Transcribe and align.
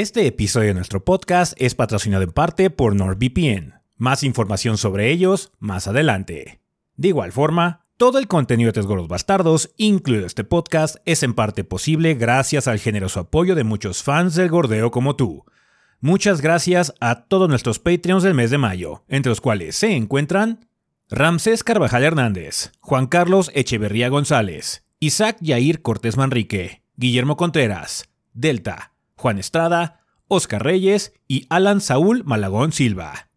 Este 0.00 0.28
episodio 0.28 0.68
de 0.68 0.74
nuestro 0.74 1.04
podcast 1.04 1.54
es 1.56 1.74
patrocinado 1.74 2.22
en 2.22 2.30
parte 2.30 2.70
por 2.70 2.94
NordVPN. 2.94 3.82
Más 3.96 4.22
información 4.22 4.78
sobre 4.78 5.10
ellos 5.10 5.50
más 5.58 5.88
adelante. 5.88 6.60
De 6.94 7.08
igual 7.08 7.32
forma, 7.32 7.84
todo 7.96 8.20
el 8.20 8.28
contenido 8.28 8.68
de 8.68 8.74
Tres 8.74 8.86
Gordos 8.86 9.08
Bastardos, 9.08 9.74
incluido 9.76 10.24
este 10.24 10.44
podcast, 10.44 10.98
es 11.04 11.24
en 11.24 11.34
parte 11.34 11.64
posible 11.64 12.14
gracias 12.14 12.68
al 12.68 12.78
generoso 12.78 13.18
apoyo 13.18 13.56
de 13.56 13.64
muchos 13.64 14.04
fans 14.04 14.36
del 14.36 14.50
gordeo 14.50 14.92
como 14.92 15.16
tú. 15.16 15.44
Muchas 15.98 16.42
gracias 16.42 16.94
a 17.00 17.24
todos 17.24 17.48
nuestros 17.48 17.80
Patreons 17.80 18.22
del 18.22 18.34
mes 18.34 18.52
de 18.52 18.58
mayo, 18.58 19.02
entre 19.08 19.30
los 19.30 19.40
cuales 19.40 19.74
se 19.74 19.96
encuentran 19.96 20.68
Ramsés 21.10 21.64
Carvajal 21.64 22.04
Hernández, 22.04 22.70
Juan 22.78 23.08
Carlos 23.08 23.50
Echeverría 23.52 24.10
González, 24.10 24.84
Isaac 25.00 25.38
Yair 25.40 25.82
Cortés 25.82 26.16
Manrique, 26.16 26.84
Guillermo 26.94 27.36
Contreras, 27.36 28.08
Delta, 28.32 28.92
Juan 29.18 29.38
Estrada, 29.38 30.00
Oscar 30.28 30.62
Reyes 30.62 31.12
y 31.26 31.46
Alan 31.50 31.80
Saúl 31.80 32.22
Malagón 32.24 32.72
Silva. 32.72 33.27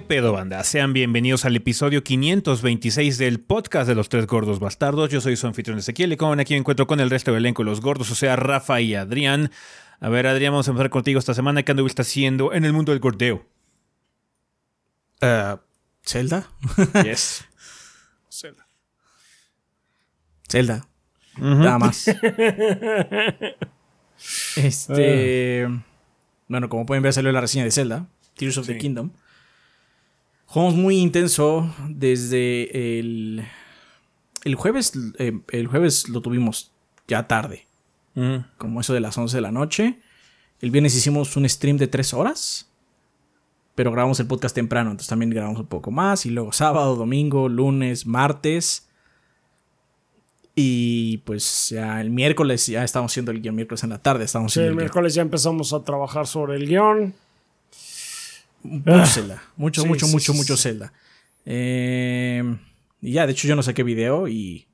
¿Qué 0.00 0.06
pedo, 0.06 0.32
banda? 0.32 0.64
Sean 0.64 0.94
bienvenidos 0.94 1.44
al 1.44 1.54
episodio 1.56 2.02
526 2.02 3.18
del 3.18 3.38
podcast 3.38 3.86
de 3.86 3.94
los 3.94 4.08
tres 4.08 4.26
gordos 4.26 4.58
bastardos. 4.58 5.10
Yo 5.10 5.20
soy 5.20 5.36
su 5.36 5.46
anfitrión 5.46 5.78
Ezequiel 5.78 6.14
y 6.14 6.16
como 6.16 6.30
ven 6.30 6.40
aquí 6.40 6.54
me 6.54 6.60
encuentro 6.60 6.86
con 6.86 7.00
el 7.00 7.10
resto 7.10 7.32
del 7.32 7.42
elenco, 7.42 7.64
los 7.64 7.82
gordos, 7.82 8.10
o 8.10 8.14
sea, 8.14 8.34
Rafa 8.34 8.80
y 8.80 8.94
Adrián. 8.94 9.50
A 10.00 10.08
ver, 10.08 10.26
Adrián, 10.26 10.54
vamos 10.54 10.68
a 10.68 10.70
empezar 10.70 10.88
contigo 10.88 11.18
esta 11.18 11.34
semana. 11.34 11.62
¿Qué 11.64 11.72
anduviste 11.72 12.00
haciendo 12.00 12.54
en 12.54 12.64
el 12.64 12.72
mundo 12.72 12.92
del 12.92 13.00
gordeo? 13.00 13.44
Uh, 15.20 15.58
¿Zelda? 16.02 16.48
Yes. 17.04 17.44
Zelda. 18.30 18.66
Zelda. 20.48 20.88
Nada 21.36 21.78
más. 21.78 22.08
este. 24.56 25.68
Bueno, 26.48 26.70
como 26.70 26.86
pueden 26.86 27.02
ver, 27.02 27.12
salió 27.12 27.30
la 27.32 27.42
reseña 27.42 27.64
de 27.64 27.70
Zelda, 27.70 28.06
Tears 28.34 28.56
of 28.56 28.66
the. 28.66 28.78
Kingdom. 28.78 29.10
Jugamos 30.50 30.74
muy 30.74 30.96
intenso 30.96 31.72
desde 31.88 32.98
el. 32.98 33.44
El 34.42 34.54
jueves. 34.56 34.92
eh, 35.18 35.38
el 35.52 35.66
jueves 35.68 36.08
lo 36.08 36.20
tuvimos 36.22 36.72
ya 37.06 37.28
tarde, 37.28 37.66
como 38.58 38.80
eso 38.80 38.92
de 38.92 38.98
las 39.00 39.16
11 39.16 39.36
de 39.36 39.40
la 39.42 39.52
noche. 39.52 40.00
El 40.60 40.72
viernes 40.72 40.96
hicimos 40.96 41.36
un 41.36 41.48
stream 41.48 41.76
de 41.76 41.86
3 41.86 42.14
horas. 42.14 42.66
Pero 43.76 43.92
grabamos 43.92 44.18
el 44.18 44.26
podcast 44.26 44.54
temprano, 44.54 44.90
entonces 44.90 45.08
también 45.08 45.30
grabamos 45.30 45.60
un 45.60 45.66
poco 45.66 45.92
más. 45.92 46.26
Y 46.26 46.30
luego 46.30 46.52
sábado, 46.52 46.96
domingo, 46.96 47.48
lunes, 47.48 48.04
martes. 48.06 48.88
Y 50.56 51.18
pues 51.18 51.68
ya 51.70 52.00
el 52.00 52.10
miércoles 52.10 52.66
ya 52.66 52.82
estábamos 52.82 53.12
haciendo 53.12 53.30
el 53.30 53.40
guion 53.40 53.54
miércoles 53.54 53.84
en 53.84 53.90
la 53.90 54.02
tarde. 54.02 54.24
Estábamos 54.24 54.52
Sí, 54.52 54.58
haciendo 54.58 54.72
el 54.72 54.76
miércoles 54.76 55.14
ya 55.14 55.22
empezamos 55.22 55.72
a 55.72 55.84
trabajar 55.84 56.26
sobre 56.26 56.56
el 56.56 56.66
guion. 56.66 57.14
Mucho 58.62 59.06
Zelda. 59.06 59.42
Mucho, 59.56 59.82
Sí, 59.82 59.88
mucho, 59.88 60.06
sí, 60.06 60.12
mucho, 60.12 60.32
sí, 60.32 60.38
mucho 60.38 60.56
sí. 60.56 60.62
Zelda. 60.64 60.92
Eh, 61.46 62.42
y 63.00 63.12
ya, 63.12 63.26
de 63.26 63.32
hecho, 63.32 63.48
yo 63.48 63.56
no 63.56 63.62
saqué 63.62 63.82
video 63.82 64.28
y. 64.28 64.66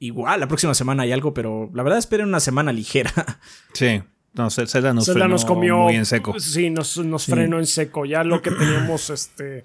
Igual, 0.00 0.38
la 0.38 0.46
próxima 0.46 0.74
semana 0.74 1.02
hay 1.02 1.10
algo, 1.10 1.34
pero 1.34 1.70
la 1.74 1.82
verdad 1.82 1.98
esperen 1.98 2.28
una 2.28 2.40
semana 2.40 2.72
ligera. 2.72 3.12
Sí. 3.72 4.00
No, 4.34 4.46
Zel- 4.50 4.68
Zelda 4.68 4.92
nos, 4.94 5.06
Zelda 5.06 5.20
frenó 5.20 5.32
nos 5.34 5.44
comió. 5.44 5.78
muy 5.78 5.96
en 5.96 6.06
seco. 6.06 6.38
Sí, 6.38 6.70
nos, 6.70 6.96
nos 6.98 7.24
frenó 7.26 7.58
en 7.58 7.66
seco. 7.66 8.04
Ya 8.04 8.22
lo 8.22 8.40
que 8.40 8.50
teníamos 8.52 9.10
este, 9.10 9.64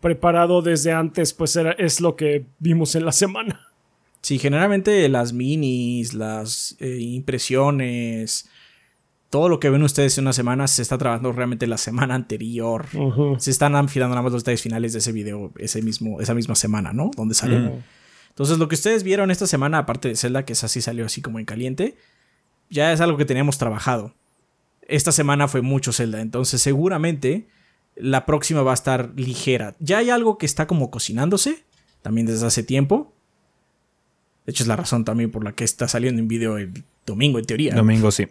preparado 0.00 0.62
desde 0.62 0.92
antes, 0.92 1.32
pues 1.32 1.56
era, 1.56 1.72
es 1.72 2.00
lo 2.00 2.14
que 2.14 2.46
vimos 2.60 2.94
en 2.94 3.04
la 3.06 3.10
semana. 3.12 3.60
Sí, 4.20 4.38
generalmente 4.38 5.08
las 5.08 5.32
minis, 5.32 6.14
las 6.14 6.76
eh, 6.78 6.98
impresiones, 7.00 8.48
todo 9.34 9.48
lo 9.48 9.58
que 9.58 9.68
ven 9.68 9.82
ustedes 9.82 10.16
en 10.16 10.22
una 10.22 10.32
semana 10.32 10.68
se 10.68 10.80
está 10.80 10.96
trabajando 10.96 11.32
realmente 11.32 11.66
la 11.66 11.76
semana 11.76 12.14
anterior. 12.14 12.86
Se 13.38 13.50
están 13.50 13.74
afilando 13.74 14.14
nada 14.14 14.22
más 14.22 14.32
los 14.32 14.44
detalles 14.44 14.62
finales 14.62 14.92
de 14.92 15.00
ese 15.00 15.10
video 15.10 15.52
ese 15.58 15.82
mismo, 15.82 16.20
esa 16.20 16.34
misma 16.34 16.54
semana, 16.54 16.92
¿no? 16.92 17.10
Donde 17.16 17.34
salió. 17.34 17.82
Entonces, 18.28 18.58
lo 18.58 18.68
que 18.68 18.76
ustedes 18.76 19.02
vieron 19.02 19.32
esta 19.32 19.48
semana, 19.48 19.78
aparte 19.78 20.06
de 20.06 20.14
Zelda, 20.14 20.44
que 20.44 20.52
es 20.52 20.62
así 20.62 20.80
salió 20.80 21.04
así 21.04 21.20
como 21.20 21.40
en 21.40 21.46
caliente, 21.46 21.96
ya 22.70 22.92
es 22.92 23.00
algo 23.00 23.18
que 23.18 23.24
teníamos 23.24 23.58
trabajado. 23.58 24.14
Esta 24.82 25.10
semana 25.10 25.48
fue 25.48 25.62
mucho 25.62 25.92
Zelda, 25.92 26.20
entonces 26.20 26.62
seguramente 26.62 27.48
la 27.96 28.26
próxima 28.26 28.62
va 28.62 28.70
a 28.70 28.74
estar 28.74 29.14
ligera. 29.16 29.74
Ya 29.80 29.98
hay 29.98 30.10
algo 30.10 30.38
que 30.38 30.46
está 30.46 30.68
como 30.68 30.92
cocinándose, 30.92 31.64
también 32.02 32.28
desde 32.28 32.46
hace 32.46 32.62
tiempo. 32.62 33.12
De 34.46 34.52
hecho, 34.52 34.62
es 34.62 34.68
la 34.68 34.76
razón 34.76 35.04
también 35.04 35.32
por 35.32 35.42
la 35.42 35.56
que 35.56 35.64
está 35.64 35.88
saliendo 35.88 36.22
en 36.22 36.28
video 36.28 36.56
el 36.56 36.84
domingo, 37.04 37.40
en 37.40 37.46
teoría. 37.46 37.74
Domingo 37.74 38.12
sí. 38.12 38.28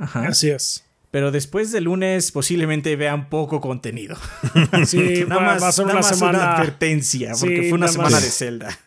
Ajá. 0.00 0.28
Así 0.28 0.50
es. 0.50 0.84
Pero 1.10 1.30
después 1.32 1.72
del 1.72 1.84
lunes 1.84 2.30
posiblemente 2.32 2.94
vean 2.96 3.28
poco 3.28 3.60
contenido. 3.60 4.16
Sí, 4.86 5.24
nada 5.28 5.40
va, 5.40 5.46
más, 5.54 5.62
va 5.62 5.68
a 5.68 5.72
ser 5.72 5.86
nada 5.86 5.98
una 5.98 6.08
más 6.08 6.18
semana. 6.18 6.54
advertencia, 6.56 7.32
porque 7.38 7.62
Sí, 7.62 7.68
fue 7.68 7.78
una 7.78 7.88
semana 7.88 8.10
más. 8.12 8.22
de 8.22 8.30
Zelda. 8.30 8.78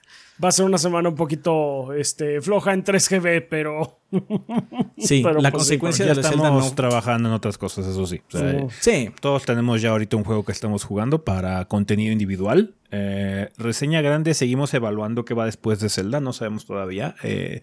Va 0.44 0.50
a 0.50 0.52
ser 0.52 0.66
una 0.66 0.78
semana 0.80 1.10
un 1.10 1.16
poquito 1.16 1.94
este, 1.94 2.42
floja 2.42 2.74
en 2.74 2.84
3GB, 2.84 3.48
pero. 3.50 4.00
Sí, 4.98 5.22
Pero, 5.24 5.42
la 5.42 5.52
pues, 5.52 5.64
consecuencia 5.64 6.06
de 6.06 6.16
la 6.16 6.22
Zelda 6.24 6.38
estamos 6.38 6.66
no. 6.70 6.76
trabajando 6.76 7.30
en 7.30 7.36
otras 7.36 7.58
cosas, 7.58 7.86
eso 7.88 8.06
sí. 8.08 8.22
O 8.34 8.38
sea, 8.38 8.52
Sí. 8.52 8.68
Sí, 8.80 9.10
Todos 9.20 9.44
tenemos 9.44 9.82
ya 9.82 9.90
ahorita 9.90 10.16
un 10.18 10.24
juego 10.24 10.46
que 10.46 10.52
estamos 10.54 10.84
jugando 10.86 11.24
para 11.24 11.66
contenido 11.66 12.12
individual. 12.14 12.74
Eh, 12.92 13.50
reseña 13.58 14.02
grande, 14.02 14.34
seguimos 14.34 14.74
evaluando 14.74 15.26
qué 15.26 15.34
va 15.34 15.46
después 15.46 15.80
de 15.80 15.90
Zelda, 15.90 16.20
no 16.22 16.32
sabemos 16.32 16.66
todavía 16.66 17.16
eh, 17.24 17.62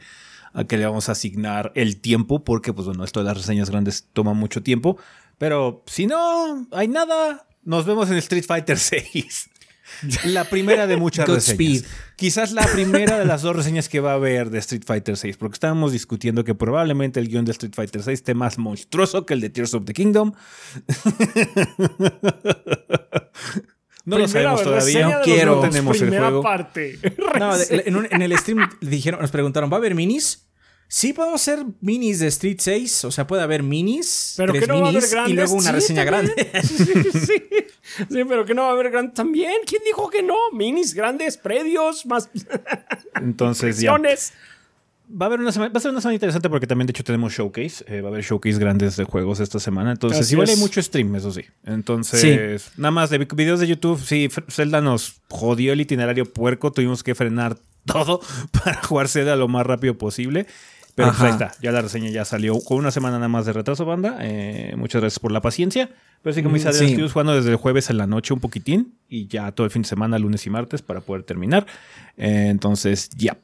a 0.52 0.64
qué 0.64 0.76
le 0.76 0.86
vamos 0.86 1.08
a 1.08 1.12
asignar 1.12 1.72
el 1.74 2.00
tiempo, 2.00 2.44
porque 2.44 2.72
pues 2.72 2.86
bueno, 2.86 3.04
esto 3.04 3.20
de 3.20 3.26
las 3.26 3.36
reseñas 3.36 3.70
grandes 3.70 4.08
toma 4.12 4.32
mucho 4.32 4.62
tiempo. 4.62 4.96
Pero 5.38 5.82
si 5.86 6.06
no 6.06 6.66
hay 6.72 6.88
nada, 6.88 7.46
nos 7.64 7.86
vemos 7.86 8.10
en 8.10 8.16
Street 8.16 8.44
Fighter 8.46 8.78
6. 8.78 9.50
La 10.26 10.44
primera 10.44 10.86
de 10.86 10.96
muchas 10.96 11.28
reseñas. 11.28 11.84
Quizás 12.16 12.52
la 12.52 12.66
primera 12.66 13.18
de 13.18 13.24
las 13.24 13.42
dos 13.42 13.56
reseñas 13.56 13.88
que 13.88 14.00
va 14.00 14.12
a 14.12 14.14
haber 14.14 14.50
de 14.50 14.58
Street 14.58 14.82
Fighter 14.86 15.16
6, 15.16 15.36
porque 15.36 15.54
estábamos 15.54 15.92
discutiendo 15.92 16.44
que 16.44 16.54
probablemente 16.54 17.18
el 17.18 17.28
guion 17.28 17.44
de 17.44 17.52
Street 17.52 17.72
Fighter 17.74 18.02
6 18.02 18.20
esté 18.20 18.34
más 18.34 18.58
monstruoso 18.58 19.26
que 19.26 19.34
el 19.34 19.40
de 19.40 19.50
Tears 19.50 19.74
of 19.74 19.84
the 19.84 19.92
Kingdom. 19.92 20.32
No 24.10 24.18
lo 24.18 24.24
Primera 24.24 24.56
sabemos 24.56 24.62
todavía. 24.62 25.16
los 25.18 25.24
quiero. 25.24 25.52
juegos, 25.54 25.70
tenemos 25.70 25.96
el 25.96 26.02
primera 26.02 26.24
juego. 26.26 26.42
parte. 26.42 26.98
No, 27.38 27.52
en, 27.70 27.96
un- 27.96 28.08
en 28.10 28.22
el 28.22 28.36
stream 28.38 28.68
dijeron, 28.80 29.20
nos 29.20 29.30
preguntaron, 29.30 29.70
¿va 29.70 29.76
a 29.76 29.78
haber 29.78 29.94
minis? 29.94 30.46
Sí, 30.92 31.12
podemos 31.12 31.40
hacer 31.40 31.64
minis 31.80 32.18
de 32.18 32.26
Street 32.26 32.56
6. 32.58 33.04
O 33.04 33.12
sea, 33.12 33.24
puede 33.24 33.42
haber 33.44 33.62
minis. 33.62 34.34
Pero 34.36 34.52
tres 34.52 34.64
que 34.64 34.66
no 34.72 34.80
va 34.80 34.86
a 34.86 34.90
haber 34.90 35.06
grandes. 35.08 35.32
Y 35.32 35.36
luego 35.36 35.52
una 35.52 35.62
Sí, 35.68 35.72
reseña 35.72 36.04
también. 36.04 36.34
grande. 36.34 36.62
sí, 36.66 36.92
sí, 38.10 38.24
pero 38.28 38.44
que 38.44 38.54
no 38.54 38.62
va 38.62 38.68
a 38.70 38.72
haber 38.72 38.90
grandes 38.90 39.14
también. 39.14 39.52
¿Quién 39.66 39.82
dijo 39.84 40.10
que 40.10 40.22
no? 40.24 40.34
Minis 40.52 40.92
grandes, 40.92 41.36
predios, 41.36 42.04
más 42.06 42.28
Entonces 43.14 43.78
ya. 43.78 43.90
Va 45.12 45.26
a, 45.26 45.28
haber 45.28 45.40
una 45.40 45.50
semana, 45.50 45.72
va 45.72 45.78
a 45.78 45.80
ser 45.80 45.90
una 45.90 46.00
semana 46.00 46.14
interesante 46.14 46.48
porque 46.48 46.66
también 46.66 46.86
de 46.86 46.92
hecho 46.92 47.02
tenemos 47.02 47.32
showcase. 47.32 47.84
eh, 47.88 48.00
va 48.00 48.08
a 48.08 48.12
haber 48.12 48.22
showcase 48.24 48.58
grandes 48.58 48.96
de 48.96 49.04
juegos 49.04 49.40
esta 49.40 49.58
semana. 49.58 49.90
Entonces 49.90 50.20
Así 50.20 50.34
igual 50.34 50.48
hay 50.48 50.56
mucho 50.56 50.80
stream, 50.82 51.14
eso 51.16 51.32
sí. 51.32 51.42
Entonces, 51.64 52.70
nada 52.76 52.92
más 52.92 53.10
de 53.10 53.18
vi- 53.18 53.26
videos 53.34 53.60
de 53.60 53.66
YouTube. 53.66 54.00
Sí, 54.00 54.28
Zelda 54.48 54.80
nos 54.80 55.20
jodió 55.28 55.72
el 55.72 55.80
itinerario 55.80 56.24
puerco. 56.32 56.70
Tuvimos 56.72 57.02
que 57.02 57.14
frenar 57.14 57.56
todo 57.86 58.20
para 58.52 58.82
jugar 58.82 59.08
Zelda 59.08 59.34
lo 59.36 59.48
más 59.48 59.66
rápido 59.66 59.98
posible. 59.98 60.46
Pero 60.94 61.08
pues 61.10 61.20
ahí 61.22 61.30
está, 61.30 61.52
ya 61.62 61.70
la 61.72 61.80
reseña 61.82 62.10
ya 62.10 62.24
salió 62.24 62.58
con 62.60 62.76
una 62.78 62.90
semana 62.90 63.16
nada 63.16 63.28
más 63.28 63.46
de 63.46 63.52
retraso, 63.52 63.84
banda. 63.84 64.18
Eh, 64.20 64.74
muchas 64.76 65.00
gracias 65.00 65.18
por 65.20 65.32
la 65.32 65.40
paciencia. 65.40 65.88
Pero 66.22 66.34
sí, 66.34 66.42
como 66.42 66.56
dice 66.56 66.68
Mm, 66.68 66.72
sí. 66.72 66.84
estuvimos 66.84 67.12
jugando 67.12 67.34
desde 67.34 67.50
el 67.50 67.56
jueves 67.56 67.88
en 67.90 67.96
la 67.96 68.06
noche 68.06 68.34
un 68.34 68.40
poquitín 68.40 68.94
y 69.08 69.26
ya 69.26 69.50
todo 69.52 69.64
el 69.64 69.70
fin 69.70 69.82
de 69.82 69.88
semana, 69.88 70.18
lunes 70.18 70.44
y 70.46 70.50
martes, 70.50 70.82
para 70.82 71.00
poder 71.00 71.22
terminar. 71.22 71.64
Eh, 72.18 72.48
entonces, 72.50 73.08
ya. 73.16 73.38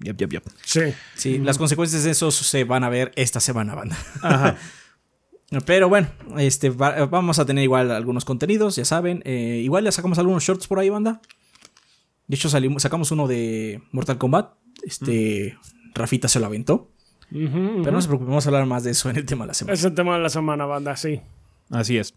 Yep, 0.00 0.20
yep, 0.20 0.32
yep. 0.32 0.44
Sí. 0.64 0.80
Sí, 1.14 1.38
las 1.38 1.58
consecuencias 1.58 2.04
de 2.04 2.10
eso 2.10 2.30
se 2.30 2.64
van 2.64 2.84
a 2.84 2.88
ver 2.88 3.12
esta 3.16 3.38
semana, 3.40 3.74
banda. 3.74 3.96
Ajá. 4.22 4.56
Pero 5.66 5.88
bueno, 5.88 6.08
este, 6.38 6.70
va- 6.70 7.06
vamos 7.06 7.38
a 7.40 7.44
tener 7.44 7.64
igual 7.64 7.90
algunos 7.90 8.24
contenidos, 8.24 8.76
ya 8.76 8.84
saben. 8.84 9.20
Eh, 9.24 9.60
igual 9.64 9.84
ya 9.84 9.90
sacamos 9.92 10.18
algunos 10.18 10.44
shorts 10.44 10.66
por 10.68 10.78
ahí, 10.78 10.88
banda. 10.88 11.20
De 12.28 12.36
hecho, 12.36 12.48
salimos, 12.48 12.82
sacamos 12.82 13.10
uno 13.10 13.26
de 13.26 13.82
Mortal 13.92 14.16
Kombat. 14.18 14.52
Este. 14.84 15.58
Rafita 15.94 16.28
se 16.28 16.38
lo 16.40 16.46
aventó. 16.46 16.88
Pero 17.32 17.90
no 17.92 18.00
se 18.00 18.08
preocupe, 18.08 18.28
vamos 18.28 18.46
a 18.46 18.48
hablar 18.48 18.66
más 18.66 18.84
de 18.84 18.92
eso 18.92 19.10
en 19.10 19.16
el 19.16 19.24
tema 19.26 19.44
de 19.44 19.48
la 19.48 19.54
semana. 19.54 19.74
Es 19.74 19.84
el 19.84 19.94
tema 19.94 20.16
de 20.16 20.22
la 20.22 20.28
semana, 20.28 20.66
banda, 20.66 20.96
sí. 20.96 21.20
Así 21.70 21.98
es. 21.98 22.14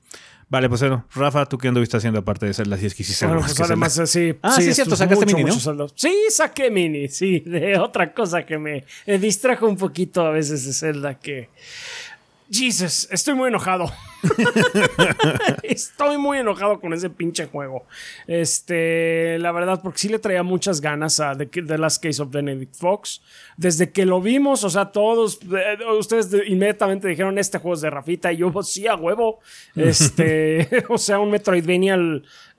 Vale, 0.49 0.69
pues 0.69 0.81
bueno, 0.81 1.07
Rafa, 1.15 1.45
¿tú 1.47 1.57
qué 1.57 1.67
anduviste 1.67 1.97
haciendo 1.97 2.19
aparte 2.19 2.45
de 2.45 2.53
Zelda? 2.53 2.77
Si 2.77 2.85
es 2.85 2.93
que 2.93 3.03
hiciste 3.03 3.25
Bueno, 3.25 3.41
pues 3.41 3.59
además, 3.59 3.93
Zelda? 3.93 4.07
sí. 4.07 4.35
Ah, 4.41 4.59
sí, 4.59 4.69
es 4.69 4.75
cierto, 4.75 4.95
sacaste 4.95 5.25
mucho, 5.25 5.37
mini, 5.37 5.49
¿no? 5.49 5.87
Sí, 5.95 6.15
saqué 6.29 6.69
mini, 6.69 7.07
sí. 7.07 7.39
De 7.39 7.79
otra 7.79 8.13
cosa 8.13 8.45
que 8.45 8.57
me 8.57 8.85
distrajo 9.19 9.67
un 9.67 9.77
poquito 9.77 10.21
a 10.21 10.31
veces 10.31 10.65
de 10.65 10.73
Zelda 10.73 11.17
que... 11.17 11.49
Jesus, 12.53 13.07
estoy 13.11 13.33
muy 13.33 13.47
enojado. 13.47 13.91
estoy 15.63 16.17
muy 16.17 16.37
enojado 16.37 16.79
con 16.79 16.93
ese 16.93 17.09
pinche 17.09 17.47
juego. 17.47 17.85
Este, 18.27 19.37
la 19.39 19.51
verdad, 19.51 19.81
porque 19.81 19.97
sí 19.97 20.09
le 20.09 20.19
traía 20.19 20.43
muchas 20.43 20.79
ganas 20.79 21.19
a 21.19 21.35
The, 21.35 21.47
The 21.47 21.77
Last 21.77 22.03
Case 22.03 22.21
of 22.21 22.29
Benedict 22.29 22.75
Fox. 22.75 23.21
Desde 23.57 23.91
que 23.91 24.05
lo 24.05 24.21
vimos, 24.21 24.63
o 24.63 24.69
sea, 24.69 24.91
todos, 24.91 25.39
eh, 25.43 25.77
ustedes 25.97 26.29
de- 26.29 26.47
inmediatamente 26.47 27.07
dijeron, 27.07 27.37
este 27.39 27.57
juego 27.57 27.73
es 27.75 27.81
de 27.81 27.89
Rafita, 27.89 28.31
y 28.31 28.37
yo, 28.37 28.51
pues, 28.51 28.67
sí, 28.67 28.87
a 28.87 28.95
huevo. 28.95 29.39
Este, 29.75 30.67
o 30.89 30.97
sea, 30.97 31.19
un 31.19 31.31
Metroidvania 31.31 31.97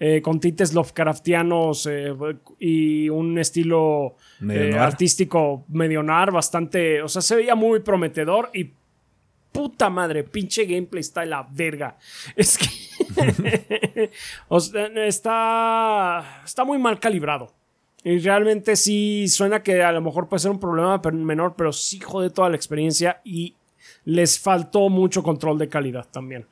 eh, 0.01 0.21
con 0.23 0.41
tintes 0.41 0.75
Lovecraftianos 0.75 1.87
eh, 1.91 2.13
y 2.59 3.09
un 3.09 3.39
estilo 3.39 4.17
Medio 4.41 4.83
artístico 4.83 5.65
medio 5.69 6.03
nar, 6.03 6.33
bastante, 6.33 7.01
o 7.01 7.09
sea, 7.09 7.23
se 7.23 7.37
veía 7.37 7.55
muy 7.55 7.81
prometedor 7.81 8.51
y 8.53 8.73
puta 9.55 9.89
madre, 9.89 10.25
pinche 10.25 10.65
gameplay 10.65 11.01
está 11.01 11.21
de 11.21 11.29
la 11.29 11.47
verga. 11.49 11.97
Es 12.37 12.59
que 12.59 14.11
está 15.07 16.43
está 16.45 16.65
muy 16.65 16.79
mal 16.79 16.99
calibrado. 16.99 17.55
Y 18.03 18.19
realmente 18.19 18.75
sí 18.77 19.29
suena 19.29 19.63
que 19.63 19.83
a 19.83 19.93
lo 19.93 20.03
mejor 20.03 20.29
puede 20.29 20.41
ser 20.41 20.51
un 20.51 20.59
problema 20.61 21.01
menor, 21.13 21.55
pero 21.57 21.73
sí 21.73 22.01
jode 22.01 22.31
toda 22.31 22.51
la 22.51 22.57
experiencia 22.57 23.21
y 23.25 23.55
les 24.05 24.39
faltó 24.39 24.91
mucho 24.91 25.23
control 25.23 25.57
de 25.57 25.69
calidad 25.69 26.07
también. 26.11 26.47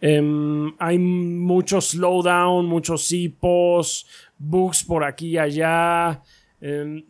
Em, 0.00 0.72
hay 0.78 0.98
mucho 0.98 1.80
slowdown, 1.80 2.66
muchos 2.66 3.10
hipos, 3.10 4.06
bugs 4.38 4.84
por 4.84 5.04
aquí 5.04 5.30
y 5.30 5.38
allá. 5.38 6.22
Em, 6.60 7.04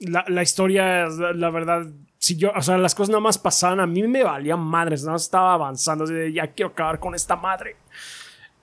la, 0.00 0.24
la 0.28 0.42
historia, 0.42 1.06
la, 1.06 1.32
la 1.32 1.50
verdad, 1.50 1.86
si 2.24 2.36
yo, 2.36 2.52
o 2.56 2.62
sea, 2.62 2.78
las 2.78 2.94
cosas 2.94 3.10
nada 3.10 3.20
más 3.20 3.36
pasaban, 3.36 3.80
a 3.80 3.86
mí 3.86 4.02
me 4.04 4.24
valían 4.24 4.58
madres, 4.58 5.02
nada 5.02 5.12
más 5.12 5.24
estaba 5.24 5.52
avanzando, 5.52 6.04
así 6.04 6.14
de, 6.14 6.32
ya 6.32 6.46
quiero 6.46 6.70
acabar 6.70 6.98
con 6.98 7.14
esta 7.14 7.36
madre. 7.36 7.76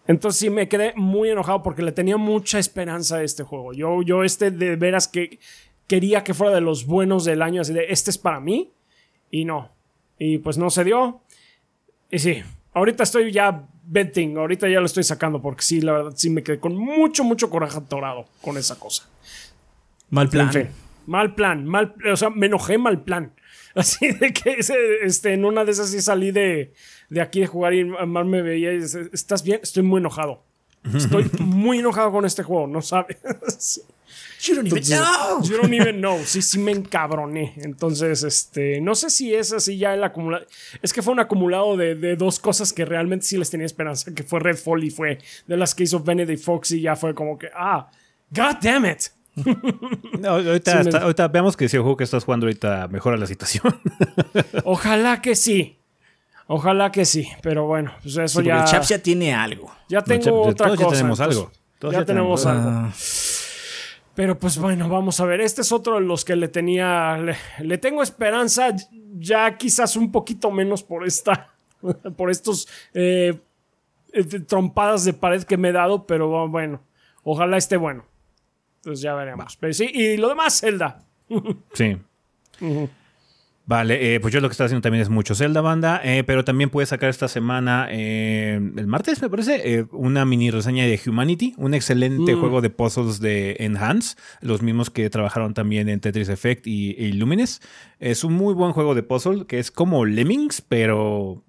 Entonces 0.07 0.39
sí 0.39 0.49
me 0.49 0.67
quedé 0.67 0.93
muy 0.95 1.29
enojado 1.29 1.61
porque 1.61 1.83
le 1.83 1.91
tenía 1.91 2.17
mucha 2.17 2.57
esperanza 2.57 3.17
a 3.17 3.23
este 3.23 3.43
juego. 3.43 3.71
Yo, 3.73 4.01
yo 4.01 4.23
este 4.23 4.49
de 4.49 4.75
veras 4.77 5.07
que 5.07 5.37
quería 5.85 6.23
que 6.23 6.33
fuera 6.33 6.55
de 6.55 6.61
los 6.61 6.87
buenos 6.87 7.23
del 7.23 7.43
año, 7.43 7.61
así 7.61 7.71
de, 7.71 7.85
este 7.89 8.09
es 8.09 8.17
para 8.17 8.39
mí, 8.39 8.71
y 9.29 9.45
no. 9.45 9.69
Y 10.17 10.39
pues 10.39 10.57
no 10.57 10.71
se 10.71 10.83
dio. 10.83 11.21
Y 12.09 12.17
sí, 12.17 12.41
ahorita 12.73 13.03
estoy 13.03 13.31
ya 13.31 13.67
venting, 13.83 14.37
ahorita 14.37 14.67
ya 14.69 14.79
lo 14.79 14.87
estoy 14.87 15.03
sacando 15.03 15.39
porque 15.39 15.61
sí, 15.61 15.81
la 15.81 15.91
verdad, 15.91 16.13
sí 16.15 16.31
me 16.31 16.41
quedé 16.41 16.59
con 16.59 16.75
mucho, 16.75 17.23
mucho 17.23 17.51
coraje 17.51 17.77
atorado 17.77 18.25
con 18.41 18.57
esa 18.57 18.79
cosa. 18.79 19.07
Mal 20.09 20.29
plan. 20.29 20.47
En 20.47 20.51
fin, 20.51 20.67
mal 21.05 21.35
plan, 21.35 21.63
mal, 21.67 21.93
o 22.11 22.15
sea, 22.17 22.31
me 22.31 22.47
enojé 22.47 22.79
mal 22.79 23.03
plan. 23.03 23.33
Así 23.75 24.11
de 24.11 24.33
que 24.33 24.57
este, 25.03 25.33
en 25.33 25.45
una 25.45 25.65
de 25.65 25.71
esas 25.71 25.89
sí 25.89 26.01
salí 26.01 26.31
de, 26.31 26.73
de 27.09 27.21
aquí 27.21 27.39
de 27.39 27.47
jugar 27.47 27.73
y 27.73 27.85
Mar 27.85 28.25
me 28.25 28.41
veía 28.41 28.73
y 28.73 28.79
dice, 28.79 29.09
¿estás 29.13 29.43
bien? 29.43 29.59
Estoy 29.63 29.83
muy 29.83 29.99
enojado. 29.99 30.43
Estoy 30.93 31.29
muy 31.39 31.79
enojado 31.79 32.11
con 32.11 32.25
este 32.25 32.43
juego, 32.43 32.67
no 32.67 32.81
sabes. 32.81 33.17
You 34.43 34.55
don't 34.55 34.67
even 34.67 34.83
know. 34.83 35.41
Yo 35.43 35.57
don't 35.57 35.73
even 35.73 35.97
know. 35.97 36.19
Sí, 36.25 36.41
sí 36.41 36.57
me 36.57 36.71
encabroné. 36.71 37.53
Entonces, 37.57 38.23
este, 38.23 38.81
no 38.81 38.95
sé 38.95 39.11
si 39.11 39.35
es 39.35 39.53
así 39.53 39.77
ya 39.77 39.93
el 39.93 40.03
acumulado. 40.03 40.47
Es 40.81 40.93
que 40.93 41.03
fue 41.03 41.13
un 41.13 41.19
acumulado 41.19 41.77
de, 41.77 41.93
de 41.93 42.15
dos 42.15 42.39
cosas 42.39 42.73
que 42.73 42.83
realmente 42.83 43.25
sí 43.25 43.37
les 43.37 43.51
tenía 43.51 43.67
esperanza, 43.67 44.11
que 44.15 44.23
fue 44.23 44.39
Redfall 44.39 44.83
y 44.83 44.89
fue 44.89 45.19
de 45.45 45.57
las 45.57 45.75
que 45.75 45.83
hizo 45.83 45.99
Benedict 45.99 46.43
Fox 46.43 46.71
y 46.71 46.81
ya 46.81 46.95
fue 46.95 47.13
como 47.13 47.37
que, 47.37 47.49
ah, 47.53 47.89
god 48.31 48.55
damn 48.61 48.85
it. 48.85 49.03
No, 50.19 50.29
ahorita, 50.29 50.71
Sí, 50.71 50.77
me- 50.77 50.83
está- 50.89 51.01
ahorita 51.03 51.27
veamos 51.29 51.55
que 51.57 51.69
si 51.69 51.77
el 51.77 51.83
juego 51.83 51.97
que 51.97 52.03
estás 52.03 52.23
jugando 52.25 52.45
ahorita 52.47 52.87
mejora 52.89 53.17
la 53.17 53.27
situación. 53.27 53.63
Ojalá 54.65 55.21
que 55.21 55.35
sí. 55.35 55.77
Ojalá 56.47 56.91
que 56.91 57.05
sí. 57.05 57.27
Pero 57.41 57.65
bueno, 57.65 57.91
pues 58.01 58.15
eso 58.17 58.27
Sí, 58.27 58.35
porque 58.35 58.47
ya. 58.49 58.59
el 58.59 58.65
Chaps 58.65 58.89
ya 58.89 58.99
tiene 58.99 59.33
algo. 59.33 59.71
Ya 59.87 60.01
tengo 60.03 60.25
No, 60.25 60.41
otra 60.41 60.67
todos 60.67 60.79
ya 60.79 60.85
cosa. 60.85 60.97
tenemos 60.97 61.19
entonces, 61.19 61.41
algo. 61.43 61.51
Todos 61.79 61.93
ya, 61.93 61.99
ya 62.01 62.05
tenemos 62.05 62.43
tenemos 62.43 62.65
algo. 62.67 62.79
Ah, 62.87 62.91
Pero 64.15 64.37
pues 64.37 64.57
bueno, 64.57 64.89
vamos 64.89 65.19
a 65.21 65.25
ver. 65.25 65.39
Este 65.39 65.61
es 65.61 65.71
otro 65.71 65.95
de 65.95 66.01
los 66.01 66.25
que 66.25 66.35
le 66.35 66.49
tenía. 66.49 67.17
Le, 67.17 67.35
le 67.59 67.77
tengo 67.77 68.03
esperanza. 68.03 68.75
Ya 69.17 69.57
quizás 69.57 69.95
un 69.95 70.11
poquito 70.11 70.51
menos 70.51 70.83
por 70.83 71.05
esta. 71.07 71.47
Por 72.17 72.29
estos 72.29 72.67
eh, 72.93 73.39
eh, 74.13 74.23
trompadas 74.47 75.03
de 75.03 75.13
pared 75.13 75.41
que 75.43 75.57
me 75.57 75.69
he 75.69 75.71
dado. 75.71 76.05
Pero 76.05 76.47
bueno. 76.49 76.81
Ojalá 77.23 77.55
esté 77.57 77.77
bueno. 77.77 78.03
Entonces 78.81 79.01
ya 79.01 79.13
veremos. 79.15 79.57
Pero 79.57 79.73
sí, 79.73 79.89
y 79.93 80.17
lo 80.17 80.29
demás, 80.29 80.59
Zelda. 80.59 81.05
Sí. 81.73 81.97
Vale, 83.65 84.15
eh, 84.15 84.19
pues 84.19 84.33
yo 84.33 84.41
lo 84.41 84.49
que 84.49 84.51
estoy 84.53 84.65
haciendo 84.65 84.81
también 84.81 85.01
es 85.01 85.09
mucho 85.09 85.33
Zelda 85.33 85.61
Banda, 85.61 86.01
eh, 86.03 86.23
pero 86.25 86.43
también 86.43 86.69
puedes 86.69 86.89
sacar 86.89 87.09
esta 87.09 87.27
semana, 87.29 87.87
eh, 87.89 88.55
el 88.75 88.87
martes 88.87 89.21
me 89.21 89.29
parece, 89.29 89.61
eh, 89.77 89.85
una 89.91 90.25
mini 90.25 90.51
reseña 90.51 90.83
de 90.85 90.99
Humanity, 91.05 91.53
un 91.57 91.73
excelente 91.73 92.35
Mm. 92.35 92.39
juego 92.39 92.59
de 92.61 92.69
puzzles 92.69 93.19
de 93.21 93.55
Enhance, 93.59 94.15
los 94.41 94.61
mismos 94.61 94.89
que 94.89 95.09
trabajaron 95.09 95.53
también 95.53 95.87
en 95.87 96.01
Tetris 96.01 96.27
Effect 96.27 96.67
y, 96.67 96.91
y 96.97 97.13
Lumines. 97.13 97.61
Es 97.99 98.23
un 98.25 98.33
muy 98.33 98.53
buen 98.53 98.73
juego 98.73 98.93
de 98.93 99.03
puzzle 99.03 99.45
que 99.45 99.59
es 99.59 99.71
como 99.71 100.05
Lemmings, 100.05 100.61
pero 100.61 101.43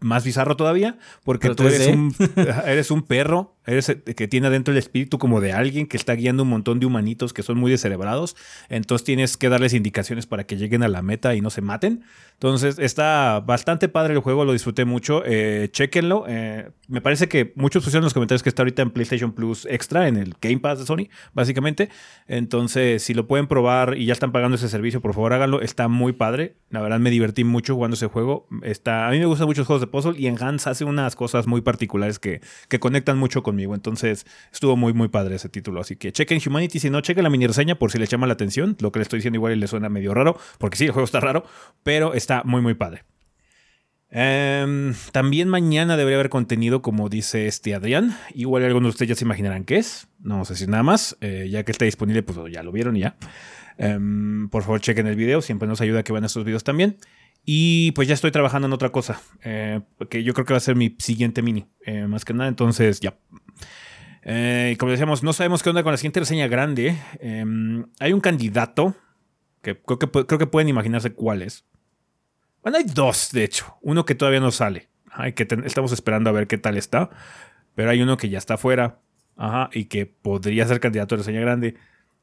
más 0.00 0.24
bizarro 0.24 0.56
todavía, 0.56 0.96
porque 1.22 1.48
Pero 1.48 1.56
tú 1.56 1.62
eres 1.64 1.88
3D. 1.88 1.94
un, 1.94 2.14
eres 2.66 2.90
un 2.90 3.02
perro, 3.02 3.56
eres 3.66 3.94
que 4.16 4.28
tiene 4.28 4.46
adentro 4.46 4.72
el 4.72 4.78
espíritu 4.78 5.18
como 5.18 5.40
de 5.40 5.52
alguien 5.52 5.86
que 5.86 5.96
está 5.96 6.14
guiando 6.14 6.42
un 6.42 6.48
montón 6.48 6.80
de 6.80 6.86
humanitos 6.86 7.32
que 7.32 7.42
son 7.42 7.58
muy 7.58 7.70
descerebrados, 7.70 8.36
entonces 8.68 9.04
tienes 9.04 9.36
que 9.36 9.48
darles 9.48 9.74
indicaciones 9.74 10.26
para 10.26 10.44
que 10.44 10.56
lleguen 10.56 10.82
a 10.82 10.88
la 10.88 11.02
meta 11.02 11.34
y 11.34 11.40
no 11.40 11.50
se 11.50 11.60
maten. 11.60 12.02
Entonces 12.34 12.78
está 12.80 13.40
bastante 13.40 13.88
padre 13.88 14.14
el 14.14 14.20
juego, 14.20 14.44
lo 14.44 14.52
disfruté 14.52 14.84
mucho, 14.84 15.22
eh, 15.24 15.68
chéquenlo. 15.70 16.24
eh, 16.26 16.70
me 16.88 17.00
parece 17.00 17.28
que 17.28 17.52
muchos 17.54 17.84
pusieron 17.84 18.02
en 18.02 18.06
los 18.06 18.14
comentarios 18.14 18.42
que 18.42 18.48
está 18.48 18.62
ahorita 18.62 18.82
en 18.82 18.90
PlayStation 18.90 19.32
Plus 19.32 19.66
Extra, 19.70 20.08
en 20.08 20.16
el 20.16 20.34
Game 20.40 20.58
Pass 20.58 20.80
de 20.80 20.86
Sony, 20.86 21.08
básicamente. 21.32 21.88
Entonces, 22.26 23.02
si 23.02 23.14
lo 23.14 23.26
pueden 23.28 23.46
probar 23.46 23.96
y 23.96 24.06
ya 24.06 24.12
están 24.12 24.32
pagando 24.32 24.56
ese 24.56 24.68
servicio, 24.68 25.00
por 25.00 25.14
favor 25.14 25.32
háganlo, 25.32 25.62
está 25.62 25.88
muy 25.88 26.12
padre. 26.12 26.56
La 26.70 26.80
verdad 26.80 26.98
me 26.98 27.10
divertí 27.10 27.44
mucho 27.44 27.74
jugando 27.74 27.94
ese 27.94 28.08
juego. 28.08 28.46
Está, 28.62 29.06
a 29.06 29.10
mí 29.10 29.18
me 29.18 29.26
gustan 29.26 29.46
muchos 29.46 29.66
juegos 29.66 29.80
de 29.80 29.86
puzzle 29.86 30.14
y 30.18 30.26
Enhance 30.26 30.68
hace 30.68 30.84
unas 30.84 31.14
cosas 31.14 31.46
muy 31.46 31.60
particulares 31.60 32.18
que, 32.18 32.40
que 32.68 32.80
conectan 32.80 33.18
mucho 33.18 33.42
conmigo. 33.52 33.74
Entonces, 33.74 34.26
estuvo 34.50 34.76
muy, 34.76 34.92
muy 34.94 35.08
padre 35.08 35.36
ese 35.36 35.48
título. 35.48 35.80
Así 35.80 35.96
que 35.96 36.10
chequen 36.10 36.40
Humanity, 36.44 36.80
si 36.80 36.90
no, 36.90 37.00
chequen 37.00 37.22
la 37.22 37.30
mini 37.30 37.46
reseña 37.46 37.74
por 37.76 37.92
si 37.92 37.98
les 37.98 38.08
llama 38.08 38.26
la 38.26 38.32
atención. 38.32 38.76
Lo 38.80 38.90
que 38.90 38.98
le 38.98 39.02
estoy 39.02 39.18
diciendo 39.18 39.36
igual 39.36 39.52
y 39.52 39.56
le 39.56 39.66
suena 39.66 39.88
medio 39.88 40.14
raro, 40.14 40.38
porque 40.58 40.76
sí, 40.76 40.86
el 40.86 40.92
juego 40.92 41.04
está 41.04 41.20
raro, 41.20 41.44
pero 41.82 42.14
está 42.14 42.42
muy, 42.44 42.62
muy 42.62 42.74
padre. 42.74 43.04
Em, 44.14 44.94
también 45.12 45.48
mañana 45.48 45.96
debería 45.96 46.18
haber 46.18 46.28
contenido, 46.28 46.82
como 46.82 47.08
dice 47.08 47.46
este 47.46 47.74
Adrián. 47.74 48.16
Igual 48.34 48.64
algunos 48.64 48.88
de 48.88 48.90
ustedes 48.90 49.08
ya 49.10 49.14
se 49.16 49.24
imaginarán 49.24 49.64
qué 49.64 49.76
es. 49.76 50.08
No 50.20 50.36
a 50.36 50.44
decir 50.44 50.68
nada 50.68 50.82
más. 50.82 51.16
Eh, 51.20 51.48
ya 51.50 51.64
que 51.64 51.72
está 51.72 51.84
disponible, 51.84 52.22
pues 52.22 52.38
ya 52.52 52.62
lo 52.62 52.72
vieron 52.72 52.96
y 52.96 53.00
ya. 53.00 53.16
Em, 53.78 54.48
por 54.48 54.62
favor, 54.62 54.80
chequen 54.80 55.06
el 55.06 55.16
video. 55.16 55.40
Siempre 55.42 55.68
nos 55.68 55.80
ayuda 55.80 56.02
que 56.02 56.12
vean 56.12 56.24
estos 56.24 56.44
videos 56.44 56.64
también. 56.64 56.96
Y 57.44 57.92
pues 57.92 58.06
ya 58.06 58.14
estoy 58.14 58.30
trabajando 58.30 58.66
en 58.66 58.72
otra 58.72 58.90
cosa. 58.90 59.20
eh, 59.42 59.80
que 60.10 60.22
yo 60.22 60.32
creo 60.34 60.44
que 60.46 60.52
va 60.54 60.58
a 60.58 60.60
ser 60.60 60.76
mi 60.76 60.94
siguiente 60.98 61.42
mini. 61.42 61.66
eh, 61.84 62.06
más 62.06 62.24
que 62.24 62.34
nada, 62.34 62.48
entonces 62.48 63.00
ya. 63.00 63.16
Eh, 64.24 64.76
como 64.78 64.92
decíamos, 64.92 65.22
no 65.22 65.32
sabemos 65.32 65.62
qué 65.62 65.70
onda 65.70 65.82
con 65.82 65.92
la 65.92 65.96
siguiente 65.96 66.20
reseña 66.20 66.46
grande. 66.46 66.96
Em, 67.20 67.86
hay 67.98 68.12
un 68.12 68.20
candidato 68.20 68.94
que 69.62 69.80
creo, 69.80 69.98
que 69.98 70.08
creo 70.08 70.38
que 70.38 70.46
pueden 70.46 70.68
imaginarse 70.68 71.12
cuál 71.12 71.42
es. 71.42 71.64
Bueno, 72.62 72.78
hay 72.78 72.84
dos, 72.84 73.30
de 73.32 73.44
hecho. 73.44 73.76
Uno 73.82 74.04
que 74.04 74.14
todavía 74.14 74.40
no 74.40 74.52
sale. 74.52 74.88
Ay, 75.10 75.32
que 75.32 75.46
estamos 75.64 75.92
esperando 75.92 76.30
a 76.30 76.32
ver 76.32 76.46
qué 76.46 76.58
tal 76.58 76.76
está. 76.76 77.10
Pero 77.74 77.90
hay 77.90 78.00
uno 78.02 78.16
que 78.16 78.28
ya 78.28 78.38
está 78.38 78.56
fuera. 78.56 79.00
Ajá, 79.36 79.70
y 79.72 79.86
que 79.86 80.06
podría 80.06 80.66
ser 80.68 80.78
candidato 80.78 81.14
a 81.16 81.18
reseña 81.18 81.40
grande. 81.40 81.74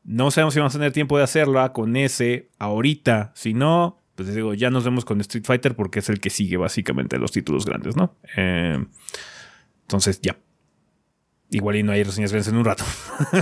No 0.04 0.32
sabemos 0.32 0.54
si 0.54 0.60
vamos 0.60 0.76
a 0.76 0.80
tener 0.80 0.94
tiempo 0.94 1.18
de 1.18 1.24
hacerla 1.26 1.74
con 1.74 1.98
ese 1.98 2.50
ahorita. 2.60 3.32
Si 3.36 3.54
no, 3.54 4.00
pues 4.20 4.28
les 4.28 4.36
digo, 4.36 4.54
ya 4.54 4.70
nos 4.70 4.84
vemos 4.84 5.06
con 5.06 5.22
Street 5.22 5.46
Fighter 5.46 5.78
porque 5.78 6.00
es 6.00 6.10
el 6.10 6.20
que 6.20 6.30
sigue 6.30 6.58
básicamente 6.58 7.18
los 7.18 7.32
títulos 7.32 7.66
grandes, 7.66 7.96
¿no? 7.96 8.18
Eh, 8.36 8.78
entonces, 9.84 10.20
ya. 10.20 10.38
Igual 11.50 11.78
y 11.78 11.84
no 11.84 11.94
hay 11.94 12.04
reseñas 12.04 12.34
grandes 12.34 12.50
en 12.50 12.58
un 12.58 12.66
rato. 12.66 12.84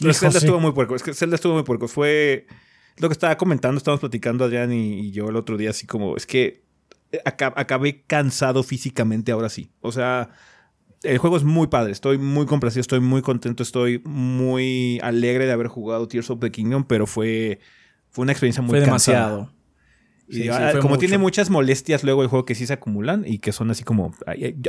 Hijo, 0.00 0.12
Zelda 0.14 0.40
sí. 0.40 0.46
estuvo 0.46 0.60
muy 0.60 0.72
puerco. 0.72 0.94
Es 0.96 1.02
que 1.02 1.12
Zelda 1.12 1.34
estuvo 1.34 1.52
muy 1.52 1.62
puerco. 1.62 1.88
Fue 1.88 2.46
lo 2.96 3.08
que 3.08 3.12
estaba 3.12 3.36
comentando, 3.36 3.76
estábamos 3.76 4.00
platicando 4.00 4.44
Adrián 4.46 4.72
y, 4.72 4.98
y 5.00 5.10
yo 5.10 5.28
el 5.28 5.36
otro 5.36 5.58
día, 5.58 5.70
así 5.70 5.86
como, 5.86 6.16
es 6.16 6.26
que 6.26 6.64
aca- 7.26 7.52
acabé 7.54 8.02
cansado 8.06 8.62
físicamente 8.62 9.30
ahora 9.32 9.50
sí. 9.50 9.70
O 9.80 9.92
sea, 9.92 10.30
el 11.02 11.18
juego 11.18 11.36
es 11.36 11.44
muy 11.44 11.66
padre, 11.68 11.92
estoy 11.92 12.16
muy 12.16 12.46
complacido, 12.46 12.80
estoy 12.80 13.00
muy 13.00 13.20
contento, 13.22 13.62
estoy 13.62 14.00
muy 14.04 14.98
alegre 15.02 15.44
de 15.46 15.52
haber 15.52 15.68
jugado 15.68 16.08
Tears 16.08 16.30
of 16.30 16.40
the 16.40 16.50
Kingdom, 16.50 16.84
pero 16.84 17.06
fue 17.06 17.60
Fue 18.10 18.22
una 18.22 18.32
experiencia 18.32 18.62
muy 18.62 18.78
Fue 18.78 18.86
cansada. 18.88 19.26
demasiado. 19.28 19.60
Y 20.28 20.34
Sí, 20.34 20.42
sí, 20.44 20.48
ah, 20.48 20.68
fue 20.70 20.80
como 20.80 20.90
mucho. 20.90 21.00
tiene 21.00 21.18
muchas 21.18 21.50
molestias 21.50 22.04
luego 22.04 22.22
el 22.22 22.28
juego 22.28 22.44
que 22.44 22.54
sí 22.54 22.64
se 22.64 22.72
acumulan 22.72 23.24
y 23.26 23.38
que 23.38 23.50
son 23.50 23.68
así 23.72 23.82
como... 23.82 24.14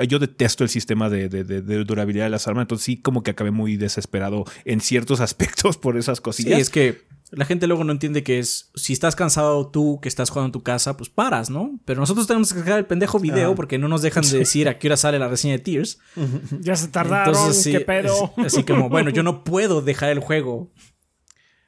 Yo 0.08 0.18
detesto 0.18 0.64
el 0.64 0.72
sistema 0.72 1.08
de, 1.08 1.30
de- 1.30 1.44
de- 1.44 1.62
de 1.62 1.84
durabilidad 1.84 2.26
de 2.26 2.32
las 2.32 2.48
armas, 2.48 2.64
entonces 2.64 2.84
sí 2.86 2.98
como 2.98 3.22
que 3.22 3.30
acabé 3.32 3.52
muy 3.52 3.78
desesperado 3.78 4.44
en 4.66 4.82
ciertos 4.82 5.20
aspectos 5.22 5.78
por 5.78 5.98
esas 5.98 6.18
Sí, 6.18 6.24
cosillas. 6.24 6.60
es 6.60 6.70
que 6.72 7.02
la 7.30 7.46
gente 7.46 7.68
luego 7.68 7.84
no 7.86 7.92
entiende 7.94 8.24
que 8.24 8.40
es. 8.40 8.72
Si 8.76 8.92
estás 8.92 9.16
cansado 9.16 9.70
tú 9.70 10.00
que 10.02 10.10
estás 10.10 10.30
jugando 10.32 10.48
en 10.48 10.52
tu 10.52 10.64
casa, 10.64 10.98
pues 10.98 11.10
paras, 11.10 11.50
¿no? 11.50 11.80
Pero 11.86 12.02
nosotros 12.02 12.28
tenemos 12.28 12.52
que 12.52 12.60
sacar 12.60 12.78
el 12.80 12.86
pendejo 12.88 13.20
video 13.20 13.52
Ah. 13.52 13.56
porque 13.56 13.78
no 13.78 13.88
nos 13.88 14.02
dejan 14.02 14.24
de 14.30 14.40
decir 14.40 14.68
a 14.68 14.80
qué 14.80 14.88
hora 14.90 14.98
sale 14.98 15.18
la 15.20 15.28
reseña 15.30 15.54
de 15.54 15.60
Tears. 15.60 16.00
Ya 16.62 16.76
se 16.76 16.88
tardaron, 16.90 17.36
Entonces, 17.36 17.62
sí, 17.64 17.72
qué 17.72 17.80
pedo. 17.82 18.34
es- 18.38 18.48
así 18.48 18.64
como, 18.64 18.90
bueno, 18.90 19.12
yo 19.12 19.22
no 19.24 19.44
puedo 19.46 19.82
dejar 19.82 20.10
el 20.10 20.20
juego. 20.20 20.72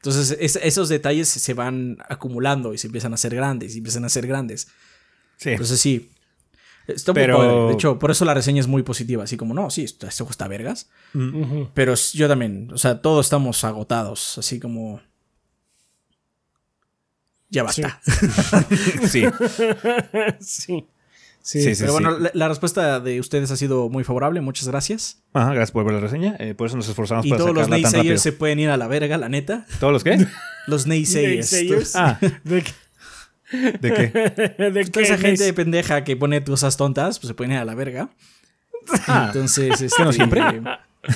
Entonces, 0.04 0.38
es- 0.40 0.60
esos 0.62 0.90
detalles 0.90 1.30
se 1.30 1.54
van 1.54 1.98
acumulando 2.10 2.74
y 2.74 2.78
se 2.78 2.88
empiezan 2.88 3.14
a 3.14 3.16
hacer 3.16 3.34
grandes 3.34 3.74
y 3.74 3.78
empiezan 3.78 4.04
a 4.04 4.10
ser 4.10 4.28
grandes. 4.28 4.68
Sí. 5.38 5.52
Entonces, 5.52 5.80
sí. 5.80 6.10
Está 6.88 7.14
muy 7.14 7.22
Pero- 7.22 7.38
padre. 7.38 7.68
De 7.68 7.74
hecho, 7.74 7.98
por 7.98 8.12
eso 8.12 8.26
la 8.26 8.34
reseña 8.34 8.60
es 8.60 8.68
muy 8.68 8.84
positiva. 8.84 9.24
Así 9.24 9.38
como, 9.38 9.54
no, 9.54 9.70
sí, 9.70 9.86
esto, 9.86 10.06
esto 10.06 10.28
está 10.30 10.50
vergas. 10.50 10.90
Pero 11.74 11.94
yo 11.96 12.28
también, 12.28 12.70
o 12.74 12.78
sea, 12.78 13.02
todos 13.02 13.26
estamos 13.26 13.64
agotados. 13.64 14.38
Así 14.38 14.60
como. 14.60 15.00
Ya 17.50 17.64
basta. 17.64 18.02
sí. 19.08 19.24
sí. 20.42 20.86
Sí, 20.86 20.86
sí, 21.44 21.60
Pero 21.64 21.76
sí. 21.76 21.86
bueno, 21.92 22.18
la, 22.18 22.32
la 22.34 22.48
respuesta 22.48 23.00
de 23.00 23.20
ustedes 23.20 23.52
ha 23.52 23.56
sido 23.58 23.90
muy 23.90 24.04
favorable. 24.04 24.42
Muchas 24.42 24.68
gracias. 24.68 25.18
Ajá, 25.34 25.50
gracias 25.54 25.72
por 25.72 25.86
ver 25.86 25.94
la 25.94 26.00
reseña. 26.00 26.36
Eh, 26.40 26.56
por 26.56 26.66
eso 26.68 26.76
nos 26.78 26.88
esforzamos 26.90 27.26
Y 27.26 27.30
para 27.30 27.38
todos 27.40 27.54
los 27.54 27.66
sacarla 27.66 27.76
tan 27.76 27.84
rápido. 27.84 28.00
naysayers 28.04 28.22
se 28.24 28.32
pueden 28.32 28.60
ir 28.60 28.70
a 28.70 28.78
la 28.78 28.88
verga, 28.88 29.18
la 29.18 29.30
neta. 29.30 29.68
¿Todos 29.80 29.94
los 29.94 30.04
qué? 30.04 30.26
Los 30.68 30.88
naysayers. 30.88 31.52
Naysayers. 31.52 31.96
Ah, 31.96 32.18
¿De 32.44 32.64
qué? 32.64 32.72
¿de 33.80 33.94
qué? 33.94 34.64
¿De 34.72 34.86
Toda 34.86 35.06
esa 35.06 35.18
gente 35.18 35.54
pendeja 35.54 36.04
que 36.04 36.16
pone 36.18 36.44
cosas 36.44 36.78
tontas, 36.78 37.20
pues 37.20 37.28
se 37.28 37.34
pueden 37.36 37.52
ir 37.52 37.60
a 37.60 37.66
la 37.66 37.76
verga. 37.76 38.10
Ah, 39.08 39.26
Entonces, 39.28 39.80
este, 39.82 40.04
no 40.04 40.12
siempre? 40.14 40.42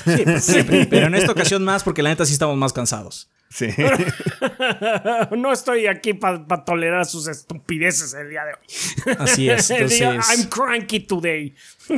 Sí, 0.04 0.22
pues 0.24 0.44
siempre. 0.44 0.86
Pero 0.86 1.06
en 1.06 1.14
esta 1.14 1.32
ocasión 1.32 1.64
más, 1.64 1.82
porque 1.82 2.02
la 2.02 2.10
neta 2.10 2.26
sí 2.26 2.32
estamos 2.34 2.56
más 2.58 2.72
cansados. 2.74 3.28
Sí. 3.50 3.68
No 5.36 5.52
estoy 5.52 5.86
aquí 5.86 6.14
para 6.14 6.44
tolerar 6.64 7.06
sus 7.06 7.28
estupideces 7.28 8.14
el 8.14 8.30
día 8.30 8.44
de 8.44 8.52
hoy. 8.52 9.16
Así 9.18 9.48
es. 9.50 9.70
El 9.70 9.88
día, 9.88 10.10
Entonces, 10.10 10.38
I'm 10.38 10.48
cranky 10.48 11.00
today. 11.00 11.54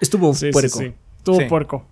estuvo 0.00 0.34
Sí, 0.34 0.50
puerco. 0.50 0.78
sí, 0.78 0.84
sí. 0.86 0.94
Estuvo 1.18 1.38
Sí. 1.38 1.44
puerco. 1.46 1.86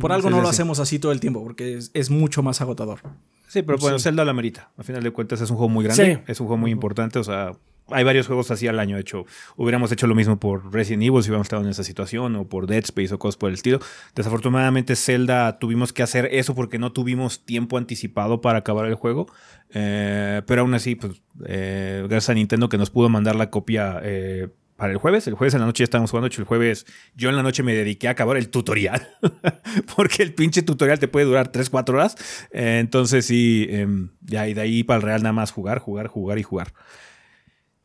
Por 0.00 0.12
algo 0.12 0.28
Sí, 0.28 0.30
no 0.32 0.36
sí, 0.38 0.42
lo 0.42 0.48
sí. 0.48 0.54
hacemos 0.54 0.78
así 0.80 0.98
todo 0.98 1.12
el 1.12 1.20
tiempo, 1.20 1.42
porque 1.42 1.76
es, 1.76 1.90
es 1.94 2.10
mucho 2.10 2.42
más 2.42 2.60
agotador. 2.60 3.00
Sí, 3.48 3.62
pero 3.62 3.78
bueno, 3.78 3.98
Zelda 3.98 4.24
la 4.24 4.32
merita. 4.32 4.70
A 4.78 4.82
final 4.82 5.02
de 5.02 5.10
cuentas 5.10 5.40
es 5.40 5.50
un 5.50 5.56
juego 5.56 5.68
muy 5.68 5.84
grande, 5.84 6.16
Sí. 6.16 6.22
es 6.26 6.40
un 6.40 6.46
juego 6.46 6.56
muy 6.58 6.70
importante, 6.70 7.18
o 7.18 7.24
sea, 7.24 7.52
hay 7.88 8.04
varios 8.04 8.26
juegos 8.26 8.50
así 8.50 8.66
al 8.66 8.78
año. 8.78 8.96
De 8.96 9.02
hecho, 9.02 9.26
hubiéramos 9.56 9.92
hecho 9.92 10.06
lo 10.06 10.14
mismo 10.14 10.38
por 10.38 10.72
Resident 10.72 11.02
Evil 11.02 11.22
si 11.22 11.28
hubiéramos 11.30 11.46
estado 11.46 11.62
en 11.62 11.68
esa 11.68 11.84
situación, 11.84 12.36
o 12.36 12.48
por 12.48 12.66
Dead 12.66 12.84
Space 12.84 13.14
o 13.14 13.18
cosas 13.18 13.36
por 13.36 13.48
el 13.48 13.54
estilo. 13.54 13.80
Desafortunadamente, 14.14 14.96
Zelda 14.96 15.58
tuvimos 15.58 15.92
que 15.92 16.02
hacer 16.02 16.28
eso 16.32 16.54
porque 16.54 16.78
no 16.78 16.92
tuvimos 16.92 17.44
tiempo 17.44 17.78
anticipado 17.78 18.40
para 18.40 18.58
acabar 18.58 18.86
el 18.86 18.94
juego. 18.94 19.26
Eh, 19.72 20.42
pero 20.46 20.62
aún 20.62 20.74
así, 20.74 20.94
pues, 20.94 21.22
eh, 21.46 22.04
gracias 22.08 22.30
a 22.30 22.34
Nintendo 22.34 22.68
que 22.68 22.78
nos 22.78 22.90
pudo 22.90 23.08
mandar 23.08 23.36
la 23.36 23.50
copia. 23.50 24.00
eh, 24.02 24.48
para 24.76 24.92
el 24.92 24.98
jueves, 24.98 25.26
el 25.26 25.34
jueves 25.34 25.54
en 25.54 25.60
la 25.60 25.66
noche 25.66 25.82
ya 25.82 25.84
estábamos 25.84 26.10
jugando, 26.10 26.28
el 26.36 26.44
jueves 26.44 26.84
yo 27.14 27.28
en 27.28 27.36
la 27.36 27.42
noche 27.42 27.62
me 27.62 27.74
dediqué 27.74 28.08
a 28.08 28.12
acabar 28.12 28.36
el 28.36 28.48
tutorial, 28.48 29.08
porque 29.96 30.22
el 30.22 30.34
pinche 30.34 30.62
tutorial 30.62 30.98
te 30.98 31.06
puede 31.06 31.26
durar 31.26 31.48
3, 31.48 31.70
4 31.70 31.96
horas, 31.96 32.16
Eh, 32.50 32.78
entonces 32.80 33.26
sí, 33.26 33.66
em, 33.70 34.10
ya 34.20 34.48
y 34.48 34.54
de 34.54 34.60
ahí 34.60 34.82
para 34.82 34.96
el 34.96 35.02
real 35.02 35.22
nada 35.22 35.32
más 35.32 35.52
jugar, 35.52 35.78
jugar, 35.78 36.08
jugar 36.08 36.38
y 36.38 36.42
jugar. 36.42 36.72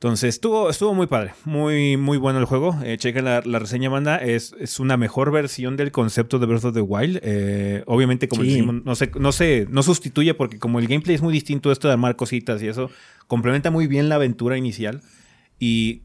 Entonces 0.02 0.30
estuvo, 0.36 0.70
estuvo 0.70 0.94
muy 0.94 1.08
padre, 1.08 1.34
muy, 1.44 1.98
muy 1.98 2.18
bueno 2.18 2.40
el 2.40 2.46
juego. 2.46 2.80
Eh, 2.86 2.98
chequen 2.98 3.26
la, 3.26 3.42
la 3.44 3.60
reseña, 3.60 3.90
banda. 3.90 4.16
Es, 4.16 4.56
es 4.58 4.80
una 4.80 4.96
mejor 4.96 5.30
versión 5.30 5.76
del 5.76 5.92
concepto 5.92 6.40
de 6.40 6.46
Breath 6.46 6.64
of 6.64 6.74
the 6.74 6.80
Wild. 6.80 7.20
Eh, 7.22 7.84
obviamente, 7.86 8.30
como 8.30 8.44
Sí. 8.44 8.52
decimos, 8.52 8.76
no 8.86 8.96
se, 8.96 9.12
no, 9.20 9.34
se, 9.34 9.68
no 9.70 9.84
sustituye 9.84 10.34
porque 10.36 10.58
como 10.58 10.80
el 10.80 10.88
gameplay 10.88 11.16
es 11.16 11.22
muy 11.22 11.34
distinto, 11.34 11.70
esto 11.70 11.90
de 11.90 11.96
armar 11.96 12.16
cositas 12.16 12.64
y 12.64 12.70
eso, 12.70 12.90
complementa 13.28 13.72
muy 13.72 13.88
bien 13.88 14.08
la 14.08 14.16
aventura 14.16 14.58
inicial. 14.58 15.02
Y 15.60 16.04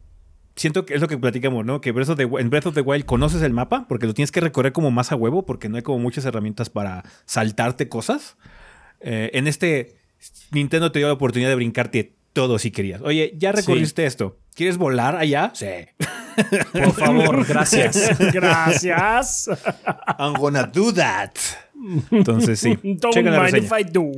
siento 0.56 0.86
que 0.86 0.94
es 0.94 1.00
lo 1.00 1.06
que 1.06 1.16
platicamos, 1.16 1.64
¿no? 1.64 1.80
Que 1.80 1.92
Breath 1.92 2.08
of 2.08 2.16
the 2.16 2.24
en 2.24 2.50
Breath 2.50 2.66
of 2.66 2.74
the 2.74 2.80
Wild 2.80 3.04
conoces 3.04 3.42
el 3.42 3.52
mapa 3.52 3.86
porque 3.88 4.06
lo 4.08 4.14
tienes 4.14 4.32
que 4.32 4.40
recorrer 4.40 4.72
como 4.72 4.90
más 4.90 5.12
a 5.12 5.14
huevo 5.14 5.46
porque 5.46 5.68
no 5.68 5.76
hay 5.76 5.82
como 5.84 6.00
muchas 6.00 6.24
herramientas 6.24 6.68
para 6.68 7.04
saltarte 7.26 7.88
cosas. 7.88 8.36
Eh, 8.98 9.30
en 9.34 9.46
este, 9.46 9.94
Nintendo 10.50 10.90
te 10.90 10.98
dio 10.98 11.06
la 11.06 11.14
oportunidad 11.14 11.48
de 11.50 11.54
brincarte 11.54 12.16
todo 12.34 12.58
si 12.58 12.70
querías. 12.70 13.00
Oye, 13.00 13.32
ya 13.38 13.52
recorriste 13.52 14.04
esto. 14.04 14.36
¿Quieres 14.54 14.76
volar 14.76 15.16
allá? 15.16 15.52
Sí. 15.54 15.66
Por 16.72 16.92
favor, 16.92 17.46
gracias. 17.46 18.18
Gracias. 18.32 19.48
I'm 20.18 20.34
gonna 20.34 20.64
do 20.64 20.92
that. 20.92 21.30
Entonces 22.10 22.58
sí. 22.58 22.76
Don't 22.82 23.14
Chequen 23.14 23.32
mind 23.32 23.56
if 23.56 23.72
I 23.72 23.84
do. 23.84 24.10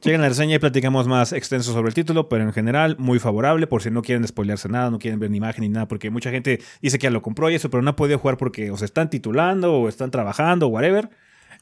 Chequen 0.00 0.20
la 0.20 0.28
reseña 0.28 0.56
y 0.56 0.58
platicamos 0.58 1.06
más 1.06 1.32
extenso 1.32 1.72
sobre 1.72 1.88
el 1.88 1.94
título, 1.94 2.28
pero 2.28 2.42
en 2.42 2.52
general 2.52 2.96
muy 2.98 3.20
favorable 3.20 3.68
por 3.68 3.82
si 3.82 3.90
no 3.90 4.02
quieren 4.02 4.26
spoilearse 4.26 4.68
nada, 4.68 4.90
no 4.90 4.98
quieren 4.98 5.20
ver 5.20 5.30
ni 5.30 5.36
imagen 5.36 5.62
ni 5.62 5.68
nada, 5.68 5.86
porque 5.86 6.10
mucha 6.10 6.30
gente 6.30 6.60
dice 6.82 6.98
que 6.98 7.04
ya 7.04 7.10
lo 7.10 7.22
compró 7.22 7.50
y 7.50 7.54
eso, 7.54 7.70
pero 7.70 7.82
no 7.82 7.90
ha 7.90 7.96
podido 7.96 8.18
jugar 8.18 8.36
porque 8.36 8.72
o 8.72 8.76
se 8.76 8.84
están 8.84 9.10
titulando 9.10 9.74
o 9.74 9.88
están 9.88 10.10
trabajando 10.10 10.66
o 10.66 10.70
whatever. 10.70 11.08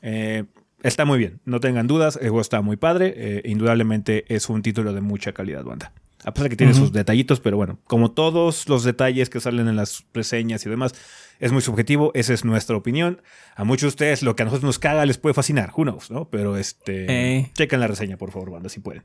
Eh, 0.00 0.44
está 0.82 1.04
muy 1.04 1.18
bien, 1.18 1.40
no 1.44 1.60
tengan 1.60 1.86
dudas, 1.86 2.16
el 2.16 2.28
juego 2.28 2.40
está 2.40 2.60
muy 2.60 2.76
padre, 2.76 3.14
eh, 3.16 3.42
indudablemente 3.44 4.24
es 4.34 4.48
un 4.48 4.62
título 4.62 4.92
de 4.92 5.00
mucha 5.00 5.32
calidad, 5.32 5.64
banda. 5.64 5.92
A 6.24 6.32
pesar 6.32 6.44
de 6.44 6.50
que 6.50 6.56
tiene 6.56 6.72
sus 6.74 6.92
detallitos, 6.92 7.40
pero 7.40 7.56
bueno, 7.56 7.80
como 7.84 8.12
todos 8.12 8.68
los 8.68 8.84
detalles 8.84 9.28
que 9.28 9.40
salen 9.40 9.66
en 9.66 9.74
las 9.74 10.04
reseñas 10.14 10.64
y 10.64 10.70
demás, 10.70 10.94
es 11.40 11.50
muy 11.50 11.62
subjetivo, 11.62 12.12
esa 12.14 12.32
es 12.32 12.44
nuestra 12.44 12.76
opinión. 12.76 13.22
A 13.56 13.64
muchos 13.64 13.82
de 13.82 13.88
ustedes 13.88 14.22
lo 14.22 14.36
que 14.36 14.42
a 14.42 14.44
nosotros 14.44 14.64
nos 14.64 14.78
caga 14.78 15.04
les 15.04 15.18
puede 15.18 15.34
fascinar, 15.34 15.72
who 15.76 15.82
knows, 15.82 16.12
¿no? 16.12 16.28
Pero 16.30 16.56
este, 16.58 17.06
Eh. 17.38 17.50
chequen 17.54 17.80
la 17.80 17.88
reseña, 17.88 18.18
por 18.18 18.30
favor, 18.30 18.52
banda, 18.52 18.68
si 18.68 18.78
pueden. 18.78 19.02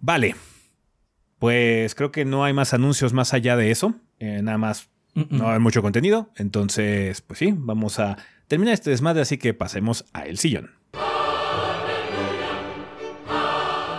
Vale. 0.00 0.36
Pues 1.38 1.94
creo 1.94 2.12
que 2.12 2.24
no 2.26 2.44
hay 2.44 2.52
más 2.52 2.74
anuncios 2.74 3.14
más 3.14 3.32
allá 3.32 3.56
de 3.56 3.70
eso. 3.70 3.94
Eh, 4.18 4.40
nada 4.42 4.58
más 4.58 4.90
no 5.14 5.50
hay 5.50 5.58
mucho 5.60 5.80
contenido. 5.80 6.30
Entonces, 6.36 7.22
pues 7.22 7.38
sí, 7.38 7.54
vamos 7.56 7.98
a 7.98 8.18
terminar 8.48 8.74
este 8.74 8.90
desmadre, 8.90 9.22
así 9.22 9.38
que 9.38 9.54
pasemos 9.54 10.04
a 10.12 10.22
el 10.26 10.38
sillón. 10.38 10.70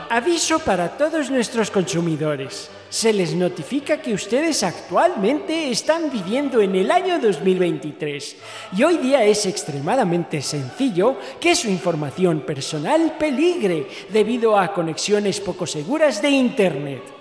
Aviso 0.10 0.60
para 0.60 0.98
todos 0.98 1.30
nuestros 1.30 1.70
consumidores. 1.70 2.72
Se 2.90 3.12
les 3.12 3.36
notifica 3.36 4.02
que 4.02 4.14
ustedes 4.14 4.64
actualmente 4.64 5.70
están 5.70 6.10
viviendo 6.10 6.62
en 6.62 6.76
el 6.76 6.90
año 6.90 7.20
2023 7.20 8.38
y 8.78 8.84
hoy 8.84 8.98
día 8.98 9.24
es 9.26 9.46
extremadamente 9.46 10.42
sencillo 10.42 11.20
que 11.40 11.56
su 11.56 11.70
información 11.70 12.42
personal 12.42 13.18
peligre 13.20 13.88
debido 14.12 14.58
a 14.58 14.74
conexiones 14.74 15.42
poco 15.42 15.68
seguras 15.68 16.22
de 16.22 16.30
Internet. 16.30 17.17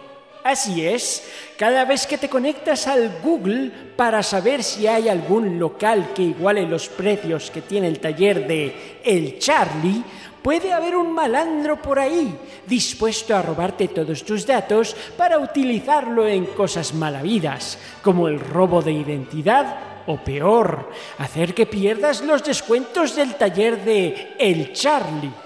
Así 0.46 0.86
es, 0.86 1.24
cada 1.58 1.84
vez 1.84 2.06
que 2.06 2.18
te 2.18 2.28
conectas 2.28 2.86
al 2.86 3.18
Google 3.20 3.68
para 3.96 4.22
saber 4.22 4.62
si 4.62 4.86
hay 4.86 5.08
algún 5.08 5.58
local 5.58 6.10
que 6.14 6.22
iguale 6.22 6.62
los 6.62 6.88
precios 6.88 7.50
que 7.50 7.62
tiene 7.62 7.88
el 7.88 7.98
taller 7.98 8.46
de 8.46 9.00
El 9.02 9.40
Charlie, 9.40 10.04
puede 10.42 10.72
haber 10.72 10.94
un 10.94 11.12
malandro 11.12 11.82
por 11.82 11.98
ahí 11.98 12.32
dispuesto 12.64 13.34
a 13.34 13.42
robarte 13.42 13.88
todos 13.88 14.22
tus 14.22 14.46
datos 14.46 14.94
para 15.16 15.40
utilizarlo 15.40 16.28
en 16.28 16.46
cosas 16.46 16.94
malavidas, 16.94 17.76
como 18.00 18.28
el 18.28 18.38
robo 18.38 18.82
de 18.82 18.92
identidad 18.92 20.04
o 20.06 20.18
peor, 20.18 20.92
hacer 21.18 21.54
que 21.54 21.66
pierdas 21.66 22.22
los 22.22 22.44
descuentos 22.44 23.16
del 23.16 23.34
taller 23.34 23.84
de 23.84 24.36
El 24.38 24.72
Charlie. 24.72 25.45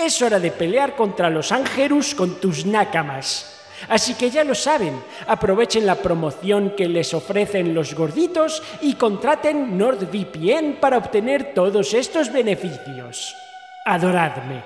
Es 0.00 0.22
hora 0.22 0.38
de 0.38 0.52
pelear 0.52 0.94
contra 0.94 1.28
los 1.28 1.50
Angerus 1.50 2.14
con 2.14 2.40
tus 2.40 2.64
nakamas. 2.64 3.58
Así 3.88 4.14
que 4.14 4.30
ya 4.30 4.44
lo 4.44 4.54
saben, 4.54 4.94
aprovechen 5.26 5.86
la 5.86 5.96
promoción 5.96 6.74
que 6.76 6.88
les 6.88 7.14
ofrecen 7.14 7.74
los 7.74 7.94
gorditos 7.94 8.62
y 8.80 8.94
contraten 8.94 9.76
NordVPN 9.76 10.78
para 10.80 10.98
obtener 10.98 11.52
todos 11.52 11.94
estos 11.94 12.32
beneficios. 12.32 13.34
Adoradme. 13.84 14.62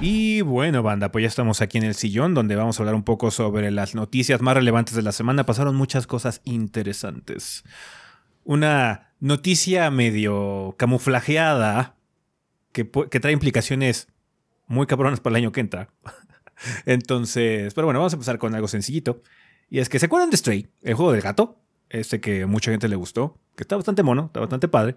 Y 0.00 0.42
bueno, 0.42 0.84
banda, 0.84 1.10
pues 1.10 1.22
ya 1.22 1.28
estamos 1.28 1.60
aquí 1.62 1.78
en 1.78 1.84
el 1.84 1.94
sillón 1.96 2.34
donde 2.34 2.54
vamos 2.54 2.78
a 2.78 2.82
hablar 2.82 2.94
un 2.94 3.04
poco 3.04 3.32
sobre 3.32 3.72
las 3.72 3.96
noticias 3.96 4.40
más 4.40 4.54
relevantes 4.54 4.94
de 4.94 5.02
la 5.02 5.12
semana. 5.12 5.44
Pasaron 5.44 5.74
muchas 5.74 6.06
cosas 6.06 6.42
interesantes. 6.44 7.64
Una 8.44 9.10
noticia 9.18 9.90
medio 9.90 10.76
camuflajeada 10.78 11.96
que, 12.72 12.90
que 12.90 13.20
trae 13.20 13.32
implicaciones 13.32 14.08
muy 14.66 14.86
cabronas 14.86 15.20
para 15.20 15.32
el 15.32 15.44
año 15.44 15.52
que 15.52 15.60
entra. 15.60 15.90
Entonces, 16.86 17.74
pero 17.74 17.86
bueno, 17.86 18.00
vamos 18.00 18.12
a 18.12 18.16
empezar 18.16 18.38
con 18.38 18.54
algo 18.54 18.68
sencillito. 18.68 19.22
Y 19.68 19.78
es 19.78 19.88
que 19.88 19.98
se 19.98 20.06
acuerdan 20.06 20.30
de 20.30 20.36
Stray, 20.36 20.68
el 20.82 20.94
juego 20.94 21.12
del 21.12 21.22
gato, 21.22 21.60
este 21.88 22.20
que 22.20 22.46
mucha 22.46 22.70
gente 22.70 22.88
le 22.88 22.96
gustó, 22.96 23.38
que 23.56 23.62
está 23.62 23.76
bastante 23.76 24.02
mono, 24.02 24.26
está 24.26 24.40
bastante 24.40 24.68
padre. 24.68 24.96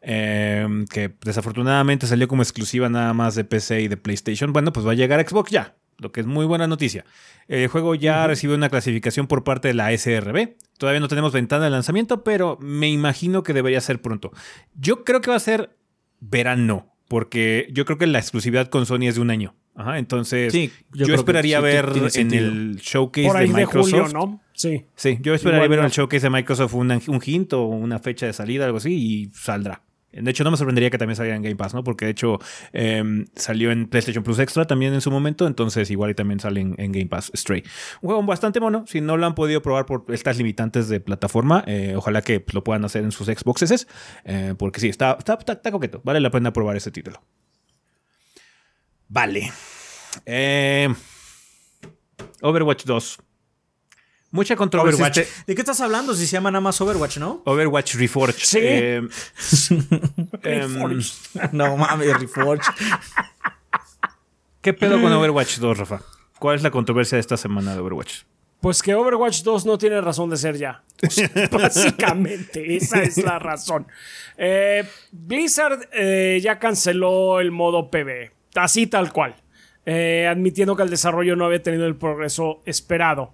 Em, 0.00 0.86
que 0.86 1.12
desafortunadamente 1.24 2.06
salió 2.06 2.28
como 2.28 2.42
exclusiva 2.42 2.88
nada 2.88 3.12
más 3.14 3.34
de 3.34 3.44
PC 3.44 3.82
y 3.82 3.88
de 3.88 3.96
PlayStation. 3.96 4.52
Bueno, 4.52 4.72
pues 4.72 4.86
va 4.86 4.92
a 4.92 4.94
llegar 4.94 5.18
a 5.18 5.28
Xbox 5.28 5.50
ya, 5.50 5.74
lo 5.96 6.12
que 6.12 6.20
es 6.20 6.26
muy 6.26 6.46
buena 6.46 6.68
noticia. 6.68 7.04
El 7.48 7.66
juego 7.68 7.94
ya 7.96 8.26
recibió 8.26 8.54
una 8.54 8.68
clasificación 8.68 9.26
por 9.26 9.42
parte 9.42 9.68
de 9.68 9.74
la 9.74 9.96
SRB. 9.96 10.56
Todavía 10.78 11.00
no 11.00 11.08
tenemos 11.08 11.32
ventana 11.32 11.64
de 11.64 11.70
lanzamiento, 11.70 12.22
pero 12.22 12.58
me 12.60 12.88
imagino 12.88 13.42
que 13.42 13.52
debería 13.52 13.80
ser 13.80 14.00
pronto. 14.00 14.30
Yo 14.74 15.04
creo 15.04 15.20
que 15.20 15.30
va 15.30 15.36
a 15.36 15.40
ser 15.40 15.76
verano, 16.20 16.92
porque 17.08 17.68
yo 17.72 17.84
creo 17.84 17.98
que 17.98 18.06
la 18.06 18.18
exclusividad 18.18 18.68
con 18.68 18.86
Sony 18.86 19.08
es 19.08 19.16
de 19.16 19.20
un 19.20 19.30
año. 19.30 19.54
Ajá, 19.74 19.98
entonces 19.98 20.52
Sí, 20.52 20.72
yo, 20.90 20.98
yo 21.00 21.04
creo 21.04 21.06
que 21.06 21.14
esperaría 21.20 21.58
sí, 21.58 21.62
ver 21.62 21.88
en 22.16 22.32
el 22.34 22.76
showcase 22.76 23.28
Por 23.28 23.36
ahí 23.36 23.46
de 23.46 23.54
de 23.54 23.60
Microsoft. 23.64 23.90
julio, 23.90 24.08
¿no? 24.12 24.40
Sí. 24.52 24.84
Sí, 24.96 25.18
yo 25.20 25.34
esperaría 25.34 25.58
Igual 25.64 25.68
ver 25.68 25.78
en 25.78 25.84
el 25.84 25.90
showcase 25.92 26.26
de 26.26 26.30
Microsoft 26.30 26.74
un, 26.74 26.90
un 26.90 27.20
hint 27.24 27.52
o 27.52 27.62
una 27.62 28.00
fecha 28.00 28.26
de 28.26 28.32
salida, 28.32 28.64
algo 28.64 28.78
así, 28.78 28.92
y 28.92 29.30
saldrá. 29.32 29.82
De 30.10 30.30
hecho, 30.30 30.42
no 30.42 30.50
me 30.50 30.56
sorprendería 30.56 30.88
que 30.90 30.96
también 30.96 31.16
saliera 31.16 31.36
en 31.36 31.42
Game 31.42 31.56
Pass, 31.56 31.74
¿no? 31.74 31.84
Porque 31.84 32.06
de 32.06 32.12
hecho 32.12 32.38
em, 32.72 33.26
salió 33.36 33.70
en 33.70 33.88
PlayStation 33.88 34.24
Plus 34.24 34.38
Extra 34.38 34.66
también 34.66 34.94
en 34.94 35.02
su 35.02 35.10
momento, 35.10 35.46
entonces 35.46 35.90
igual 35.90 36.10
y 36.10 36.14
también 36.14 36.40
sale 36.40 36.60
en, 36.60 36.74
Game 36.92 37.06
Pass 37.06 37.30
Stray. 37.34 37.62
Un 38.00 38.08
juego 38.08 38.22
bastante 38.22 38.58
mono, 38.58 38.84
si 38.86 39.00
no 39.02 39.16
lo 39.18 39.26
han 39.26 39.34
podido 39.34 39.60
probar 39.60 39.84
por 39.84 40.04
estas 40.08 40.38
limitantes 40.38 40.88
de 40.88 41.00
plataforma, 41.00 41.62
eh, 41.66 41.94
ojalá 41.96 42.22
que 42.22 42.40
pues, 42.40 42.54
lo 42.54 42.64
puedan 42.64 42.84
hacer 42.84 43.04
en 43.04 43.12
sus 43.12 43.26
Xboxes, 43.26 43.86
eh, 44.24 44.54
porque 44.58 44.80
sí, 44.80 44.88
está, 44.88 45.16
está, 45.18 45.34
está- 45.34 45.70
coqueto, 45.70 46.00
vale 46.04 46.20
la 46.20 46.30
pena 46.30 46.52
probar 46.52 46.76
ese 46.76 46.90
título. 46.90 47.22
Vale. 49.08 49.52
Eh, 50.24 50.88
Overwatch 52.40 52.84
2. 52.84 53.18
Mucha 54.30 54.56
controversia. 54.56 55.04
Overwatch. 55.06 55.18
este- 55.18 55.42
¿De 55.46 55.54
qué 55.54 55.60
estás 55.62 55.80
hablando 55.80 56.14
si 56.14 56.26
se 56.26 56.32
llama 56.32 56.50
nada 56.50 56.60
más 56.60 56.80
Overwatch, 56.80 57.16
no? 57.18 57.42
Overwatch 57.44 57.94
Reforged. 57.94 58.38
Sí. 58.42 58.58
Eh, 58.60 58.96
em, 60.42 61.00
no 61.52 61.76
mames, 61.76 62.20
Reforged. 62.20 62.64
¿Qué 64.60 64.74
pedo 64.74 65.00
con 65.00 65.12
Overwatch 65.12 65.58
2, 65.58 65.78
Rafa? 65.78 66.02
¿Cuál 66.38 66.56
es 66.56 66.62
la 66.62 66.70
controversia 66.70 67.16
de 67.16 67.20
esta 67.20 67.36
semana 67.36 67.74
de 67.74 67.80
Overwatch? 67.80 68.22
Pues 68.60 68.82
que 68.82 68.94
Overwatch 68.94 69.42
2 69.42 69.66
no 69.66 69.78
tiene 69.78 70.00
razón 70.00 70.30
de 70.30 70.36
ser 70.36 70.56
ya. 70.56 70.82
Básicamente, 71.50 72.76
esa 72.76 73.02
es 73.02 73.16
la 73.18 73.38
razón. 73.38 73.86
Eh, 74.36 74.84
Blizzard 75.12 75.88
eh, 75.92 76.40
ya 76.42 76.58
canceló 76.58 77.40
el 77.40 77.52
modo 77.52 77.88
PvE, 77.90 78.32
así 78.56 78.88
tal 78.88 79.12
cual, 79.12 79.36
eh, 79.86 80.26
admitiendo 80.28 80.74
que 80.76 80.82
el 80.82 80.90
desarrollo 80.90 81.36
no 81.36 81.44
había 81.46 81.62
tenido 81.62 81.86
el 81.86 81.96
progreso 81.96 82.60
esperado. 82.66 83.32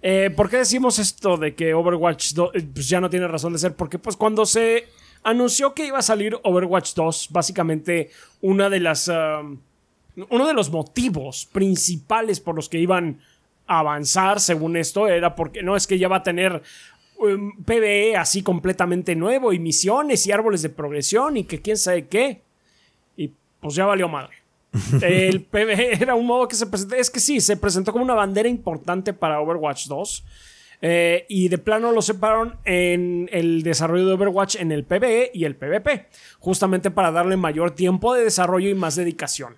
Eh, 0.00 0.30
¿Por 0.34 0.48
qué 0.48 0.58
decimos 0.58 0.98
esto 0.98 1.36
de 1.36 1.54
que 1.54 1.74
Overwatch 1.74 2.32
2 2.32 2.50
eh, 2.54 2.68
pues 2.72 2.88
ya 2.88 3.00
no 3.00 3.10
tiene 3.10 3.26
razón 3.26 3.52
de 3.52 3.58
ser? 3.58 3.74
Porque 3.74 3.98
pues 3.98 4.16
cuando 4.16 4.46
se 4.46 4.86
anunció 5.22 5.74
que 5.74 5.86
iba 5.86 5.98
a 5.98 6.02
salir 6.02 6.38
Overwatch 6.42 6.94
2, 6.94 7.28
básicamente 7.30 8.10
una 8.40 8.70
de 8.70 8.80
las... 8.80 9.08
um, 9.08 9.58
uno 10.30 10.46
de 10.46 10.54
los 10.54 10.70
motivos 10.70 11.46
principales 11.46 12.40
por 12.40 12.56
los 12.56 12.68
que 12.68 12.78
iban 12.78 13.20
a 13.66 13.80
avanzar, 13.80 14.40
según 14.40 14.76
esto, 14.76 15.06
era 15.06 15.34
porque 15.34 15.62
no 15.62 15.76
es 15.76 15.86
que 15.86 15.98
ya 15.98 16.08
va 16.08 16.16
a 16.16 16.22
tener 16.22 16.62
um, 17.18 17.62
PvE 17.64 18.16
así 18.16 18.42
completamente 18.42 19.14
nuevo 19.14 19.52
y 19.52 19.58
misiones 19.58 20.26
y 20.26 20.32
árboles 20.32 20.62
de 20.62 20.70
progresión 20.70 21.36
y 21.36 21.44
que 21.44 21.60
quién 21.60 21.76
sabe 21.76 22.06
qué. 22.06 22.42
Y 23.16 23.32
pues 23.60 23.74
ya 23.74 23.86
valió 23.86 24.08
madre. 24.08 24.36
El 25.02 25.42
PvE 25.42 25.94
era 26.02 26.14
un 26.14 26.26
modo 26.26 26.48
que 26.48 26.56
se 26.56 26.66
presentó. 26.66 26.94
Es 26.94 27.10
que 27.10 27.20
sí, 27.20 27.40
se 27.40 27.56
presentó 27.56 27.92
como 27.92 28.04
una 28.04 28.14
bandera 28.14 28.48
importante 28.48 29.12
para 29.12 29.40
Overwatch 29.40 29.86
2. 29.86 30.24
Eh, 30.80 31.26
y 31.28 31.48
de 31.48 31.58
plano 31.58 31.90
lo 31.90 32.00
separaron 32.02 32.56
en 32.64 33.28
el 33.32 33.64
desarrollo 33.64 34.06
de 34.06 34.12
Overwatch 34.12 34.56
en 34.56 34.70
el 34.70 34.84
PvE 34.84 35.32
y 35.34 35.44
el 35.44 35.56
PvP. 35.56 36.06
Justamente 36.38 36.90
para 36.90 37.10
darle 37.10 37.36
mayor 37.36 37.72
tiempo 37.72 38.14
de 38.14 38.24
desarrollo 38.24 38.68
y 38.68 38.74
más 38.74 38.96
dedicación. 38.96 39.56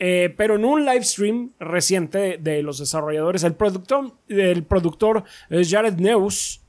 Eh, 0.00 0.32
pero 0.36 0.54
en 0.54 0.64
un 0.64 0.84
live 0.84 1.02
stream 1.02 1.50
reciente 1.58 2.38
de, 2.38 2.62
los 2.62 2.78
desarrolladores, 2.78 3.42
el 3.42 3.54
productor, 3.54 4.12
el 4.28 4.62
productor 4.62 5.24
eh, 5.50 5.64
Jared 5.68 5.94
Neus 5.94 6.60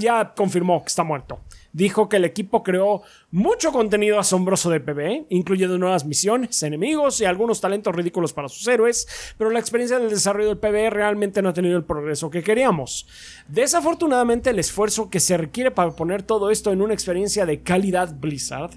ya 0.00 0.34
confirmó 0.34 0.82
que 0.82 0.88
está 0.88 1.04
muerto. 1.04 1.40
Dijo 1.72 2.08
que 2.08 2.16
el 2.16 2.24
equipo 2.24 2.62
creó 2.62 3.02
mucho 3.30 3.72
contenido 3.72 4.18
asombroso 4.18 4.70
de 4.70 4.80
PvE, 4.80 5.26
incluyendo 5.30 5.78
nuevas 5.78 6.04
misiones, 6.04 6.62
enemigos 6.62 7.20
y 7.20 7.24
algunos 7.24 7.60
talentos 7.60 7.94
ridículos 7.94 8.32
para 8.32 8.48
sus 8.48 8.66
héroes, 8.68 9.34
pero 9.38 9.50
la 9.50 9.58
experiencia 9.58 9.98
del 9.98 10.10
desarrollo 10.10 10.48
del 10.48 10.58
PvE 10.58 10.90
realmente 10.90 11.40
no 11.40 11.48
ha 11.48 11.54
tenido 11.54 11.76
el 11.76 11.84
progreso 11.84 12.30
que 12.30 12.42
queríamos. 12.42 13.06
Desafortunadamente, 13.48 14.50
el 14.50 14.58
esfuerzo 14.58 15.08
que 15.08 15.20
se 15.20 15.36
requiere 15.36 15.70
para 15.70 15.92
poner 15.96 16.22
todo 16.22 16.50
esto 16.50 16.72
en 16.72 16.82
una 16.82 16.94
experiencia 16.94 17.46
de 17.46 17.62
calidad 17.62 18.14
Blizzard 18.18 18.72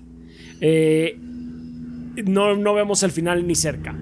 eh, 0.61 1.17
no, 1.19 2.55
no 2.55 2.73
vemos 2.73 3.03
el 3.03 3.11
final 3.11 3.45
ni 3.45 3.55
cerca. 3.55 3.95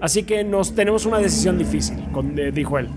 Así 0.00 0.22
que 0.22 0.44
nos 0.44 0.74
tenemos 0.74 1.06
una 1.06 1.18
decisión 1.18 1.58
difícil, 1.58 1.98
eh, 2.36 2.52
dijo 2.52 2.78
él. 2.78 2.88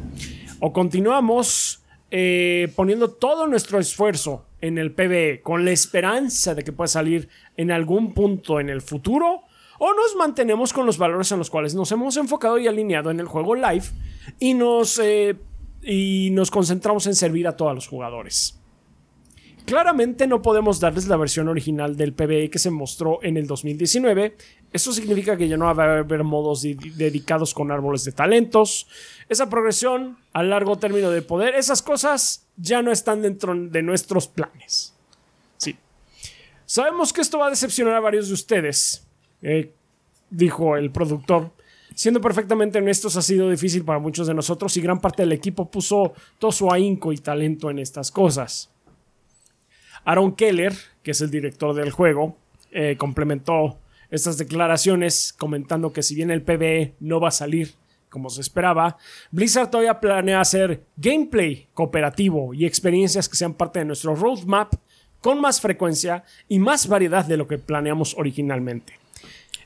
O 0.60 0.72
continuamos 0.72 1.82
eh, 2.12 2.72
poniendo 2.76 3.10
todo 3.10 3.48
nuestro 3.48 3.80
esfuerzo 3.80 4.46
en 4.62 4.78
el 4.78 4.93
PvE 4.93 5.41
con 5.41 5.65
la 5.65 5.71
esperanza 5.71 6.56
de 6.56 6.63
que 6.63 6.71
pueda 6.71 6.88
salir 6.88 7.30
en 7.58 7.71
algún 7.71 8.13
punto 8.13 8.60
en 8.60 8.69
el 8.69 8.82
futuro, 8.82 9.41
o 9.80 9.93
nos 9.93 10.15
mantenemos 10.15 10.74
con 10.74 10.86
los 10.86 11.00
valores 11.00 11.32
en 11.32 11.39
los 11.39 11.50
cuales 11.50 11.74
nos 11.74 11.91
hemos 11.91 12.15
enfocado 12.17 12.60
y 12.60 12.67
alineado 12.67 13.10
en 13.10 13.19
el 13.19 13.26
juego 13.26 13.56
live 13.56 13.86
y 14.39 14.54
nos, 14.54 15.00
eh, 15.00 15.36
y 15.82 16.30
nos 16.32 16.52
concentramos 16.52 17.08
en 17.08 17.15
servir 17.15 17.47
a 17.47 17.58
todos 17.58 17.74
los 17.74 17.88
jugadores. 17.88 18.61
Claramente 19.65 20.28
no 20.28 20.41
podemos 20.41 20.80
darles 20.80 21.08
la 21.08 21.15
versión 21.17 21.47
original 21.47 21.95
del 21.95 22.13
PvE 22.13 22.50
que 22.50 22.60
se 22.60 22.71
mostró 22.71 23.19
en 23.24 23.38
el 23.38 23.47
2019. 23.47 24.36
Eso 24.74 24.91
significa 24.91 25.38
que 25.38 25.47
ya 25.47 25.56
no 25.56 25.74
va 25.74 25.84
a 25.84 26.00
haber 26.00 26.24
modos 26.24 26.62
di- 26.63 26.74
dedicados 26.76 27.54
con 27.54 27.71
árboles 27.71 28.04
de 28.04 28.12
talentos. 28.12 28.88
Esa 29.30 29.50
progresión 29.50 30.17
a 30.34 30.43
largo 30.43 30.78
término 30.78 31.10
de 31.10 31.21
poder, 31.21 31.56
esas 31.56 31.82
cosas 31.82 32.47
ya 32.58 32.82
no 32.82 32.91
están 32.91 33.21
dentro 33.21 33.54
de 33.56 33.82
nuestros 33.84 34.28
planes. 34.28 34.93
Sí. 35.58 35.76
Sabemos 36.65 37.13
que 37.13 37.21
esto 37.21 37.38
va 37.39 37.47
a 37.47 37.52
decepcionar 37.52 37.93
a 37.95 38.00
varios 38.00 38.28
de 38.28 38.34
ustedes, 38.34 39.06
eh, 39.41 39.74
dijo 40.30 40.76
el 40.76 40.91
productor. 40.91 41.52
Siendo 41.93 42.19
perfectamente 42.19 42.80
honestos, 42.80 43.15
ha 43.15 43.21
sido 43.21 43.50
difícil 43.50 43.84
para 43.86 44.00
muchos 44.00 44.26
de 44.26 44.34
nosotros 44.34 44.76
y 44.78 44.82
gran 44.82 45.00
parte 45.00 45.24
del 45.24 45.34
equipo 45.34 45.69
puso 45.69 46.13
todo 46.39 46.52
su 46.52 46.71
ahínco 46.71 47.13
y 47.13 47.17
talento 47.17 47.69
en 47.69 47.80
estas 47.80 48.12
cosas. 48.12 48.69
Aaron 50.06 50.36
Keller, 50.36 50.74
que 51.04 51.12
es 51.12 51.22
el 51.22 51.32
director 51.32 51.76
del 51.76 51.92
juego, 51.92 52.38
eh, 52.72 52.96
complementó 52.98 53.80
estas 54.10 54.38
declaraciones 54.38 55.34
comentando 55.38 55.94
que 55.94 56.04
si 56.04 56.16
bien 56.16 56.32
el 56.32 56.42
PvE 56.42 56.94
no 57.00 57.20
va 57.20 57.30
a 57.30 57.32
salir 57.32 57.74
como 58.10 58.30
se 58.30 58.42
esperaba, 58.42 58.98
Blizzard 59.32 59.70
todavía 59.70 60.00
planea 60.00 60.42
hacer 60.42 60.84
gameplay 60.98 61.68
cooperativo 61.74 62.54
y 62.54 62.66
experiencias 62.66 63.30
que 63.30 63.38
sean 63.38 63.54
parte 63.54 63.80
de 63.80 63.86
nuestro 63.86 64.16
roadmap 64.16 64.74
con 65.22 65.40
más 65.40 65.62
frecuencia 65.62 66.26
y 66.50 66.60
más 66.60 66.88
variedad 66.88 67.24
de 67.24 67.38
lo 67.38 67.48
que 67.48 67.58
planeamos 67.58 68.16
originalmente. 68.18 69.00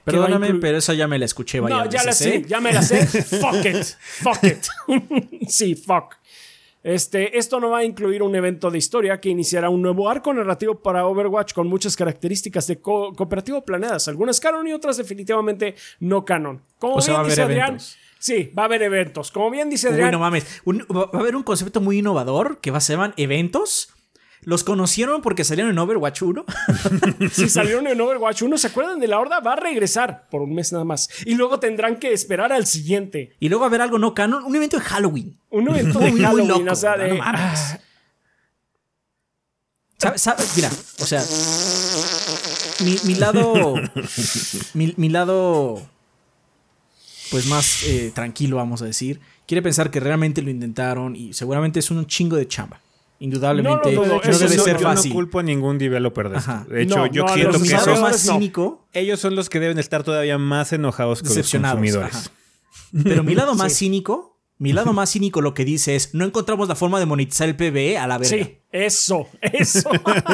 Perdóname, 0.03 0.53
pero 0.55 0.77
esa 0.77 0.93
ya 0.93 1.07
me 1.07 1.17
la 1.17 1.25
escuché 1.25 1.59
varias 1.59 1.85
No, 1.85 1.89
ya 1.89 2.03
la 2.03 2.11
sé, 2.11 2.35
¿eh? 2.35 2.45
ya 2.47 2.61
me 2.61 2.71
la 2.71 2.83
sé. 2.83 3.07
fuck 3.07 3.65
it, 3.65 3.83
fuck 3.97 4.43
it. 4.43 5.47
sí, 5.49 5.73
fuck. 5.73 6.15
Este, 6.85 7.39
esto 7.39 7.59
no 7.59 7.71
va 7.71 7.79
a 7.79 7.83
incluir 7.83 8.21
un 8.21 8.35
evento 8.35 8.69
de 8.69 8.77
historia 8.77 9.19
que 9.19 9.29
iniciará 9.29 9.71
un 9.71 9.81
nuevo 9.81 10.07
arco 10.07 10.31
narrativo 10.31 10.75
para 10.83 11.07
Overwatch 11.07 11.53
con 11.53 11.67
muchas 11.67 11.95
características 11.95 12.67
de 12.67 12.79
cooperativo 12.79 13.65
planeadas, 13.65 14.07
algunas 14.07 14.39
canon 14.39 14.67
y 14.67 14.71
otras 14.71 14.97
definitivamente 14.97 15.73
no 15.99 16.23
canon. 16.23 16.61
Como 16.77 16.99
bien 16.99 17.23
dice 17.23 17.41
Adrián, 17.41 17.79
sí, 18.19 18.51
va 18.55 18.61
a 18.61 18.65
haber 18.65 18.83
eventos. 18.83 19.31
Como 19.31 19.49
bien 19.49 19.67
dice 19.67 19.87
Adrián, 19.87 20.11
no 20.11 20.19
mames, 20.19 20.61
va 20.67 21.09
a 21.11 21.17
haber 21.17 21.35
un 21.35 21.41
concepto 21.41 21.81
muy 21.81 21.97
innovador 21.97 22.59
que 22.59 22.69
va 22.69 22.77
a 22.77 22.81
ser 22.81 22.99
eventos 23.17 23.94
¿Los 24.45 24.63
conocieron 24.63 25.21
porque 25.21 25.43
salieron 25.43 25.71
en 25.71 25.79
Overwatch 25.79 26.21
1? 26.21 26.45
si 27.31 27.49
salieron 27.49 27.87
en 27.87 27.99
Overwatch 27.99 28.43
1, 28.43 28.57
¿se 28.57 28.67
acuerdan 28.67 28.99
de 28.99 29.07
la 29.07 29.19
horda? 29.19 29.39
Va 29.39 29.53
a 29.53 29.55
regresar 29.57 30.27
por 30.29 30.41
un 30.41 30.53
mes 30.53 30.71
nada 30.71 30.85
más. 30.85 31.09
Y 31.25 31.35
luego 31.35 31.59
tendrán 31.59 31.97
que 31.97 32.13
esperar 32.13 32.53
al 32.53 32.65
siguiente. 32.65 33.35
Y 33.39 33.49
luego 33.49 33.65
a 33.65 33.69
ver 33.69 33.81
algo 33.81 33.97
no 33.97 34.13
canon, 34.13 34.43
un 34.43 34.55
evento 34.55 34.77
de 34.77 34.83
Halloween. 34.83 35.39
Un 35.49 35.67
evento 35.69 35.99
de 35.99 36.11
Halloween, 36.11 36.69
o 36.69 36.75
sea, 36.75 36.95
de... 36.95 37.09
No 37.09 37.15
mames. 37.17 37.79
Mira, 40.55 40.69
o 40.99 41.05
sea, 41.05 41.23
mi, 43.05 43.15
lado, 43.15 43.75
mi, 44.73 45.09
lado, 45.09 45.81
pues 47.31 47.47
más 47.47 47.83
eh, 47.85 48.11
tranquilo, 48.13 48.57
vamos 48.57 48.81
a 48.81 48.85
decir, 48.85 49.19
quiere 49.47 49.61
pensar 49.63 49.89
que 49.89 49.99
realmente 49.99 50.41
lo 50.41 50.51
intentaron 50.51 51.15
y 51.15 51.33
seguramente 51.33 51.79
es 51.79 51.89
un 51.89 52.05
chingo 52.05 52.35
de 52.35 52.47
chamba. 52.47 52.81
Indudablemente 53.19 53.93
no, 53.93 54.01
debe 54.01 54.33
ser 54.33 54.79
fácil. 54.79 55.11
Yo 55.11 55.15
no 55.15 55.21
culpo 55.21 55.39
a 55.39 55.43
ningún 55.43 55.77
developer 55.77 56.29
de 56.29 56.37
esto. 56.37 56.65
De 56.69 56.81
hecho, 56.81 57.05
yo 57.07 57.27
siento 57.29 57.61
que 57.61 57.75
eso 57.75 58.01
más 58.01 58.21
cínico. 58.21 58.87
Ellos 58.91 59.19
son 59.19 59.35
los 59.35 59.49
que 59.49 59.59
deben 59.59 59.79
estar 59.79 60.03
todavía 60.03 60.37
más 60.37 60.73
enojados 60.73 61.21
con 61.21 61.35
los 61.35 61.51
consumidores. 61.51 62.31
Pero 63.03 63.23
mi 63.23 63.35
lado 63.35 63.55
más 63.55 63.73
cínico, 63.73 64.41
mi 64.57 64.73
lado 64.73 64.93
más 64.93 65.11
cínico 65.11 65.41
lo 65.41 65.53
que 65.53 65.65
dice 65.65 65.95
es, 65.95 66.13
no 66.13 66.25
encontramos 66.25 66.67
la 66.67 66.75
forma 66.75 66.99
de 66.99 67.05
monetizar 67.05 67.47
el 67.47 67.55
PBE 67.55 67.97
a 67.97 68.07
la 68.07 68.17
verga. 68.17 68.45
Sí. 68.45 68.57
Eso, 68.75 69.29
eso. 69.41 69.89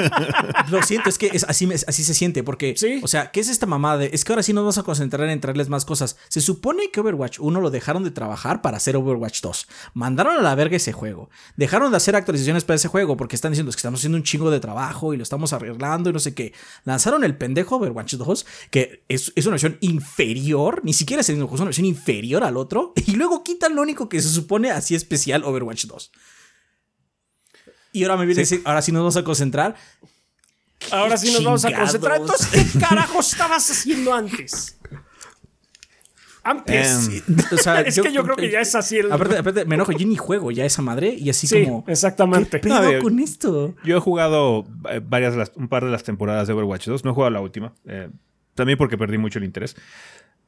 Lo 0.71 0.81
siento, 0.81 1.09
es 1.09 1.19
que 1.19 1.29
es, 1.31 1.43
así, 1.43 1.69
así 1.85 2.03
se 2.03 2.15
siente, 2.15 2.41
porque, 2.41 2.73
o 3.03 3.07
sea, 3.07 3.29
¿qué 3.29 3.39
es 3.39 3.49
esta 3.49 3.67
mamada? 3.67 4.03
es 4.03 4.25
que 4.25 4.31
ahora 4.31 4.41
sí 4.41 4.51
nos 4.51 4.63
vamos 4.63 4.79
a 4.79 4.83
concentrar 4.83 5.29
en 5.29 5.39
traerles 5.39 5.69
más 5.69 5.85
cosas. 5.85 6.17
Se 6.27 6.41
supone 6.41 6.89
que 6.89 7.01
Overwatch 7.01 7.37
1 7.39 7.61
lo 7.61 7.69
dejaron 7.69 8.03
de 8.03 8.09
trabajar 8.09 8.63
para 8.63 8.77
hacer 8.77 8.95
Overwatch 8.95 9.41
2. 9.41 9.67
Mandaron 9.93 10.37
a 10.37 10.41
la 10.41 10.55
verga 10.55 10.77
ese 10.77 10.91
juego. 10.91 11.29
Dejaron 11.55 11.91
de 11.91 11.97
hacer 11.97 12.15
actualizaciones 12.15 12.63
para 12.63 12.77
ese 12.77 12.87
juego 12.87 13.15
porque 13.15 13.35
están 13.35 13.51
diciendo 13.51 13.71
que 13.71 13.75
estamos 13.75 13.99
haciendo 13.99 14.17
un 14.17 14.23
chingo 14.23 14.49
de 14.49 14.59
trabajo 14.59 15.13
y 15.13 15.17
lo 15.17 15.23
estamos 15.23 15.53
arreglando 15.53 16.09
y 16.09 16.13
no 16.13 16.19
sé 16.19 16.33
qué. 16.33 16.51
Lanzaron 16.83 17.23
el 17.23 17.37
pendejo 17.37 17.75
Overwatch 17.75 18.15
2, 18.15 18.45
que 18.71 19.03
es, 19.07 19.31
una 19.37 19.51
versión 19.51 19.77
inferior, 19.81 20.81
ni 20.83 20.93
siquiera 20.93 21.21
es 21.21 21.29
el 21.29 21.35
mismo 21.35 21.53
es 21.53 21.59
una 21.59 21.65
versión 21.65 21.85
inferior 21.85 22.43
al 22.43 22.57
otro, 22.57 22.93
y 23.05 23.11
luego 23.11 23.43
quitan 23.43 23.75
lo 23.75 23.83
único 23.83 24.09
que 24.09 24.19
se 24.19 24.29
supone 24.29 24.71
así 24.71 24.95
especial 24.95 25.43
Overwatch 25.43 25.85
2. 25.85 26.11
Y 27.91 28.03
ahora 28.03 28.17
me 28.17 28.25
viene 28.25 28.41
a 28.41 28.43
decir, 28.43 28.61
ahora 28.65 28.81
sí 28.81 28.91
nos 28.91 29.01
vamos 29.01 29.17
a 29.17 29.23
concentrar. 29.23 29.75
Ahora 30.91 31.17
sí 31.17 31.31
nos 31.31 31.43
vamos 31.43 31.65
a 31.65 31.73
concentrar. 31.73 32.21
Entonces, 32.21 32.47
¿qué 32.47 32.79
carajo 32.87 33.19
estabas 33.19 33.69
haciendo 33.69 34.13
antes? 34.13 34.77
Antes. 36.43 37.07
Em, 37.07 37.37
o 37.51 37.57
sea, 37.57 37.81
es 37.81 37.99
que 37.99 38.11
yo 38.11 38.23
creo 38.23 38.35
que 38.35 38.49
ya 38.49 38.61
es 38.61 38.73
así 38.73 38.97
el. 38.97 39.11
Aparte, 39.11 39.37
aparte, 39.37 39.65
me 39.65 39.75
enojo, 39.75 39.91
yo 39.91 40.07
ni 40.07 40.15
juego 40.15 40.51
ya 40.51 40.65
esa 40.65 40.81
madre 40.81 41.13
y 41.13 41.29
así 41.29 41.45
sí, 41.45 41.63
como. 41.63 41.85
Exactamente. 41.87 42.59
¿Qué 42.59 42.69
pedo 42.69 43.01
con 43.01 43.19
esto? 43.19 43.75
Yo 43.83 43.97
he 43.97 43.99
jugado 43.99 44.65
eh, 44.89 45.01
varias, 45.03 45.51
un 45.55 45.67
par 45.67 45.85
de 45.85 45.91
las 45.91 46.03
temporadas 46.03 46.47
de 46.47 46.53
Overwatch 46.53 46.87
2. 46.87 47.05
No 47.05 47.11
he 47.11 47.13
jugado 47.13 47.31
la 47.31 47.41
última. 47.41 47.73
Eh, 47.85 48.09
también 48.55 48.77
porque 48.77 48.97
perdí 48.97 49.17
mucho 49.17 49.37
el 49.37 49.45
interés. 49.45 49.75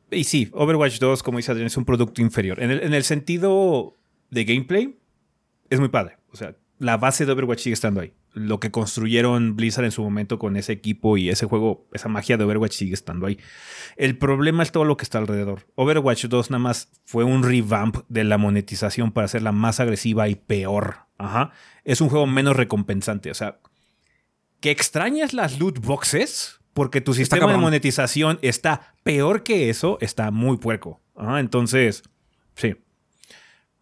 Y 0.09 0.23
sí, 0.23 0.49
Overwatch 0.53 0.99
2, 0.99 1.21
como 1.23 1.37
dice 1.37 1.51
Adrián, 1.51 1.67
es 1.67 1.77
un 1.77 1.85
producto 1.85 2.21
inferior. 2.21 2.61
En 2.61 2.71
el, 2.71 2.83
en 2.83 2.93
el 2.93 3.03
sentido 3.03 3.95
de 4.29 4.45
gameplay, 4.45 4.97
es 5.69 5.79
muy 5.79 5.89
padre. 5.89 6.17
O 6.31 6.35
sea, 6.35 6.55
la 6.83 6.97
base 6.97 7.25
de 7.25 7.31
Overwatch 7.31 7.61
sigue 7.61 7.73
estando 7.73 8.01
ahí. 8.01 8.13
Lo 8.33 8.59
que 8.59 8.69
construyeron 8.69 9.55
Blizzard 9.55 9.85
en 9.85 9.91
su 9.91 10.03
momento 10.03 10.37
con 10.37 10.57
ese 10.57 10.73
equipo 10.73 11.17
y 11.17 11.29
ese 11.29 11.45
juego, 11.45 11.87
esa 11.93 12.09
magia 12.09 12.35
de 12.35 12.43
Overwatch 12.43 12.73
sigue 12.73 12.93
estando 12.93 13.25
ahí. 13.25 13.39
El 13.95 14.17
problema 14.17 14.63
es 14.63 14.73
todo 14.73 14.83
lo 14.83 14.97
que 14.97 15.03
está 15.03 15.17
alrededor. 15.17 15.65
Overwatch 15.75 16.25
2 16.25 16.51
nada 16.51 16.59
más 16.59 16.89
fue 17.05 17.23
un 17.23 17.43
revamp 17.43 17.97
de 18.09 18.25
la 18.25 18.37
monetización 18.37 19.13
para 19.13 19.25
hacerla 19.25 19.53
más 19.53 19.79
agresiva 19.79 20.27
y 20.27 20.35
peor. 20.35 20.95
Ajá. 21.17 21.51
Es 21.85 22.01
un 22.01 22.09
juego 22.09 22.27
menos 22.27 22.57
recompensante. 22.57 23.31
O 23.31 23.33
sea, 23.33 23.59
que 24.59 24.71
extrañas 24.71 25.33
las 25.33 25.59
loot 25.59 25.79
boxes 25.79 26.59
porque 26.73 26.99
tu 26.99 27.13
sistema 27.13 27.49
de 27.49 27.57
monetización 27.57 28.39
está 28.41 28.95
peor 29.03 29.43
que 29.43 29.69
eso, 29.69 29.97
está 30.01 30.31
muy 30.31 30.57
puerco. 30.57 31.01
Ajá. 31.15 31.39
Entonces, 31.39 32.03
sí. 32.55 32.75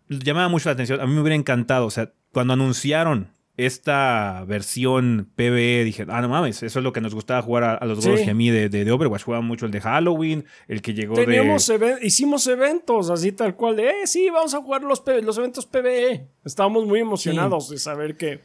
Llamaba 0.07 0.49
mucho 0.49 0.69
la 0.69 0.73
atención. 0.73 1.01
A 1.01 1.07
mí 1.07 1.13
me 1.15 1.21
hubiera 1.21 1.35
encantado. 1.35 1.87
O 1.87 1.89
sea, 1.91 2.13
cuando 2.31 2.53
anunciaron 2.53 3.29
esta 3.57 4.43
versión 4.47 5.29
PvE, 5.35 5.83
dije, 5.83 6.05
ah, 6.07 6.21
no 6.21 6.29
mames, 6.29 6.63
eso 6.63 6.79
es 6.79 6.83
lo 6.83 6.93
que 6.93 7.01
nos 7.01 7.13
gustaba 7.13 7.41
jugar 7.41 7.79
a, 7.81 7.85
los 7.85 8.03
sí. 8.03 8.09
y 8.25 8.29
a 8.29 8.33
mí 8.33 8.49
de, 8.49 8.69
de, 8.69 8.91
Overwatch. 8.91 9.23
Jugaba 9.23 9.43
mucho 9.43 9.65
el 9.65 9.71
de 9.71 9.81
Halloween, 9.81 10.45
el 10.67 10.81
que 10.81 10.93
llegó 10.93 11.15
Teníamos 11.15 11.67
de... 11.67 11.97
hicimos 12.01 12.47
eventos 12.47 13.09
así 13.09 13.31
tal 13.31 13.55
cual 13.55 13.75
de, 13.75 13.89
eh, 13.89 13.93
sí, 14.05 14.29
vamos 14.29 14.53
a 14.53 14.61
jugar 14.61 14.83
los, 14.83 15.03
los 15.23 15.37
eventos 15.37 15.65
PvE. 15.65 16.27
Estábamos 16.43 16.85
muy 16.85 16.99
emocionados 16.99 17.69
de 17.69 17.77
saber 17.77 18.17
que... 18.17 18.39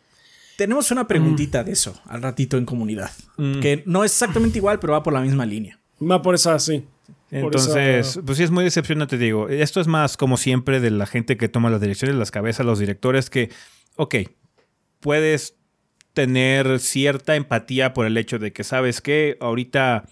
Tenemos 0.57 0.90
una 0.90 1.07
preguntita 1.07 1.62
de 1.62 1.72
eso 1.72 2.01
al 2.07 2.22
ratito 2.22 2.57
en 2.57 2.64
comunidad, 2.64 3.11
mm. 3.37 3.61
que 3.61 3.83
no 3.87 4.05
es 4.05 4.12
exactamente 4.12 4.59
igual, 4.59 4.81
pero 4.81 4.94
va 4.94 5.03
por 5.03 5.12
la 5.12 5.20
misma 5.20 5.44
línea. 5.44 5.79
Va 6.01 6.22
por 6.22 6.35
esa, 6.35 6.59
sí. 6.59 6.85
Entonces, 7.31 8.20
pues 8.25 8.38
sí 8.38 8.44
es 8.44 8.51
muy 8.51 8.64
decepcionante, 8.64 9.18
digo. 9.18 9.49
Esto 9.49 9.81
es 9.81 9.87
más 9.87 10.16
como 10.16 10.37
siempre 10.37 10.81
de 10.81 10.90
la 10.90 11.07
gente 11.07 11.37
que 11.37 11.49
toma 11.49 11.70
las 11.70 11.81
direcciones, 11.81 12.16
las 12.16 12.31
cabezas, 12.31 12.64
los 12.64 12.79
directores 12.79 13.31
que 13.31 13.51
ok, 13.97 14.15
puedes 15.01 15.57
tener 16.13 16.81
cierta 16.81 17.37
empatía 17.37 17.93
por 17.93 18.07
el 18.07 18.17
hecho 18.17 18.39
de 18.39 18.53
que 18.53 18.65
sabes 18.65 19.01
que 19.01 19.37
ahorita 19.41 20.05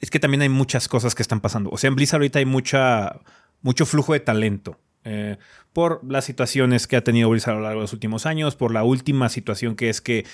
es 0.00 0.10
que 0.10 0.18
también 0.18 0.42
hay 0.42 0.48
muchas 0.48 0.88
cosas 0.88 1.14
que 1.14 1.22
están 1.22 1.40
pasando. 1.40 1.70
O 1.70 1.78
sea, 1.78 1.88
en 1.88 1.96
Blizzard 1.96 2.18
ahorita 2.18 2.38
hay 2.38 2.44
mucha, 2.44 3.20
mucho 3.62 3.86
flujo 3.86 4.12
de 4.12 4.20
talento. 4.20 4.78
Eh, 5.04 5.36
por 5.72 6.00
las 6.10 6.24
situaciones 6.24 6.88
que 6.88 6.96
ha 6.96 7.04
tenido 7.04 7.30
Blizzard 7.30 7.54
a 7.54 7.58
lo 7.58 7.62
largo 7.62 7.78
de 7.78 7.84
los 7.84 7.92
últimos 7.92 8.26
años, 8.26 8.56
por 8.56 8.72
la 8.72 8.82
última 8.82 9.28
situación 9.28 9.76
que 9.76 9.88
es 9.88 10.00
que 10.00 10.26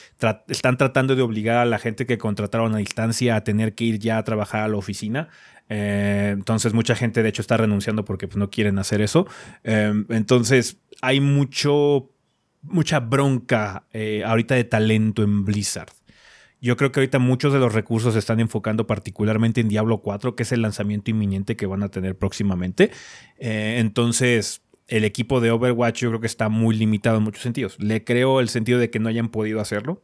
están 0.49 0.79
tratando 0.79 1.15
de 1.15 1.21
obligar 1.21 1.59
a 1.59 1.65
la 1.67 1.79
gente 1.79 2.07
que 2.07 2.17
contrataron 2.17 2.75
a 2.75 2.79
distancia 2.79 3.37
a 3.37 3.45
tener 3.45 3.75
que 3.75 3.85
ir 3.85 3.99
ya 3.99 4.17
a 4.17 4.25
trabajar 4.25 4.63
a 4.63 4.69
la 4.69 4.77
oficina. 4.79 5.29
Eh, 5.69 6.31
entonces 6.33 6.73
mucha 6.73 6.95
gente 6.95 7.23
de 7.23 7.29
hecho 7.29 7.43
está 7.43 7.57
renunciando 7.59 8.05
porque 8.05 8.29
pues, 8.29 8.39
no 8.39 8.51
quieren 8.51 8.79
hacer 8.79 9.03
eso. 9.03 9.27
Eh, 9.65 9.93
entonces 10.09 10.79
hay 11.03 11.21
mucho 11.21 12.11
mucha 12.63 13.01
bronca 13.01 13.85
eh, 13.93 14.23
ahorita 14.25 14.55
de 14.55 14.65
talento 14.65 15.23
en 15.23 15.45
Blizzard. 15.45 15.91
Yo 16.61 16.77
creo 16.77 16.93
que 16.93 17.01
ahorita 17.01 17.19
muchos 17.19 17.53
de 17.53 17.59
los 17.59 17.75
recursos 17.75 18.13
se 18.13 18.21
están 18.21 18.39
enfocando 18.39 18.87
particularmente 18.87 19.61
en 19.61 19.69
Diablo 19.69 19.99
4, 19.99 20.37
que 20.37 20.45
es 20.45 20.53
el 20.53 20.63
lanzamiento 20.63 21.11
inminente 21.11 21.57
que 21.57 21.67
van 21.67 21.83
a 21.83 21.89
tener 21.89 22.17
próximamente. 22.17 22.93
Eh, 23.39 23.79
entonces, 23.79 24.63
el 24.87 25.05
equipo 25.05 25.41
de 25.41 25.51
Overwatch 25.51 26.03
yo 26.03 26.11
creo 26.11 26.21
que 26.21 26.29
está 26.29 26.49
muy 26.49 26.77
limitado 26.77 27.19
en 27.19 27.25
muchos 27.25 27.43
sentidos. 27.43 27.77
Le 27.81 28.05
creo 28.05 28.39
el 28.39 28.49
sentido 28.49 28.79
de 28.79 28.91
que 28.91 29.01
no 29.01 29.09
hayan 29.09 29.29
podido 29.29 29.61
hacerlo. 29.61 30.03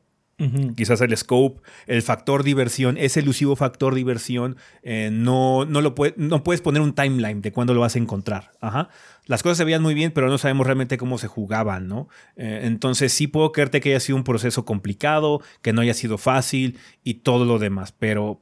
Quizás 0.77 1.01
el 1.01 1.17
scope, 1.17 1.61
el 1.89 2.03
factor 2.03 2.45
diversión, 2.45 2.97
ese 2.97 3.21
elusivo 3.21 3.57
factor 3.57 3.95
diversión, 3.95 4.57
eh, 4.83 5.11
no, 5.13 5.65
no, 5.65 5.81
lo 5.81 5.95
no 6.17 6.45
puedes 6.45 6.61
poner 6.61 6.81
un 6.81 6.93
timeline 6.93 7.43
de 7.43 7.51
cuándo 7.51 7.75
lo 7.75 7.81
vas 7.81 7.97
a 7.97 7.99
encontrar. 7.99 8.53
Ajá 8.61 8.89
las 9.29 9.43
cosas 9.43 9.59
se 9.59 9.65
veían 9.65 9.83
muy 9.83 9.95
bien, 9.95 10.11
pero 10.11 10.29
no 10.29 10.39
sabemos 10.39 10.67
realmente 10.67 10.97
cómo 10.97 11.19
se 11.19 11.29
jugaban, 11.29 11.87
¿no? 11.87 12.09
Eh, 12.37 12.61
entonces 12.65 13.13
sí 13.13 13.27
puedo 13.27 13.53
creerte 13.53 13.81
que 13.81 13.91
haya 13.91 14.01
sido 14.01 14.17
un 14.17 14.25
proceso 14.25 14.65
complicado, 14.65 15.43
que 15.61 15.75
no 15.75 15.83
haya 15.83 15.95
sido 15.95 16.17
fácil 16.17 16.79
y 17.05 17.15
todo 17.15 17.45
lo 17.45 17.59
demás, 17.59 17.93
pero 17.93 18.41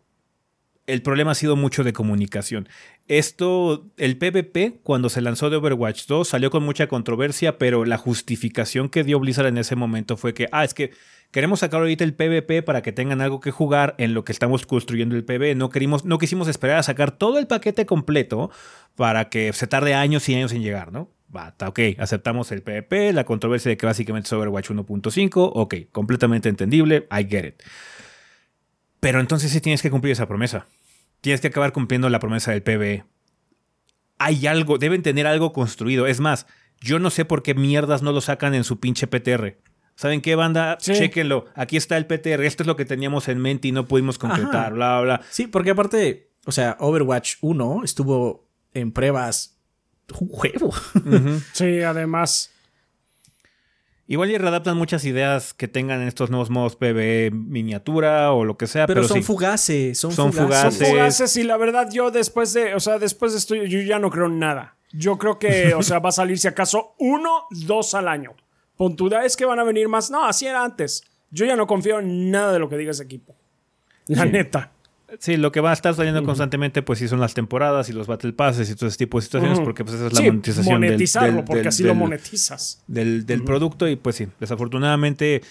el 0.87 1.03
problema 1.03 1.33
ha 1.33 1.35
sido 1.35 1.57
mucho 1.57 1.83
de 1.83 1.93
comunicación. 1.93 2.69
Esto, 3.09 3.91
el 3.97 4.17
PvP, 4.17 4.79
cuando 4.85 5.09
se 5.09 5.21
lanzó 5.21 5.51
de 5.51 5.57
Overwatch 5.57 6.07
2, 6.07 6.29
salió 6.29 6.53
con 6.53 6.63
mucha 6.63 6.87
controversia, 6.87 7.59
pero 7.59 7.85
la 7.85 7.99
justificación 7.99 8.89
que 8.89 9.03
dio 9.03 9.19
Blizzard 9.19 9.49
en 9.49 9.59
ese 9.59 9.75
momento 9.75 10.17
fue 10.17 10.35
que, 10.35 10.49
ah, 10.53 10.63
es 10.63 10.73
que 10.73 10.93
queremos 11.31 11.61
sacar 11.61 11.81
ahorita 11.81 12.05
el 12.05 12.15
PvP 12.15 12.63
para 12.63 12.83
que 12.83 12.93
tengan 12.93 13.21
algo 13.21 13.41
que 13.41 13.51
jugar 13.51 13.95
en 13.99 14.15
lo 14.15 14.25
que 14.25 14.33
estamos 14.33 14.67
construyendo 14.67 15.17
el 15.17 15.25
PvE. 15.25 15.55
No, 15.55 15.71
querimos, 15.71 16.05
no 16.05 16.19
quisimos 16.19 16.49
esperar 16.49 16.79
a 16.79 16.83
sacar 16.83 17.13
todo 17.13 17.39
el 17.39 17.47
paquete 17.47 17.87
completo 17.87 18.51
para 18.95 19.29
que 19.29 19.53
se 19.53 19.67
tarde 19.67 19.95
años 19.95 20.29
y 20.29 20.35
años 20.35 20.53
en 20.53 20.63
llegar, 20.63 20.93
¿no? 20.93 21.11
Va, 21.35 21.55
ok, 21.67 21.81
aceptamos 21.99 22.53
el 22.53 22.63
PvP, 22.63 23.13
la 23.13 23.25
controversia 23.25 23.69
de 23.69 23.77
que 23.77 23.87
básicamente 23.87 24.27
es 24.29 24.33
Overwatch 24.33 24.71
1.5, 24.71 25.51
ok, 25.55 25.75
completamente 25.93 26.49
entendible, 26.49 27.09
I 27.11 27.27
get 27.29 27.45
it. 27.45 27.63
Pero 29.01 29.21
entonces 29.21 29.51
sí 29.51 29.61
tienes 29.61 29.83
que 29.83 29.91
cumplir 29.91 30.13
esa 30.13 30.27
promesa. 30.27 30.67
Tienes 31.21 31.41
que 31.41 31.49
acabar 31.49 31.73
cumpliendo 31.73 32.09
la 32.09 32.21
promesa 32.21 32.53
del 32.53 32.63
PvE. 32.63 33.05
hay 34.19 34.47
algo, 34.47 34.79
deben 34.79 35.03
tener 35.03 35.27
algo 35.27 35.53
construido. 35.53 36.07
Es 36.07 36.21
más, 36.21 36.47
yo 36.81 36.99
no 36.99 37.11
sé 37.11 37.25
por 37.25 37.43
qué 37.43 37.55
mierdas 37.55 38.03
no 38.03 38.13
lo 38.13 38.21
sacan 38.21 38.55
en 38.55 38.65
su 38.65 38.81
pinche 38.81 39.07
PTR. 39.07 39.57
¿Saben 39.97 40.21
qué, 40.21 40.35
banda? 40.35 40.77
Sí. 40.79 40.93
Chéquenlo. 40.93 41.47
Aquí 41.55 41.77
está 41.77 41.97
el 41.97 42.07
PTR. 42.07 42.45
Esto 42.45 42.63
es 42.63 42.67
lo 42.67 42.77
que 42.77 42.85
teníamos 42.85 43.29
en 43.29 43.39
mente 43.39 43.69
y 43.69 43.73
no 43.73 43.87
pudimos 43.87 44.19
concretar. 44.19 44.67
Ajá. 44.67 44.71
Bla, 44.71 45.01
bla, 45.01 45.17
bla. 45.17 45.27
Sí, 45.31 45.47
porque 45.47 45.71
aparte, 45.71 46.31
o 46.45 46.53
sea, 46.53 46.77
Overwatch 46.81 47.37
1 47.41 47.81
estuvo 47.83 48.47
en 48.75 48.93
pruebas 48.93 49.59
un. 50.21 50.69
Ujú. 50.69 51.41
Sí, 51.53 51.81
además. 51.81 52.53
Igual 54.09 54.31
y 54.31 54.39
readaptan 54.39 54.77
muchas 54.77 55.05
ideas 55.05 55.53
que 55.53 55.67
tengan 55.67 56.01
en 56.01 56.07
estos 56.07 56.31
nuevos 56.31 56.49
modos 56.49 56.77
PvE 56.77 57.33
miniatura 57.33 58.31
o 58.33 58.45
lo 58.45 58.57
que 58.57 58.69
sea, 58.69 58.87
Pero, 58.87 58.99
pero, 58.99 59.09
son 59.09 59.17
sí. 59.17 59.23
fugaces, 59.25 59.99
son, 59.99 60.13
Son 60.13 60.33
fugaces. 60.33 60.79
Son 60.79 60.89
fugaces 60.89 61.37
y 61.37 61.43
la 61.43 61.57
verdad 61.57 61.89
yo 61.91 62.13
después 62.13 62.53
de, 62.53 62.75
o 62.75 62.81
sea, 62.81 63.01
después 63.01 63.33
de 63.33 63.39
esto 63.39 63.57
yo 63.57 63.81
ya 63.81 63.99
no 63.99 64.11
creo 64.11 64.27
en 64.27 64.39
nada. 64.39 64.77
Yo 64.93 65.19
creo 65.19 65.41
que, 65.41 65.75
o 65.75 65.83
sea, 65.83 65.99
va 65.99 66.11
a 66.11 66.13
salir 66.13 66.39
si 66.39 66.47
acaso 66.47 66.95
uno, 66.99 67.47
dos 67.51 67.95
al 67.95 68.07
año. 68.07 68.37
Puntuda 68.77 69.25
es 69.25 69.37
que 69.37 69.45
van 69.45 69.59
a 69.59 69.65
venir 69.65 69.89
más. 69.89 70.11
No, 70.11 70.25
así 70.27 70.47
era 70.47 70.65
antes. 70.65 71.03
Yo 71.31 71.45
ya 71.47 71.57
no 71.57 71.67
confío 71.67 71.99
en 72.01 72.31
nada 72.31 72.53
de 72.53 72.59
lo 72.59 72.69
que 72.69 72.77
diga 72.77 72.91
ese 72.93 73.03
equipo. 73.05 73.35
La 74.07 74.25
neta. 74.25 74.73
Sí, 75.21 75.37
lo 75.37 75.53
que 75.53 75.61
va 75.61 75.71
a 75.71 75.73
estar 75.73 75.95
saliendo 75.95 76.23
constantemente, 76.25 76.83
pues 76.83 76.99
sí 76.99 77.07
son 77.07 77.21
las 77.21 77.33
temporadas 77.33 77.89
y 77.89 77.93
los 77.93 78.07
Battle 78.09 78.33
Passes 78.33 78.69
y 78.71 78.75
todo 78.75 78.89
ese 78.89 78.99
tipo 78.99 79.19
de 79.19 79.23
situaciones, 79.23 79.61
porque 79.61 79.85
pues 79.85 79.97
esa 79.97 80.09
es 80.09 80.13
la 80.13 80.19
Sí, 80.21 80.27
monetización 80.27 80.75
monetizarlo, 80.81 81.37
del, 81.37 81.45
porque 81.45 81.59
del- 81.61 81.69
así 81.69 81.83
lo 81.85 81.95
monetizas. 81.95 82.83
del, 82.89 83.25
producto 83.45 83.87
y 83.89 83.95
pues 83.97 84.17
sí, 84.17 84.27
desafortunadamente 84.41 85.43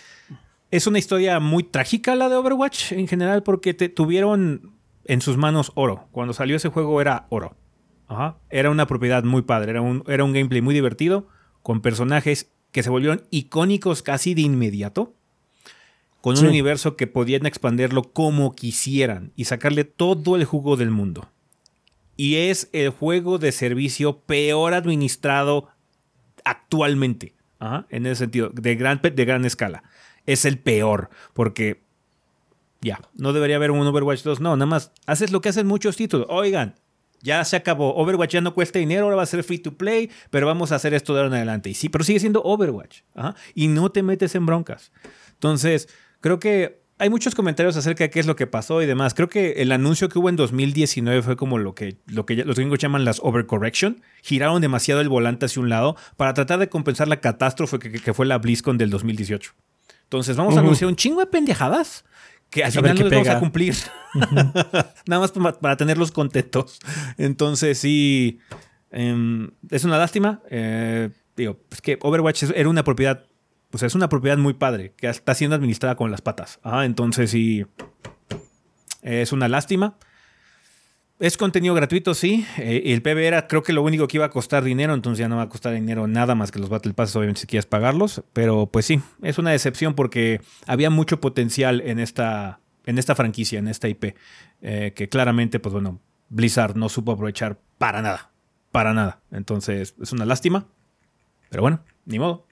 es 0.72 0.88
una 0.88 1.00
historia 1.00 1.40
muy 1.40 1.64
trágica 1.64 2.16
la 2.16 2.28
de 2.28 2.36
Overwatch 2.36 2.92
en 2.92 3.08
general 3.08 3.44
porque 3.44 3.74
te, 3.74 3.88
tuvieron 3.88 4.74
en 5.06 5.22
sus 5.22 5.38
manos 5.38 5.72
oro. 5.76 6.08
Cuando 6.12 6.34
salió 6.34 6.58
ese 6.58 6.70
juego 6.70 7.00
era 7.00 7.26
oro. 7.30 7.56
Ajá. 8.08 8.36
Era 8.50 8.70
una 8.70 8.86
propiedad 8.88 9.24
muy 9.24 9.42
padre, 9.44 9.72
era 9.72 9.82
un, 9.82 10.04
era 10.08 10.24
un 10.26 10.34
gameplay 10.34 10.62
muy 10.62 10.74
divertido 10.76 11.28
con 11.64 11.82
personajes 11.82 12.52
que 12.76 12.84
se 12.84 12.90
volvieron 12.90 13.24
icónicos 13.32 14.02
casi 14.02 14.34
de 14.34 14.42
inmediato. 14.42 15.14
Con 16.20 16.36
Sí. 16.36 16.44
un 16.44 16.50
universo 16.50 16.98
que 16.98 17.08
podían 17.08 17.46
expandirlo 17.46 18.12
como 18.12 18.54
quisieran 18.54 19.32
y 19.38 19.46
sacarle 19.46 19.86
todo 19.86 20.36
el 20.36 20.44
jugo 20.44 20.76
del 20.76 20.92
mundo. 20.92 21.30
Y 22.18 22.36
es 22.36 22.68
el 22.74 22.90
juego 22.90 23.38
de 23.38 23.54
servicio 23.54 24.20
peor 24.20 24.74
administrado 24.74 25.70
actualmente. 26.44 27.34
Ajá, 27.60 27.86
en 27.90 28.06
ese 28.08 28.16
sentido, 28.26 28.50
de 28.50 28.76
gran, 28.76 29.00
de 29.02 29.24
gran 29.24 29.46
escala. 29.46 29.84
Es 30.26 30.44
el 30.44 30.58
peor, 30.60 31.10
porque 31.34 31.82
ya, 32.82 33.00
no 33.14 33.32
debería 33.32 33.56
haber 33.56 33.72
un 33.72 33.88
Overwatch 33.88 34.24
2. 34.24 34.42
No, 34.42 34.58
nada 34.58 34.66
más 34.66 34.92
haces 35.06 35.32
lo 35.32 35.40
que 35.40 35.48
hacen 35.48 35.66
muchos 35.66 35.96
títulos. 35.96 36.28
Oigan, 36.30 36.76
ya 37.26 37.44
se 37.44 37.56
acabó. 37.56 37.96
Overwatch 37.96 38.32
ya 38.34 38.42
no 38.42 38.54
cuesta 38.54 38.80
dinero, 38.80 39.06
ahora 39.06 39.18
va 39.18 39.24
a 39.24 39.26
ser 39.26 39.44
free 39.44 39.58
to 39.58 39.74
play, 39.74 40.10
pero 40.30 40.46
vamos 40.46 40.72
a 40.72 40.76
hacer 40.76 40.94
esto 40.94 41.14
de 41.14 41.20
ahora 41.20 41.30
en 41.30 41.36
adelante. 41.38 41.70
Y 41.70 41.74
sí, 41.74 41.90
pero 41.90 42.04
sigue 42.04 42.20
siendo 42.20 42.42
Overwatch. 42.44 43.02
Ajá, 43.16 43.36
y 43.54 43.68
no 43.68 43.92
te 43.92 44.04
metes 44.04 44.36
en 44.36 44.46
broncas. 44.46 44.92
Entonces, 45.34 45.90
creo 46.22 46.40
que 46.40 46.86
hay 46.98 47.10
muchos 47.10 47.36
comentarios 47.36 47.76
acerca 47.76 48.06
de 48.06 48.10
qué 48.10 48.20
es 48.20 48.26
lo 48.26 48.36
que 48.36 48.48
pasó 48.48 48.82
y 48.82 48.86
demás. 48.86 49.14
Creo 49.14 49.28
que 49.28 49.54
el 49.54 49.72
anuncio 49.72 50.08
que 50.08 50.20
hubo 50.20 50.30
en 50.30 50.38
2019 50.38 51.24
fue 51.24 51.36
como 51.36 51.58
lo 51.58 51.76
que, 51.76 51.98
lo 52.06 52.26
que 52.26 52.36
los 52.46 52.56
gringos 52.56 52.80
llaman 52.80 53.04
las 53.04 53.20
overcorrection. 53.22 54.02
Giraron 54.22 54.62
demasiado 54.62 55.02
el 55.02 55.10
volante 55.10 55.48
hacia 55.48 55.62
un 55.62 55.70
lado 55.70 55.98
para 56.16 56.34
tratar 56.34 56.60
de 56.60 56.70
compensar 56.70 57.08
la 57.08 57.20
catástrofe 57.20 57.80
que, 57.80 58.14
fue 58.14 58.26
la 58.26 58.38
BlizzCon 58.38 58.78
del 58.78 58.92
2018. 58.92 59.52
Entonces 60.04 60.38
vamos 60.38 60.56
a 60.56 60.60
anunciar 60.60 60.88
un 60.88 60.96
chingo 60.96 61.20
de 61.20 61.26
pendejadas 61.26 62.06
que 62.49 62.63
al 62.63 62.69
A 62.69 62.71
final 62.71 62.95
qué 62.95 63.03
no 63.03 63.10
les 63.10 63.17
vamos 63.19 63.36
a 63.36 63.39
cumplir. 63.39 63.75
Nada 65.08 65.19
más 65.21 65.31
para, 65.31 65.60
para 65.60 65.77
tenerlos 65.77 66.12
contentos. 66.12 66.79
Entonces 67.17 67.77
sí, 67.77 68.39
em, 68.91 69.51
es 69.69 69.84
una 69.84 69.97
lástima. 69.97 70.41
Eh, 70.49 71.10
digo, 71.36 71.60
es 71.71 71.81
que 71.81 71.97
Overwatch 72.01 72.43
era 72.55 72.69
una 72.69 72.84
propiedad, 72.84 73.25
o 73.71 73.77
sea, 73.77 73.88
es 73.88 73.95
una 73.95 74.10
propiedad 74.10 74.38
muy 74.38 74.53
padre 74.53 74.93
que 74.95 75.10
está 75.10 75.36
siendo 75.36 75.55
administrada 75.55 75.95
con 75.95 76.12
las 76.12 76.21
patas. 76.21 76.60
Ajá, 76.63 76.86
entonces 76.86 77.31
sí, 77.31 77.65
es 79.01 79.31
una 79.31 79.47
lástima. 79.47 79.97
Es 81.17 81.38
contenido 81.38 81.73
gratuito, 81.73 82.13
sí. 82.13 82.45
Eh, 82.58 82.84
el 82.88 83.01
PB 83.01 83.19
era, 83.19 83.47
creo 83.47 83.63
que 83.63 83.71
lo 83.71 83.84
único 83.84 84.06
que 84.08 84.17
iba 84.17 84.25
a 84.25 84.30
costar 84.30 84.65
dinero, 84.65 84.93
entonces 84.93 85.19
ya 85.19 85.30
no 85.30 85.38
va 85.38 85.43
a 85.43 85.49
costar 85.49 85.73
dinero 85.73 86.08
nada 86.08 86.36
más 86.36 86.51
que 86.51 86.60
los 86.60 86.67
Battle 86.67 86.93
Passes, 86.93 87.15
obviamente, 87.15 87.41
si 87.41 87.47
quieres 87.47 87.65
pagarlos. 87.65 88.21
Pero 88.34 88.65
pues 88.65 88.86
sí, 88.86 88.99
es 89.21 89.38
una 89.38 89.51
decepción 89.51 89.93
porque 89.93 90.41
había 90.67 90.89
mucho 90.89 91.21
potencial 91.21 91.80
en 91.82 91.99
esta, 91.99 92.60
en 92.86 92.97
esta 92.97 93.15
franquicia, 93.15 93.60
en 93.60 93.69
esta 93.69 93.88
IP, 93.88 94.15
eh, 94.62 94.91
que 94.93 95.08
claramente, 95.08 95.62
pues 95.62 95.71
bueno, 95.71 96.01
Blizzard 96.28 96.75
no 96.75 96.89
supo 96.89 97.13
aprovechar 97.13 97.60
para 97.78 98.01
nada. 98.01 98.32
Para 98.73 98.93
nada. 98.93 99.21
Entonces, 99.32 99.95
es 100.01 100.12
una 100.12 100.25
lástima. 100.25 100.67
Pero 101.49 101.62
bueno, 101.62 101.80
ni 102.04 102.19
modo. 102.19 102.45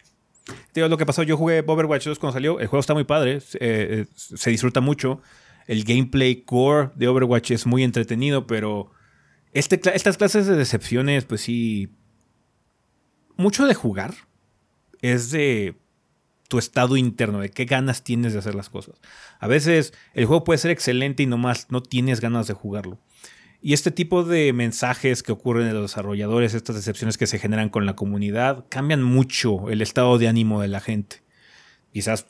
Digo 0.73 0.87
lo 0.87 0.97
que 0.97 1.05
pasó. 1.05 1.23
Yo 1.23 1.35
jugué 1.35 1.65
Overwatch 1.67 2.05
2 2.05 2.17
cuando 2.17 2.33
salió. 2.33 2.61
El 2.61 2.67
juego 2.67 2.79
está 2.79 2.93
muy 2.93 3.03
padre. 3.03 3.41
eh, 3.59 4.05
se 4.15 4.49
disfruta 4.51 4.79
mucho. 4.79 5.21
El 5.67 5.83
gameplay 5.83 6.43
core 6.43 6.91
de 6.95 7.07
Overwatch 7.07 7.51
es 7.51 7.65
muy 7.65 7.83
entretenido, 7.83 8.47
pero 8.47 8.91
este, 9.53 9.79
estas 9.93 10.17
clases 10.17 10.47
de 10.47 10.55
decepciones, 10.55 11.25
pues 11.25 11.41
sí. 11.41 11.89
Mucho 13.35 13.65
de 13.65 13.73
jugar 13.73 14.13
es 15.01 15.31
de 15.31 15.75
tu 16.47 16.59
estado 16.59 16.97
interno, 16.97 17.39
de 17.39 17.49
qué 17.49 17.65
ganas 17.65 18.03
tienes 18.03 18.33
de 18.33 18.39
hacer 18.39 18.53
las 18.53 18.69
cosas. 18.69 19.01
A 19.39 19.47
veces 19.47 19.93
el 20.13 20.25
juego 20.25 20.43
puede 20.43 20.59
ser 20.59 20.71
excelente 20.71 21.23
y 21.23 21.25
nomás 21.25 21.67
no 21.71 21.81
tienes 21.81 22.21
ganas 22.21 22.47
de 22.47 22.53
jugarlo. 22.53 22.99
Y 23.61 23.73
este 23.73 23.91
tipo 23.91 24.23
de 24.23 24.51
mensajes 24.53 25.23
que 25.23 25.31
ocurren 25.31 25.67
en 25.67 25.73
los 25.73 25.83
desarrolladores, 25.83 26.53
estas 26.53 26.75
decepciones 26.75 27.17
que 27.17 27.27
se 27.27 27.39
generan 27.39 27.69
con 27.69 27.85
la 27.85 27.95
comunidad, 27.95 28.65
cambian 28.69 29.01
mucho 29.01 29.69
el 29.69 29.81
estado 29.81 30.17
de 30.17 30.27
ánimo 30.27 30.61
de 30.61 30.67
la 30.67 30.81
gente. 30.81 31.23
Quizás 31.93 32.27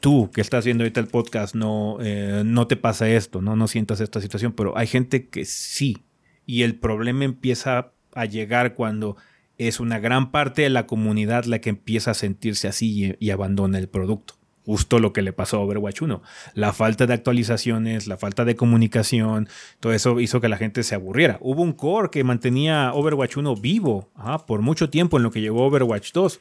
tú 0.00 0.30
que 0.32 0.40
estás 0.40 0.64
viendo 0.64 0.82
ahorita 0.82 1.00
el 1.00 1.06
podcast 1.06 1.54
no, 1.54 1.98
eh, 2.00 2.42
no 2.44 2.66
te 2.66 2.76
pasa 2.76 3.08
esto, 3.08 3.42
¿no? 3.42 3.54
no 3.54 3.68
sientas 3.68 4.00
esta 4.00 4.20
situación, 4.20 4.52
pero 4.52 4.76
hay 4.76 4.86
gente 4.86 5.28
que 5.28 5.44
sí. 5.44 5.98
Y 6.46 6.62
el 6.62 6.74
problema 6.74 7.24
empieza 7.24 7.92
a 8.14 8.24
llegar 8.24 8.74
cuando 8.74 9.16
es 9.58 9.78
una 9.78 9.98
gran 9.98 10.30
parte 10.30 10.62
de 10.62 10.70
la 10.70 10.86
comunidad 10.86 11.44
la 11.44 11.60
que 11.60 11.68
empieza 11.68 12.12
a 12.12 12.14
sentirse 12.14 12.66
así 12.66 13.14
y, 13.20 13.30
abandona 13.30 13.78
el 13.78 13.88
producto. 13.88 14.34
Justo 14.64 14.98
lo 14.98 15.12
que 15.12 15.22
le 15.22 15.32
pasó 15.32 15.56
a 15.58 15.60
Overwatch 15.60 16.02
1. 16.02 16.22
La 16.54 16.72
falta 16.72 17.06
de 17.06 17.14
actualizaciones, 17.14 18.06
la 18.06 18.16
falta 18.16 18.44
de 18.44 18.56
comunicación, 18.56 19.48
todo 19.80 19.92
eso 19.92 20.20
hizo 20.20 20.40
que 20.40 20.48
la 20.48 20.56
gente 20.56 20.82
se 20.82 20.94
aburriera. 20.94 21.38
Hubo 21.40 21.62
un 21.62 21.72
core 21.72 22.10
que 22.10 22.24
mantenía 22.24 22.92
Overwatch 22.94 23.36
1 23.36 23.56
vivo 23.56 24.10
ajá, 24.14 24.46
por 24.46 24.62
mucho 24.62 24.88
tiempo 24.88 25.16
en 25.16 25.24
lo 25.24 25.30
que 25.30 25.40
llegó 25.40 25.66
Overwatch 25.66 26.12
2, 26.12 26.40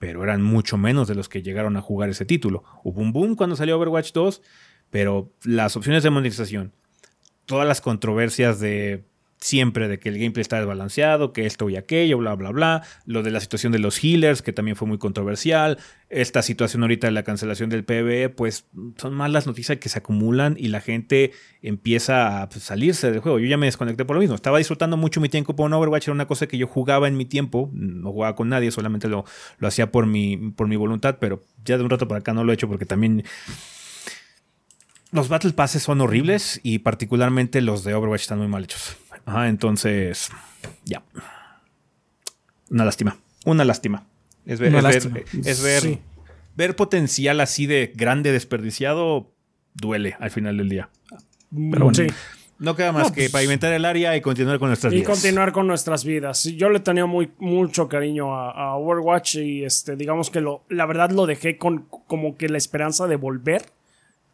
pero 0.00 0.24
eran 0.24 0.40
mucho 0.40 0.78
menos 0.78 1.08
de 1.08 1.14
los 1.14 1.28
que 1.28 1.42
llegaron 1.42 1.76
a 1.76 1.82
jugar 1.82 2.08
ese 2.08 2.24
título. 2.24 2.64
Hubo 2.82 3.02
un 3.02 3.12
boom 3.12 3.36
cuando 3.36 3.54
salió 3.54 3.76
Overwatch 3.76 4.12
2, 4.12 4.40
pero 4.88 5.30
las 5.44 5.76
opciones 5.76 6.02
de 6.02 6.08
monetización, 6.08 6.72
todas 7.44 7.68
las 7.68 7.82
controversias 7.82 8.60
de 8.60 9.04
siempre 9.40 9.88
de 9.88 9.98
que 9.98 10.10
el 10.10 10.18
gameplay 10.18 10.42
está 10.42 10.58
desbalanceado, 10.58 11.32
que 11.32 11.46
esto 11.46 11.70
y 11.70 11.76
aquello, 11.76 12.18
bla, 12.18 12.34
bla, 12.34 12.50
bla. 12.50 12.82
Lo 13.06 13.22
de 13.22 13.30
la 13.30 13.40
situación 13.40 13.72
de 13.72 13.78
los 13.78 14.02
healers, 14.04 14.42
que 14.42 14.52
también 14.52 14.76
fue 14.76 14.86
muy 14.86 14.98
controversial. 14.98 15.78
Esta 16.10 16.42
situación 16.42 16.82
ahorita 16.82 17.06
de 17.06 17.12
la 17.12 17.22
cancelación 17.22 17.70
del 17.70 17.84
PvE, 17.84 18.28
pues 18.28 18.66
son 18.96 19.14
malas 19.14 19.46
noticias 19.46 19.78
que 19.78 19.88
se 19.88 19.98
acumulan 19.98 20.56
y 20.58 20.68
la 20.68 20.80
gente 20.80 21.32
empieza 21.62 22.42
a 22.42 22.48
pues, 22.48 22.64
salirse 22.64 23.10
del 23.10 23.20
juego. 23.20 23.38
Yo 23.38 23.46
ya 23.46 23.56
me 23.56 23.66
desconecté 23.66 24.04
por 24.04 24.16
lo 24.16 24.20
mismo. 24.20 24.34
Estaba 24.34 24.58
disfrutando 24.58 24.96
mucho 24.96 25.20
mi 25.20 25.28
tiempo 25.30 25.56
con 25.56 25.72
Overwatch, 25.72 26.08
era 26.08 26.14
una 26.14 26.26
cosa 26.26 26.46
que 26.46 26.58
yo 26.58 26.66
jugaba 26.66 27.08
en 27.08 27.16
mi 27.16 27.24
tiempo. 27.24 27.70
No 27.72 28.12
jugaba 28.12 28.36
con 28.36 28.50
nadie, 28.50 28.70
solamente 28.70 29.08
lo, 29.08 29.24
lo 29.58 29.68
hacía 29.68 29.90
por 29.90 30.06
mi, 30.06 30.36
por 30.36 30.68
mi 30.68 30.76
voluntad, 30.76 31.16
pero 31.18 31.42
ya 31.64 31.78
de 31.78 31.84
un 31.84 31.90
rato 31.90 32.06
para 32.06 32.20
acá 32.20 32.34
no 32.34 32.44
lo 32.44 32.52
he 32.52 32.54
hecho 32.54 32.68
porque 32.68 32.86
también 32.86 33.24
los 35.12 35.28
Battle 35.28 35.52
Passes 35.52 35.82
son 35.82 36.00
horribles 36.00 36.60
y 36.62 36.80
particularmente 36.80 37.60
los 37.62 37.84
de 37.84 37.94
Overwatch 37.94 38.22
están 38.22 38.38
muy 38.38 38.48
mal 38.48 38.64
hechos. 38.64 38.96
Ajá, 39.30 39.48
entonces, 39.48 40.28
ya. 40.84 41.02
Una 42.70 42.84
lástima. 42.84 43.16
Una 43.44 43.64
lástima. 43.64 44.04
Es 44.46 44.58
ver, 44.58 44.74
es 44.74 45.12
ver- 45.12 45.24
es 45.44 45.62
ver, 45.62 45.80
Sí. 45.82 45.98
ver 46.56 46.74
potencial 46.76 47.40
así 47.40 47.66
de 47.66 47.92
grande 47.94 48.32
desperdiciado 48.32 49.30
duele 49.74 50.16
al 50.18 50.30
final 50.30 50.56
del 50.56 50.68
día. 50.68 50.88
Pero 51.50 51.84
bueno, 51.86 51.94
Sí. 51.94 52.06
no 52.58 52.74
queda 52.74 52.92
más 52.92 53.08
No, 53.08 53.14
que 53.14 53.22
pues- 53.22 53.32
pavimentar 53.32 53.72
el 53.72 53.84
área 53.84 54.16
y 54.16 54.20
continuar 54.20 54.58
con 54.58 54.68
nuestras 54.68 54.92
Y 54.92 54.96
vidas. 54.96 55.10
continuar 55.10 55.52
con 55.52 55.66
nuestras 55.66 56.04
vidas. 56.04 56.44
Yo 56.44 56.68
le 56.70 56.80
tenía 56.80 57.06
muy, 57.06 57.30
mucho 57.38 57.88
cariño 57.88 58.34
a, 58.34 58.50
a 58.50 58.74
Overwatch 58.76 59.36
y 59.36 59.64
este, 59.64 59.94
digamos 59.96 60.30
que 60.30 60.40
lo, 60.40 60.64
la 60.68 60.86
verdad 60.86 61.10
lo 61.10 61.26
dejé 61.26 61.56
con 61.56 61.86
como 61.88 62.36
que 62.36 62.48
la 62.48 62.58
esperanza 62.58 63.06
de 63.06 63.16
volver 63.16 63.62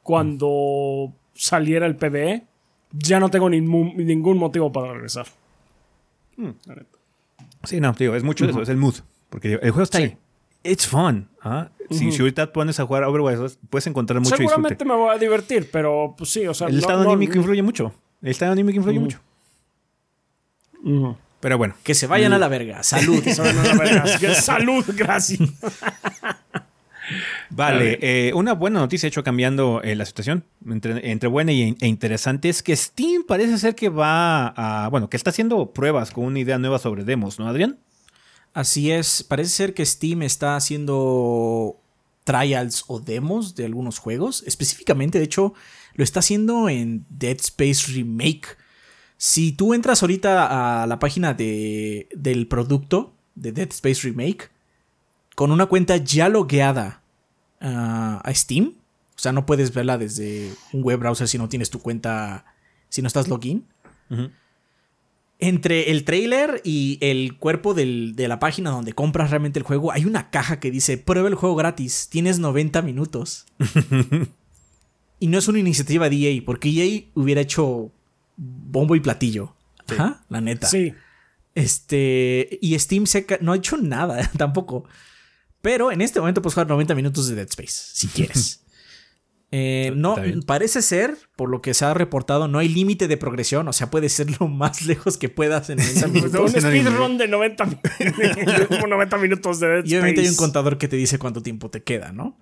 cuando 0.02 1.12
saliera 1.34 1.86
el 1.86 1.96
PvE. 1.96 2.44
Ya 2.98 3.20
no 3.20 3.28
tengo 3.30 3.48
ningún, 3.50 3.96
ningún 3.96 4.38
motivo 4.38 4.72
para 4.72 4.92
regresar. 4.92 5.26
Sí, 7.64 7.80
no, 7.80 7.92
digo, 7.92 8.14
es 8.14 8.22
mucho 8.22 8.44
de 8.46 8.52
eso, 8.52 8.62
es 8.62 8.68
el 8.68 8.76
mood. 8.76 8.94
Porque 9.30 9.48
digo, 9.48 9.60
el 9.62 9.70
juego 9.70 9.84
está 9.84 9.98
Sí. 9.98 10.04
ahí. 10.04 10.16
It's 10.62 10.86
fun. 10.86 11.28
¿ah? 11.42 11.68
si, 11.90 12.10
si 12.10 12.20
ahorita 12.20 12.52
pones 12.52 12.80
a 12.80 12.86
jugar 12.86 13.04
Overwatch, 13.04 13.54
puedes 13.70 13.86
encontrar 13.86 14.18
mucho 14.20 14.36
Seguramente 14.36 14.74
disfrute. 14.74 14.84
me 14.84 14.94
voy 15.00 15.14
a 15.14 15.18
divertir, 15.18 15.68
pero 15.70 16.14
pues 16.18 16.30
sí, 16.30 16.46
o 16.46 16.54
sea, 16.54 16.66
El 16.68 16.74
no- 16.74 16.80
estado 16.80 17.04
no- 17.04 17.10
anímico 17.10 17.36
influye 17.38 17.62
mucho. 17.62 17.92
El 18.22 18.30
estado 18.30 18.52
anímico 18.52 18.76
influye 18.78 18.98
Ujú. 18.98 19.04
mucho. 19.04 19.20
Ujú. 20.82 21.16
Pero 21.16 21.26
Pero 21.40 21.58
bueno. 21.58 21.74
Que 21.84 21.94
se 21.94 22.06
vayan 22.08 22.32
a 22.32 22.38
la 22.38 22.48
verga. 22.48 22.82
Salud. 22.82 23.22
Salud, 24.34 24.84
gracias. 24.96 25.40
Vale, 27.50 27.98
eh, 28.00 28.32
una 28.34 28.54
buena 28.54 28.80
noticia, 28.80 29.06
hecho, 29.06 29.22
cambiando 29.22 29.80
eh, 29.82 29.94
la 29.94 30.04
situación 30.04 30.44
entre, 30.68 31.28
buena 31.28 31.52
y, 31.52 31.76
e 31.80 31.86
interesante, 31.86 32.48
es 32.48 32.62
que 32.62 32.74
Steam 32.74 33.24
parece 33.24 33.58
ser 33.58 33.74
que 33.74 33.88
va 33.88 34.48
a. 34.48 34.88
Bueno, 34.88 35.08
que 35.08 35.16
está 35.16 35.30
haciendo 35.30 35.72
pruebas 35.72 36.10
con 36.10 36.24
una 36.24 36.38
idea 36.38 36.58
nueva 36.58 36.78
sobre 36.78 37.04
demos, 37.04 37.38
¿no, 37.38 37.48
Adrián? 37.48 37.78
Así 38.52 38.90
es, 38.90 39.22
parece 39.22 39.50
ser 39.50 39.74
que 39.74 39.84
Steam 39.84 40.22
está 40.22 40.56
haciendo 40.56 41.78
trials 42.24 42.84
o 42.88 43.00
demos 43.00 43.54
de 43.54 43.66
algunos 43.66 43.98
juegos. 43.98 44.42
Específicamente, 44.46 45.18
de 45.18 45.24
hecho, 45.24 45.54
lo 45.94 46.02
está 46.02 46.20
haciendo 46.20 46.68
en 46.68 47.04
Dead 47.10 47.36
Space 47.38 47.92
Remake. 47.92 48.56
Si 49.18 49.52
tú 49.52 49.74
entras 49.74 50.02
ahorita 50.02 50.82
a 50.82 50.86
la 50.86 50.98
página 50.98 51.34
de, 51.34 52.08
del 52.14 52.48
producto 52.48 53.14
de 53.34 53.52
Dead 53.52 53.68
Space 53.70 54.02
Remake, 54.02 54.50
con 55.34 55.52
una 55.52 55.66
cuenta 55.66 55.98
ya 55.98 56.28
logueada 56.28 57.02
a 57.60 58.30
Steam, 58.34 58.74
o 59.16 59.18
sea, 59.18 59.32
no 59.32 59.46
puedes 59.46 59.72
verla 59.72 59.96
desde 59.96 60.52
un 60.72 60.82
web 60.82 60.98
browser 60.98 61.26
si 61.26 61.38
no 61.38 61.48
tienes 61.48 61.70
tu 61.70 61.80
cuenta, 61.80 62.44
si 62.90 63.00
no 63.00 63.08
estás 63.08 63.28
login. 63.28 63.64
Entre 65.38 65.90
el 65.90 66.04
trailer 66.04 66.60
y 66.64 66.98
el 67.00 67.38
cuerpo 67.38 67.72
de 67.72 68.28
la 68.28 68.38
página 68.38 68.70
donde 68.70 68.92
compras 68.92 69.30
realmente 69.30 69.58
el 69.58 69.64
juego, 69.64 69.90
hay 69.90 70.04
una 70.04 70.30
caja 70.30 70.60
que 70.60 70.70
dice, 70.70 70.98
prueba 70.98 71.28
el 71.28 71.34
juego 71.34 71.56
gratis, 71.56 72.08
tienes 72.10 72.38
90 72.38 72.82
minutos. 72.82 73.46
y 75.18 75.26
no 75.28 75.38
es 75.38 75.48
una 75.48 75.58
iniciativa 75.58 76.10
de 76.10 76.16
EA, 76.16 76.42
porque 76.44 76.68
EA 76.68 77.04
hubiera 77.14 77.40
hecho 77.40 77.90
bombo 78.36 78.96
y 78.96 79.00
platillo. 79.00 79.54
Ajá, 79.88 80.24
la 80.28 80.42
neta. 80.42 80.66
Sí. 80.66 80.92
Este, 81.54 82.58
y 82.60 82.78
Steam 82.78 83.04
no 83.40 83.52
ha 83.52 83.56
hecho 83.56 83.78
nada 83.78 84.30
tampoco. 84.36 84.84
Pero 85.66 85.90
en 85.90 86.00
este 86.00 86.20
momento 86.20 86.40
puedes 86.42 86.54
jugar 86.54 86.68
90 86.68 86.94
minutos 86.94 87.26
de 87.26 87.34
Dead 87.34 87.48
Space, 87.48 87.90
si 87.92 88.06
quieres. 88.06 88.62
Eh, 89.52 89.92
no, 89.94 90.16
parece 90.44 90.82
ser, 90.82 91.16
por 91.36 91.48
lo 91.48 91.62
que 91.62 91.72
se 91.72 91.84
ha 91.84 91.94
reportado, 91.94 92.48
no 92.48 92.58
hay 92.58 92.68
límite 92.68 93.06
de 93.06 93.16
progresión. 93.16 93.68
O 93.68 93.72
sea, 93.72 93.90
puede 93.92 94.08
ser 94.08 94.26
lo 94.40 94.48
más 94.48 94.82
lejos 94.84 95.16
que 95.16 95.28
puedas 95.28 95.70
en 95.70 95.78
90 95.78 96.08
minutos. 96.08 96.52
un 96.52 96.60
speedrun 96.60 97.16
de 97.16 97.28
90, 97.28 97.64
90, 98.88 99.16
minutos 99.18 99.60
de 99.60 99.68
Dead 99.68 99.78
Space. 99.78 99.94
Y 99.94 99.96
obviamente 99.96 100.20
hay 100.22 100.28
un 100.28 100.36
contador 100.36 100.78
que 100.78 100.88
te 100.88 100.96
dice 100.96 101.20
cuánto 101.20 101.42
tiempo 101.42 101.70
te 101.70 101.84
queda, 101.84 102.10
¿no? 102.10 102.36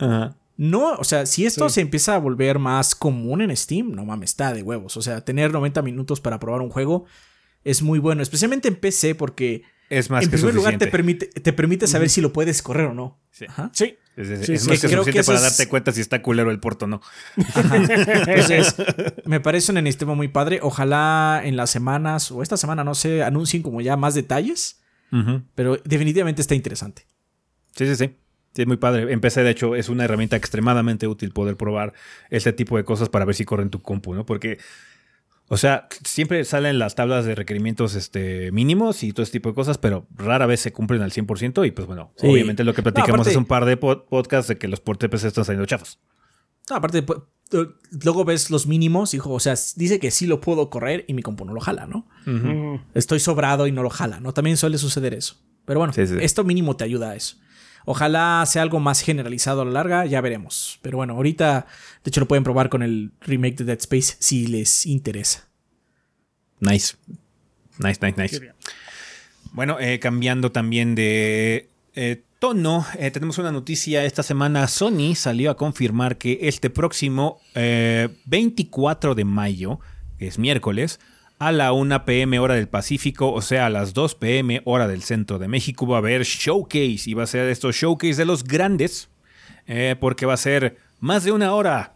No, 0.56 0.94
o 0.94 1.04
sea, 1.04 1.26
si 1.26 1.44
esto 1.44 1.68
se 1.68 1.82
empieza 1.82 2.14
a 2.14 2.18
volver 2.18 2.58
más 2.58 2.94
común 2.94 3.42
en 3.42 3.54
Steam, 3.54 3.92
no 3.92 4.06
mames, 4.06 4.30
está 4.30 4.54
de 4.54 4.62
huevos. 4.62 4.96
O 4.96 5.02
sea, 5.02 5.22
tener 5.22 5.52
90 5.52 5.82
minutos 5.82 6.22
para 6.22 6.40
probar 6.40 6.62
un 6.62 6.70
juego 6.70 7.04
es 7.64 7.82
muy 7.82 7.98
bueno, 7.98 8.22
especialmente 8.22 8.66
en 8.66 8.76
PC 8.76 9.14
porque 9.14 9.62
es 9.90 10.10
más 10.10 10.24
en 10.24 10.30
que 10.30 10.36
primer 10.36 10.54
lugar 10.54 10.78
te 10.78 10.86
permite, 10.86 11.26
te 11.26 11.52
permite 11.52 11.86
saber 11.86 12.08
si 12.08 12.20
lo 12.20 12.32
puedes 12.32 12.62
correr 12.62 12.86
o 12.86 12.94
no. 12.94 13.18
Sí. 13.30 13.46
sí. 13.72 13.98
Es, 14.16 14.28
más 14.68 14.80
que, 14.80 14.88
suficiente 14.88 15.24
para 15.24 15.40
darte 15.40 15.68
cuenta 15.68 15.90
si 15.90 16.00
está 16.00 16.22
culero 16.22 16.50
el 16.50 16.60
puerto 16.60 16.84
o 16.84 16.88
no. 16.88 17.02
Entonces, 17.36 18.76
me 19.24 19.40
parece 19.40 19.72
un 19.72 19.84
sistema 19.84 20.14
muy 20.14 20.28
padre. 20.28 20.60
Ojalá 20.62 21.40
en 21.44 21.56
las 21.56 21.70
semanas 21.70 22.30
o 22.30 22.42
esta 22.42 22.56
semana, 22.56 22.84
no 22.84 22.94
sé, 22.94 23.24
anuncien 23.24 23.62
como 23.62 23.80
ya 23.80 23.96
más 23.96 24.14
detalles. 24.14 24.80
Pero 25.54 25.78
definitivamente 25.84 26.42
está 26.42 26.56
interesante. 26.56 27.06
Sí, 27.76 27.86
sí, 27.86 27.94
sí. 27.94 28.16
Sí, 28.52 28.62
es 28.62 28.66
muy 28.66 28.78
padre. 28.78 29.12
En 29.12 29.20
PC, 29.20 29.44
de 29.44 29.50
hecho, 29.50 29.76
es 29.76 29.88
una 29.88 30.04
herramienta 30.04 30.36
extremadamente 30.36 31.06
útil 31.06 31.30
poder 31.30 31.56
probar 31.56 31.92
este 32.30 32.52
tipo 32.52 32.76
de 32.76 32.84
cosas 32.84 33.08
para 33.08 33.24
ver 33.24 33.36
si 33.36 33.44
corre 33.44 33.62
en 33.62 33.70
tu 33.70 33.80
compu, 33.80 34.14
¿no? 34.14 34.26
Porque 34.26 34.58
o 35.48 35.56
sea, 35.56 35.88
siempre 36.04 36.44
salen 36.44 36.78
las 36.78 36.94
tablas 36.94 37.26
de 37.26 37.34
requerimientos 37.34 37.94
este, 37.94 38.50
mínimos 38.50 39.02
y 39.02 39.12
todo 39.12 39.22
ese 39.22 39.32
tipo 39.32 39.50
de 39.50 39.54
cosas, 39.54 39.76
pero 39.78 40.06
rara 40.16 40.46
vez 40.46 40.60
se 40.60 40.72
cumplen 40.72 41.02
al 41.02 41.12
100% 41.12 41.66
y 41.66 41.70
pues 41.70 41.86
bueno, 41.86 42.12
obviamente 42.22 42.64
lo 42.64 42.72
que 42.72 42.82
platicamos 42.82 43.26
es 43.26 43.36
un 43.36 43.44
par 43.44 43.66
de 43.66 43.76
podcasts 43.76 44.48
de 44.48 44.56
que 44.56 44.68
los 44.68 44.80
por 44.80 44.96
TPC 44.96 45.24
están 45.24 45.44
saliendo 45.44 45.66
chafos. 45.66 45.98
No, 46.70 46.76
aparte, 46.76 47.04
luego 48.02 48.24
ves 48.24 48.50
los 48.50 48.66
mínimos, 48.66 49.12
hijo, 49.12 49.30
o 49.32 49.40
sea, 49.40 49.54
dice 49.76 49.98
que 49.98 50.10
sí 50.10 50.26
lo 50.26 50.40
puedo 50.40 50.70
correr 50.70 51.04
y 51.08 51.14
mi 51.14 51.22
compu 51.22 51.44
no 51.44 51.52
lo 51.52 51.60
jala, 51.60 51.86
¿no? 51.86 52.08
Estoy 52.94 53.20
sobrado 53.20 53.66
y 53.66 53.72
no 53.72 53.82
lo 53.82 53.90
jala, 53.90 54.20
¿no? 54.20 54.32
También 54.32 54.56
suele 54.56 54.78
suceder 54.78 55.12
eso. 55.12 55.36
Pero 55.66 55.80
bueno, 55.80 55.92
esto 55.96 56.44
mínimo 56.44 56.76
te 56.76 56.84
ayuda 56.84 57.10
a 57.10 57.16
eso. 57.16 57.36
Ojalá 57.84 58.44
sea 58.46 58.62
algo 58.62 58.80
más 58.80 59.00
generalizado 59.00 59.62
a 59.62 59.64
la 59.64 59.72
larga, 59.72 60.06
ya 60.06 60.20
veremos. 60.20 60.78
Pero 60.82 60.96
bueno, 60.96 61.14
ahorita, 61.14 61.66
de 62.02 62.08
hecho, 62.08 62.20
lo 62.20 62.28
pueden 62.28 62.44
probar 62.44 62.68
con 62.68 62.82
el 62.82 63.12
remake 63.20 63.56
de 63.56 63.64
Dead 63.64 63.78
Space 63.78 64.16
si 64.18 64.46
les 64.46 64.86
interesa. 64.86 65.48
Nice. 66.60 66.96
Nice, 67.78 68.00
nice, 68.00 68.20
nice. 68.20 68.52
Bueno, 69.52 69.78
eh, 69.78 69.98
cambiando 69.98 70.50
también 70.50 70.94
de 70.94 71.68
eh, 71.94 72.22
tono, 72.38 72.86
eh, 72.98 73.10
tenemos 73.10 73.38
una 73.38 73.52
noticia. 73.52 74.04
Esta 74.04 74.22
semana 74.22 74.66
Sony 74.66 75.14
salió 75.14 75.50
a 75.50 75.56
confirmar 75.56 76.16
que 76.16 76.38
este 76.42 76.70
próximo 76.70 77.40
24 77.54 79.14
de 79.14 79.24
mayo, 79.24 79.80
que 80.18 80.26
es 80.26 80.38
miércoles, 80.38 81.00
a 81.38 81.52
la 81.52 81.72
1 81.72 82.04
pm 82.04 82.38
hora 82.38 82.54
del 82.54 82.68
Pacífico, 82.68 83.32
o 83.32 83.42
sea, 83.42 83.66
a 83.66 83.70
las 83.70 83.94
2 83.94 84.14
pm 84.14 84.62
hora 84.64 84.88
del 84.88 85.02
centro 85.02 85.38
de 85.38 85.48
México, 85.48 85.86
va 85.86 85.96
a 85.96 85.98
haber 85.98 86.22
showcase 86.22 87.02
y 87.06 87.14
va 87.14 87.24
a 87.24 87.26
ser 87.26 87.48
estos 87.48 87.76
showcase 87.76 88.16
de 88.16 88.24
los 88.24 88.44
grandes, 88.44 89.08
eh, 89.66 89.96
porque 90.00 90.26
va 90.26 90.34
a 90.34 90.38
ser 90.38 90.78
más 91.00 91.24
de 91.24 91.32
una 91.32 91.54
hora 91.54 91.94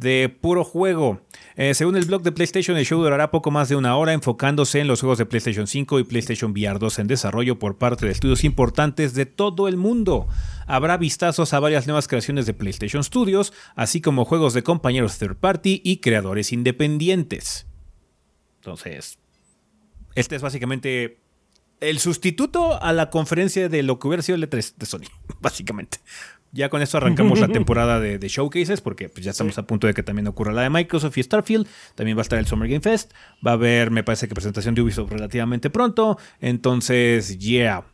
de 0.00 0.34
puro 0.40 0.64
juego. 0.64 1.20
Eh, 1.56 1.74
según 1.74 1.94
el 1.94 2.06
blog 2.06 2.22
de 2.22 2.32
PlayStation, 2.32 2.76
el 2.76 2.86
show 2.86 3.02
durará 3.02 3.30
poco 3.30 3.50
más 3.50 3.68
de 3.68 3.76
una 3.76 3.96
hora, 3.96 4.14
enfocándose 4.14 4.80
en 4.80 4.88
los 4.88 5.00
juegos 5.00 5.18
de 5.18 5.26
PlayStation 5.26 5.66
5 5.66 6.00
y 6.00 6.04
PlayStation 6.04 6.52
VR 6.52 6.78
2 6.78 7.00
en 7.00 7.06
desarrollo 7.06 7.58
por 7.58 7.76
parte 7.76 8.06
de 8.06 8.12
estudios 8.12 8.42
importantes 8.44 9.12
de 9.12 9.26
todo 9.26 9.68
el 9.68 9.76
mundo. 9.76 10.26
Habrá 10.66 10.96
vistazos 10.96 11.52
a 11.52 11.60
varias 11.60 11.86
nuevas 11.86 12.08
creaciones 12.08 12.46
de 12.46 12.54
PlayStation 12.54 13.04
Studios, 13.04 13.52
así 13.76 14.00
como 14.00 14.24
juegos 14.24 14.54
de 14.54 14.62
compañeros 14.62 15.18
third 15.18 15.36
party 15.36 15.82
y 15.84 15.98
creadores 15.98 16.52
independientes. 16.52 17.69
Entonces, 18.60 19.18
este 20.14 20.36
es 20.36 20.42
básicamente 20.42 21.18
el 21.80 21.98
sustituto 21.98 22.80
a 22.82 22.92
la 22.92 23.08
conferencia 23.08 23.70
de 23.70 23.82
lo 23.82 23.98
que 23.98 24.08
hubiera 24.08 24.22
sido 24.22 24.36
el 24.36 24.48
E3 24.48 24.74
de 24.76 24.86
Sony, 24.86 25.08
básicamente. 25.40 25.98
Ya 26.52 26.68
con 26.68 26.82
esto 26.82 26.98
arrancamos 26.98 27.40
la 27.40 27.48
temporada 27.52 28.00
de, 28.00 28.18
showcases, 28.28 28.80
porque 28.80 29.08
pues, 29.08 29.24
ya 29.24 29.30
estamos 29.30 29.56
a 29.56 29.66
punto 29.66 29.86
de 29.86 29.94
que 29.94 30.02
también 30.02 30.26
ocurra 30.26 30.52
la 30.52 30.62
de 30.62 30.70
Microsoft 30.70 31.16
y 31.16 31.22
Starfield. 31.22 31.66
También 31.94 32.16
va 32.16 32.20
a 32.20 32.22
estar 32.22 32.38
el 32.38 32.46
Summer 32.46 32.68
Game 32.68 32.82
Fest. 32.82 33.12
Va 33.46 33.52
a 33.52 33.54
haber, 33.54 33.90
me 33.90 34.02
parece 34.02 34.28
que 34.28 34.34
presentación 34.34 34.74
de 34.74 34.82
Ubisoft 34.82 35.10
relativamente 35.10 35.70
pronto. 35.70 36.18
Entonces, 36.40 37.38
yeah. 37.38 37.84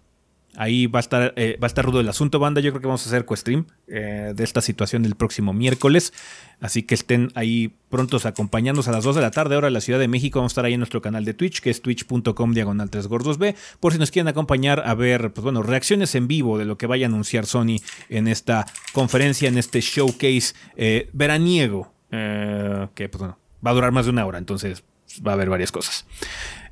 Ahí 0.56 0.86
va 0.86 0.98
a 0.98 1.00
estar, 1.00 1.34
eh, 1.36 1.58
va 1.62 1.66
a 1.66 1.68
estar 1.68 1.84
rudo 1.84 2.00
el 2.00 2.08
asunto, 2.08 2.38
banda. 2.38 2.60
Yo 2.60 2.72
creo 2.72 2.80
que 2.80 2.86
vamos 2.86 3.04
a 3.06 3.08
hacer 3.10 3.26
co-stream 3.26 3.66
eh, 3.88 4.32
de 4.34 4.44
esta 4.44 4.62
situación 4.62 5.04
el 5.04 5.14
próximo 5.14 5.52
miércoles. 5.52 6.14
Así 6.60 6.82
que 6.82 6.94
estén 6.94 7.30
ahí 7.34 7.74
prontos 7.90 8.24
acompañándonos 8.24 8.88
a 8.88 8.92
las 8.92 9.04
2 9.04 9.16
de 9.16 9.22
la 9.22 9.30
tarde, 9.30 9.56
hora 9.56 9.66
de 9.66 9.72
la 9.72 9.82
Ciudad 9.82 9.98
de 9.98 10.08
México. 10.08 10.38
Vamos 10.38 10.52
a 10.52 10.54
estar 10.54 10.64
ahí 10.64 10.72
en 10.72 10.80
nuestro 10.80 11.02
canal 11.02 11.26
de 11.26 11.34
Twitch, 11.34 11.60
que 11.60 11.68
es 11.68 11.82
twitch.com 11.82 12.52
diagonal 12.54 12.88
3 12.88 13.06
gordos 13.06 13.36
B. 13.36 13.54
Por 13.80 13.92
si 13.92 13.98
nos 13.98 14.10
quieren 14.10 14.28
acompañar 14.28 14.82
a 14.86 14.94
ver, 14.94 15.32
pues 15.34 15.42
bueno, 15.42 15.62
reacciones 15.62 16.14
en 16.14 16.26
vivo 16.26 16.56
de 16.56 16.64
lo 16.64 16.78
que 16.78 16.86
vaya 16.86 17.06
a 17.06 17.08
anunciar 17.08 17.44
Sony 17.44 17.76
en 18.08 18.26
esta 18.26 18.66
conferencia, 18.92 19.48
en 19.48 19.58
este 19.58 19.82
showcase 19.82 20.54
eh, 20.76 21.10
veraniego. 21.12 21.92
que 22.10 23.08
pues 23.10 23.18
bueno, 23.18 23.38
va 23.64 23.72
a 23.72 23.74
durar 23.74 23.92
más 23.92 24.06
de 24.06 24.12
una 24.12 24.24
hora, 24.24 24.38
entonces 24.38 24.84
va 25.26 25.32
a 25.32 25.34
haber 25.34 25.50
varias 25.50 25.70
cosas. 25.70 26.06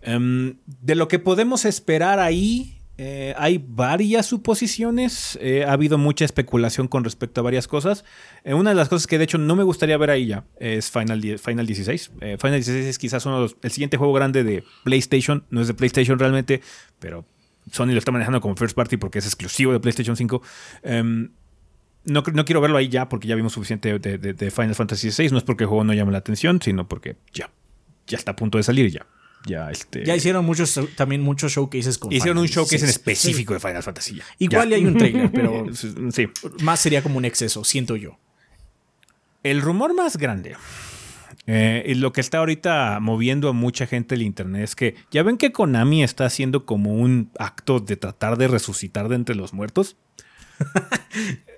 Em, 0.01 0.57
de 0.67 0.95
lo 0.95 1.09
que 1.09 1.19
podemos 1.19 1.65
esperar 1.65 2.19
ahí 2.21 2.79
eh, 2.97 3.35
hay 3.37 3.65
varias 3.67 4.27
suposiciones, 4.27 5.37
eh, 5.41 5.65
ha 5.65 5.73
habido 5.73 5.99
mucha 5.99 6.25
especulación 6.25 6.87
con 6.87 7.03
respecto 7.03 7.41
a 7.41 7.45
varias 7.45 7.67
cosas. 7.67 8.05
Eh, 8.45 8.55
una 8.55 8.71
de 8.71 8.77
las 8.77 8.89
cosas 8.89 9.09
que 9.09 9.19
de 9.19 9.25
hecho 9.25 9.37
no 9.37 9.57
me 9.57 9.65
gustaría 9.65 9.97
ver 9.97 10.11
ahí 10.11 10.27
ya 10.27 10.45
es 10.61 10.91
Final, 10.91 11.21
Final 11.39 11.67
16. 11.67 12.13
Final 12.39 12.39
16 12.39 12.87
es 12.87 12.99
quizás 12.99 13.27
uno 13.27 13.47
el 13.63 13.71
siguiente 13.71 13.97
juego 13.97 14.13
grande 14.13 14.45
de 14.45 14.63
PlayStation, 14.85 15.45
no 15.51 15.61
es 15.61 15.67
de 15.67 15.75
PlayStation 15.75 16.19
realmente, 16.19 16.61
pero 17.01 17.27
Sony 17.73 17.89
lo 17.89 17.99
está 17.99 18.13
manejando 18.13 18.41
como 18.41 18.55
first 18.55 18.77
party 18.77 18.97
porque 18.97 19.19
es 19.19 19.27
exclusivo 19.27 19.73
de 19.73 19.81
PlayStation 19.81 20.17
5. 20.17 20.43
Em, 20.85 21.31
no, 22.05 22.23
no, 22.33 22.45
quiero 22.45 22.61
verlo 22.61 22.77
ahí 22.77 22.89
ya 22.89 23.09
porque 23.09 23.27
ya 23.27 23.35
vimos 23.35 23.55
suficiente 23.55 23.99
de, 23.99 24.19
de 24.19 24.51
Final 24.51 24.75
Fantasy 24.75 25.11
XVI, 25.11 25.31
no 25.31 25.39
es 25.39 25.45
porque 25.45 25.65
el 25.65 25.69
juego 25.69 25.83
no 25.83 25.95
llame 25.95 26.13
la 26.13 26.19
atención, 26.19 26.61
sino 26.63 26.87
porque 26.87 27.17
ya, 27.33 27.51
ya 28.07 28.19
está 28.19 28.33
a 28.33 28.37
punto 28.37 28.59
de 28.59 28.63
salir 28.63 28.91
ya 28.91 29.07
ya 29.47 29.71
este 29.71 30.05
ya 30.05 30.17
hicieron 30.17 30.45
muchos 30.45 30.79
también 30.97 31.21
muchos 31.21 31.53
showcases 31.53 31.99
con 31.99 32.13
hicieron 32.13 32.39
un 32.39 32.47
showcase 32.47 32.85
en 32.85 32.91
específico 32.91 33.55
de 33.55 33.61
Final 33.61 33.83
Fantasy 33.83 34.21
igual 34.39 34.73
hay 34.73 34.85
un 34.85 34.97
trailer 34.97 35.31
pero 35.31 35.67
sí. 36.13 36.29
más 36.63 36.81
sería 36.81 37.03
como 37.03 37.19
un 37.19 37.25
exceso 37.25 37.65
siento 37.65 37.97
yo. 37.97 38.19
El 39.43 39.61
rumor 39.61 39.95
más 39.95 40.17
grande 40.17 40.57
eh, 41.47 41.85
y 41.87 41.95
lo 41.95 42.13
que 42.13 42.23
está 42.23 42.39
ahorita 42.39 42.99
moviendo 43.01 43.51
a 43.51 43.53
mucha 43.53 43.87
gente 43.87 44.15
el 44.15 44.23
internet 44.23 44.65
es 44.65 44.75
que 44.75 44.95
ya 45.11 45.23
ven 45.23 45.37
que 45.37 45.53
Konami 45.53 46.03
está 46.03 46.25
haciendo 46.25 46.65
como 46.65 46.95
un 46.95 47.31
acto 47.39 47.81
de 47.81 47.97
tratar 47.97 48.39
de 48.39 48.49
resucitar 48.49 49.09
de 49.09 49.17
entre 49.17 49.35
los 49.35 49.53
muertos 49.53 49.97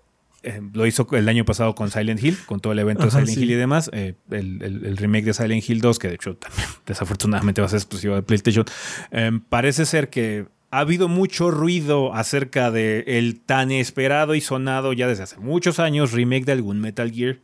eh, 0.47 0.63
lo 0.73 0.87
hizo 0.87 1.09
el 1.13 1.29
año 1.29 1.45
pasado 1.45 1.75
con 1.75 1.91
Silent 1.91 2.23
Hill, 2.23 2.39
con 2.47 2.61
todo 2.61 2.73
el 2.73 2.79
evento 2.79 3.05
de 3.05 3.11
Silent 3.11 3.37
Hill 3.37 3.51
y 3.51 3.55
demás. 3.55 3.91
Eh, 3.93 4.15
el, 4.31 4.63
el, 4.63 4.97
remake 4.97 5.25
de 5.25 5.35
Silent 5.35 5.69
Hill 5.69 5.81
2, 5.81 5.99
que 5.99 6.09
de 6.09 6.15
hecho 6.15 6.37
también 6.37 6.69
desafortunadamente 6.87 7.61
va 7.61 7.67
a 7.67 7.71
ser 7.71 7.79
exclusivo 7.79 8.15
de 8.15 8.23
PlayStation. 8.23 8.65
Em, 9.11 9.41
parece 9.41 9.87
ser 9.87 10.09
que 10.09 10.47
ha 10.71 10.79
habido 10.79 11.09
mucho 11.09 11.51
ruido 11.51 12.15
acerca 12.15 12.71
de 12.71 13.05
el 13.07 13.41
tan 13.41 13.73
esperado 13.73 14.37
y 14.37 14.41
sonado 14.41 14.93
ya 14.93 15.09
desde 15.09 15.25
hace 15.25 15.39
muchos 15.39 15.81
años 15.81 16.13
remake 16.13 16.45
de 16.45 16.53
algún 16.53 16.81
Metal 16.81 17.11
Gear. 17.11 17.41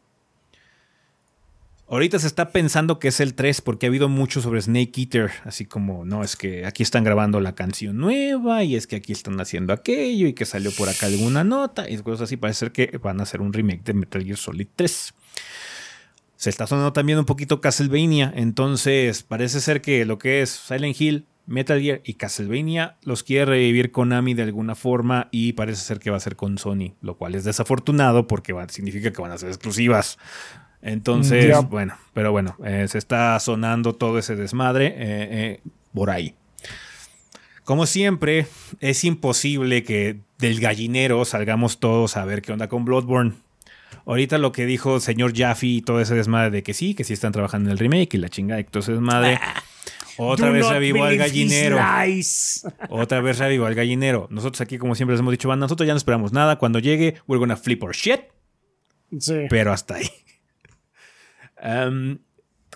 Ahorita 1.93 2.19
se 2.19 2.27
está 2.27 2.53
pensando 2.53 2.99
que 2.99 3.09
es 3.09 3.21
el 3.21 3.35
3 3.35 3.61
porque 3.61 3.85
ha 3.85 3.91
habido 3.91 4.09
mucho 4.09 4.41
sobre 4.41 4.63
Snake 4.63 4.99
Eater, 4.99 5.31
así 5.45 5.67
como, 5.67 6.07
no, 6.07 6.25
es 6.25 6.37
que 6.37 6.65
aquí 6.65 6.83
están 6.83 7.05
grabando 7.05 7.39
la 7.39 7.55
canción 7.55 7.99
nueva 7.99 8.65
y 8.65 8.77
es 8.77 8.87
que 8.87 8.97
aquí 8.97 9.13
están 9.13 9.39
haciendo 9.39 9.75
aquello 9.75 10.27
y 10.27 10.33
que 10.33 10.47
salió 10.47 10.71
por 10.73 10.89
acá 10.89 11.05
alguna 11.05 11.45
nota 11.45 11.91
y 11.91 11.99
cosas 11.99 12.23
así. 12.23 12.39
Parece 12.39 12.61
ser 12.61 12.73
que 12.73 12.97
van 12.97 13.21
a 13.21 13.25
hacer 13.25 13.43
un 13.43 13.53
remake 13.53 13.83
de 13.85 13.93
Metal 13.93 14.25
Gear 14.25 14.39
Solid 14.39 14.69
3. 14.75 15.15
Se 16.37 16.49
está 16.49 16.67
sonando 16.67 16.95
también 16.95 17.19
un 17.19 17.27
poquito 17.27 17.61
Castlevania, 17.61 18.33
entonces 18.35 19.23
parece 19.23 19.61
ser 19.61 19.83
que 19.83 20.07
lo 20.07 20.17
que 20.17 20.41
es 20.41 20.49
Silent 20.49 20.99
Hill, 20.99 21.27
Metal 21.45 21.79
Gear 21.79 22.01
y 22.05 22.15
Castlevania 22.15 22.97
los 23.03 23.23
quiere 23.23 23.45
revivir 23.45 23.93
Konami 23.93 24.33
de 24.33 24.45
alguna 24.45 24.75
forma 24.77 25.29
y 25.31 25.53
parece 25.53 25.83
ser 25.83 25.99
que 25.99 26.11
va 26.11 26.17
a 26.17 26.21
ser 26.21 26.37
con 26.37 26.57
Sony, 26.57 26.95
lo 27.03 27.19
cual 27.19 27.35
es 27.35 27.45
desafortunado 27.45 28.27
porque 28.27 28.55
significa 28.71 29.13
que 29.13 29.21
van 29.21 29.33
a 29.33 29.37
ser 29.37 29.51
exclusivas. 29.51 30.17
Entonces, 30.83 31.55
bueno, 31.71 31.97
pero 32.13 32.33
bueno, 32.33 32.57
eh, 32.65 32.87
se 32.89 32.99
está 32.99 33.39
sonando 33.39 33.95
todo 33.95 34.19
ese 34.19 34.35
desmadre 34.35 34.87
eh, 34.87 34.95
eh, 34.99 35.61
por 35.95 36.11
ahí. 36.11 36.35
Como 37.65 37.87
siempre, 37.87 38.47
es 38.81 39.05
imposible 39.05 39.85
que 39.85 40.19
del 40.39 40.61
gallinero 40.61 41.25
salgamos 41.25 41.79
todos 41.79 42.17
a 42.17 42.25
ver 42.25 42.43
qué 42.43 42.53
onda 42.53 42.69
con 42.69 42.85
Bloodborne. 42.85 43.35
Ahorita 44.05 44.39
lo 44.39 44.51
que 44.51 44.67
dijo 44.67 44.97
el 44.97 45.01
señor 45.01 45.33
Jaffe 45.37 45.67
y 45.69 45.83
todo 45.83 46.01
ese 46.01 46.17
desmadre 46.17 46.51
de 46.51 46.65
que 46.65 46.75
sí, 46.75 46.95
que 46.95 47.05
sí 47.05 47.13
están 47.13 47.31
trabajando 47.31 47.69
en 47.69 47.73
el 47.73 47.79
remake 47.79 48.15
y 48.15 48.19
la 48.19 48.29
chingada 48.29 48.61
y 48.61 48.65
todo 48.65 48.81
ese 48.81 48.93
desmadre. 48.93 49.39
Otra 50.19 50.51
vez 50.51 50.69
revivó 50.69 51.05
al 51.05 51.17
gallinero. 51.17 51.79
Otra 52.89 53.21
vez 53.21 53.39
revivó 53.39 53.67
al 53.67 53.75
gallinero. 53.77 54.27
Nosotros 54.31 54.61
aquí, 54.61 54.79
como 54.79 54.97
siempre 54.97 55.15
les 55.15 55.21
hemos 55.21 55.31
dicho, 55.31 55.55
nosotros 55.55 55.87
ya 55.87 55.93
no 55.93 55.99
esperamos 55.99 56.33
nada. 56.33 56.59
Cuando 56.59 56.81
llegue, 56.81 57.15
we're 57.29 57.39
gonna 57.39 57.57
flip 57.57 57.83
our 57.85 57.95
shit. 57.95 58.23
Sí. 59.19 59.47
Pero 59.49 59.73
hasta 59.73 59.97
ahí. 59.97 60.09
Em, 61.63 62.19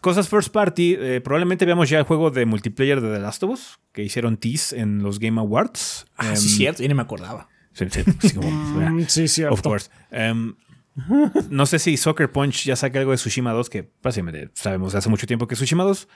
cosas 0.00 0.28
first 0.28 0.50
party. 0.50 0.96
Eh, 0.98 1.20
probablemente 1.20 1.66
veamos 1.66 1.90
ya 1.90 1.98
el 1.98 2.04
juego 2.04 2.30
de 2.30 2.46
multiplayer 2.46 3.00
de 3.00 3.12
The 3.12 3.20
Last 3.20 3.42
of 3.42 3.50
Us 3.50 3.78
que 3.92 4.02
hicieron 4.02 4.36
tease 4.36 4.78
en 4.78 5.02
los 5.02 5.18
Game 5.18 5.40
Awards. 5.40 6.06
Ah, 6.16 6.36
sí, 6.36 6.48
em, 6.48 6.56
cierto. 6.56 6.82
Yo 6.82 6.88
ni 6.88 6.94
me 6.94 7.02
acordaba. 7.02 7.48
Sí, 7.72 7.86
sí. 7.90 8.02
Mm, 8.38 9.02
sí, 9.08 9.28
cierto. 9.28 9.54
Of 9.54 9.62
course. 9.62 9.90
Em, 10.10 10.54
no 11.50 11.66
sé 11.66 11.78
si 11.78 11.96
Soccer 11.96 12.30
Punch 12.30 12.64
ya 12.64 12.76
saca 12.76 12.98
algo 12.98 13.10
de 13.10 13.18
Tsushima 13.18 13.52
2, 13.52 13.68
que 13.68 13.90
básicamente 14.02 14.50
sabemos 14.54 14.94
hace 14.94 15.08
mucho 15.08 15.26
tiempo 15.26 15.46
que 15.46 15.54
es 15.54 15.58
Tsushima 15.58 15.84
2. 15.84 16.08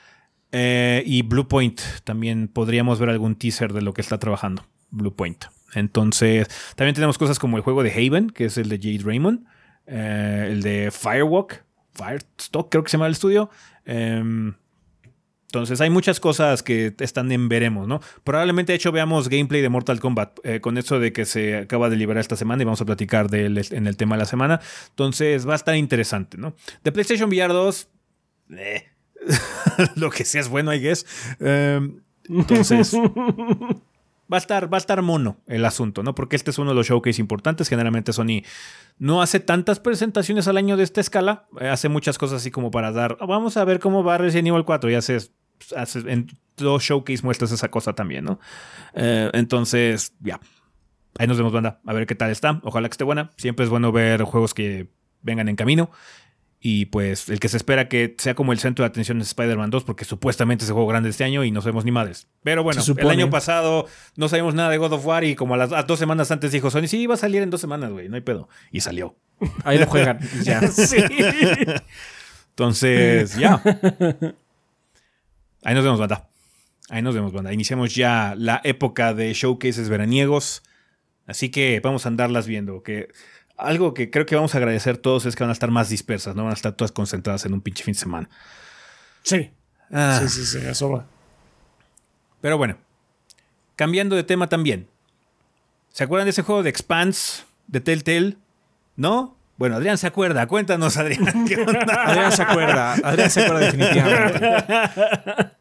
Eh, 0.52 1.02
y 1.06 1.22
Blue 1.22 1.48
Point, 1.48 1.80
también 2.04 2.48
podríamos 2.48 2.98
ver 2.98 3.10
algún 3.10 3.36
teaser 3.36 3.72
de 3.72 3.82
lo 3.82 3.92
que 3.94 4.00
está 4.00 4.18
trabajando 4.18 4.64
Blue 4.90 5.14
Point. 5.14 5.44
Entonces, 5.74 6.48
también 6.76 6.94
tenemos 6.94 7.18
cosas 7.18 7.38
como 7.38 7.56
el 7.56 7.62
juego 7.62 7.82
de 7.82 7.92
Haven, 7.92 8.30
que 8.30 8.46
es 8.46 8.58
el 8.58 8.68
de 8.68 8.76
Jade 8.78 9.04
Raymond, 9.04 9.46
eh, 9.86 10.48
el 10.50 10.62
de 10.62 10.90
Firewalk, 10.90 11.64
Firestock, 11.94 12.70
creo 12.70 12.84
que 12.84 12.90
se 12.90 12.96
llama 12.96 13.06
el 13.06 13.12
estudio. 13.12 13.50
Em, 13.84 14.54
entonces 15.46 15.80
hay 15.80 15.90
muchas 15.90 16.20
cosas 16.20 16.62
que 16.62 16.94
están 17.00 17.32
en 17.32 17.48
veremos, 17.48 17.88
¿no? 17.88 18.00
Probablemente 18.22 18.70
de 18.70 18.76
hecho 18.76 18.92
veamos 18.92 19.28
gameplay 19.28 19.60
de 19.60 19.68
Mortal 19.68 19.98
Kombat 19.98 20.38
eh, 20.44 20.60
con 20.60 20.78
eso 20.78 21.00
de 21.00 21.12
que 21.12 21.24
se 21.24 21.56
acaba 21.56 21.90
de 21.90 21.96
liberar 21.96 22.20
esta 22.20 22.36
semana 22.36 22.62
y 22.62 22.64
vamos 22.64 22.80
a 22.80 22.84
platicar 22.84 23.28
de 23.28 23.46
él 23.46 23.66
en 23.72 23.88
el 23.88 23.96
tema 23.96 24.14
de 24.14 24.20
la 24.20 24.26
semana. 24.26 24.60
Entonces 24.90 25.48
va 25.48 25.54
a 25.54 25.56
estar 25.56 25.74
interesante, 25.74 26.38
¿no? 26.38 26.54
De 26.84 26.92
PlayStation 26.92 27.28
VR 27.28 27.52
2, 27.52 27.88
eh, 28.58 28.84
lo 29.96 30.10
que 30.10 30.24
sea 30.24 30.40
es 30.40 30.48
bueno, 30.48 30.72
I 30.72 30.78
guess. 30.78 31.04
Em, 31.40 32.00
entonces 32.28 32.92
va 34.30 34.36
a 34.36 34.38
estar, 34.38 34.72
va 34.72 34.76
a 34.76 34.78
estar 34.78 35.02
mono 35.02 35.38
el 35.46 35.64
asunto, 35.64 36.02
¿no? 36.02 36.14
Porque 36.14 36.36
este 36.36 36.50
es 36.50 36.58
uno 36.58 36.70
de 36.70 36.76
los 36.76 36.86
showcase 36.86 37.20
importantes. 37.20 37.68
Generalmente 37.68 38.12
Sony 38.12 38.42
no 38.98 39.22
hace 39.22 39.40
tantas 39.40 39.80
presentaciones 39.80 40.46
al 40.48 40.56
año 40.56 40.76
de 40.76 40.84
esta 40.84 41.00
escala. 41.00 41.46
Eh, 41.60 41.68
hace 41.68 41.88
muchas 41.88 42.18
cosas 42.18 42.38
así 42.38 42.50
como 42.50 42.70
para 42.70 42.92
dar. 42.92 43.16
Vamos 43.20 43.56
a 43.56 43.64
ver 43.64 43.80
cómo 43.80 44.04
va 44.04 44.18
Resident 44.18 44.48
Evil 44.48 44.64
4. 44.64 44.90
Y 44.90 44.94
hace, 44.94 45.18
en 46.06 46.28
dos 46.56 46.82
showcase 46.82 47.22
muestras 47.22 47.52
esa 47.52 47.70
cosa 47.70 47.94
también, 47.94 48.24
¿no? 48.24 48.38
Eh, 48.94 49.30
entonces, 49.34 50.14
ya. 50.20 50.40
Ahí 51.18 51.26
nos 51.26 51.36
vemos, 51.36 51.52
banda. 51.52 51.80
A 51.84 51.92
ver 51.92 52.06
qué 52.06 52.14
tal 52.14 52.30
está. 52.30 52.60
Ojalá 52.62 52.88
que 52.88 52.92
esté 52.92 53.04
buena. 53.04 53.30
Siempre 53.36 53.64
es 53.64 53.70
bueno 53.70 53.90
ver 53.90 54.22
juegos 54.22 54.54
que 54.54 54.88
vengan 55.22 55.48
en 55.48 55.56
camino. 55.56 55.90
Y 56.62 56.86
pues 56.86 57.30
el 57.30 57.40
que 57.40 57.48
se 57.48 57.56
espera 57.56 57.88
que 57.88 58.14
sea 58.18 58.34
como 58.34 58.52
el 58.52 58.58
centro 58.58 58.82
de 58.82 58.88
atención 58.88 59.18
es 59.22 59.28
Spider-Man 59.28 59.70
2, 59.70 59.84
porque 59.84 60.04
supuestamente 60.04 60.64
es 60.64 60.68
el 60.68 60.74
juego 60.74 60.88
grande 60.88 61.08
este 61.08 61.24
año 61.24 61.42
y 61.42 61.50
no 61.50 61.62
sabemos 61.62 61.86
ni 61.86 61.90
madres. 61.90 62.28
Pero 62.42 62.62
bueno, 62.62 62.82
el 62.98 63.10
año 63.10 63.30
pasado 63.30 63.86
no 64.16 64.28
sabíamos 64.28 64.54
nada 64.54 64.68
de 64.68 64.76
God 64.76 64.92
of 64.92 65.06
War 65.06 65.24
y 65.24 65.34
como 65.34 65.54
a 65.54 65.56
las 65.56 65.86
dos 65.86 65.98
semanas 65.98 66.30
antes 66.30 66.52
dijo 66.52 66.70
Sony, 66.70 66.86
sí, 66.86 67.06
va 67.06 67.14
a 67.14 67.16
salir 67.16 67.40
en 67.40 67.48
dos 67.48 67.62
semanas, 67.62 67.90
güey, 67.90 68.10
no 68.10 68.16
hay 68.16 68.20
pedo. 68.20 68.50
Y 68.70 68.80
salió. 68.80 69.16
Ahí 69.64 69.78
lo 69.78 69.86
juegan. 69.86 70.18
ya. 70.44 70.60
sí. 70.68 70.98
Entonces, 72.50 73.36
ya. 73.36 73.62
Ahí 75.64 75.74
nos 75.74 75.84
vemos, 75.84 75.98
banda. 75.98 76.28
Ahí 76.90 77.00
nos 77.00 77.14
vemos, 77.14 77.32
banda. 77.32 77.54
Iniciamos 77.54 77.94
ya 77.94 78.34
la 78.36 78.60
época 78.64 79.14
de 79.14 79.32
showcases 79.32 79.88
veraniegos. 79.88 80.62
Así 81.26 81.48
que 81.50 81.80
vamos 81.82 82.04
a 82.04 82.10
andarlas 82.10 82.46
viendo. 82.46 82.82
Que 82.82 83.08
algo 83.60 83.94
que 83.94 84.10
creo 84.10 84.26
que 84.26 84.34
vamos 84.34 84.54
a 84.54 84.58
agradecer 84.58 84.98
todos 84.98 85.26
es 85.26 85.36
que 85.36 85.42
van 85.42 85.50
a 85.50 85.52
estar 85.52 85.70
más 85.70 85.88
dispersas, 85.88 86.34
no 86.34 86.42
van 86.44 86.52
a 86.52 86.54
estar 86.54 86.72
todas 86.72 86.92
concentradas 86.92 87.44
en 87.46 87.52
un 87.52 87.60
pinche 87.60 87.84
fin 87.84 87.94
de 87.94 88.00
semana. 88.00 88.28
Sí. 89.22 89.50
Ah. 89.92 90.20
Sí, 90.22 90.28
sí, 90.28 90.46
sí, 90.46 90.58
eso 90.66 90.90
va. 90.90 91.06
Pero 92.40 92.56
bueno, 92.58 92.76
cambiando 93.76 94.16
de 94.16 94.24
tema 94.24 94.48
también. 94.48 94.88
¿Se 95.92 96.04
acuerdan 96.04 96.26
de 96.26 96.30
ese 96.30 96.42
juego 96.42 96.62
de 96.62 96.70
Expanse 96.70 97.44
de 97.66 97.80
Telltale? 97.80 98.36
¿No? 98.96 99.36
Bueno, 99.56 99.76
Adrián 99.76 99.98
se 99.98 100.06
acuerda. 100.06 100.46
Cuéntanos, 100.46 100.96
Adrián. 100.96 101.28
Adrián 101.88 102.32
se 102.32 102.42
acuerda. 102.42 102.94
Adrián 102.94 103.30
se 103.30 103.42
acuerda 103.42 103.60
definitivamente. 103.66 104.40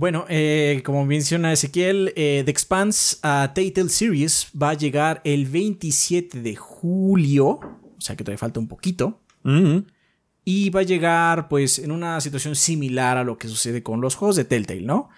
Bueno, 0.00 0.24
eh, 0.30 0.80
como 0.82 1.04
menciona 1.04 1.52
Ezequiel, 1.52 2.14
eh, 2.16 2.40
The 2.42 2.50
Expanse 2.50 3.18
a 3.22 3.52
Telltale 3.52 3.90
Series 3.90 4.50
va 4.50 4.70
a 4.70 4.74
llegar 4.74 5.20
el 5.24 5.44
27 5.44 6.40
de 6.40 6.56
julio, 6.56 7.46
o 7.48 8.00
sea 8.00 8.16
que 8.16 8.24
todavía 8.24 8.38
falta 8.38 8.60
un 8.60 8.66
poquito. 8.66 9.20
Y 10.42 10.70
va 10.70 10.80
a 10.80 10.84
llegar 10.84 11.48
pues 11.48 11.78
en 11.78 11.90
una 11.90 12.18
situación 12.22 12.56
similar 12.56 13.18
a 13.18 13.24
lo 13.24 13.36
que 13.36 13.46
sucede 13.46 13.82
con 13.82 14.00
los 14.00 14.14
juegos 14.14 14.36
de 14.36 14.46
Telltale, 14.46 14.80
¿no? 14.80 15.10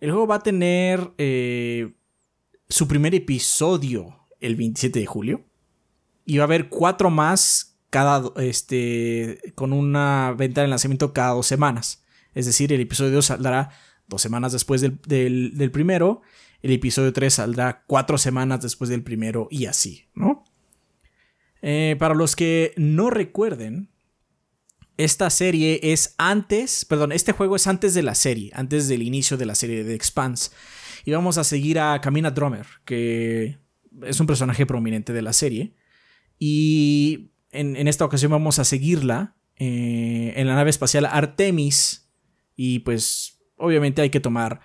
El 0.00 0.10
juego 0.10 0.26
va 0.26 0.34
a 0.34 0.42
tener 0.42 1.12
eh, 1.16 1.94
su 2.68 2.86
primer 2.86 3.14
episodio 3.14 4.26
el 4.40 4.54
27 4.56 5.00
de 5.00 5.06
julio. 5.06 5.46
Y 6.26 6.36
va 6.36 6.44
a 6.44 6.48
haber 6.48 6.68
cuatro 6.68 7.08
más 7.08 7.78
cada, 7.88 8.30
este, 8.36 9.40
con 9.54 9.72
una 9.72 10.34
venta 10.36 10.60
de 10.60 10.68
lanzamiento 10.68 11.14
cada 11.14 11.32
dos 11.32 11.46
semanas. 11.46 12.04
Es 12.34 12.44
decir, 12.44 12.70
el 12.74 12.82
episodio 12.82 13.22
saldrá 13.22 13.70
dos 14.08 14.22
semanas 14.22 14.52
después 14.52 14.80
del, 14.80 15.70
primero. 15.72 16.22
El 16.62 16.72
episodio 16.72 17.12
3 17.12 17.34
saldrá 17.34 17.84
cuatro 17.86 18.18
semanas 18.18 18.62
después 18.62 18.90
del 18.90 19.02
primero 19.02 19.48
y 19.50 19.66
así, 19.66 20.06
¿no? 20.14 20.44
Eh, 21.62 21.96
para 21.98 22.14
los 22.14 22.36
que 22.36 22.72
no 22.76 23.10
recuerden, 23.10 23.90
esta 24.96 25.30
serie 25.30 25.80
es 25.82 26.14
antes, 26.18 26.84
perdón, 26.84 27.12
este 27.12 27.32
juego 27.32 27.56
es 27.56 27.66
antes 27.66 27.94
de 27.94 28.02
la 28.02 28.14
serie, 28.14 28.50
antes 28.54 28.88
del 28.88 29.02
inicio 29.02 29.36
de 29.36 29.46
la 29.46 29.54
serie 29.54 29.84
de 29.84 29.94
Expanse. 29.94 30.50
Y 31.04 31.12
vamos 31.12 31.38
a 31.38 31.44
seguir 31.44 31.78
a 31.78 32.00
Camina 32.00 32.30
Drummer, 32.30 32.66
que 32.84 33.58
es 34.02 34.20
un 34.20 34.26
personaje 34.26 34.66
prominente 34.66 35.12
de 35.12 35.22
la 35.22 35.32
serie. 35.32 35.74
Y 36.38 37.30
en, 37.50 37.88
esta 37.88 38.04
ocasión 38.04 38.32
vamos 38.32 38.58
a 38.58 38.64
seguirla 38.64 39.36
eh, 39.56 40.32
en 40.36 40.46
la 40.46 40.54
nave 40.54 40.70
espacial 40.70 41.06
Artemis. 41.06 42.10
Y 42.56 42.80
pues 42.80 43.35
obviamente 43.56 44.02
hay 44.02 44.10
que 44.10 44.20
tomar 44.20 44.60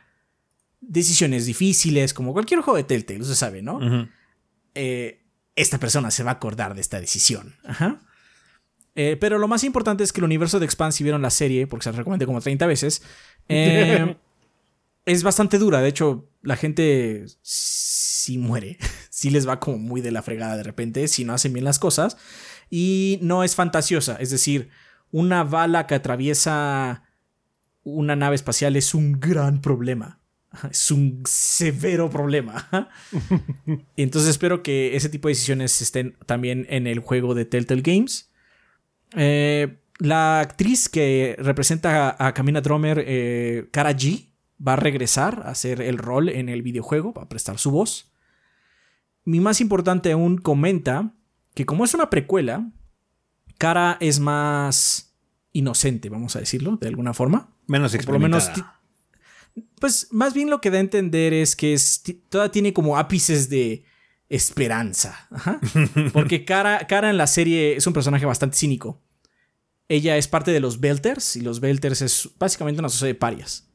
decisiones 0.79 1.45
difíciles, 1.45 2.13
como 2.13 2.33
cualquier 2.33 2.61
juego 2.61 2.77
de 2.77 2.83
Telltale, 2.83 3.23
se 3.23 3.35
sabe, 3.35 3.61
¿no? 3.61 3.79
Eh, 4.73 5.21
esta 5.55 5.77
persona 5.77 6.11
se 6.11 6.23
va 6.23 6.31
a 6.31 6.35
acordar 6.35 6.75
de 6.75 6.81
esta 6.81 6.99
decisión. 6.99 7.55
Eh, 8.95 9.17
pero 9.19 9.37
lo 9.37 9.47
más 9.47 9.63
importante 9.63 10.03
es 10.03 10.11
que 10.11 10.19
el 10.19 10.25
universo 10.25 10.59
de 10.59 10.65
Expanse, 10.65 10.97
si 10.97 11.03
vieron 11.03 11.21
la 11.21 11.29
serie, 11.29 11.67
porque 11.67 11.83
se 11.83 11.91
la 11.91 11.97
recomendé 11.97 12.25
como 12.25 12.41
30 12.41 12.65
veces, 12.67 13.03
eh, 13.47 14.17
es 15.05 15.23
bastante 15.23 15.57
dura. 15.57 15.81
De 15.81 15.89
hecho, 15.89 16.29
la 16.41 16.55
gente 16.55 17.25
sí 17.41 18.37
muere. 18.37 18.77
sí 19.09 19.29
les 19.29 19.47
va 19.47 19.59
como 19.59 19.77
muy 19.77 20.01
de 20.01 20.11
la 20.11 20.21
fregada 20.21 20.57
de 20.57 20.63
repente 20.63 21.07
si 21.07 21.25
no 21.25 21.33
hacen 21.33 21.53
bien 21.53 21.65
las 21.65 21.79
cosas. 21.79 22.17
Y 22.69 23.19
no 23.21 23.43
es 23.43 23.55
fantasiosa. 23.55 24.15
Es 24.19 24.29
decir, 24.29 24.69
una 25.11 25.43
bala 25.43 25.87
que 25.87 25.95
atraviesa 25.95 27.03
una 27.84 28.15
nave 28.15 28.36
espacial 28.36 28.75
es 28.75 28.93
un 28.93 29.19
gran 29.19 29.61
problema. 29.61 30.19
Es 30.69 30.91
un 30.91 31.23
severo 31.25 32.09
problema. 32.09 32.67
Entonces 33.95 34.29
espero 34.29 34.63
que 34.63 34.95
ese 34.95 35.09
tipo 35.09 35.27
de 35.27 35.34
decisiones 35.34 35.82
estén 35.82 36.17
también 36.25 36.67
en 36.69 36.88
el 36.88 36.99
juego 36.99 37.34
de 37.34 37.45
Telltale 37.45 37.82
Games. 37.82 38.32
Eh, 39.15 39.77
la 39.99 40.39
actriz 40.39 40.89
que 40.89 41.36
representa 41.39 42.15
a, 42.19 42.34
Camina 42.34 42.61
Drummer, 42.61 43.03
eh, 43.05 43.67
Kara 43.71 43.91
G, 43.91 44.32
va 44.65 44.73
a 44.73 44.77
regresar 44.77 45.43
a 45.45 45.51
hacer 45.51 45.82
el 45.82 45.97
rol 45.97 46.29
en 46.29 46.49
el 46.49 46.61
videojuego, 46.61 47.13
va 47.13 47.23
a 47.23 47.29
prestar 47.29 47.57
su 47.57 47.71
voz. 47.71 48.11
Mi 49.23 49.39
más 49.39 49.61
importante 49.61 50.11
aún 50.11 50.38
comenta 50.38 51.13
que 51.53 51.65
como 51.65 51.86
es 51.86 51.93
una 51.93 52.09
precuela, 52.09 52.71
Kara 53.57 53.97
es 53.99 54.19
más 54.19 55.15
inocente, 55.53 56.09
vamos 56.09 56.36
a 56.36 56.39
decirlo, 56.39 56.77
de 56.77 56.88
alguna 56.88 57.13
forma. 57.13 57.49
Menos 57.72 57.93
experimentada. 57.93 58.45
Por 58.45 58.57
lo 58.57 58.63
menos 58.63 58.82
pues 59.80 60.07
más 60.11 60.34
bien 60.34 60.49
lo 60.49 60.61
que 60.61 60.69
da 60.69 60.78
a 60.78 60.82
entender 60.82 61.34
es 61.34 61.55
que 61.55 61.74
es, 61.74 62.03
toda 62.30 62.51
tiene 62.51 62.74
como 62.74 62.97
ápices 62.97 63.49
de 63.49 63.84
esperanza. 64.30 65.28
Porque 66.13 66.45
Cara, 66.45 66.88
Cara 66.88 67.09
en 67.09 67.17
la 67.17 67.28
serie 67.28 67.76
es 67.76 67.86
un 67.88 67.93
personaje 67.93 68.26
bastante 68.26 68.57
cínico. 68.57 69.01
Ella 69.89 70.15
es 70.15 70.28
parte 70.28 70.51
de 70.51 70.61
los 70.61 70.80
Belters 70.80 71.36
y 71.36 71.41
los 71.41 71.59
Belters 71.59 72.01
es 72.01 72.30
básicamente 72.39 72.80
una 72.80 72.89
sociedad 72.89 73.09
de 73.09 73.19
parias. 73.19 73.69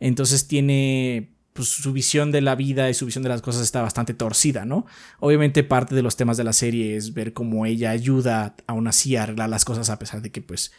Entonces 0.00 0.48
tiene 0.48 1.37
pues, 1.58 1.68
su 1.68 1.92
visión 1.92 2.32
de 2.32 2.40
la 2.40 2.54
vida 2.54 2.88
y 2.88 2.94
su 2.94 3.06
visión 3.06 3.22
de 3.22 3.28
las 3.28 3.42
cosas 3.42 3.62
está 3.62 3.82
bastante 3.82 4.14
torcida, 4.14 4.64
¿no? 4.64 4.86
Obviamente 5.20 5.64
parte 5.64 5.94
de 5.94 6.02
los 6.02 6.16
temas 6.16 6.36
de 6.36 6.44
la 6.44 6.52
serie 6.52 6.96
es 6.96 7.14
ver 7.14 7.32
cómo 7.32 7.66
ella 7.66 7.90
ayuda 7.90 8.54
aún 8.66 8.88
así 8.88 9.16
a 9.16 9.24
arreglar 9.24 9.48
las 9.48 9.64
cosas 9.64 9.90
a 9.90 9.98
pesar 9.98 10.22
de 10.22 10.30
que 10.30 10.40
pues 10.40 10.72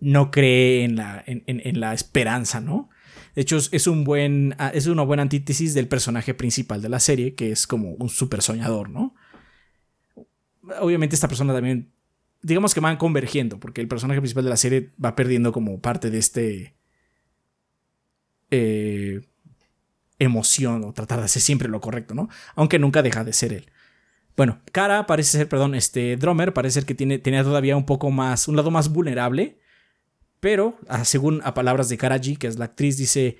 no 0.00 0.30
cree 0.30 0.84
en 0.84 0.96
la, 0.96 1.22
en 1.26 1.80
la 1.80 1.94
esperanza, 1.94 2.60
¿no? 2.60 2.90
De 3.34 3.42
hecho, 3.42 3.56
es 3.56 3.86
un 3.86 4.04
buen. 4.04 4.54
Ah, 4.58 4.70
es 4.72 4.86
una 4.86 5.02
buena 5.02 5.22
antítesis 5.22 5.74
del 5.74 5.88
personaje 5.88 6.34
principal 6.34 6.80
de 6.80 6.88
la 6.88 7.00
serie, 7.00 7.34
que 7.34 7.50
es 7.50 7.66
como 7.66 7.90
un 7.94 8.08
super 8.08 8.42
soñador, 8.42 8.90
¿no? 8.90 9.14
Obviamente, 10.80 11.16
esta 11.16 11.28
persona 11.28 11.52
también. 11.52 11.90
Digamos 12.42 12.74
que 12.74 12.80
van 12.80 12.96
convergiendo, 12.96 13.58
porque 13.58 13.80
el 13.80 13.88
personaje 13.88 14.20
principal 14.20 14.44
de 14.44 14.50
la 14.50 14.56
serie 14.56 14.90
va 15.02 15.16
perdiendo 15.16 15.50
como 15.50 15.80
parte 15.80 16.10
de 16.10 16.18
este. 16.18 16.76
Eh, 18.50 19.22
emoción 20.24 20.84
o 20.84 20.92
tratar 20.92 21.18
de 21.20 21.26
hacer 21.26 21.42
siempre 21.42 21.68
lo 21.68 21.80
correcto, 21.80 22.14
¿no? 22.14 22.28
Aunque 22.54 22.78
nunca 22.78 23.02
deja 23.02 23.24
de 23.24 23.32
ser 23.32 23.52
él. 23.52 23.70
Bueno, 24.36 24.60
Cara 24.72 25.06
parece 25.06 25.38
ser, 25.38 25.48
perdón, 25.48 25.74
este 25.74 26.16
Drummer 26.16 26.52
parece 26.52 26.74
ser 26.74 26.86
que 26.86 26.94
tiene, 26.94 27.18
tenía 27.18 27.44
todavía 27.44 27.76
un 27.76 27.86
poco 27.86 28.10
más, 28.10 28.48
un 28.48 28.56
lado 28.56 28.70
más 28.70 28.92
vulnerable 28.92 29.58
pero, 30.44 30.76
ah, 30.88 31.06
según 31.06 31.40
a 31.42 31.54
palabras 31.54 31.88
de 31.88 31.96
Karaji, 31.96 32.36
que 32.36 32.46
es 32.48 32.58
la 32.58 32.66
actriz, 32.66 32.98
dice, 32.98 33.38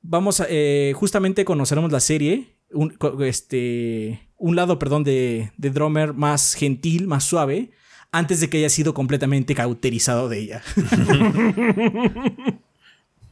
vamos 0.00 0.40
a, 0.40 0.46
eh, 0.48 0.94
justamente 0.96 1.44
conoceremos 1.44 1.92
la 1.92 2.00
serie, 2.00 2.56
un, 2.72 2.96
este, 3.20 4.26
un 4.38 4.56
lado, 4.56 4.78
perdón, 4.78 5.04
de, 5.04 5.52
de 5.58 5.68
Drummer 5.68 6.14
más 6.14 6.54
gentil, 6.54 7.08
más 7.08 7.24
suave, 7.24 7.72
antes 8.10 8.40
de 8.40 8.48
que 8.48 8.56
haya 8.56 8.70
sido 8.70 8.94
completamente 8.94 9.54
cauterizado 9.54 10.30
de 10.30 10.38
ella. 10.38 10.62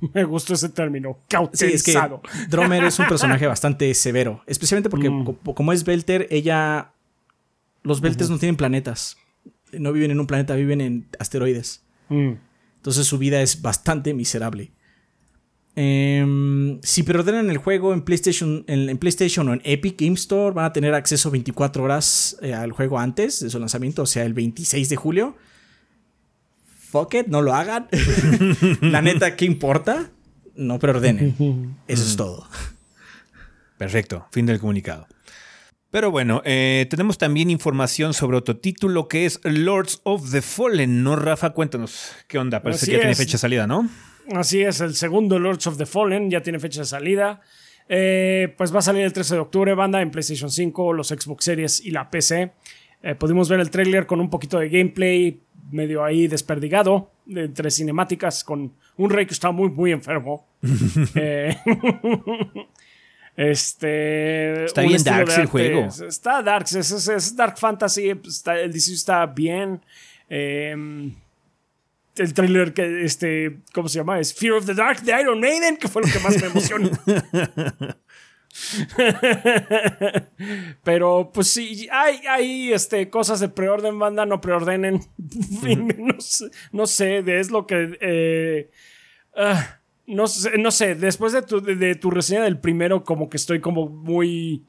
Me 0.14 0.24
gustó 0.24 0.54
ese 0.54 0.68
término, 0.68 1.18
cauterizado. 1.28 2.20
Sí, 2.24 2.30
es 2.30 2.44
que 2.44 2.48
Drummer 2.48 2.84
es 2.84 2.98
un 2.98 3.06
personaje 3.08 3.46
bastante 3.46 3.92
severo, 3.94 4.42
especialmente 4.46 4.90
porque 4.90 5.10
mm. 5.10 5.36
como 5.54 5.72
es 5.72 5.84
Belter, 5.84 6.26
ella... 6.30 6.90
Los 7.82 8.00
Belters 8.00 8.30
no 8.30 8.38
tienen 8.38 8.56
planetas, 8.56 9.18
no 9.72 9.92
viven 9.92 10.10
en 10.10 10.18
un 10.18 10.26
planeta, 10.26 10.54
viven 10.54 10.80
en 10.80 11.06
asteroides. 11.18 11.84
Mm. 12.08 12.32
Entonces 12.76 13.06
su 13.06 13.18
vida 13.18 13.42
es 13.42 13.60
bastante 13.60 14.14
miserable. 14.14 14.72
Em, 15.76 16.80
si 16.82 17.02
preordenan 17.02 17.50
el 17.50 17.58
juego 17.58 17.92
en 17.92 18.02
PlayStation, 18.02 18.64
en, 18.68 18.96
PlayStation 18.98 19.48
o 19.48 19.54
en 19.54 19.60
Epic 19.64 20.00
Game 20.00 20.14
Store, 20.14 20.54
van 20.54 20.66
a 20.66 20.72
tener 20.72 20.94
acceso 20.94 21.30
24 21.30 21.82
horas 21.82 22.36
eh, 22.42 22.54
al 22.54 22.72
juego 22.72 22.98
antes 22.98 23.40
de 23.40 23.50
su 23.50 23.58
lanzamiento, 23.58 24.02
o 24.02 24.06
sea, 24.06 24.24
el 24.24 24.34
26 24.34 24.88
de 24.88 24.96
julio. 24.96 25.36
Fuck 26.94 27.14
it, 27.14 27.26
no 27.26 27.42
lo 27.42 27.52
hagan. 27.52 27.88
La 28.80 29.02
neta, 29.02 29.34
¿qué 29.34 29.46
importa? 29.46 30.12
No 30.54 30.78
preordenen. 30.78 31.34
Eso 31.88 32.04
es 32.04 32.16
todo. 32.16 32.46
Perfecto, 33.76 34.28
fin 34.30 34.46
del 34.46 34.60
comunicado. 34.60 35.08
Pero 35.90 36.12
bueno, 36.12 36.40
eh, 36.44 36.86
tenemos 36.88 37.18
también 37.18 37.50
información 37.50 38.14
sobre 38.14 38.36
otro 38.36 38.58
título 38.58 39.08
que 39.08 39.26
es 39.26 39.40
Lords 39.42 40.02
of 40.04 40.30
the 40.30 40.40
Fallen, 40.40 41.02
¿no, 41.02 41.16
Rafa? 41.16 41.50
Cuéntanos, 41.50 42.12
¿qué 42.28 42.38
onda? 42.38 42.62
Parece 42.62 42.86
que 42.86 42.92
ya 42.92 42.98
tiene 42.98 43.16
fecha 43.16 43.32
de 43.32 43.38
salida, 43.38 43.66
¿no? 43.66 43.90
Así 44.32 44.62
es, 44.62 44.80
el 44.80 44.94
segundo 44.94 45.40
Lords 45.40 45.66
of 45.66 45.76
the 45.76 45.86
Fallen 45.86 46.30
ya 46.30 46.42
tiene 46.42 46.60
fecha 46.60 46.82
de 46.82 46.86
salida. 46.86 47.40
Eh, 47.88 48.54
pues 48.56 48.72
va 48.72 48.78
a 48.78 48.82
salir 48.82 49.02
el 49.02 49.12
13 49.12 49.34
de 49.34 49.40
octubre, 49.40 49.74
banda, 49.74 50.00
en 50.00 50.12
PlayStation 50.12 50.48
5, 50.48 50.92
los 50.92 51.08
Xbox 51.08 51.44
Series 51.44 51.84
y 51.84 51.90
la 51.90 52.08
PC. 52.08 52.52
Eh, 53.02 53.16
pudimos 53.16 53.48
ver 53.48 53.58
el 53.58 53.70
trailer 53.70 54.06
con 54.06 54.20
un 54.20 54.30
poquito 54.30 54.60
de 54.60 54.68
gameplay, 54.68 55.42
medio 55.70 56.04
ahí 56.04 56.26
desperdigado, 56.26 57.10
entre 57.28 57.70
cinemáticas, 57.70 58.44
con 58.44 58.72
un 58.96 59.10
rey 59.10 59.26
que 59.26 59.34
está 59.34 59.50
muy, 59.50 59.70
muy 59.70 59.92
enfermo. 59.92 60.46
eh, 61.14 61.56
Este. 63.36 64.64
Está 64.64 64.82
bien 64.82 65.02
Darks 65.02 65.38
el 65.38 65.46
juego. 65.46 65.88
Está 66.06 66.42
Darks, 66.42 66.74
es, 66.74 67.36
Dark 67.36 67.58
Fantasy. 67.58 68.08
el 68.10 68.72
diseño 68.72 68.94
está 68.94 69.26
bien. 69.26 69.80
Em, 70.28 71.12
el 72.16 72.32
trailer 72.32 72.72
que, 72.72 73.04
este, 73.04 73.58
¿cómo 73.72 73.88
se 73.88 73.98
llama? 73.98 74.20
Es 74.20 74.32
Fear 74.32 74.54
of 74.54 74.66
the 74.66 74.74
Dark 74.74 75.02
de 75.02 75.20
Iron 75.20 75.40
Maiden, 75.40 75.76
que 75.76 75.88
fue 75.88 76.02
lo 76.02 76.08
que 76.08 76.20
más 76.20 76.40
me 76.40 76.46
emocionó. 76.46 76.90
Pero 80.84 81.30
pues 81.32 81.48
sí, 81.48 81.88
hay, 81.90 82.20
hay 82.28 82.72
este, 82.72 83.10
cosas 83.10 83.40
de 83.40 83.48
preorden, 83.48 83.98
banda, 83.98 84.26
no 84.26 84.40
preordenen. 84.40 85.00
no, 86.72 86.86
sé, 86.86 87.24
es 87.26 87.50
lo 87.50 87.66
que... 87.66 87.98
Eh, 88.00 88.70
ah, 89.36 89.80
no 90.06 90.26
sé, 90.26 90.58
no 90.58 90.70
sé, 90.70 90.94
después 90.94 91.32
de 91.32 91.42
tu, 91.42 91.60
de, 91.60 91.94
tu 91.94 92.10
reseña 92.10 92.42
del 92.42 92.58
primero, 92.58 93.04
como 93.04 93.28
que 93.28 93.36
estoy 93.36 93.60
como 93.60 93.88
muy. 93.88 94.64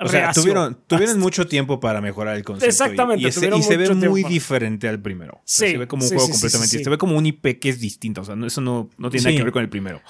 O 0.00 0.08
sea, 0.08 0.32
tuvieron, 0.32 0.76
tuvieron 0.86 1.20
mucho 1.20 1.46
tiempo 1.46 1.78
para 1.78 2.00
mejorar 2.00 2.36
el 2.36 2.42
concepto. 2.42 2.68
Exactamente. 2.68 3.22
Y, 3.22 3.28
y, 3.28 3.32
se 3.62 3.76
ve 3.76 3.94
muy 3.94 4.24
diferente 4.24 4.88
al 4.88 5.00
primero. 5.00 5.40
Sí, 5.44 5.68
se 5.68 5.78
ve 5.78 5.86
como 5.86 6.02
un 6.02 6.08
juego 6.08 6.28
completamente. 6.28 6.82
Se 6.82 6.90
ve 6.90 6.98
como 6.98 7.16
un 7.16 7.26
IP 7.26 7.60
que 7.60 7.68
es 7.68 7.78
distinto. 7.78 8.22
O 8.22 8.24
sea, 8.24 8.34
eso 8.44 8.60
no, 8.60 8.90
no 8.98 9.10
tiene 9.10 9.24
nada 9.26 9.36
que 9.36 9.44
ver 9.44 9.52
con 9.52 9.62
el 9.62 9.68
primero. 9.68 10.02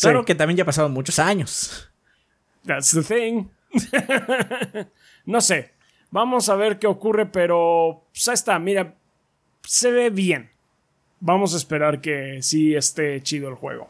Claro 0.00 0.24
que 0.24 0.34
también 0.34 0.56
ya 0.56 0.64
pasaron 0.64 0.92
muchos 0.92 1.18
años. 1.18 1.90
That's 2.64 2.92
the 2.92 3.02
thing. 3.02 3.48
no 5.26 5.40
sé. 5.40 5.72
Vamos 6.10 6.48
a 6.48 6.56
ver 6.56 6.78
qué 6.78 6.86
ocurre, 6.86 7.26
pero. 7.26 8.06
Pues 8.12 8.28
ahí 8.28 8.34
está, 8.34 8.58
mira. 8.58 8.94
Se 9.62 9.90
ve 9.90 10.10
bien 10.10 10.54
vamos 11.24 11.54
a 11.54 11.56
esperar 11.56 12.00
que 12.00 12.42
sí 12.42 12.74
esté 12.74 13.22
chido 13.22 13.48
el 13.48 13.54
juego. 13.54 13.88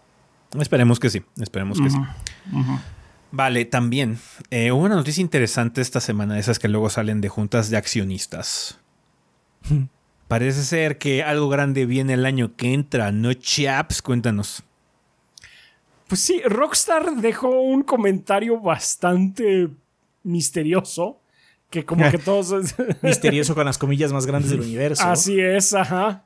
Esperemos 0.59 1.01
que 1.01 1.11
sí, 1.11 1.23
esperemos 1.41 1.81
que 1.81 1.91
sí. 1.91 1.99
Vale, 3.33 3.65
también 3.65 4.19
eh, 4.51 4.71
hubo 4.71 4.85
una 4.85 4.95
noticia 4.95 5.21
interesante 5.21 5.81
esta 5.81 5.99
semana, 5.99 6.39
esas 6.39 6.61
que 6.61 6.69
luego 6.69 6.89
salen 6.89 7.21
de 7.21 7.29
juntas 7.29 7.71
de 7.71 7.77
accionistas. 7.77 8.79
Parece 10.29 10.63
ser 10.63 10.99
que 10.99 11.25
algo 11.25 11.49
grande 11.49 11.87
viene 11.87 12.15
el 12.15 12.25
año 12.25 12.55
que 12.55 12.73
entra, 12.73 13.11
¿no, 13.11 13.33
chaps? 13.33 14.01
Cuéntanos. 14.01 14.63
Pues 16.15 16.23
sí, 16.23 16.41
Rockstar 16.45 17.17
dejó 17.17 17.49
un 17.49 17.83
comentario 17.83 18.61
bastante 18.61 19.69
misterioso. 20.23 21.21
Que 21.71 21.85
como 21.85 22.09
que 22.11 22.19
todos. 22.25 22.75
misterioso 23.03 23.55
con 23.55 23.65
las 23.67 23.79
comillas 23.79 24.13
más 24.13 24.27
grandes 24.27 24.51
del 24.51 24.61
universo. 24.61 25.03
Así 25.05 25.41
es, 25.41 25.75
ajá 25.75 26.25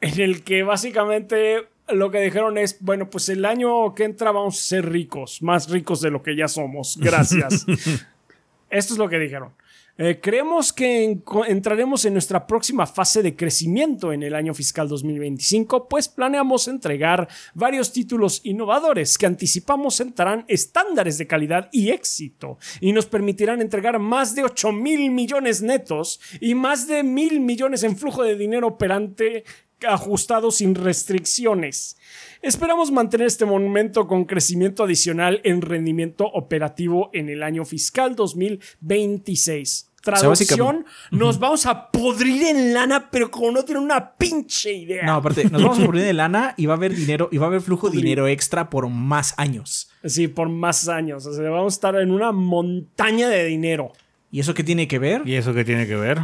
en 0.00 0.20
el 0.20 0.42
que 0.42 0.62
básicamente 0.62 1.68
lo 1.88 2.10
que 2.10 2.20
dijeron 2.20 2.58
es, 2.58 2.78
bueno, 2.80 3.10
pues 3.10 3.28
el 3.28 3.44
año 3.44 3.94
que 3.94 4.04
entra 4.04 4.32
vamos 4.32 4.58
a 4.58 4.62
ser 4.62 4.88
ricos, 4.88 5.42
más 5.42 5.68
ricos 5.68 6.00
de 6.00 6.10
lo 6.10 6.22
que 6.22 6.36
ya 6.36 6.48
somos. 6.48 6.96
Gracias. 6.98 7.66
Esto 8.70 8.94
es 8.94 8.98
lo 8.98 9.08
que 9.08 9.18
dijeron. 9.18 9.52
Eh, 9.98 10.18
creemos 10.20 10.72
que 10.72 11.20
entraremos 11.48 12.04
en 12.04 12.14
nuestra 12.14 12.46
próxima 12.46 12.86
fase 12.86 13.22
de 13.22 13.36
crecimiento 13.36 14.12
en 14.12 14.22
el 14.22 14.34
año 14.34 14.54
fiscal 14.54 14.88
2025, 14.88 15.88
pues 15.88 16.08
planeamos 16.08 16.68
entregar 16.68 17.28
varios 17.54 17.92
títulos 17.92 18.40
innovadores 18.44 19.18
que 19.18 19.26
anticipamos 19.26 20.00
entrarán 20.00 20.44
estándares 20.48 21.18
de 21.18 21.26
calidad 21.26 21.68
y 21.72 21.90
éxito 21.90 22.58
y 22.80 22.92
nos 22.92 23.06
permitirán 23.06 23.60
entregar 23.60 23.98
más 23.98 24.34
de 24.34 24.44
8 24.44 24.72
mil 24.72 25.10
millones 25.10 25.62
netos 25.62 26.20
y 26.40 26.54
más 26.54 26.86
de 26.86 27.02
mil 27.02 27.40
millones 27.40 27.82
en 27.82 27.96
flujo 27.96 28.22
de 28.22 28.36
dinero 28.36 28.68
operante 28.68 29.44
ajustado 29.86 30.50
sin 30.50 30.74
restricciones. 30.74 31.96
Esperamos 32.42 32.90
mantener 32.90 33.26
este 33.26 33.44
momento 33.44 34.06
con 34.06 34.24
crecimiento 34.24 34.84
adicional 34.84 35.42
en 35.44 35.60
rendimiento 35.60 36.24
operativo 36.24 37.10
en 37.12 37.28
el 37.28 37.42
año 37.42 37.66
fiscal 37.66 38.16
2026. 38.16 39.90
traducción, 40.00 40.86
nos 41.10 41.38
vamos 41.38 41.66
a 41.66 41.90
podrir 41.90 42.42
en 42.44 42.72
lana, 42.72 43.10
pero 43.10 43.30
como 43.30 43.50
no 43.50 43.62
tiene 43.62 43.82
una 43.82 44.16
pinche 44.16 44.72
idea. 44.72 45.04
No, 45.04 45.16
aparte, 45.16 45.50
nos 45.50 45.62
vamos 45.62 45.80
a 45.80 45.84
podrir 45.84 46.04
en 46.04 46.16
lana 46.16 46.54
y 46.56 46.64
va 46.64 46.72
a 46.72 46.76
haber 46.78 46.94
dinero, 46.94 47.28
y 47.30 47.36
va 47.36 47.44
a 47.44 47.48
haber 47.48 47.60
flujo 47.60 47.90
de 47.90 47.98
dinero 47.98 48.26
extra 48.26 48.70
por 48.70 48.88
más 48.88 49.34
años. 49.36 49.90
Sí, 50.02 50.26
por 50.26 50.48
más 50.48 50.88
años. 50.88 51.26
O 51.26 51.34
sea, 51.34 51.50
vamos 51.50 51.74
a 51.74 51.76
estar 51.76 51.96
en 51.96 52.10
una 52.10 52.32
montaña 52.32 53.28
de 53.28 53.44
dinero. 53.44 53.92
¿Y 54.32 54.40
eso 54.40 54.54
qué 54.54 54.64
tiene 54.64 54.88
que 54.88 54.98
ver? 54.98 55.28
¿Y 55.28 55.34
eso 55.34 55.52
qué 55.52 55.64
tiene 55.64 55.86
que 55.86 55.96
ver? 55.96 56.20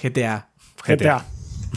GTA. 0.00 0.48
GTA. 0.86 1.26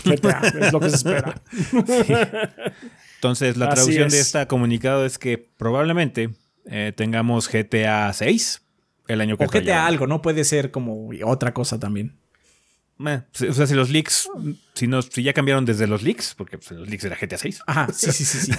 GTA, 0.04 0.42
es 0.62 0.74
lo 0.74 0.80
que 0.80 0.90
se 0.90 0.96
espera. 0.98 1.42
Entonces, 3.26 3.58
la 3.58 3.66
Así 3.66 3.76
traducción 3.76 4.10
de 4.10 4.18
es. 4.20 4.28
este 4.28 4.48
comunicado 4.48 5.06
es 5.06 5.18
que 5.18 5.38
probablemente 5.38 6.30
eh, 6.66 6.94
tengamos 6.96 7.50
GTA 7.50 8.12
6 8.14 8.62
el 9.08 9.22
año 9.22 9.38
que 9.38 9.46
O 9.46 9.48
GTA 9.48 9.86
algo, 9.86 10.08
no 10.08 10.22
puede 10.22 10.44
ser 10.44 10.72
como 10.72 11.10
otra 11.24 11.54
cosa 11.54 11.80
también. 11.80 12.16
Eh, 12.98 13.22
o 13.50 13.54
sea, 13.54 13.68
si 13.68 13.74
los 13.74 13.90
leaks, 13.90 14.30
si, 14.74 14.88
no, 14.88 15.02
si 15.02 15.22
ya 15.22 15.34
cambiaron 15.34 15.66
desde 15.66 15.86
los 15.86 16.02
leaks, 16.02 16.34
porque 16.34 16.58
pues, 16.58 16.72
los 16.72 16.88
leaks 16.88 17.04
era 17.04 17.18
GTA 17.20 17.38
6. 17.38 17.60
Ajá, 17.68 17.88
sí, 17.94 18.10
sí, 18.14 18.24
sí, 18.24 18.38
sí. 18.40 18.52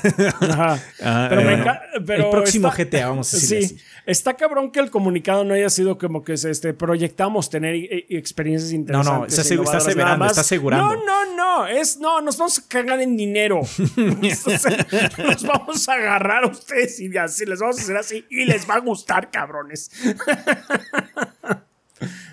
Ajá. 0.43 0.79
Ah, 1.03 1.27
Pero, 1.31 1.41
me 1.43 1.55
eh, 1.55 1.65
pero 2.07 2.25
el 2.25 2.31
próximo 2.31 2.69
está- 2.69 2.85
GTA, 2.85 3.09
vamos 3.09 3.33
a 3.33 3.37
decirle 3.39 3.67
Sí, 3.67 3.75
así. 3.77 3.85
está 4.05 4.35
cabrón 4.35 4.71
que 4.73 4.81
el 4.81 4.91
comunicado 4.91 5.43
no 5.45 5.55
haya 5.55 5.71
sido 5.71 5.97
como 5.97 6.23
que 6.23 6.37
se, 6.37 6.51
este, 6.51 6.75
proyectamos 6.75 7.49
tener 7.49 7.75
i- 7.77 8.05
i- 8.11 8.17
experiencias 8.17 8.73
interesantes. 8.73 9.39
está 9.39 9.41
e 9.41 9.45
asegu- 9.45 9.49
está 9.49 9.55
innovadoras, 9.55 9.87
aseverando, 9.87 10.27
está 10.27 10.41
asegurando. 10.43 10.95
No, 10.97 11.05
no, 11.07 11.35
no, 11.37 11.67
es 11.67 11.97
no, 11.99 12.21
nos 12.21 12.37
vamos 12.37 12.59
a 12.59 12.63
cagar 12.69 13.01
en 13.01 13.17
dinero. 13.17 13.63
Nos 13.97 15.43
vamos 15.45 15.89
a 15.89 15.95
agarrar 15.95 16.45
a 16.45 16.49
ustedes 16.49 17.01
y 17.01 17.17
así 17.17 17.47
les 17.47 17.59
vamos 17.59 17.79
a 17.79 17.83
hacer 17.83 17.97
así 17.97 18.25
y 18.31 18.45
les 18.45 18.69
va 18.69 18.75
a 18.75 18.81
gustar, 18.81 19.31
cabrones. 19.31 19.91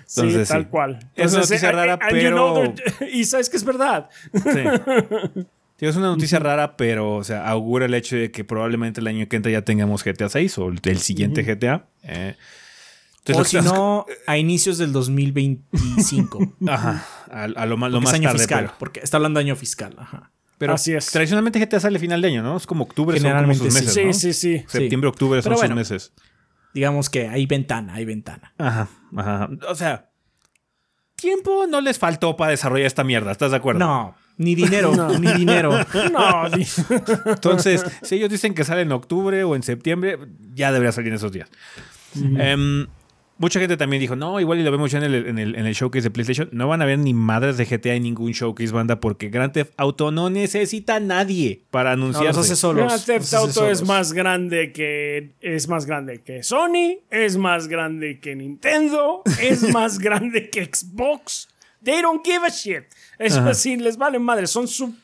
sí, 0.06 0.20
Entonces, 0.20 0.48
tal 0.48 0.62
sí. 0.62 0.68
cual. 0.70 1.10
Es 1.16 1.32
una 1.32 1.40
noticia 1.42 1.72
rara, 1.72 1.98
and 2.00 2.20
you 2.20 2.28
know 2.30 2.74
pero- 2.98 3.10
y 3.12 3.24
sabes 3.24 3.48
que 3.50 3.56
es 3.56 3.64
verdad. 3.64 4.08
Sí. 4.32 5.44
Es 5.80 5.96
una 5.96 6.06
noticia 6.06 6.38
rara, 6.38 6.78
pero 6.78 7.16
o 7.16 7.24
sea, 7.24 7.46
augura 7.46 7.84
el 7.84 7.92
hecho 7.92 8.16
de 8.16 8.30
que 8.30 8.42
probablemente 8.42 9.00
el 9.02 9.06
año 9.06 9.28
que 9.28 9.36
entra 9.36 9.52
ya 9.52 9.62
tengamos 9.62 10.02
GTA 10.02 10.30
6 10.30 10.56
o 10.58 10.68
el, 10.68 10.80
el 10.82 10.98
siguiente 10.98 11.42
GTA. 11.42 11.84
eh. 12.04 12.36
Entonces, 13.26 13.54
O 13.58 13.62
si 13.62 13.68
no, 13.68 14.06
a 14.26 14.38
inicios 14.38 14.78
del 14.78 14.92
2025. 14.92 16.56
Ajá, 16.68 17.04
a, 17.30 17.44
a 17.44 17.66
lo 17.66 17.76
más, 17.76 17.90
lo 17.90 17.98
Porque 17.98 18.04
es 18.04 18.04
más 18.04 18.14
año 18.14 18.28
tarde. 18.28 18.38
fiscal. 18.38 18.64
pero- 18.66 18.78
Porque 18.78 19.00
está 19.00 19.16
hablando 19.18 19.40
de 19.40 19.44
año 19.46 19.56
fiscal. 19.56 19.94
Ajá. 19.98 20.30
Pero 20.56 20.72
Así 20.74 20.94
es. 20.94 21.06
tradicionalmente 21.10 21.58
GTA 21.58 21.80
sale 21.80 21.98
final 21.98 22.22
de 22.22 22.28
año, 22.28 22.42
¿no? 22.42 22.56
Es 22.56 22.66
como 22.66 22.84
octubre, 22.84 23.18
son 23.18 23.24
como 23.30 23.34
Generalmente 23.34 23.64
sus 23.64 23.74
meses, 23.74 23.92
Sí, 23.94 24.04
¿no? 24.04 24.12
sí, 24.12 24.32
sí. 24.32 24.64
Septiembre, 24.68 25.08
octubre 25.08 25.42
son 25.42 25.50
Pero 25.50 25.56
sus 25.56 25.62
bueno. 25.62 25.74
meses. 25.74 26.12
Digamos 26.72 27.10
que 27.10 27.28
hay 27.28 27.44
ventana, 27.46 27.94
hay 27.94 28.04
ventana. 28.04 28.54
Ajá, 28.58 28.88
ajá. 29.16 29.48
O 29.68 29.74
sea, 29.74 30.10
tiempo 31.16 31.66
no 31.66 31.80
les 31.80 31.98
faltó 31.98 32.36
para 32.36 32.50
desarrollar 32.50 32.86
esta 32.86 33.04
mierda, 33.04 33.32
¿estás 33.32 33.50
de 33.50 33.56
acuerdo? 33.56 33.80
No, 33.80 34.14
ni 34.36 34.54
dinero, 34.54 34.92
ni 35.20 35.32
dinero. 35.32 35.72
No, 36.12 36.46
Entonces, 37.26 37.84
si 38.02 38.16
ellos 38.16 38.30
dicen 38.30 38.54
que 38.54 38.64
sale 38.64 38.82
en 38.82 38.92
octubre 38.92 39.42
o 39.44 39.56
en 39.56 39.62
septiembre, 39.62 40.18
ya 40.54 40.72
debería 40.72 40.92
salir 40.92 41.08
en 41.08 41.14
esos 41.14 41.32
días. 41.32 41.50
Em, 42.16 42.86
mucha 43.38 43.58
gente 43.60 43.76
también 43.76 44.00
dijo, 44.00 44.16
no, 44.16 44.38
igual 44.40 44.60
y 44.60 44.62
lo 44.62 44.70
vemos 44.70 44.90
ya 44.90 44.98
en 44.98 45.04
el, 45.04 45.14
en, 45.26 45.38
el, 45.38 45.54
en 45.56 45.66
el 45.66 45.74
showcase 45.74 46.02
de 46.04 46.10
PlayStation. 46.10 46.48
No 46.52 46.68
van 46.68 46.82
a 46.82 46.84
ver 46.84 46.98
ni 46.98 47.14
madres 47.14 47.56
de 47.56 47.64
GTA 47.64 47.94
en 47.94 48.02
ningún 48.04 48.32
showcase, 48.32 48.72
banda, 48.72 49.00
porque 49.00 49.28
Grand 49.28 49.52
Theft 49.52 49.72
Auto 49.76 50.10
no 50.10 50.30
necesita 50.30 50.96
a 50.96 51.00
nadie 51.00 51.62
para 51.70 51.96
No, 51.96 52.06
los 52.08 52.16
anunciarse. 52.16 52.40
hace 52.40 52.56
solos. 52.56 52.86
Grand 52.86 53.04
Theft 53.04 53.34
Auto 53.34 53.68
es 53.70 53.82
más 53.82 54.12
grande 54.12 54.72
que 54.72 55.32
es 55.40 55.68
más 55.68 55.86
grande 55.86 56.22
que 56.22 56.42
Sony, 56.42 56.98
es 57.10 57.36
más 57.36 57.68
grande 57.68 58.20
que 58.20 58.36
Nintendo, 58.36 59.22
es 59.40 59.62
más 59.72 59.98
grande 59.98 60.50
que 60.50 60.64
Xbox. 60.64 61.48
They 61.82 62.02
don't 62.02 62.24
give 62.24 62.46
a 62.46 62.50
shit. 62.50 62.84
Es 63.18 63.36
Ajá. 63.36 63.50
así, 63.50 63.76
les 63.76 63.96
vale 63.96 64.18
madre, 64.18 64.46
son 64.46 64.68
su- 64.68 64.94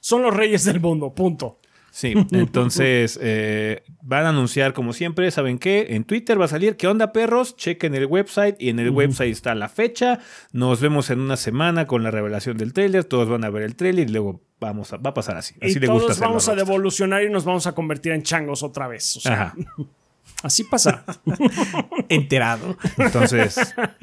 son 0.00 0.22
los 0.22 0.34
reyes 0.34 0.64
del 0.64 0.80
mundo, 0.80 1.14
punto. 1.14 1.59
Sí, 1.90 2.14
entonces 2.30 3.18
eh, 3.20 3.82
van 4.02 4.26
a 4.26 4.28
anunciar 4.30 4.72
como 4.72 4.92
siempre, 4.92 5.30
¿saben 5.30 5.58
qué? 5.58 5.88
En 5.90 6.04
Twitter 6.04 6.40
va 6.40 6.44
a 6.44 6.48
salir, 6.48 6.76
¿qué 6.76 6.86
onda 6.86 7.12
perros? 7.12 7.56
Chequen 7.56 7.94
el 7.94 8.06
website 8.06 8.56
y 8.60 8.68
en 8.68 8.78
el 8.78 8.90
website 8.90 9.32
está 9.32 9.54
la 9.54 9.68
fecha. 9.68 10.20
Nos 10.52 10.80
vemos 10.80 11.10
en 11.10 11.20
una 11.20 11.36
semana 11.36 11.86
con 11.86 12.02
la 12.02 12.10
revelación 12.10 12.56
del 12.56 12.72
tráiler, 12.72 13.04
todos 13.04 13.28
van 13.28 13.44
a 13.44 13.50
ver 13.50 13.62
el 13.62 13.76
tráiler 13.76 14.08
y 14.08 14.12
luego 14.12 14.42
vamos 14.60 14.92
a, 14.92 14.98
va 14.98 15.10
a 15.10 15.14
pasar 15.14 15.36
así. 15.36 15.54
Así 15.60 15.78
y 15.78 15.80
le 15.80 15.86
todos 15.86 16.18
vamos 16.20 16.48
a 16.48 16.54
devolucionar 16.54 17.22
y 17.24 17.30
nos 17.30 17.44
vamos 17.44 17.66
a 17.66 17.72
convertir 17.72 18.12
en 18.12 18.22
changos 18.22 18.62
otra 18.62 18.86
vez. 18.88 19.16
O 19.16 19.20
sea, 19.20 19.42
Ajá. 19.42 19.54
así 20.42 20.64
pasa. 20.64 21.04
Enterado. 22.08 22.76
Entonces, 22.96 23.56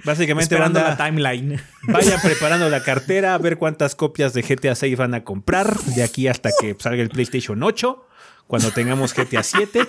básicamente 0.04 0.56
Esperando 0.56 0.80
banda, 0.80 0.98
la 0.98 1.06
timeline. 1.06 1.62
vayan 1.84 2.20
preparando 2.22 2.70
la 2.70 2.84
cartera, 2.84 3.34
a 3.34 3.38
ver 3.38 3.58
cuántas 3.58 3.96
copias 3.96 4.34
de 4.34 4.42
GTA 4.42 4.76
6 4.76 4.98
van 4.98 5.14
a 5.14 5.24
comprar 5.24 5.78
de 5.78 6.04
aquí 6.04 6.28
hasta 6.28 6.52
que 6.60 6.76
salga 6.80 7.02
el 7.02 7.10
PlayStation 7.10 7.62
8. 7.62 8.04
Cuando 8.48 8.72
tengamos 8.72 9.14
GTA 9.14 9.44
7. 9.44 9.82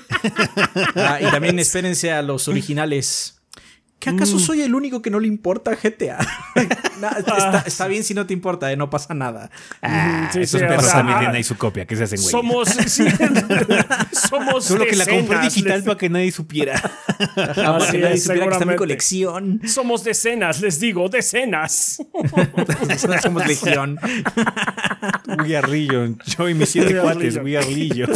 Ah, 0.96 1.20
y 1.20 1.30
también 1.30 1.58
espérense 1.60 2.12
a 2.12 2.22
los 2.22 2.48
originales. 2.48 3.37
¿Que 4.00 4.10
acaso 4.10 4.36
Mm. 4.36 4.40
soy 4.40 4.62
el 4.62 4.74
único 4.76 5.02
que 5.02 5.10
no 5.10 5.18
le 5.18 5.26
importa 5.28 5.72
GTA? 5.74 6.18
No, 6.98 7.08
está, 7.16 7.62
está 7.64 7.86
bien 7.86 8.02
si 8.02 8.12
no 8.12 8.26
te 8.26 8.32
importa, 8.32 8.72
eh, 8.72 8.76
no 8.76 8.90
pasa 8.90 9.14
nada. 9.14 9.50
Ah, 9.82 10.28
sí, 10.32 10.40
esos 10.40 10.58
sí, 10.58 10.64
o 10.64 10.68
perros 10.68 10.84
sea, 10.86 10.94
también 10.94 11.18
tienen 11.20 11.36
ahí 11.36 11.44
su 11.44 11.56
copia, 11.56 11.86
que 11.86 11.94
se 11.94 12.02
hacen 12.02 12.18
güey. 12.20 12.30
Somos 12.32 12.68
sí, 12.88 13.04
somos 14.28 14.64
Solo 14.64 14.84
que 14.84 14.96
la 14.96 15.06
compré 15.06 15.38
digital 15.42 15.76
les- 15.76 15.84
para 15.84 15.96
que 15.96 16.08
nadie 16.08 16.32
supiera. 16.32 16.80
Para 17.36 17.54
que 17.88 17.98
nadie 17.98 18.18
supiera 18.18 18.46
que 18.48 18.52
está 18.52 18.64
mi 18.64 18.74
colección. 18.74 19.60
Somos 19.64 20.02
decenas, 20.02 20.60
les 20.60 20.80
digo, 20.80 21.08
decenas. 21.08 21.98
Somos 23.22 23.46
legión. 23.46 23.96
We 25.28 25.56
are 25.56 25.68
Legion. 25.68 26.18
Yo 26.26 26.48
y 26.48 26.54
mis 26.54 26.70
siete 26.70 26.94
We 26.94 27.00
cuates. 27.00 27.36
We 27.36 27.56
are 27.56 27.66
Legion. 27.66 28.10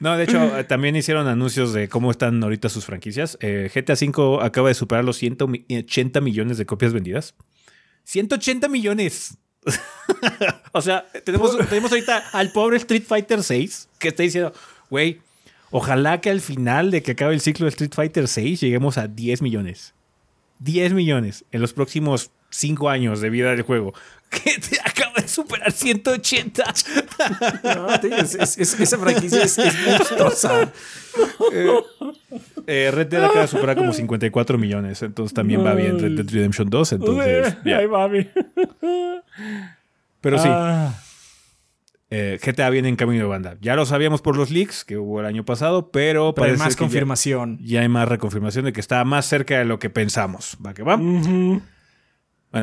No, 0.00 0.16
de 0.16 0.24
hecho, 0.24 0.58
eh, 0.58 0.64
también 0.64 0.94
hicieron 0.94 1.26
anuncios 1.26 1.72
de 1.72 1.88
cómo 1.88 2.10
están 2.10 2.42
ahorita 2.42 2.68
sus 2.68 2.84
franquicias. 2.84 3.36
Eh, 3.40 3.70
GTA 3.74 3.94
V 3.94 4.44
acaba 4.44 4.68
de 4.68 4.74
superar 4.74 5.04
los 5.04 5.16
180 5.16 6.20
millones 6.20 6.56
de 6.56 6.66
copias 6.66 6.92
vendidas. 6.92 7.34
180 8.04 8.68
millones. 8.68 9.38
o 10.72 10.80
sea, 10.80 11.06
tenemos, 11.24 11.58
tenemos 11.68 11.90
ahorita 11.90 12.18
al 12.32 12.52
pobre 12.52 12.76
Street 12.76 13.02
Fighter 13.06 13.42
6 13.42 13.88
que 13.98 14.08
está 14.08 14.22
diciendo, 14.22 14.52
güey, 14.88 15.20
ojalá 15.70 16.20
que 16.20 16.30
al 16.30 16.40
final 16.40 16.90
de 16.92 17.02
que 17.02 17.12
acabe 17.12 17.34
el 17.34 17.40
ciclo 17.40 17.64
de 17.64 17.70
Street 17.70 17.92
Fighter 17.92 18.28
6 18.28 18.60
lleguemos 18.60 18.98
a 18.98 19.08
10 19.08 19.42
millones. 19.42 19.94
10 20.60 20.92
millones 20.92 21.44
en 21.50 21.60
los 21.60 21.72
próximos 21.72 22.30
5 22.50 22.88
años 22.88 23.20
de 23.20 23.30
vida 23.30 23.50
del 23.50 23.62
juego. 23.62 23.94
Que 24.30 24.58
te 24.60 24.78
acaba 24.84 25.14
de 25.22 25.26
superar 25.28 25.72
180. 25.72 26.64
No, 27.64 27.94
es- 27.94 28.34
es- 28.34 28.58
es- 28.58 28.80
esa 28.80 28.98
franquicia 28.98 29.42
es, 29.42 29.56
es 29.58 29.74
monstruosa. 29.86 30.70
Eh, 32.66 32.90
Red 32.92 33.06
Dead 33.06 33.24
acaba 33.24 33.42
de 33.42 33.48
superar 33.48 33.76
como 33.76 33.92
54 33.92 34.58
millones. 34.58 35.02
Entonces 35.02 35.32
también 35.34 35.64
va 35.64 35.74
bien 35.74 35.98
Red 35.98 36.12
Dead 36.16 36.28
Redemption 36.30 36.68
2. 36.68 36.92
Entonces, 36.92 37.56
ya. 37.64 37.78
Ahí 37.78 37.86
va, 37.86 38.06
mi. 38.08 38.26
Pero 40.20 40.38
sí, 40.38 40.48
Ah, 40.50 40.94
eh, 42.10 42.38
GTA 42.42 42.70
viene 42.70 42.88
en 42.88 42.96
camino 42.96 43.22
de 43.22 43.28
banda. 43.28 43.56
Ya 43.60 43.76
lo 43.76 43.86
sabíamos 43.86 44.20
por 44.20 44.36
los 44.36 44.50
leaks 44.50 44.84
que 44.84 44.96
hubo 44.98 45.20
el 45.20 45.26
año 45.26 45.44
pasado, 45.44 45.90
pero, 45.90 46.34
Pero 46.34 46.48
hay 46.52 46.56
más 46.56 46.74
que 46.76 46.80
confirmación. 46.80 47.58
Ya, 47.62 47.80
hay 47.82 47.88
más 47.88 48.08
reconfirmación 48.08 48.64
de 48.66 48.72
que 48.72 48.80
está 48.80 49.04
más 49.04 49.26
cerca 49.26 49.58
de 49.58 49.64
lo 49.64 49.78
que 49.78 49.90
pensamos. 49.90 50.58
¿Va 50.64 50.74
que 50.74 50.82
va? 50.82 50.96
Bueno, 50.96 51.62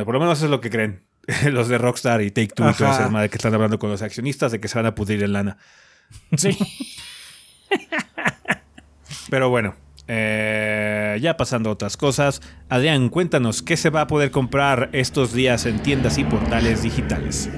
por 0.06 0.14
lo 0.14 0.20
menos 0.20 0.38
eso 0.38 0.46
es 0.46 0.52
lo 0.52 0.62
que 0.62 0.70
creen 0.70 1.02
los 1.52 1.68
de 1.68 1.78
Rockstar 1.78 2.22
y 2.22 2.32
Take 2.32 2.50
Two 2.50 2.70
y 2.70 2.74
toda 2.74 2.92
esa 2.92 3.10
madre 3.10 3.30
que 3.30 3.38
están 3.38 3.54
hablando 3.54 3.80
con 3.80 3.90
los 3.90 4.02
accionistas 4.02 4.52
de 4.52 4.60
que 4.60 4.68
se 4.68 4.78
van 4.78 4.86
a 4.86 4.96
pudrir 4.96 5.24
en 5.24 5.34
lana. 5.34 5.58
Sí. 6.38 6.58
Pero 9.30 9.50
bueno, 9.50 9.76
eh, 10.08 11.18
ya 11.22 11.36
pasando 11.36 11.70
a 11.70 11.74
otras 11.74 11.98
cosas, 11.98 12.42
Adrián, 12.70 13.10
cuéntanos 13.10 13.64
qué 13.64 13.76
se 13.76 13.90
va 13.90 14.02
a 14.02 14.08
poder 14.08 14.30
comprar 14.32 14.90
estos 14.94 15.34
días 15.34 15.66
en 15.66 15.82
tiendas 15.82 16.18
y 16.18 16.24
portales 16.24 16.84
digitales. 16.84 17.50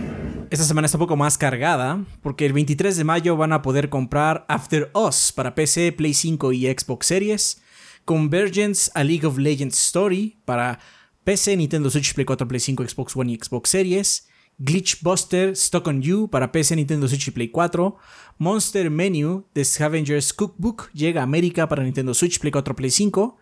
Esta 0.50 0.64
semana 0.64 0.86
está 0.86 0.98
un 0.98 1.04
poco 1.04 1.18
más 1.18 1.38
cargada 1.38 2.06
porque 2.22 2.46
el 2.46 2.54
23 2.54 2.96
de 2.96 3.04
mayo 3.04 3.36
van 3.36 3.52
a 3.52 3.62
poder 3.62 3.90
comprar 3.90 4.46
After 4.48 4.90
Us 4.94 5.34
para 5.34 5.56
PC, 5.56 5.92
Play 5.92 6.14
5 6.14 6.54
y 6.54 6.68
Xbox 6.68 7.08
Series, 7.08 7.62
Convergence 8.06 8.90
a 8.96 9.04
League 9.04 9.28
of 9.28 9.38
Legends 9.38 9.78
Story 9.78 10.38
para 10.46 10.80
PC, 11.28 11.58
Nintendo 11.58 11.90
Switch, 11.90 12.14
Play 12.14 12.24
4, 12.24 12.48
Play 12.48 12.62
5, 12.62 12.88
Xbox 12.88 13.14
One 13.14 13.34
y 13.34 13.36
Xbox 13.36 13.70
Series, 13.70 14.30
Glitch 14.60 15.02
Buster 15.02 15.50
Stock 15.58 15.86
on 15.88 16.02
You 16.02 16.30
para 16.30 16.54
PC, 16.54 16.78
Nintendo 16.78 17.06
Switch 17.10 17.28
y 17.28 17.32
Play 17.32 17.50
4, 17.50 17.98
Monster 18.38 18.90
Menu 18.90 19.46
The 19.52 19.66
Scavenger's 19.66 20.32
Cookbook 20.32 20.90
llega 20.94 21.20
a 21.20 21.24
América 21.26 21.68
para 21.68 21.84
Nintendo 21.84 22.14
Switch, 22.14 22.40
Play 22.40 22.54
4, 22.54 22.74
Play 22.78 22.92
5, 22.92 23.38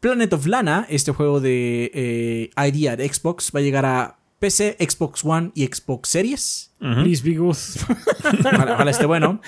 Planet 0.00 0.32
of 0.32 0.46
Lana, 0.46 0.86
este 0.88 1.12
juego 1.12 1.42
de 1.42 1.90
eh, 1.92 2.50
ID 2.56 2.88
at 2.88 3.00
Xbox, 3.00 3.52
va 3.54 3.60
a 3.60 3.62
llegar 3.62 3.84
a 3.84 4.18
PC, 4.38 4.78
Xbox 4.80 5.22
One 5.22 5.52
y 5.54 5.66
Xbox 5.66 6.08
Series. 6.08 6.72
Please 6.78 7.22
be 7.22 7.34
good. 7.34 7.54
Ojalá, 8.40 8.72
ojalá 8.72 8.90
esté 8.90 9.04
bueno. 9.04 9.42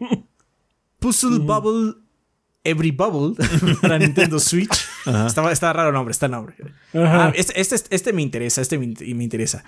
Puzzle 0.98 1.40
Bubble 1.40 1.92
Every 2.64 2.90
Bubble 2.90 3.34
para 3.82 3.98
Nintendo 3.98 4.38
Switch. 4.38 4.86
Estaba, 5.26 5.52
estaba 5.52 5.72
raro 5.72 5.88
el 5.88 5.94
nombre, 5.94 6.12
está 6.12 6.26
el 6.26 6.32
nombre. 6.32 6.54
Ah, 6.94 7.32
este, 7.34 7.60
este, 7.60 7.76
este 7.90 8.12
me 8.12 8.22
interesa, 8.22 8.60
este 8.60 8.78
me, 8.78 8.86
me 9.14 9.24
interesa. 9.24 9.64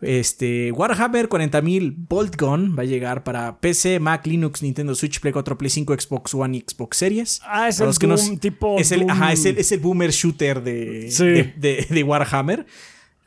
Este, 0.00 0.72
Warhammer 0.72 1.28
40.000 1.28 1.94
Bolt 2.08 2.40
Gun 2.40 2.74
va 2.78 2.82
a 2.82 2.86
llegar 2.86 3.22
para 3.22 3.60
PC, 3.60 4.00
Mac, 4.00 4.26
Linux, 4.26 4.62
Nintendo 4.62 4.94
Switch, 4.94 5.20
Play 5.20 5.32
4, 5.32 5.58
Play 5.58 5.70
5, 5.70 5.94
Xbox 6.00 6.34
One 6.34 6.56
y 6.56 6.64
Xbox 6.66 6.96
Series. 6.96 7.40
Ah, 7.44 7.68
es 7.68 7.78
Para 7.78 7.90
el 7.90 8.08
no 8.08 8.38
tipo 8.38 8.78
es 8.78 8.92
el, 8.92 9.08
ajá, 9.10 9.32
es 9.32 9.44
el, 9.44 9.58
es 9.58 9.70
el 9.72 9.80
boomer 9.80 10.10
shooter 10.10 10.62
de, 10.62 11.10
Sí. 11.10 11.24
de, 11.24 11.54
de- 11.56 11.86
de 11.90 12.02
Warhammer. 12.02 12.66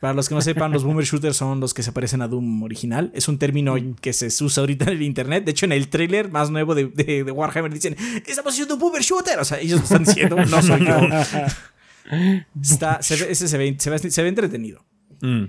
Para 0.03 0.13
los 0.15 0.27
que 0.27 0.35
no 0.35 0.41
sepan, 0.41 0.73
los 0.73 0.83
boomer 0.83 1.05
shooters 1.05 1.37
son 1.37 1.61
los 1.61 1.73
que 1.73 1.81
se 1.81 1.93
parecen 1.93 2.21
a 2.21 2.27
Doom 2.27 2.61
original. 2.63 3.09
Es 3.15 3.29
un 3.29 3.37
término 3.39 3.75
que 4.01 4.11
se 4.11 4.27
usa 4.43 4.59
ahorita 4.59 4.83
en 4.83 4.97
el 4.97 5.01
internet. 5.01 5.45
De 5.45 5.51
hecho, 5.51 5.65
en 5.65 5.71
el 5.71 5.87
trailer 5.87 6.29
más 6.29 6.49
nuevo 6.49 6.75
de, 6.75 6.87
de- 6.87 7.23
de 7.23 7.31
Warhammer 7.31 7.73
dicen: 7.73 7.95
Estamos 8.25 8.51
haciendo 8.51 8.73
un 8.73 8.81
boomer 8.81 9.01
shooter. 9.01 9.39
O 9.39 9.45
sea, 9.45 9.61
ellos 9.61 9.79
lo 9.79 9.83
están 9.85 10.03
diciendo, 10.03 10.35
no 10.35 10.61
soy 10.61 10.85
yo. 10.85 10.97
Está, 12.61 13.01
se 13.01 13.15
ve, 13.15 13.31
ese 13.31 13.47
se 13.47 13.57
ve, 13.57 13.75
se 13.79 13.89
ve- 13.89 14.11
se 14.11 14.21
ve 14.23 14.27
entretenido. 14.27 14.83
Mm. 15.21 15.45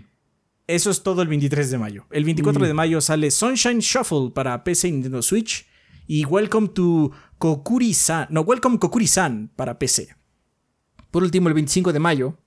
Eso 0.68 0.90
es 0.92 1.02
todo 1.02 1.22
el 1.22 1.26
23 1.26 1.72
de 1.72 1.78
mayo. 1.78 2.07
El 2.12 2.22
24 2.24 2.64
de 2.64 2.74
mayo 2.74 3.00
sale 3.00 3.32
Sunshine 3.32 3.80
Shuffle 3.80 4.30
para 4.32 4.62
PC 4.62 4.86
y 4.86 4.92
Nintendo 4.92 5.20
Switch. 5.20 5.66
Y 6.07 6.24
Welcome 6.26 6.68
to 6.68 7.11
Kokuri-san. 7.38 8.28
No, 8.30 8.42
Welcome 8.42 8.78
Kokuri-san 8.78 9.50
para 9.57 9.80
PC. 9.80 10.14
Por 11.11 11.24
último, 11.24 11.48
el 11.48 11.55
25 11.55 11.92
de 11.92 11.98
mayo 11.98 12.38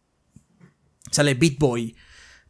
sale 1.12 1.34
Beat 1.36 1.58
Boy 1.58 1.96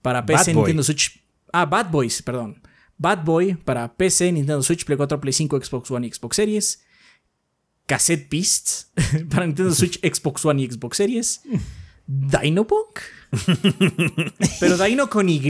para 0.01 0.25
PC, 0.25 0.37
Bad 0.37 0.45
Boy. 0.45 0.55
Nintendo 0.55 0.83
Switch. 0.83 1.23
Ah, 1.53 1.65
Bad 1.65 1.89
Boys, 1.91 2.21
perdón. 2.21 2.61
Bad 2.97 3.23
Boy 3.23 3.55
para 3.55 3.95
PC, 3.95 4.31
Nintendo 4.31 4.63
Switch, 4.63 4.85
Play 4.85 4.97
4, 4.97 5.19
Play 5.21 5.33
5, 5.33 5.63
Xbox 5.63 5.91
One 5.91 6.07
y 6.07 6.11
Xbox 6.11 6.35
Series. 6.35 6.83
Cassette 7.85 8.27
Beasts 8.29 8.91
para 9.29 9.45
Nintendo 9.45 9.73
Switch, 9.73 9.99
Xbox 10.01 10.43
One 10.45 10.61
y 10.61 10.69
Xbox 10.69 10.97
Series. 10.97 11.41
Dinopunk. 12.05 12.99
Pero 14.59 14.77
Dino 14.77 15.09
con 15.09 15.27
Y, 15.29 15.41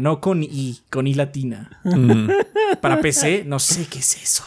no 0.00 0.20
con 0.20 0.42
I, 0.42 0.80
con 0.90 1.06
I 1.06 1.14
latina. 1.14 1.80
Para 2.80 3.00
PC, 3.00 3.44
no 3.46 3.58
sé 3.58 3.86
qué 3.86 3.98
es 3.98 4.22
eso. 4.22 4.44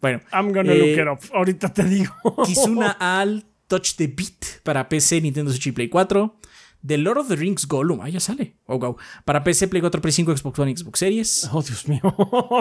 Bueno, 0.00 0.20
I'm 0.32 0.52
gonna 0.52 0.72
Eh, 0.72 0.78
look 0.78 1.00
it 1.00 1.08
up. 1.30 1.34
Ahorita 1.34 1.72
te 1.72 1.84
digo. 1.84 2.12
Kizuna 2.44 2.90
Al 2.98 3.44
Touch 3.68 3.94
the 3.96 4.08
Beat 4.08 4.60
para 4.62 4.88
PC, 4.88 5.20
Nintendo 5.20 5.50
Switch 5.50 5.68
y 5.68 5.72
Play 5.72 5.88
4. 5.88 6.38
The 6.84 6.98
Lord 6.98 7.18
of 7.18 7.28
the 7.28 7.36
Rings 7.36 7.64
Gollum, 7.66 8.00
ah, 8.02 8.08
ya 8.08 8.18
sale. 8.18 8.54
Oh, 8.66 8.76
wow. 8.76 8.96
Para 9.24 9.44
PC, 9.44 9.68
Play 9.68 9.80
4, 9.80 10.00
Play 10.00 10.12
5, 10.12 10.36
Xbox 10.36 10.58
One 10.58 10.74
Xbox 10.76 10.98
Series. 10.98 11.48
Oh, 11.52 11.62
Dios 11.62 11.86
mío. 11.86 12.02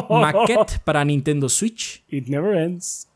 Maquette 0.10 0.80
para 0.86 1.04
Nintendo 1.04 1.50
Switch. 1.50 2.04
It 2.08 2.28
never 2.28 2.56
ends. 2.56 3.08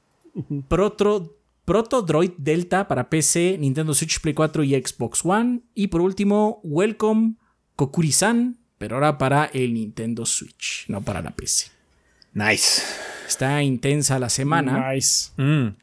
Proto, 0.68 1.36
Proto 1.64 2.02
Droid 2.02 2.32
Delta 2.38 2.88
para 2.88 3.10
PC, 3.10 3.58
Nintendo 3.60 3.94
Switch, 3.94 4.20
Play 4.20 4.34
4 4.34 4.64
y 4.64 4.74
Xbox 4.82 5.24
One. 5.24 5.62
Y 5.76 5.88
por 5.88 6.02
último, 6.02 6.60
Welcome 6.64 7.36
Kokuri-san, 7.76 8.58
pero 8.78 8.96
ahora 8.96 9.18
para 9.18 9.46
el 9.54 9.74
Nintendo 9.74 10.26
Switch, 10.26 10.86
no 10.88 11.02
para 11.02 11.22
la 11.22 11.32
PC. 11.32 11.68
Nice. 12.34 12.82
Está 13.28 13.62
intensa 13.64 14.18
la 14.20 14.30
semana, 14.30 14.92
Nice. 14.92 15.32
Mm. 15.38 15.76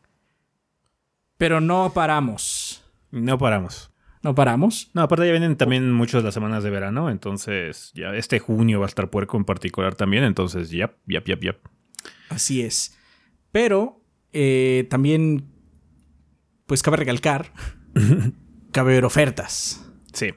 pero 1.38 1.60
no 1.60 1.92
paramos. 1.94 2.82
No 3.10 3.38
paramos. 3.38 3.90
No 4.22 4.34
paramos. 4.34 4.90
No, 4.94 5.02
aparte 5.02 5.26
ya 5.26 5.32
vienen 5.32 5.56
también 5.56 5.92
muchas 5.92 6.22
las 6.22 6.34
semanas 6.34 6.62
de 6.62 6.70
verano, 6.70 7.10
entonces 7.10 7.92
ya 7.94 8.14
este 8.14 8.38
junio 8.38 8.78
va 8.80 8.86
a 8.86 8.88
estar 8.88 9.10
puerco 9.10 9.36
en 9.36 9.44
particular 9.44 9.94
también, 9.94 10.24
entonces 10.24 10.70
ya, 10.70 10.94
ya, 11.06 11.22
ya, 11.24 11.38
ya. 11.40 11.56
Así 12.28 12.62
es. 12.62 12.96
Pero 13.50 14.00
eh, 14.32 14.86
también, 14.88 15.44
pues 16.66 16.82
cabe 16.82 16.98
recalcar, 16.98 17.52
cabe 18.72 18.94
ver 18.94 19.04
ofertas. 19.04 19.90
Sí. 20.12 20.30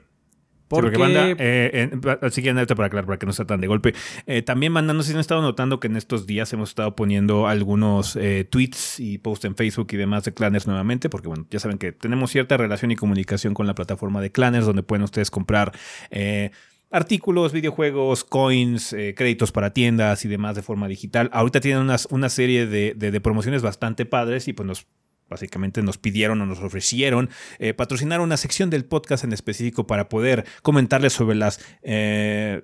Sí, 0.66 0.70
Porque, 0.70 0.98
porque 0.98 1.14
banda, 1.14 1.36
eh, 1.38 2.52
neta 2.54 2.74
para 2.74 2.86
aclarar, 2.88 3.06
para 3.06 3.18
que 3.18 3.26
no 3.26 3.32
sea 3.32 3.44
tan 3.46 3.60
de 3.60 3.68
golpe. 3.68 3.94
Eh, 4.26 4.42
también 4.42 4.74
banda, 4.74 4.92
no 4.94 5.02
sé 5.02 5.10
si 5.10 5.14
han 5.14 5.20
estado 5.20 5.40
notando 5.42 5.78
que 5.78 5.86
en 5.86 5.96
estos 5.96 6.26
días 6.26 6.52
hemos 6.52 6.70
estado 6.70 6.96
poniendo 6.96 7.46
algunos 7.46 8.16
eh, 8.16 8.44
tweets 8.50 8.98
y 8.98 9.18
posts 9.18 9.44
en 9.44 9.54
Facebook 9.54 9.86
y 9.92 9.96
demás 9.96 10.24
de 10.24 10.34
Clanners 10.34 10.66
nuevamente, 10.66 11.08
porque 11.08 11.28
bueno, 11.28 11.46
ya 11.50 11.60
saben 11.60 11.78
que 11.78 11.92
tenemos 11.92 12.30
cierta 12.32 12.56
relación 12.56 12.90
y 12.90 12.96
comunicación 12.96 13.54
con 13.54 13.66
la 13.68 13.74
plataforma 13.76 14.20
de 14.20 14.32
Clanners, 14.32 14.66
donde 14.66 14.82
pueden 14.82 15.04
ustedes 15.04 15.30
comprar 15.30 15.72
eh, 16.10 16.50
artículos, 16.90 17.52
videojuegos, 17.52 18.24
coins, 18.24 18.92
eh, 18.92 19.14
créditos 19.16 19.52
para 19.52 19.72
tiendas 19.72 20.24
y 20.24 20.28
demás 20.28 20.56
de 20.56 20.62
forma 20.62 20.88
digital. 20.88 21.30
Ahorita 21.32 21.60
tienen 21.60 21.82
unas, 21.82 22.06
una 22.10 22.28
serie 22.28 22.66
de, 22.66 22.94
de- 22.96 23.10
de 23.10 23.20
promociones 23.20 23.62
bastante 23.62 24.04
padres 24.06 24.48
y 24.48 24.52
pues 24.52 24.66
nos 24.66 24.86
básicamente 25.28 25.82
nos 25.82 25.98
pidieron 25.98 26.40
o 26.40 26.46
nos 26.46 26.60
ofrecieron 26.60 27.30
eh, 27.58 27.74
patrocinar 27.74 28.20
una 28.20 28.36
sección 28.36 28.70
del 28.70 28.84
podcast 28.84 29.24
en 29.24 29.32
específico 29.32 29.86
para 29.86 30.08
poder 30.08 30.44
comentarles 30.62 31.12
sobre 31.12 31.36
las 31.36 31.60
eh, 31.82 32.62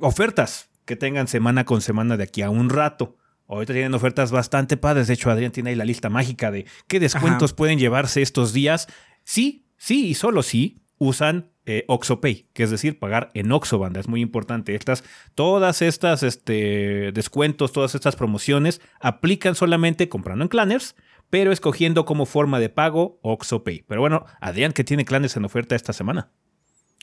ofertas 0.00 0.70
que 0.84 0.96
tengan 0.96 1.28
semana 1.28 1.64
con 1.64 1.80
semana 1.80 2.16
de 2.16 2.24
aquí 2.24 2.42
a 2.42 2.50
un 2.50 2.70
rato. 2.70 3.16
Ahorita 3.46 3.72
tienen 3.72 3.94
ofertas 3.94 4.30
bastante 4.30 4.76
padres. 4.76 5.06
De 5.06 5.14
hecho, 5.14 5.30
Adrián 5.30 5.52
tiene 5.52 5.70
ahí 5.70 5.76
la 5.76 5.84
lista 5.84 6.10
mágica 6.10 6.50
de 6.50 6.66
qué 6.86 7.00
descuentos 7.00 7.50
Ajá. 7.50 7.56
pueden 7.56 7.78
llevarse 7.78 8.20
estos 8.20 8.52
días. 8.52 8.88
Sí, 9.24 9.66
sí 9.76 10.08
y 10.08 10.14
solo 10.14 10.42
sí 10.42 10.82
usan 10.98 11.50
eh, 11.64 11.84
OxoPay, 11.86 12.48
que 12.54 12.62
es 12.62 12.70
decir, 12.70 12.98
pagar 12.98 13.30
en 13.34 13.52
Oxo, 13.52 13.78
banda. 13.78 14.00
Es 14.00 14.08
muy 14.08 14.20
importante. 14.22 14.74
Estas, 14.74 15.04
todas 15.34 15.82
estas 15.82 16.22
este, 16.22 17.12
descuentos, 17.12 17.72
todas 17.72 17.94
estas 17.94 18.16
promociones 18.16 18.80
aplican 19.00 19.54
solamente 19.54 20.08
comprando 20.08 20.44
en 20.44 20.48
Clanners, 20.48 20.96
pero 21.30 21.52
escogiendo 21.52 22.04
como 22.04 22.26
forma 22.26 22.58
de 22.60 22.68
pago 22.68 23.18
OxoPay. 23.22 23.84
Pero 23.86 24.00
bueno, 24.00 24.24
Adrián, 24.40 24.72
¿qué 24.72 24.84
tiene 24.84 25.04
Clanners 25.04 25.36
en 25.36 25.44
oferta 25.44 25.74
esta 25.76 25.92
semana? 25.92 26.30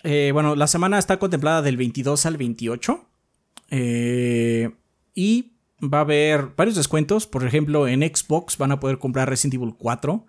eh, 0.03 0.29
bueno, 0.33 0.55
la 0.55 0.67
semana 0.67 0.99
está 0.99 1.17
contemplada 1.17 1.61
del 1.63 1.77
22 1.77 2.25
al 2.25 2.37
28. 2.37 3.07
eh, 3.71 4.69
y 5.15 5.53
va 5.81 5.99
a 5.99 6.01
haber 6.01 6.49
varios 6.55 6.75
descuentos. 6.75 7.25
Por 7.27 7.45
ejemplo, 7.45 7.87
en 7.87 8.01
Xbox 8.01 8.57
van 8.57 8.71
a 8.71 8.79
poder 8.79 8.97
comprar 8.99 9.29
Resident 9.29 9.55
Evil 9.55 9.75
4 9.77 10.25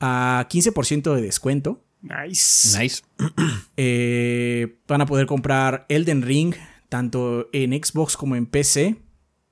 a 0.00 0.46
15% 0.50 1.14
de 1.14 1.22
descuento. 1.22 1.84
Nice. 2.02 2.78
Nice. 2.78 3.02
Eh, 3.76 4.78
van 4.88 5.00
a 5.00 5.06
poder 5.06 5.26
comprar 5.26 5.86
Elden 5.88 6.22
Ring 6.22 6.54
tanto 6.88 7.48
en 7.52 7.72
Xbox 7.72 8.16
como 8.16 8.34
en 8.36 8.46
PC. 8.46 8.96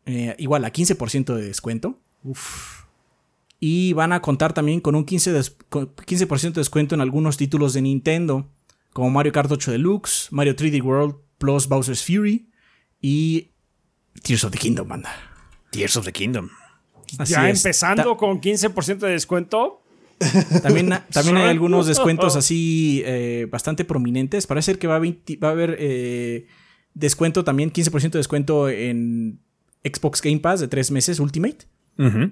eh, 0.06 0.34
igual 0.38 0.64
a 0.64 0.72
15% 0.72 1.34
de 1.34 1.42
descuento. 1.42 2.00
Y 3.68 3.92
van 3.94 4.12
a 4.12 4.20
contar 4.22 4.52
también 4.52 4.80
con 4.80 4.94
un 4.94 5.04
15%, 5.04 5.32
des- 5.32 5.56
con 5.68 5.90
15 6.06 6.26
de 6.26 6.52
descuento 6.52 6.94
en 6.94 7.00
algunos 7.00 7.36
títulos 7.36 7.72
de 7.72 7.82
Nintendo, 7.82 8.48
como 8.92 9.10
Mario 9.10 9.32
Kart 9.32 9.50
8 9.50 9.72
Deluxe, 9.72 10.28
Mario 10.30 10.54
3D 10.54 10.80
World 10.82 11.16
plus 11.38 11.66
Bowser's 11.66 12.04
Fury 12.04 12.48
y 13.00 13.50
Tears 14.22 14.44
of 14.44 14.52
the 14.52 14.58
Kingdom, 14.58 14.86
banda. 14.88 15.10
Tears 15.70 15.96
of 15.96 16.04
the 16.04 16.12
Kingdom. 16.12 16.48
Así 17.18 17.32
ya 17.32 17.48
es. 17.50 17.64
empezando 17.64 18.16
con 18.16 18.40
15% 18.40 18.98
de 19.06 19.10
descuento. 19.12 19.82
Ta- 20.18 20.60
también, 20.62 20.88
también 21.12 21.36
hay 21.38 21.48
algunos 21.48 21.86
descuentos 21.88 22.36
así 22.36 23.02
eh, 23.04 23.48
bastante 23.50 23.84
prominentes. 23.84 24.46
Parece 24.46 24.66
ser 24.72 24.78
que 24.78 24.86
va 24.86 24.96
a, 24.96 25.00
20 25.00 25.36
va 25.38 25.48
a 25.48 25.50
haber 25.50 25.76
eh, 25.80 26.46
descuento 26.94 27.42
también, 27.42 27.72
15% 27.72 28.10
de 28.12 28.18
descuento 28.20 28.68
en 28.68 29.40
Xbox 29.84 30.22
Game 30.22 30.38
Pass 30.38 30.60
de 30.60 30.68
3 30.68 30.90
meses 30.92 31.18
Ultimate. 31.20 31.66
Ujú. 31.98 32.30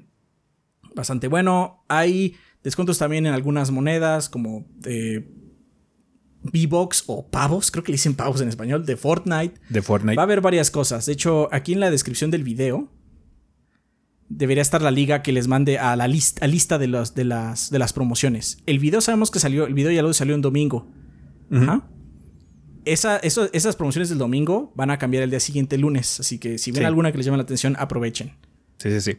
Bastante 0.94 1.28
bueno. 1.28 1.84
Hay 1.88 2.36
descuentos 2.62 2.98
también 2.98 3.26
en 3.26 3.32
algunas 3.34 3.70
monedas 3.70 4.28
como 4.28 4.66
de 4.76 5.28
V-Box 6.52 7.04
o 7.06 7.28
pavos, 7.30 7.70
creo 7.70 7.82
que 7.84 7.92
le 7.92 7.94
dicen 7.96 8.14
pavos 8.14 8.40
en 8.40 8.48
español, 8.48 8.84
de 8.84 8.96
Fortnite. 8.96 9.60
De 9.70 9.82
Fortnite. 9.82 10.16
Va 10.16 10.22
a 10.22 10.24
haber 10.24 10.40
varias 10.40 10.70
cosas. 10.70 11.06
De 11.06 11.12
hecho, 11.12 11.48
aquí 11.52 11.72
en 11.72 11.80
la 11.80 11.90
descripción 11.90 12.30
del 12.30 12.42
video 12.44 12.90
debería 14.28 14.62
estar 14.62 14.82
la 14.82 14.90
liga 14.90 15.22
que 15.22 15.32
les 15.32 15.48
mande 15.48 15.78
a 15.78 15.94
la 15.96 16.08
lista, 16.08 16.44
a 16.44 16.48
lista 16.48 16.78
de, 16.78 16.88
los, 16.88 17.14
de, 17.14 17.24
las, 17.24 17.70
de 17.70 17.78
las 17.78 17.92
promociones. 17.92 18.58
El 18.66 18.78
video 18.78 19.00
sabemos 19.00 19.30
que 19.30 19.38
salió, 19.38 19.66
el 19.66 19.74
video 19.74 19.90
ya 19.92 20.02
lo 20.02 20.12
salió 20.12 20.34
en 20.34 20.40
domingo. 20.42 20.86
Ajá. 21.50 21.86
Esa- 22.84 23.16
eso- 23.18 23.48
esas 23.52 23.76
promociones 23.76 24.08
del 24.10 24.18
domingo 24.18 24.72
van 24.76 24.90
a 24.90 24.98
cambiar 24.98 25.22
el 25.22 25.30
día 25.30 25.40
siguiente, 25.40 25.78
lunes. 25.78 26.20
Así 26.20 26.38
que 26.38 26.58
si 26.58 26.70
ven 26.72 26.80
Sí. 26.82 26.84
alguna 26.84 27.10
que 27.12 27.18
les 27.18 27.26
llame 27.26 27.38
la 27.38 27.44
atención, 27.44 27.76
aprovechen. 27.78 28.32
Sí, 28.78 28.90
sí, 28.90 29.00
sí. 29.00 29.18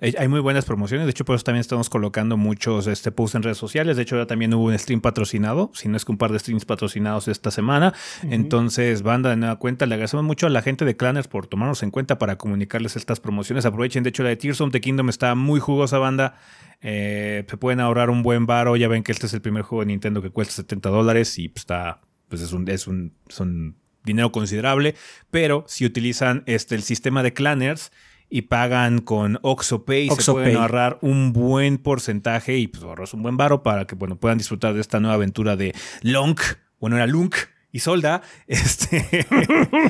Eh, 0.00 0.14
Hay 0.18 0.28
muy 0.28 0.40
buenas 0.40 0.64
promociones. 0.64 1.06
De 1.06 1.10
hecho, 1.10 1.24
por 1.24 1.36
eso 1.36 1.44
también 1.44 1.60
estamos 1.60 1.90
colocando 1.90 2.36
muchos 2.36 2.86
este, 2.86 3.10
posts 3.10 3.34
en 3.34 3.42
redes 3.42 3.58
sociales. 3.58 3.96
De 3.96 4.02
hecho, 4.02 4.16
ya 4.16 4.26
también 4.26 4.54
hubo 4.54 4.64
un 4.64 4.78
stream 4.78 5.00
patrocinado. 5.00 5.70
Si 5.74 5.88
no 5.88 5.96
es 5.96 6.04
que 6.04 6.12
un 6.12 6.18
par 6.18 6.32
de 6.32 6.38
streams 6.38 6.64
patrocinados 6.64 7.28
esta 7.28 7.50
semana. 7.50 7.94
Entonces, 8.22 9.02
banda 9.02 9.30
de 9.30 9.36
nueva 9.36 9.56
cuenta, 9.56 9.86
le 9.86 9.94
agradecemos 9.94 10.24
mucho 10.24 10.46
a 10.46 10.50
la 10.50 10.62
gente 10.62 10.84
de 10.84 10.96
Clanners 10.96 11.28
por 11.28 11.46
tomarnos 11.46 11.82
en 11.82 11.90
cuenta 11.90 12.18
para 12.18 12.36
comunicarles 12.36 12.96
estas 12.96 13.20
promociones. 13.20 13.66
Aprovechen. 13.66 14.02
De 14.02 14.10
hecho, 14.10 14.22
la 14.22 14.30
de 14.30 14.36
Tears 14.36 14.60
of 14.60 14.70
the 14.70 14.80
Kingdom 14.80 15.08
está 15.08 15.34
muy 15.34 15.60
jugosa, 15.60 15.98
banda. 15.98 16.36
Eh, 16.80 17.44
se 17.48 17.56
pueden 17.56 17.80
ahorrar 17.80 18.10
un 18.10 18.22
buen 18.22 18.46
varo. 18.46 18.76
Ya 18.76 18.88
ven 18.88 19.02
que 19.02 19.12
este 19.12 19.26
es 19.26 19.34
el 19.34 19.40
primer 19.40 19.62
juego 19.62 19.82
de 19.82 19.86
Nintendo 19.86 20.22
que 20.22 20.30
cuesta 20.30 20.54
70 20.54 20.88
dólares 20.90 21.38
y 21.38 21.48
pues, 21.48 21.62
está, 21.62 22.00
pues 22.28 22.40
es 22.42 22.52
un, 22.52 22.68
es 22.68 22.86
un, 22.86 23.14
es 23.28 23.40
un 23.40 23.76
dinero 24.04 24.30
considerable. 24.30 24.94
Pero 25.30 25.64
si 25.66 25.84
utilizan 25.84 26.44
este, 26.46 26.76
el 26.76 26.82
sistema 26.82 27.22
de 27.22 27.32
Clanners 27.32 27.90
y 28.30 28.42
pagan 28.42 29.00
con 29.00 29.38
OxoPay, 29.42 30.08
se 30.08 30.12
OxoPay. 30.12 30.44
pueden 30.44 30.56
ahorrar 30.58 30.98
un 31.02 31.32
buen 31.32 31.78
porcentaje 31.78 32.58
y 32.58 32.68
pues 32.68 32.82
ahorras 32.82 33.14
un 33.14 33.22
buen 33.22 33.36
varo 33.36 33.62
para 33.62 33.86
que 33.86 33.94
bueno, 33.94 34.16
puedan 34.16 34.38
disfrutar 34.38 34.74
de 34.74 34.80
esta 34.80 35.00
nueva 35.00 35.14
aventura 35.14 35.56
de 35.56 35.74
Long, 36.02 36.36
bueno, 36.80 36.96
era 36.96 37.06
Lunk 37.06 37.34
y 37.72 37.78
Solda, 37.80 38.22
este, 38.46 39.26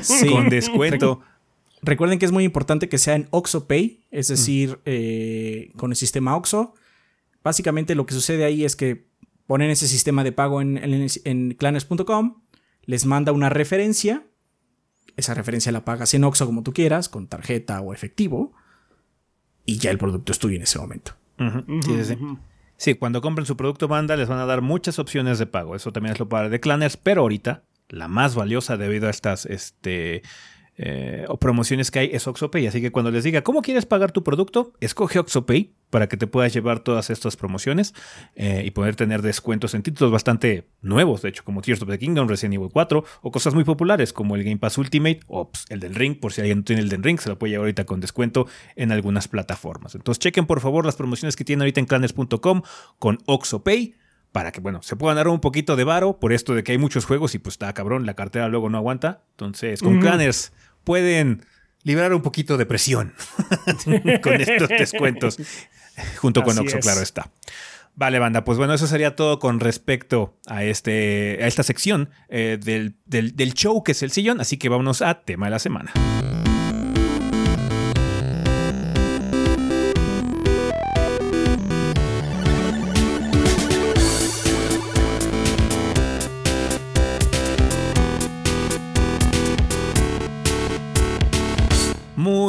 Sí. 0.02 0.28
con 0.30 0.48
descuento. 0.48 1.20
Recuerden 1.82 2.18
que 2.18 2.26
es 2.26 2.32
muy 2.32 2.44
importante 2.44 2.88
que 2.88 2.98
sea 2.98 3.14
en 3.14 3.28
OxoPay, 3.30 4.00
es 4.10 4.28
decir, 4.28 4.80
eh, 4.84 5.70
con 5.76 5.90
el 5.92 5.96
sistema 5.96 6.34
Oxo. 6.36 6.74
Básicamente 7.44 7.94
lo 7.94 8.04
que 8.04 8.14
sucede 8.14 8.44
ahí 8.44 8.64
es 8.64 8.74
que 8.74 9.06
ponen 9.46 9.70
ese 9.70 9.86
sistema 9.88 10.24
de 10.24 10.32
pago 10.32 10.60
en, 10.60 10.76
en, 10.76 11.06
en 11.24 11.54
clanners.com, 11.54 12.42
les 12.84 13.06
manda 13.06 13.32
una 13.32 13.48
referencia, 13.48 14.24
esa 15.18 15.34
referencia 15.34 15.72
la 15.72 15.84
pagas 15.84 16.14
en 16.14 16.24
Oxo 16.24 16.46
como 16.46 16.62
tú 16.62 16.72
quieras, 16.72 17.08
con 17.08 17.26
tarjeta 17.26 17.80
o 17.80 17.92
efectivo, 17.92 18.54
y 19.66 19.78
ya 19.78 19.90
el 19.90 19.98
producto 19.98 20.32
es 20.32 20.38
tuyo 20.38 20.56
en 20.56 20.62
ese 20.62 20.78
momento. 20.78 21.12
Ujú, 21.38 21.82
sí, 21.82 21.92
sí, 21.96 22.04
sí. 22.04 22.18
Sí, 22.76 22.94
cuando 22.94 23.20
compren 23.20 23.44
su 23.44 23.56
producto 23.56 23.88
banda 23.88 24.16
les 24.16 24.28
van 24.28 24.38
a 24.38 24.46
dar 24.46 24.62
muchas 24.62 25.00
opciones 25.00 25.40
de 25.40 25.46
pago. 25.46 25.74
Eso 25.74 25.92
también 25.92 26.12
es 26.12 26.20
lo 26.20 26.28
padre 26.28 26.48
de 26.48 26.60
Clanners, 26.60 26.96
pero 26.96 27.22
ahorita 27.22 27.64
la 27.88 28.06
más 28.06 28.36
valiosa 28.36 28.76
debido 28.76 29.08
a 29.08 29.10
estas 29.10 29.44
este, 29.46 30.22
eh, 30.80 31.24
o 31.26 31.38
promociones 31.38 31.90
que 31.90 31.98
hay 31.98 32.10
es 32.12 32.26
OxoPay. 32.28 32.68
Así 32.68 32.80
que 32.80 32.92
cuando 32.92 33.10
les 33.10 33.24
diga 33.24 33.42
cómo 33.42 33.62
quieres 33.62 33.84
pagar 33.84 34.12
tu 34.12 34.22
producto, 34.22 34.72
escoge 34.80 35.18
OxoPay 35.18 35.74
para 35.90 36.08
que 36.08 36.16
te 36.16 36.28
puedas 36.28 36.52
llevar 36.52 36.80
todas 36.80 37.10
estas 37.10 37.36
promociones 37.36 37.94
eh, 38.36 38.62
y 38.64 38.70
poder 38.70 38.94
tener 38.94 39.22
descuentos 39.22 39.74
en 39.74 39.82
títulos 39.82 40.12
bastante 40.12 40.68
nuevos, 40.80 41.22
de 41.22 41.30
hecho, 41.30 41.44
como 41.44 41.62
Tears 41.62 41.82
of 41.82 41.88
the 41.88 41.98
Kingdom, 41.98 42.28
Resident 42.28 42.54
Evil 42.54 42.68
4 42.72 43.04
o 43.22 43.30
cosas 43.32 43.54
muy 43.54 43.64
populares 43.64 44.12
como 44.12 44.36
el 44.36 44.44
Game 44.44 44.58
Pass 44.58 44.78
Ultimate 44.78 45.20
o 45.26 45.50
pues, 45.50 45.64
el 45.68 45.80
del 45.80 45.96
Ring, 45.96 46.20
por 46.20 46.32
si 46.32 46.42
alguien 46.42 46.58
no 46.58 46.64
tiene 46.64 46.82
el 46.82 46.88
del 46.88 47.02
Ring, 47.02 47.18
se 47.18 47.28
lo 47.28 47.38
puede 47.38 47.52
llevar 47.52 47.64
ahorita 47.64 47.84
con 47.84 48.00
descuento 48.00 48.46
en 48.76 48.92
algunas 48.92 49.26
plataformas. 49.26 49.96
Entonces 49.96 50.20
chequen 50.20 50.46
por 50.46 50.60
favor 50.60 50.86
las 50.86 50.94
promociones 50.94 51.34
que 51.34 51.44
tienen 51.44 51.62
ahorita 51.62 51.80
en 51.80 51.86
clanners.com 51.86 52.62
con 53.00 53.18
OxoPay 53.26 53.94
para 54.32 54.52
que, 54.52 54.60
bueno, 54.60 54.82
se 54.82 54.94
puedan 54.94 55.16
dar 55.16 55.28
un 55.28 55.40
poquito 55.40 55.74
de 55.74 55.84
varo 55.84 56.18
por 56.18 56.32
esto 56.32 56.54
de 56.54 56.62
que 56.62 56.72
hay 56.72 56.78
muchos 56.78 57.06
juegos 57.06 57.34
y 57.34 57.38
pues 57.38 57.54
está 57.54 57.72
cabrón, 57.72 58.06
la 58.06 58.14
cartera 58.14 58.48
luego 58.48 58.68
no 58.68 58.78
aguanta. 58.78 59.22
Entonces, 59.30 59.80
con 59.80 60.00
Clanners 60.00 60.52
pueden 60.84 61.44
liberar 61.82 62.12
un 62.14 62.22
poquito 62.22 62.56
de 62.56 62.66
presión 62.66 63.14
con 64.22 64.40
estos 64.40 64.68
descuentos. 64.68 65.38
Junto 66.18 66.42
con 66.42 66.58
Oxo, 66.58 66.78
es. 66.78 66.84
claro 66.84 67.00
está. 67.00 67.30
Vale, 67.94 68.20
banda, 68.20 68.44
pues 68.44 68.58
bueno, 68.58 68.74
eso 68.74 68.86
sería 68.86 69.16
todo 69.16 69.40
con 69.40 69.58
respecto 69.58 70.38
a, 70.46 70.62
este, 70.62 71.38
a 71.42 71.48
esta 71.48 71.64
sección 71.64 72.10
eh, 72.28 72.56
del, 72.62 72.94
del- 73.06 73.34
del 73.34 73.54
show 73.54 73.82
que 73.82 73.90
es 73.92 74.02
el 74.04 74.12
sillón, 74.12 74.40
así 74.40 74.56
que 74.56 74.68
vámonos 74.68 75.02
a 75.02 75.22
tema 75.22 75.46
de 75.46 75.50
la 75.50 75.58
semana. 75.58 75.92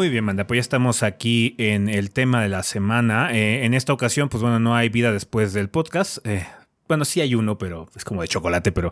Muy 0.10 0.14
bien, 0.14 0.26
banda, 0.26 0.48
pues 0.48 0.58
ya 0.58 0.62
estamos 0.62 1.04
aquí 1.04 1.54
en 1.60 1.88
el 1.88 2.10
tema 2.10 2.42
de 2.42 2.50
la 2.50 2.64
semana. 2.64 3.30
Eh, 3.32 3.64
en 3.64 3.76
esta 3.76 3.94
ocasión, 3.94 4.28
pues 4.28 4.42
bueno, 4.42 4.60
no 4.60 4.76
hay 4.76 4.90
vida 4.90 5.12
después 5.12 5.54
del 5.54 5.70
podcast. 5.70 6.18
Eh, 6.26 6.48
bueno, 6.88 7.06
sí 7.06 7.22
hay 7.22 7.36
uno, 7.36 7.60
pero 7.60 7.88
es 7.96 8.04
como 8.04 8.24
de 8.24 8.28
chocolate, 8.28 8.72
pero 8.72 8.92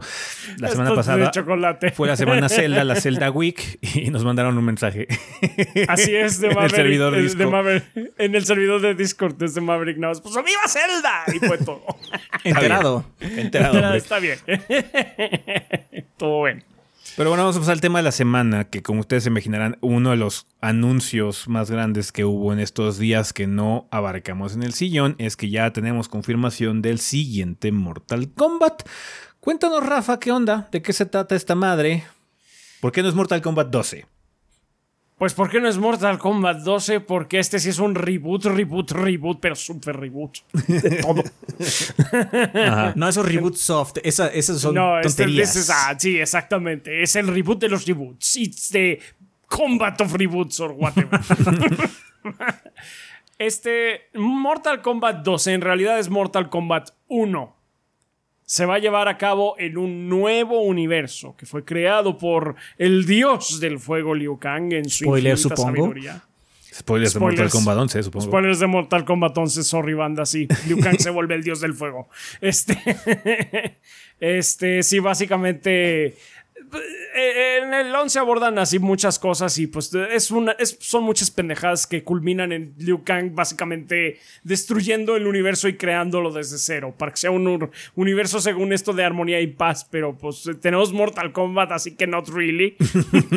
la 0.59 0.67
semana 0.69 0.89
Esto 0.91 1.01
es 1.01 1.07
de 1.07 1.13
pasada 1.13 1.31
chocolate. 1.31 1.91
fue 1.93 2.07
la 2.07 2.15
semana 2.15 2.49
Zelda, 2.49 2.83
la 2.83 2.93
Zelda 3.01 3.31
Week, 3.31 3.79
y 3.81 4.11
nos 4.11 4.23
mandaron 4.23 4.59
un 4.59 4.63
mensaje. 4.65 5.07
Así 5.87 6.15
es, 6.15 6.39
de 6.39 6.49
En 6.51 6.51
el 6.51 6.55
Maverick. 6.57 6.75
servidor 6.75 7.15
de 7.15 7.83
en 8.19 8.35
el 8.35 8.45
servidor 8.45 8.81
de 8.81 8.93
Discord 8.93 9.37
desde 9.37 9.59
Maverick 9.59 9.97
Navas. 9.97 10.21
Pues 10.21 10.35
¡Viva 10.35 10.67
Zelda! 10.67 11.23
Y 11.33 11.39
fue 11.39 11.57
todo. 11.57 11.83
Enterado. 12.43 13.05
Enterado, 13.21 13.79
hombre. 13.79 13.97
Está 13.97 14.19
bien. 14.19 14.37
todo 16.17 16.43
bien. 16.43 16.63
Pero 17.17 17.31
bueno, 17.31 17.45
vamos 17.45 17.55
a 17.55 17.59
pasar 17.61 17.73
al 17.73 17.81
tema 17.81 17.97
de 17.97 18.03
la 18.03 18.11
semana, 18.11 18.65
que 18.65 18.83
como 18.83 18.99
ustedes 18.99 19.23
se 19.23 19.29
imaginarán, 19.29 19.79
uno 19.81 20.11
de 20.11 20.17
los 20.17 20.45
anuncios 20.61 21.47
más 21.47 21.71
grandes 21.71 22.11
que 22.11 22.25
hubo 22.25 22.53
en 22.53 22.59
estos 22.59 22.99
días 22.99 23.33
que 23.33 23.47
no 23.47 23.87
abarcamos 23.89 24.53
en 24.53 24.61
el 24.61 24.75
sillón 24.75 25.15
es 25.17 25.35
que 25.35 25.49
ya 25.49 25.73
tenemos 25.73 26.09
confirmación 26.09 26.83
del 26.83 26.99
siguiente 26.99 27.71
Mortal 27.71 28.31
Kombat. 28.35 28.87
Cuéntanos, 29.39 29.83
Rafa, 29.83 30.19
¿qué 30.19 30.31
onda? 30.31 30.69
¿De 30.71 30.83
qué 30.83 30.93
se 30.93 31.07
trata 31.07 31.35
esta 31.35 31.55
madre? 31.55 32.03
¿Por 32.81 32.91
qué 32.91 33.01
no 33.01 33.09
es 33.09 33.15
Mortal 33.15 33.41
Kombat 33.41 33.69
12? 33.69 34.05
Pues 35.17 35.33
¿por 35.33 35.49
qué 35.49 35.59
no 35.59 35.67
es 35.67 35.77
Mortal 35.79 36.19
Kombat 36.19 36.59
12? 36.59 36.99
Porque 36.99 37.39
este 37.39 37.57
sí 37.59 37.69
es 37.69 37.79
un 37.79 37.95
reboot, 37.95 38.45
reboot, 38.45 38.91
reboot, 38.91 39.39
pero 39.39 39.55
super 39.55 39.97
reboot. 39.99 40.37
De 40.67 41.01
todo. 41.01 41.23
Ajá. 42.53 42.93
No, 42.95 43.07
esos 43.09 43.25
reboots 43.25 43.59
soft, 43.59 43.97
esa- 44.03 44.27
esas 44.27 44.59
son 44.61 44.75
no, 44.75 44.99
este, 44.99 45.23
tonterías. 45.23 45.69
ah, 45.73 45.95
sí, 45.97 46.19
exactamente. 46.19 47.01
Es 47.01 47.15
el 47.15 47.27
reboot 47.27 47.59
de 47.59 47.69
los 47.69 47.85
reboots. 47.87 48.35
It's 48.37 48.69
the 48.69 48.99
combat 49.47 49.99
of 50.01 50.13
reboots 50.13 50.59
or 50.59 50.71
whatever. 50.73 51.19
este 53.39 54.09
Mortal 54.13 54.81
Kombat 54.83 55.23
12 55.23 55.53
en 55.53 55.61
realidad 55.61 55.97
es 55.99 56.09
Mortal 56.09 56.49
Kombat 56.49 56.91
1. 57.07 57.56
Se 58.47 58.65
va 58.65 58.75
a 58.75 58.79
llevar 58.79 59.09
a 59.09 59.17
cabo 59.17 59.55
en 59.59 59.77
un 59.77 60.07
nuevo 60.07 60.61
universo 60.61 61.35
que 61.35 61.45
fue 61.45 61.65
creado 61.65 62.17
por 62.17 62.55
el 62.77 63.05
dios 63.05 63.59
del 63.59 63.77
fuego 63.77 64.15
Liu 64.15 64.39
Kang 64.39 64.71
en 64.71 64.89
su 64.89 65.03
Spoiler, 65.03 65.33
infinita 65.33 65.55
supongo. 65.57 65.77
sabiduría. 65.77 66.23
Spoilers, 66.73 67.13
de 67.13 67.19
Mortal 67.19 67.35
Spoilers. 67.35 67.53
Kombat 67.53 67.77
11, 67.77 68.03
supongo. 68.03 68.25
Spoilers 68.25 68.59
de 68.59 68.67
Mortal 68.67 69.03
Kombat 69.03 69.37
11, 69.37 69.63
sorry 69.63 69.93
banda, 69.95 70.25
sí. 70.25 70.47
Liu 70.65 70.79
Kang 70.79 70.97
se 70.97 71.09
vuelve 71.09 71.35
el 71.35 71.43
dios 71.43 71.59
del 71.59 71.73
fuego. 71.73 72.07
Este, 72.41 72.77
este, 74.21 74.81
sí, 74.81 74.99
básicamente... 74.99 76.15
En 77.15 77.73
el 77.73 77.95
11 77.95 78.19
abordan 78.19 78.59
así 78.59 78.77
muchas 78.79 79.17
cosas 79.19 79.57
y 79.57 79.67
pues 79.67 79.91
es 79.93 80.31
una, 80.31 80.51
es- 80.53 80.77
son 80.81 81.03
muchas 81.03 81.31
pendejadas 81.31 81.87
que 81.87 82.03
culminan 82.03 82.51
en 82.51 82.73
Liu 82.77 83.03
Kang 83.03 83.33
básicamente 83.33 84.19
destruyendo 84.43 85.15
el 85.15 85.25
universo 85.27 85.67
y 85.67 85.77
creándolo 85.77 86.31
desde 86.31 86.57
cero 86.57 86.93
para 86.97 87.11
que 87.11 87.17
sea 87.17 87.31
un 87.31 87.69
universo 87.95 88.39
según 88.41 88.73
esto 88.73 88.93
de 88.93 89.03
armonía 89.03 89.39
y 89.41 89.47
paz, 89.47 89.87
pero 89.89 90.17
pues 90.17 90.43
tenemos 90.61 90.91
Mortal 90.93 91.31
Kombat 91.31 91.71
así 91.71 91.95
que 91.95 92.05
not 92.05 92.27
really. 92.29 92.75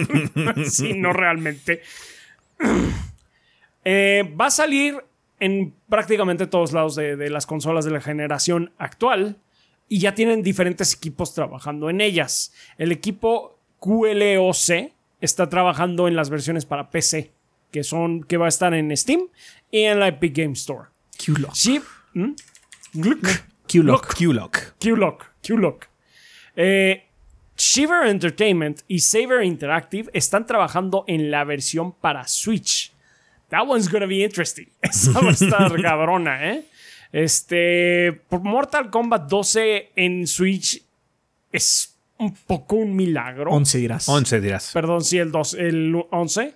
sí, 0.69 0.95
no 0.95 1.13
realmente. 1.13 1.83
Eh, 3.83 4.35
va 4.39 4.47
a 4.47 4.51
salir 4.51 4.97
en 5.39 5.73
prácticamente 5.89 6.47
todos 6.47 6.75
lados 6.75 6.95
de, 6.97 7.17
de 7.17 7.31
las 7.31 7.47
consolas 7.47 7.87
de 7.87 7.91
la 7.91 8.03
generación 8.03 8.73
actual 8.77 9.37
y 9.91 9.99
ya 9.99 10.15
tienen 10.15 10.45
diferentes 10.45 10.95
equipos 10.95 11.35
trabajando 11.35 11.91
en 11.91 12.01
ellas. 12.01 12.55
El 12.79 12.93
equipo 12.93 13.59
QLOC 13.81 14.93
está 15.21 15.49
trabajando 15.49 16.07
en 16.07 16.15
las 16.15 16.31
versiones 16.31 16.65
para 16.65 16.91
PC, 16.91 17.33
que 17.73 17.83
son 17.83 18.23
que 18.23 18.37
va 18.37 18.47
a 18.47 18.49
estar 18.49 18.73
en 18.73 18.97
Steam 18.97 19.23
y 19.69 19.81
en 19.81 19.99
la 19.99 20.07
Epic 20.07 20.37
Game 20.37 20.53
Store. 20.53 20.91
Q-Lock. 21.23 21.55
Sí. 21.55 21.81
¿Mm? 22.15 22.31
Q-Lock. 23.67 24.15
Q-Lock, 24.79 25.25
Q-Lock. 25.43 25.87
Eh, 26.55 27.05
Shiver 27.57 28.07
Entertainment 28.07 28.83
y 28.87 29.01
Saber 29.01 29.43
Interactive 29.43 30.09
están 30.15 30.47
trabajando 30.47 31.05
en 31.09 31.33
la 31.33 31.43
versión 31.43 31.93
para 31.93 32.29
Switch. 32.29 32.93
That 33.49 33.67
one's 33.67 33.91
gonna 33.91 34.07
be 34.07 34.23
interesting. 34.23 34.69
Esa 34.83 35.21
va 35.21 35.31
a 35.31 35.33
estar 35.33 35.83
cabrona, 35.83 36.49
¿eh? 36.53 36.65
Este. 37.13 38.13
Por 38.29 38.41
Mortal 38.43 38.91
Kombat 38.91 39.29
12 39.29 39.93
en 39.97 40.27
Switch 40.27 40.83
es 41.53 41.97
un 42.19 42.35
poco 42.35 42.77
un 42.77 42.95
milagro. 42.95 43.51
11 43.53 43.79
dirás. 43.79 44.09
11 44.09 44.41
dirás. 44.41 44.71
Perdón, 44.73 45.03
sí, 45.05 45.19
el, 45.19 45.33
2, 45.33 45.55
el 45.55 45.95
11. 46.11 46.55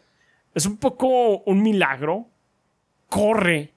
Es 0.54 0.66
un 0.66 0.76
poco 0.76 1.38
un 1.38 1.62
milagro. 1.62 2.28
Corre. 3.08 3.72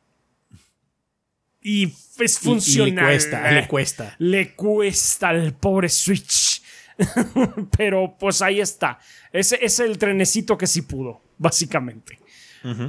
Y 1.61 1.86
es 1.86 1.93
Y- 2.19 2.23
y 2.23 2.28
funcional. 2.30 3.05
le 3.05 3.11
cuesta, 3.11 3.51
le 3.51 3.67
cuesta. 3.67 4.15
Le 4.19 4.53
cuesta 4.55 5.30
al 5.30 5.53
pobre 5.53 5.89
Switch. 5.89 6.61
Pero 7.78 8.15
pues 8.19 8.41
ahí 8.41 8.59
está. 8.59 8.99
Ese 9.32 9.59
es 9.63 9.80
el 9.80 9.97
trenecito 9.97 10.57
que 10.57 10.65
sí 10.67 10.82
pudo, 10.84 11.21
básicamente. 11.38 12.19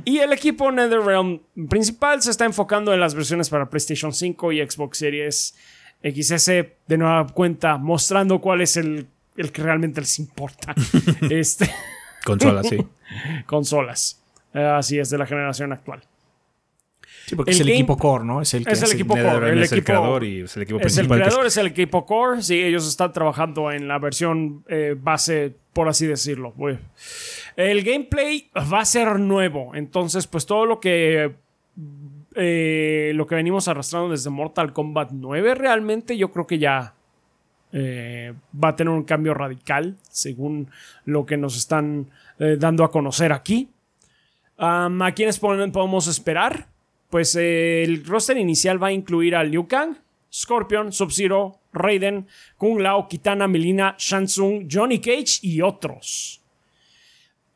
Y 0.04 0.18
el 0.18 0.32
equipo 0.32 0.72
NetherRealm 0.72 1.40
principal 1.68 2.20
se 2.22 2.30
está 2.30 2.44
enfocando 2.44 2.92
en 2.92 3.00
las 3.00 3.14
versiones 3.14 3.48
para 3.50 3.68
PlayStation 3.70 4.12
5 4.12 4.52
y 4.52 4.68
Xbox 4.68 4.98
Series 4.98 5.54
XS 6.02 6.46
de 6.46 6.96
nueva 6.98 7.26
cuenta, 7.28 7.76
mostrando 7.76 8.40
cuál 8.40 8.60
es 8.60 8.76
el, 8.76 9.06
el 9.36 9.52
que 9.52 9.62
realmente 9.62 10.00
les 10.00 10.18
importa. 10.18 10.74
este, 11.30 11.70
Consola, 12.24 12.62
sí. 12.62 12.78
consolas. 13.46 14.22
Eh, 14.54 14.62
así 14.64 14.98
es, 14.98 15.10
de 15.10 15.18
la 15.18 15.26
generación 15.26 15.72
actual. 15.72 16.02
Sí, 17.26 17.36
porque 17.36 17.50
El 17.50 17.54
es 17.56 17.60
el 17.60 17.66
game- 17.66 17.78
equipo 17.80 17.96
core, 17.98 18.24
¿no? 18.24 18.40
Es 18.40 18.54
el 18.54 18.64
que 18.64 18.72
Es 18.72 18.82
el 18.82 18.92
equipo 18.92 19.14
core. 19.14 19.50
El 19.52 19.62
es 19.62 19.72
el 19.72 19.78
equipo, 19.78 19.86
creador 19.86 20.24
y 20.24 20.40
es 20.40 20.56
el 20.56 20.62
equipo 20.62 20.78
es 20.80 20.84
el 20.86 20.92
principal. 21.06 21.18
es- 21.20 21.26
creador, 21.26 21.46
es 21.46 21.56
el 21.58 21.66
equipo 21.66 22.06
core. 22.06 22.42
Sí, 22.42 22.58
ellos 22.62 22.88
están 22.88 23.12
trabajando 23.12 23.70
en 23.70 23.86
la 23.86 23.98
versión 23.98 24.64
eh, 24.68 24.96
base 24.98 25.56
por 25.78 25.88
así 25.88 26.08
decirlo. 26.08 26.52
El 27.54 27.84
gameplay 27.84 28.50
va 28.52 28.80
a 28.80 28.84
ser 28.84 29.20
nuevo, 29.20 29.76
entonces 29.76 30.26
pues 30.26 30.44
todo 30.44 30.66
lo 30.66 30.80
que 30.80 31.36
eh, 32.34 33.12
lo 33.14 33.28
que 33.28 33.36
venimos 33.36 33.68
arrastrando 33.68 34.10
desde 34.10 34.28
Mortal 34.28 34.72
Kombat 34.72 35.12
9 35.12 35.54
realmente 35.54 36.18
yo 36.18 36.32
creo 36.32 36.48
que 36.48 36.58
ya 36.58 36.94
eh, 37.70 38.34
va 38.52 38.70
a 38.70 38.74
tener 38.74 38.92
un 38.92 39.04
cambio 39.04 39.34
radical 39.34 39.96
según 40.10 40.68
lo 41.04 41.24
que 41.24 41.36
nos 41.36 41.56
están 41.56 42.10
eh, 42.40 42.56
dando 42.58 42.82
a 42.82 42.90
conocer 42.90 43.32
aquí. 43.32 43.68
¿A 44.58 45.12
quiénes 45.14 45.38
podemos 45.38 46.08
esperar? 46.08 46.66
Pues 47.08 47.36
el 47.36 48.04
roster 48.04 48.36
inicial 48.36 48.82
va 48.82 48.88
a 48.88 48.92
incluir 48.92 49.36
a 49.36 49.44
Liu 49.44 49.68
Kang, 49.68 49.96
Scorpion, 50.28 50.90
Sub-Zero, 50.92 51.57
Raiden, 51.72 52.26
Kung 52.56 52.80
Lao, 52.80 53.08
Kitana, 53.08 53.48
Melina, 53.48 53.94
Shansung, 53.98 54.68
Johnny 54.70 55.00
Cage 55.00 55.40
y 55.42 55.60
otros. 55.62 56.40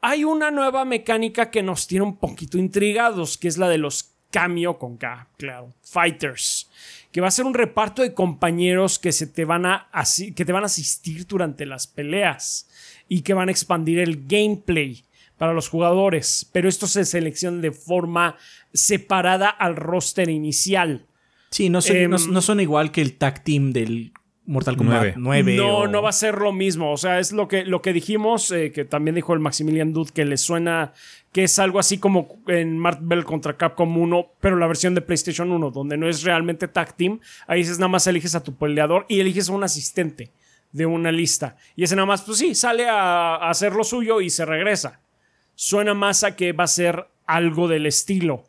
Hay 0.00 0.24
una 0.24 0.50
nueva 0.50 0.84
mecánica 0.84 1.50
que 1.50 1.62
nos 1.62 1.86
tiene 1.86 2.04
un 2.04 2.16
poquito 2.16 2.58
intrigados, 2.58 3.38
que 3.38 3.48
es 3.48 3.56
la 3.56 3.68
de 3.68 3.78
los 3.78 4.12
cameo 4.32 4.78
con 4.78 4.96
K, 4.96 5.28
claro, 5.36 5.72
fighters, 5.84 6.68
que 7.12 7.20
va 7.20 7.28
a 7.28 7.30
ser 7.30 7.44
un 7.44 7.54
reparto 7.54 8.02
de 8.02 8.14
compañeros 8.14 8.98
que, 8.98 9.12
se 9.12 9.26
te, 9.26 9.44
van 9.44 9.66
a, 9.66 9.88
que 10.34 10.44
te 10.44 10.52
van 10.52 10.64
a 10.64 10.66
asistir 10.66 11.26
durante 11.26 11.66
las 11.66 11.86
peleas 11.86 12.68
y 13.08 13.20
que 13.20 13.34
van 13.34 13.48
a 13.48 13.52
expandir 13.52 14.00
el 14.00 14.26
gameplay 14.26 15.04
para 15.36 15.52
los 15.52 15.68
jugadores, 15.68 16.48
pero 16.52 16.68
esto 16.68 16.86
se 16.86 17.04
selecciona 17.04 17.60
de 17.60 17.72
forma 17.72 18.36
separada 18.72 19.50
al 19.50 19.76
roster 19.76 20.30
inicial. 20.30 21.06
Sí, 21.52 21.68
no 21.68 21.82
son, 21.82 22.10
no, 22.10 22.16
em, 22.16 22.40
son 22.40 22.60
igual 22.60 22.90
que 22.90 23.02
el 23.02 23.18
tag 23.18 23.44
team 23.44 23.72
del 23.72 24.12
Mortal 24.46 24.76
Kombat 24.76 25.16
9. 25.16 25.54
no, 25.56 25.86
no 25.86 26.02
va 26.02 26.08
a 26.08 26.12
ser 26.12 26.38
lo 26.38 26.50
mismo. 26.50 26.92
O 26.92 26.96
sea, 26.96 27.20
es 27.20 27.30
lo 27.32 27.46
que, 27.46 27.64
lo 27.64 27.82
que 27.82 27.92
dijimos, 27.92 28.50
eh, 28.50 28.72
que 28.72 28.86
también 28.86 29.14
dijo 29.14 29.34
el 29.34 29.40
Maximilian 29.40 29.92
Dude, 29.92 30.12
que 30.12 30.24
le 30.24 30.38
suena 30.38 30.94
que 31.30 31.44
es 31.44 31.58
algo 31.58 31.78
así 31.78 31.98
como 31.98 32.42
en 32.48 32.78
Marvel 32.78 33.24
contra 33.24 33.56
Capcom 33.56 33.96
1, 33.96 34.32
pero 34.40 34.56
la 34.56 34.66
versión 34.66 34.94
de 34.94 35.02
PlayStation 35.02 35.52
1, 35.52 35.70
donde 35.70 35.98
no 35.98 36.08
es 36.08 36.22
realmente 36.22 36.68
tag 36.68 36.96
team. 36.96 37.20
Ahí 37.46 37.60
dices 37.60 37.78
nada 37.78 37.88
más 37.88 38.06
eliges 38.06 38.34
a 38.34 38.42
tu 38.42 38.56
peleador 38.56 39.04
y 39.08 39.20
eliges 39.20 39.50
a 39.50 39.52
un 39.52 39.62
asistente 39.62 40.32
de 40.72 40.86
una 40.86 41.12
lista. 41.12 41.56
Y 41.76 41.84
ese 41.84 41.96
nada 41.96 42.06
más, 42.06 42.22
pues 42.22 42.38
sí, 42.38 42.54
sale 42.54 42.88
a, 42.88 43.34
a 43.36 43.50
hacer 43.50 43.74
lo 43.74 43.84
suyo 43.84 44.22
y 44.22 44.30
se 44.30 44.46
regresa. 44.46 45.00
Suena 45.54 45.92
más 45.92 46.24
a 46.24 46.34
que 46.34 46.52
va 46.52 46.64
a 46.64 46.68
ser 46.68 47.08
algo 47.26 47.68
del 47.68 47.84
estilo. 47.84 48.44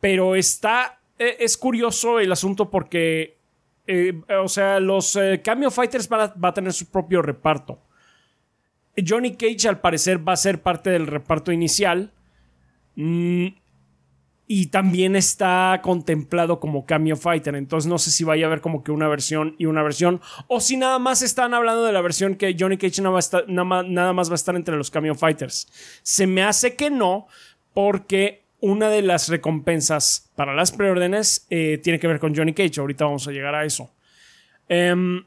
Pero 0.00 0.36
está 0.36 0.97
es 1.18 1.56
curioso 1.56 2.20
el 2.20 2.30
asunto 2.30 2.70
porque, 2.70 3.38
eh, 3.86 4.20
o 4.40 4.48
sea, 4.48 4.80
los 4.80 5.16
eh, 5.16 5.40
Cameo 5.42 5.70
Fighters 5.70 6.08
van 6.08 6.32
a, 6.42 6.54
tener 6.54 6.72
su 6.72 6.86
propio 6.86 7.22
reparto. 7.22 7.80
Johnny 9.06 9.36
Cage 9.36 9.68
al 9.68 9.80
parecer 9.80 10.26
va 10.26 10.32
a 10.32 10.36
ser 10.36 10.62
parte 10.62 10.90
del 10.90 11.06
reparto 11.06 11.52
inicial. 11.52 12.12
Mm, 12.96 13.48
y 14.50 14.66
también 14.68 15.14
está 15.14 15.80
contemplado 15.82 16.58
como 16.58 16.86
Cameo 16.86 17.16
Fighter. 17.16 17.54
Entonces 17.54 17.88
no 17.88 17.98
sé 17.98 18.10
si 18.10 18.24
vaya 18.24 18.46
a 18.46 18.48
haber 18.48 18.62
como 18.62 18.82
que 18.82 18.90
una 18.90 19.06
versión 19.06 19.54
y 19.58 19.66
una 19.66 19.82
versión. 19.82 20.22
O 20.46 20.60
si 20.60 20.78
nada 20.78 20.98
más 20.98 21.20
están 21.20 21.52
hablando 21.52 21.84
de 21.84 21.92
la 21.92 22.00
versión 22.00 22.34
que 22.34 22.56
Johnny 22.58 22.78
Cage 22.78 23.02
nada, 23.02 23.20
nada 23.86 24.12
más 24.14 24.30
va 24.30 24.34
a 24.34 24.36
estar 24.36 24.56
entre 24.56 24.76
los 24.76 24.90
Cameo 24.90 25.14
Fighters. 25.14 25.68
Se 26.02 26.26
me 26.26 26.42
hace 26.42 26.74
que 26.76 26.90
no, 26.90 27.26
porque 27.74 28.47
una 28.60 28.90
de 28.90 29.02
las 29.02 29.28
recompensas 29.28 30.30
para 30.34 30.54
las 30.54 30.72
preórdenes 30.72 31.46
eh, 31.50 31.78
tiene 31.82 31.98
que 31.98 32.08
ver 32.08 32.18
con 32.18 32.34
Johnny 32.34 32.54
Cage. 32.54 32.80
Ahorita 32.80 33.04
vamos 33.04 33.28
a 33.28 33.30
llegar 33.30 33.54
a 33.54 33.64
eso. 33.64 33.90
Em, 34.68 35.24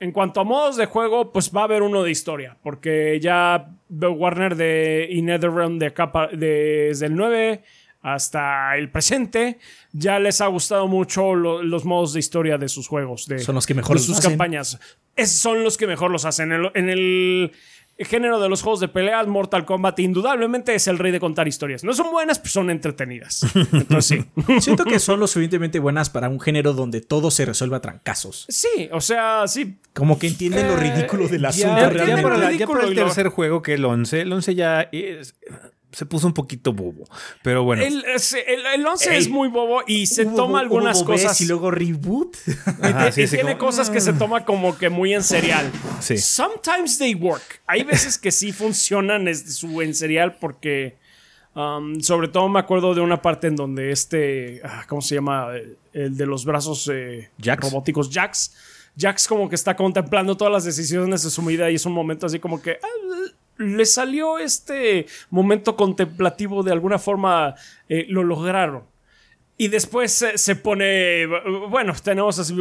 en 0.00 0.12
cuanto 0.12 0.40
a 0.40 0.44
modos 0.44 0.76
de 0.76 0.86
juego, 0.86 1.32
pues 1.32 1.52
va 1.54 1.60
a 1.60 1.64
haber 1.64 1.82
uno 1.82 2.02
de 2.02 2.10
historia, 2.10 2.56
porque 2.62 3.20
ya 3.20 3.70
Warner 3.88 4.56
de 4.56 5.06
y 5.08 5.22
NetherRealm 5.22 5.78
de 5.78 5.92
desde 6.32 7.06
el 7.06 7.14
9 7.14 7.62
hasta 8.02 8.76
el 8.76 8.90
presente, 8.90 9.58
ya 9.92 10.18
les 10.18 10.40
ha 10.40 10.48
gustado 10.48 10.88
mucho 10.88 11.36
los 11.36 11.84
modos 11.84 12.12
de 12.14 12.18
historia 12.18 12.58
de 12.58 12.68
sus 12.68 12.88
juegos, 12.88 13.28
de, 13.28 13.38
son 13.38 13.54
los 13.54 13.64
que 13.64 13.74
mejor 13.74 14.00
sus 14.00 14.20
campañas. 14.20 14.80
son 15.24 15.62
los 15.62 15.76
que 15.76 15.86
mejor 15.86 16.10
los 16.10 16.24
hacen. 16.24 16.50
en 16.50 16.88
el 16.88 17.52
género 17.98 18.40
de 18.40 18.48
los 18.48 18.62
juegos 18.62 18.80
de 18.80 18.88
peleas, 18.88 19.26
Mortal 19.26 19.64
Kombat 19.64 19.98
indudablemente 20.00 20.74
es 20.74 20.88
el 20.88 20.98
rey 20.98 21.12
de 21.12 21.20
contar 21.20 21.46
historias. 21.46 21.84
No 21.84 21.92
son 21.92 22.10
buenas, 22.10 22.38
pero 22.38 22.50
son 22.50 22.70
entretenidas. 22.70 23.44
Entonces 23.54 24.24
sí. 24.24 24.60
Siento 24.60 24.84
que 24.84 24.98
son 24.98 25.20
lo 25.20 25.26
suficientemente 25.26 25.78
buenas 25.78 26.10
para 26.10 26.28
un 26.28 26.40
género 26.40 26.72
donde 26.72 27.00
todo 27.00 27.30
se 27.30 27.44
resuelve 27.44 27.76
a 27.76 27.80
trancazos. 27.80 28.46
Sí, 28.48 28.88
o 28.92 29.00
sea, 29.00 29.46
sí. 29.46 29.78
Como 29.94 30.18
que 30.18 30.28
entienden 30.28 30.66
lo 30.68 30.74
eh, 30.74 30.90
ridículo 30.90 31.28
del 31.28 31.44
asunto. 31.44 31.76
Ya, 31.76 32.22
para, 32.22 32.50
el 32.50 32.94
tercer 32.94 33.28
juego, 33.28 33.62
que 33.62 33.74
el 33.74 33.84
11, 33.84 34.22
el 34.22 34.32
11 34.32 34.54
ya 34.54 34.88
es 34.90 35.34
se 35.92 36.06
puso 36.06 36.26
un 36.26 36.32
poquito 36.32 36.72
bobo. 36.72 37.04
Pero 37.42 37.64
bueno. 37.64 37.82
El, 37.82 38.04
el, 38.04 38.86
11 38.86 39.16
es 39.16 39.28
muy 39.28 39.48
bobo 39.48 39.82
y 39.86 40.06
se 40.06 40.24
toma 40.24 40.60
algunas 40.60 41.02
cosas. 41.02 41.38
Y 41.40 41.46
luego 41.46 41.70
reboot. 41.70 42.36
y, 43.16 43.26
tiene 43.26 43.58
cosas 43.58 43.90
que 43.90 44.00
se 44.00 44.12
toma 44.14 44.44
como 44.44 44.76
que 44.76 44.88
muy 44.88 45.14
en 45.14 45.22
serial. 45.22 45.70
Sí. 46.00 46.18
Sometimes 46.18 46.98
they 46.98 47.14
work. 47.14 47.60
Hay 47.66 47.84
veces 47.84 48.18
que 48.18 48.32
sí 48.32 48.52
funcionan 48.52 49.34
su 49.34 49.82
en 49.82 49.94
serial 49.94 50.36
porque. 50.40 51.00
Um, 51.54 52.00
sobre 52.00 52.28
todo 52.28 52.48
me 52.48 52.58
acuerdo 52.58 52.94
de 52.94 53.02
una 53.02 53.20
parte 53.20 53.46
en 53.48 53.56
donde 53.56 53.92
este. 53.92 54.62
Ah, 54.64 54.84
¿Cómo 54.88 55.02
se 55.02 55.16
llama? 55.16 55.48
El 55.92 56.16
de 56.16 56.24
los 56.24 56.46
brazos 56.46 56.90
eh, 56.90 57.30
robóticos, 57.38 58.08
Jax. 58.10 58.54
Jax 58.96 59.26
como 59.28 59.48
que 59.50 59.54
está 59.54 59.76
contemplando 59.76 60.36
todas 60.36 60.52
las 60.52 60.64
decisiones 60.64 61.22
de 61.22 61.30
su 61.30 61.42
vida 61.42 61.70
y 61.70 61.74
es 61.74 61.84
un 61.84 61.92
momento 61.92 62.24
así 62.24 62.38
como 62.38 62.62
que. 62.62 62.78
Ah, 62.82 63.32
le 63.62 63.86
salió 63.86 64.38
este 64.38 65.06
momento 65.30 65.76
contemplativo 65.76 66.62
de 66.62 66.72
alguna 66.72 66.98
forma, 66.98 67.54
eh, 67.88 68.06
lo 68.08 68.22
lograron. 68.22 68.84
Y 69.56 69.68
después 69.68 70.24
se, 70.34 70.56
pone, 70.56 71.26
bueno, 71.68 71.92
tenemos 72.02 72.38
así 72.38 72.54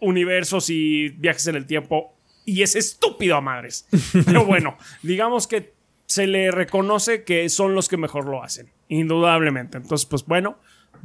universos 0.00 0.70
y 0.70 1.08
viajes 1.08 1.48
en 1.48 1.56
el 1.56 1.66
tiempo 1.66 2.14
y 2.44 2.62
es 2.62 2.76
estúpido 2.76 3.36
a 3.36 3.40
madres. 3.40 3.88
Pero 4.24 4.44
bueno, 4.44 4.76
digamos 5.02 5.46
que 5.46 5.74
se 6.06 6.26
le 6.26 6.50
reconoce 6.50 7.24
que 7.24 7.48
son 7.48 7.74
los 7.74 7.88
que 7.88 7.96
mejor 7.96 8.26
lo 8.26 8.42
hacen, 8.42 8.70
indudablemente. 8.88 9.78
Entonces, 9.78 10.06
pues 10.06 10.24
bueno, 10.26 10.58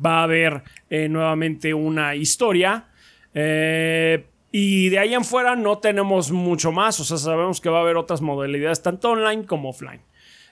va 0.04 0.20
a 0.20 0.24
haber 0.24 0.64
eh, 0.90 1.10
nuevamente 1.10 1.74
una 1.74 2.16
historia. 2.16 2.90
Eh, 3.34 4.26
y 4.52 4.90
de 4.90 5.00
ahí 5.00 5.14
en 5.14 5.24
fuera 5.24 5.56
no 5.56 5.78
tenemos 5.78 6.32
mucho 6.32 6.72
más, 6.72 7.00
o 7.00 7.04
sea, 7.04 7.18
sabemos 7.18 7.62
que 7.62 7.70
va 7.70 7.80
a 7.80 7.82
haber 7.82 7.98
otras 7.98 8.22
modalidades, 8.22 8.82
tanto 8.82 9.12
online 9.12 9.46
como 9.46 9.70
offline. 9.70 10.02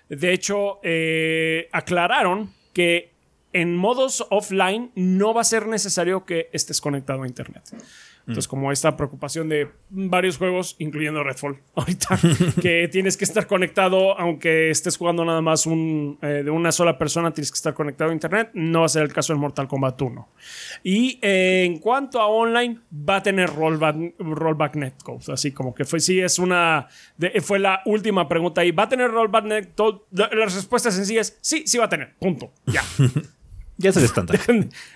De 0.10 0.32
hecho, 0.32 0.80
eh, 0.84 1.68
aclararon 1.72 2.54
que 2.74 3.12
en 3.54 3.76
modos 3.76 4.26
offline 4.30 4.92
no 4.96 5.34
va 5.34 5.42
a 5.42 5.46
ser 5.46 5.68
necesario 5.68 6.26
que 6.26 6.50
estés 6.54 6.80
conectado 6.80 7.24
a 7.24 7.28
Internet. 7.28 7.64
Entonces, 8.28 8.50
como 8.50 8.74
esta 8.74 8.98
preocupación 8.98 9.48
de 9.48 9.70
varios 9.90 10.38
juegos, 10.38 10.76
incluyendo 10.80 11.24
Redfall, 11.24 11.62
ahorita, 11.76 12.20
que 12.62 12.90
tienes 12.92 13.16
que 13.16 13.24
estar 13.24 13.48
conectado, 13.48 14.20
aunque 14.20 14.70
estés 14.70 14.98
jugando 14.98 15.24
nada 15.24 15.42
más 15.42 15.66
un, 15.66 16.20
eh, 16.22 16.44
de 16.44 16.52
una 16.52 16.74
sola 16.74 16.98
persona, 16.98 17.32
tienes 17.32 17.52
que 17.52 17.56
estar 17.56 17.74
conectado 17.74 18.12
a 18.12 18.14
Internet, 18.14 18.50
no 18.54 18.82
va 18.82 18.88
a 18.88 18.90
ser 18.90 19.04
el 19.04 19.14
caso 19.14 19.32
del 19.32 19.40
Mortal 19.40 19.70
Kombat 19.70 20.02
1. 20.02 20.30
Y 20.84 21.20
eh, 21.22 21.64
en 21.66 21.80
cuanto 21.80 22.20
a 22.20 22.28
online, 22.28 22.80
va 22.92 23.18
a 23.18 23.24
tener 23.24 23.50
rollback, 23.50 23.96
rollback 24.20 24.76
netcode, 24.76 25.32
así 25.32 25.54
como 25.54 25.74
que 25.74 25.86
fue, 25.86 26.02
sí, 26.02 26.20
es 26.20 26.38
una, 26.38 26.88
fue 27.42 27.60
la 27.60 27.82
última 27.86 28.28
pregunta 28.28 28.60
ahí, 28.60 28.72
¿va 28.72 28.84
a 28.84 28.90
tener 28.90 29.10
rollback 29.10 29.46
netcode? 29.46 30.02
La, 30.12 30.30
la 30.34 30.46
respuesta 30.46 30.92
sencilla 30.92 31.22
es 31.22 31.38
sí, 31.40 31.64
sí 31.66 31.78
va 31.78 31.86
a 31.86 31.90
tener, 31.90 32.14
punto, 32.20 32.52
ya. 32.66 32.84
ya 33.78 33.90
es 33.90 33.96
el 33.96 34.04
estándar. 34.04 34.38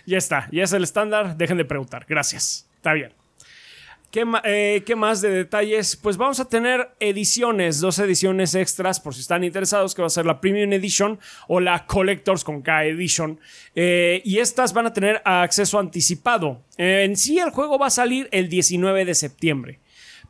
ya 0.06 0.18
está, 0.18 0.50
ya 0.52 0.64
es 0.64 0.74
el 0.74 0.84
estándar, 0.84 1.38
dejen 1.38 1.56
de 1.56 1.64
preguntar, 1.64 2.06
gracias, 2.10 2.70
está 2.76 2.92
bien. 2.92 3.21
Eh, 4.14 4.84
¿Qué, 4.86 4.96
más 4.96 5.22
de 5.22 5.30
detalles? 5.30 5.96
Pues 5.96 6.18
vamos 6.18 6.40
a 6.42 6.50
tener 6.50 6.90
ediciones, 7.00 7.80
dos 7.80 7.98
ediciones 8.00 8.56
extras 8.56 9.00
por 9.00 9.16
si 9.16 9.22
están 9.22 9.44
interesados, 9.44 9.96
que 9.96 10.02
va 10.02 10.08
a 10.08 10.10
ser 10.10 10.26
la 10.26 10.42
Premium 10.42 10.74
Edition 10.74 11.18
o 11.48 11.62
la 11.62 11.86
Collectors 11.86 12.44
con 12.44 12.62
K 12.62 12.86
Edition. 12.86 13.40
Eh, 13.74 14.22
y 14.26 14.40
estas 14.40 14.74
van 14.74 14.88
a 14.88 14.94
tener 14.94 15.22
acceso 15.24 15.80
anticipado. 15.80 16.62
en 16.78 17.16
sí 17.16 17.40
el 17.40 17.52
juego 17.52 17.80
va 17.80 17.88
a 17.88 17.92
salir 17.92 18.28
el 18.32 18.50
19 18.50 19.06
de 19.06 19.16
septiembre. 19.16 19.80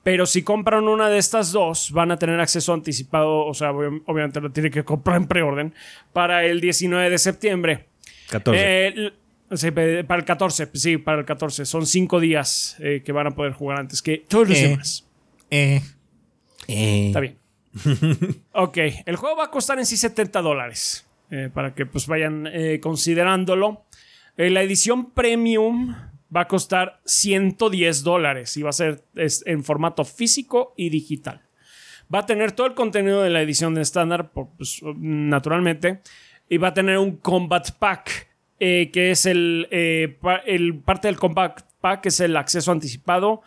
Pero 0.04 0.26
si 0.26 0.44
compran 0.44 0.88
una 0.88 1.10
de 1.10 1.18
estas 1.18 1.52
dos, 1.52 1.92
van 1.92 2.12
a 2.12 2.18
tener 2.18 2.40
acceso 2.40 2.74
anticipado, 2.74 3.46
o 3.46 3.54
sea, 3.54 3.72
obviamente 3.72 4.42
lo 4.42 4.52
tienen 4.52 4.72
que 4.72 4.84
comprar 4.84 5.18
en 5.18 5.28
preorden, 5.28 5.74
para 6.12 6.46
el 6.46 6.60
19 6.60 7.10
de 7.10 7.18
septiembre. 7.18 7.88
14. 8.30 9.14
Sí, 9.54 9.72
para 9.72 10.20
el 10.20 10.26
14, 10.26 10.70
sí, 10.74 10.98
para 10.98 11.20
el 11.20 11.26
14. 11.26 11.66
Son 11.66 11.86
cinco 11.86 12.20
días 12.20 12.78
eh, 12.80 13.02
que 13.04 13.12
van 13.12 13.28
a 13.28 13.32
poder 13.32 13.54
jugar 13.54 13.80
antes 13.80 14.02
que 14.02 14.20
todos 14.28 14.48
los 14.50 14.58
eh, 14.58 14.68
demás. 14.68 15.08
Eh, 15.50 15.82
eh. 16.68 17.08
Está 17.08 17.20
bien. 17.20 17.38
ok, 18.54 18.78
el 19.06 19.16
juego 19.16 19.36
va 19.36 19.46
a 19.46 19.52
costar 19.52 19.80
en 19.80 19.86
sí 19.86 19.98
70 19.98 20.42
dólares. 20.42 21.06
para 21.54 21.74
que 21.74 21.86
pues 21.86 22.08
vayan 22.08 22.50
considerándolo. 22.82 23.86
la 24.36 24.62
edición 24.62 25.12
premium 25.12 25.96
va 26.36 26.42
a 26.42 26.48
costar 26.48 27.02
110 27.06 28.04
dólares 28.04 28.56
y 28.58 28.62
va 28.62 28.70
a 28.70 28.74
ser 28.74 29.04
en 29.16 29.64
formato 29.64 30.06
físico 30.06 30.74
y 30.78 30.90
digital. 30.90 31.42
Va 32.14 32.20
a 32.20 32.26
tener 32.26 32.52
todo 32.52 32.68
el 32.68 32.74
contenido 32.74 33.22
de 33.22 33.30
la 33.30 33.42
edición 33.42 33.74
de 33.74 33.82
estándar, 33.82 34.32
pues, 34.32 34.82
naturalmente. 34.84 36.02
Y 36.50 36.58
va 36.58 36.70
a 36.70 36.74
tener 36.74 36.98
un 36.98 37.16
Combat 37.18 37.72
Pack, 37.80 38.31
eh, 38.64 38.92
que 38.94 39.10
es 39.10 39.26
el, 39.26 39.68
eh, 39.72 40.20
el 40.46 40.78
parte 40.78 41.08
del 41.08 41.18
Combat 41.18 41.62
Pack, 41.82 42.02
que 42.02 42.10
es 42.10 42.20
el 42.20 42.38
acceso 42.38 42.72
anticipado. 42.72 43.42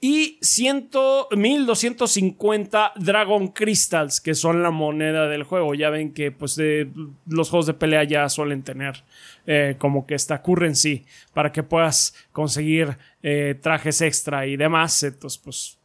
Y 0.00 0.38
100, 0.42 0.90
1250 1.36 2.92
Dragon 2.94 3.48
Crystals, 3.48 4.20
que 4.20 4.36
son 4.36 4.62
la 4.62 4.70
moneda 4.70 5.26
del 5.26 5.42
juego. 5.42 5.74
Ya 5.74 5.90
ven 5.90 6.12
que 6.12 6.30
pues, 6.30 6.56
los 7.26 7.50
juegos 7.50 7.66
de 7.66 7.74
pelea 7.74 8.04
ya 8.04 8.28
suelen 8.28 8.62
tener 8.62 9.02
eh, 9.44 9.74
como 9.78 10.06
que 10.06 10.14
esta 10.14 10.40
currency 10.40 11.04
para 11.32 11.50
que 11.50 11.64
puedas 11.64 12.14
conseguir 12.30 12.96
trajes 13.60 14.02
extra 14.02 14.46
y 14.46 14.56
demás. 14.56 15.02
Entonces, 15.02 15.40
pues 15.42 15.78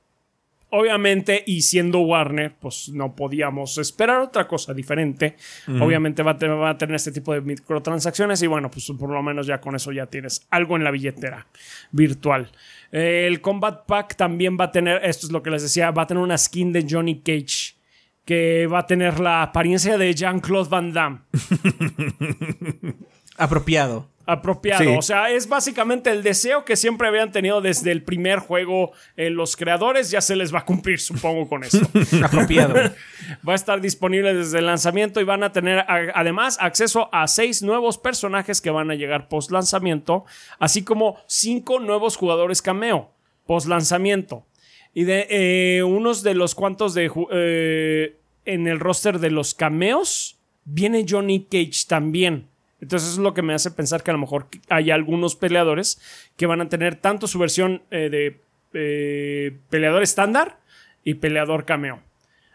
Obviamente, 0.71 1.43
y 1.47 1.63
siendo 1.63 2.01
Warner, 2.01 2.53
pues 2.59 2.89
no 2.89 3.15
podíamos 3.15 3.77
esperar 3.79 4.21
otra 4.21 4.47
cosa 4.47 4.71
diferente. 4.73 5.35
Obviamente 5.67 6.21
va 6.21 6.31
a, 6.31 6.37
tener, 6.37 6.57
va 6.57 6.69
a 6.69 6.77
tener 6.77 6.95
este 6.95 7.11
tipo 7.11 7.33
de 7.33 7.41
microtransacciones 7.41 8.41
y 8.43 8.47
bueno, 8.47 8.69
pues 8.69 8.91
por 8.97 9.09
lo 9.09 9.23
menos 9.23 9.47
ya 9.47 9.59
con 9.59 9.75
eso 9.75 9.91
ya 9.91 10.05
tienes 10.05 10.45
algo 10.51 10.75
en 10.75 10.83
la 10.83 10.91
billetera 10.91 11.47
virtual. 11.91 12.51
El 12.91 13.41
Combat 13.41 13.85
Pack 13.85 14.15
también 14.15 14.57
va 14.59 14.65
a 14.65 14.71
tener, 14.71 15.03
esto 15.03 15.25
es 15.25 15.31
lo 15.31 15.41
que 15.41 15.49
les 15.49 15.63
decía, 15.63 15.89
va 15.89 16.03
a 16.03 16.07
tener 16.07 16.21
una 16.21 16.37
skin 16.37 16.71
de 16.71 16.85
Johnny 16.87 17.21
Cage 17.21 17.75
que 18.23 18.67
va 18.67 18.79
a 18.79 18.85
tener 18.85 19.19
la 19.19 19.41
apariencia 19.41 19.97
de 19.97 20.13
Jean-Claude 20.13 20.69
Van 20.69 20.93
Damme. 20.93 21.19
Apropiado. 23.39 24.07
apropiado. 24.25 24.83
Sí. 24.83 24.89
O 24.95 25.01
sea, 25.01 25.31
es 25.31 25.49
básicamente 25.49 26.11
el 26.11 26.21
deseo 26.21 26.63
que 26.63 26.75
siempre 26.75 27.07
habían 27.07 27.31
tenido 27.31 27.61
desde 27.61 27.91
el 27.91 28.03
primer 28.03 28.37
juego 28.37 28.91
eh, 29.17 29.31
los 29.31 29.55
creadores. 29.55 30.11
Ya 30.11 30.21
se 30.21 30.35
les 30.35 30.53
va 30.53 30.59
a 30.59 30.65
cumplir, 30.65 30.99
supongo, 30.99 31.47
con 31.49 31.63
eso. 31.63 31.79
Apropiado. 32.23 32.75
va 33.47 33.53
a 33.53 33.55
estar 33.55 33.81
disponible 33.81 34.33
desde 34.35 34.59
el 34.59 34.67
lanzamiento 34.67 35.19
y 35.19 35.23
van 35.23 35.41
a 35.43 35.51
tener 35.51 35.79
a- 35.79 36.11
además 36.13 36.57
acceso 36.61 37.09
a 37.11 37.27
seis 37.27 37.63
nuevos 37.63 37.97
personajes 37.97 38.61
que 38.61 38.69
van 38.69 38.91
a 38.91 38.95
llegar 38.95 39.29
post 39.29 39.49
lanzamiento, 39.51 40.25
así 40.59 40.83
como 40.83 41.17
cinco 41.25 41.79
nuevos 41.79 42.15
jugadores 42.15 42.61
cameo 42.61 43.09
post 43.47 43.67
lanzamiento. 43.67 44.45
Y 44.93 45.05
de 45.05 45.25
eh, 45.31 45.83
unos 45.83 46.21
de 46.21 46.35
los 46.35 46.53
cuantos 46.53 46.93
de 46.93 47.11
eh, 47.31 48.15
en 48.45 48.67
el 48.67 48.79
roster 48.79 49.17
de 49.19 49.31
los 49.31 49.55
cameos 49.55 50.37
viene 50.65 51.03
Johnny 51.09 51.45
Cage 51.49 51.85
también. 51.87 52.47
Entonces 52.81 53.09
eso 53.09 53.19
es 53.19 53.23
lo 53.23 53.33
que 53.33 53.41
me 53.41 53.53
hace 53.53 53.71
pensar 53.71 54.03
que 54.03 54.11
a 54.11 54.13
lo 54.13 54.19
mejor 54.19 54.47
hay 54.69 54.91
algunos 54.91 55.35
peleadores 55.35 55.99
que 56.37 56.45
van 56.45 56.61
a 56.61 56.69
tener 56.69 56.95
tanto 56.95 57.27
su 57.27 57.37
versión 57.39 57.83
eh, 57.91 58.09
de 58.09 58.41
eh, 58.73 59.57
peleador 59.69 60.01
estándar 60.01 60.59
y 61.03 61.15
peleador 61.15 61.65
cameo. 61.65 62.01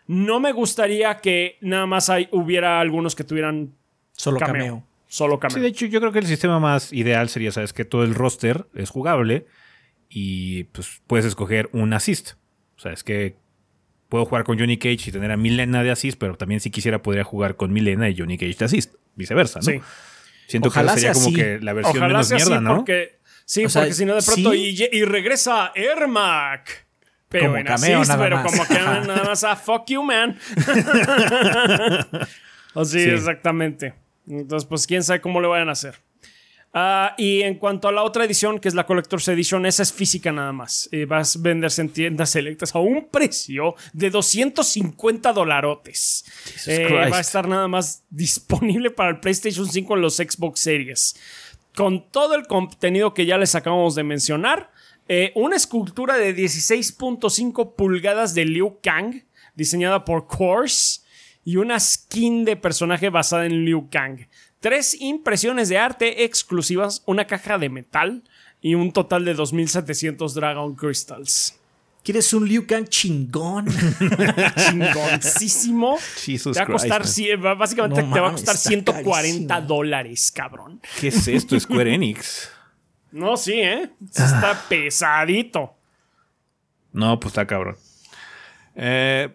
No 0.06 0.40
me 0.40 0.52
gustaría 0.52 1.18
que 1.18 1.56
nada 1.60 1.86
más 1.86 2.10
hay, 2.10 2.28
hubiera 2.30 2.80
algunos 2.80 3.14
que 3.14 3.24
tuvieran 3.24 3.74
Solo 4.12 4.38
cameo. 4.38 4.54
cameo. 4.54 4.86
Solo 5.08 5.38
cameo. 5.38 5.54
Sí, 5.54 5.60
de 5.60 5.68
hecho, 5.68 5.86
yo 5.86 6.00
creo 6.00 6.12
que 6.12 6.18
el 6.18 6.26
sistema 6.26 6.58
más 6.58 6.92
ideal 6.92 7.28
sería, 7.28 7.52
sabes, 7.52 7.72
que 7.72 7.84
todo 7.84 8.04
el 8.04 8.14
roster 8.14 8.66
es 8.74 8.90
jugable 8.90 9.46
y 10.08 10.64
pues 10.64 11.02
puedes 11.06 11.24
escoger 11.24 11.68
un 11.72 11.92
assist. 11.92 12.32
O 12.76 12.80
sea, 12.80 12.92
es 12.92 13.04
que 13.04 13.36
puedo 14.08 14.24
jugar 14.24 14.44
con 14.44 14.58
Johnny 14.58 14.76
Cage 14.76 15.08
y 15.08 15.12
tener 15.12 15.30
a 15.30 15.36
Milena 15.36 15.82
de 15.82 15.90
assist, 15.90 16.18
pero 16.18 16.36
también 16.36 16.60
si 16.60 16.70
quisiera 16.70 17.02
podría 17.02 17.24
jugar 17.24 17.56
con 17.56 17.72
Milena 17.72 18.08
y 18.08 18.16
Johnny 18.16 18.38
Cage 18.38 18.56
de 18.58 18.64
assist. 18.64 18.94
Viceversa, 19.16 19.60
¿no? 19.60 19.66
Sí. 19.66 19.80
Siento 20.46 20.68
Ojalá 20.68 20.94
que 20.94 21.00
sería 21.00 21.14
sea 21.14 21.22
como 21.22 21.36
así. 21.36 21.44
que 21.44 21.58
la 21.64 21.72
versión 21.72 21.96
Ojalá 21.96 22.08
menos 22.12 22.28
sea 22.28 22.36
mierda, 22.36 22.54
así 22.56 22.64
¿no? 22.64 22.76
porque 22.76 23.18
sí, 23.44 23.64
O 23.64 23.68
sea, 23.68 23.82
porque 23.82 23.94
si 23.94 24.04
no 24.04 24.14
de 24.14 24.22
pronto 24.22 24.52
sí. 24.52 24.76
y, 24.92 24.98
y 24.98 25.04
regresa 25.04 25.72
Ermac. 25.74 26.84
Pero 27.28 27.46
Como 27.46 27.56
en 27.56 27.66
cameo 27.66 28.04
nada 28.04 28.22
pero 28.22 28.36
más. 28.36 28.46
como 28.46 28.66
que 28.66 28.74
nada 28.74 29.24
más 29.24 29.42
a 29.44 29.56
fuck 29.56 29.86
you 29.88 30.02
man. 30.02 30.38
Así, 32.74 33.00
Sí. 33.04 33.10
exactamente. 33.10 33.94
Entonces, 34.28 34.66
pues 34.68 34.86
quién 34.86 35.02
sabe 35.04 35.20
cómo 35.20 35.40
le 35.40 35.46
vayan 35.48 35.68
a 35.68 35.72
hacer. 35.72 35.96
Ah, 36.76 37.14
y 37.16 37.42
en 37.42 37.54
cuanto 37.54 37.86
a 37.86 37.92
la 37.92 38.02
otra 38.02 38.24
edición, 38.24 38.58
que 38.58 38.66
es 38.66 38.74
la 38.74 38.84
Collector's 38.84 39.28
Edition, 39.28 39.64
esa 39.64 39.84
es 39.84 39.92
física 39.92 40.32
nada 40.32 40.50
más. 40.50 40.88
Eh, 40.90 41.04
vas 41.04 41.36
a 41.36 41.38
venderse 41.40 41.82
en 41.82 41.90
tiendas 41.90 42.30
selectas 42.30 42.74
a 42.74 42.80
un 42.80 43.08
precio 43.10 43.76
de 43.92 44.10
250 44.10 45.32
dolarotes. 45.32 46.24
Eh, 46.66 46.88
va 46.92 47.16
a 47.16 47.20
estar 47.20 47.46
nada 47.46 47.68
más 47.68 48.02
disponible 48.10 48.90
para 48.90 49.10
el 49.10 49.20
PlayStation 49.20 49.68
5 49.68 49.94
en 49.94 50.02
los 50.02 50.16
Xbox 50.16 50.58
Series. 50.58 51.14
Con 51.76 52.10
todo 52.10 52.34
el 52.34 52.48
contenido 52.48 53.14
que 53.14 53.24
ya 53.24 53.38
les 53.38 53.54
acabamos 53.54 53.94
de 53.94 54.02
mencionar, 54.02 54.72
eh, 55.06 55.30
una 55.36 55.54
escultura 55.54 56.16
de 56.16 56.34
16.5 56.34 57.76
pulgadas 57.76 58.34
de 58.34 58.46
Liu 58.46 58.80
Kang, 58.82 59.22
diseñada 59.54 60.04
por 60.04 60.26
Course, 60.26 61.02
y 61.44 61.56
una 61.56 61.78
skin 61.78 62.44
de 62.44 62.56
personaje 62.56 63.10
basada 63.10 63.46
en 63.46 63.64
Liu 63.64 63.88
Kang. 63.90 64.26
Tres 64.64 64.96
impresiones 64.98 65.68
de 65.68 65.76
arte 65.76 66.24
exclusivas, 66.24 67.02
una 67.04 67.26
caja 67.26 67.58
de 67.58 67.68
metal 67.68 68.22
y 68.62 68.74
un 68.76 68.92
total 68.92 69.26
de 69.26 69.36
2.700 69.36 70.32
Dragon 70.32 70.74
Crystals. 70.74 71.60
¿Quieres 72.02 72.32
un 72.32 72.48
Liu 72.48 72.66
Kang 72.66 72.86
chingón? 72.88 73.66
Chingoncísimo. 74.56 75.98
Jesus 76.16 76.54
te 76.54 76.60
va 76.60 76.64
a 76.64 76.72
costar, 76.72 77.02
Christ, 77.02 77.20
va- 77.44 77.54
básicamente 77.54 78.02
No 78.04 78.14
te 78.14 78.20
va 78.20 78.28
a 78.28 78.32
costar 78.32 78.54
está 78.54 78.68
140 78.70 79.48
carísimo. 79.54 79.68
dólares, 79.68 80.32
cabrón. 80.34 80.80
¿Qué 80.98 81.08
es 81.08 81.28
esto? 81.28 81.60
Square 81.60 81.92
Enix. 81.92 82.50
No, 83.12 83.36
sí, 83.36 83.60
¿eh? 83.60 83.90
Está 84.02 84.64
pesadito. 84.66 85.74
No, 86.94 87.20
pues 87.20 87.32
está 87.32 87.46
cabrón. 87.46 87.76
Eh, 88.76 89.28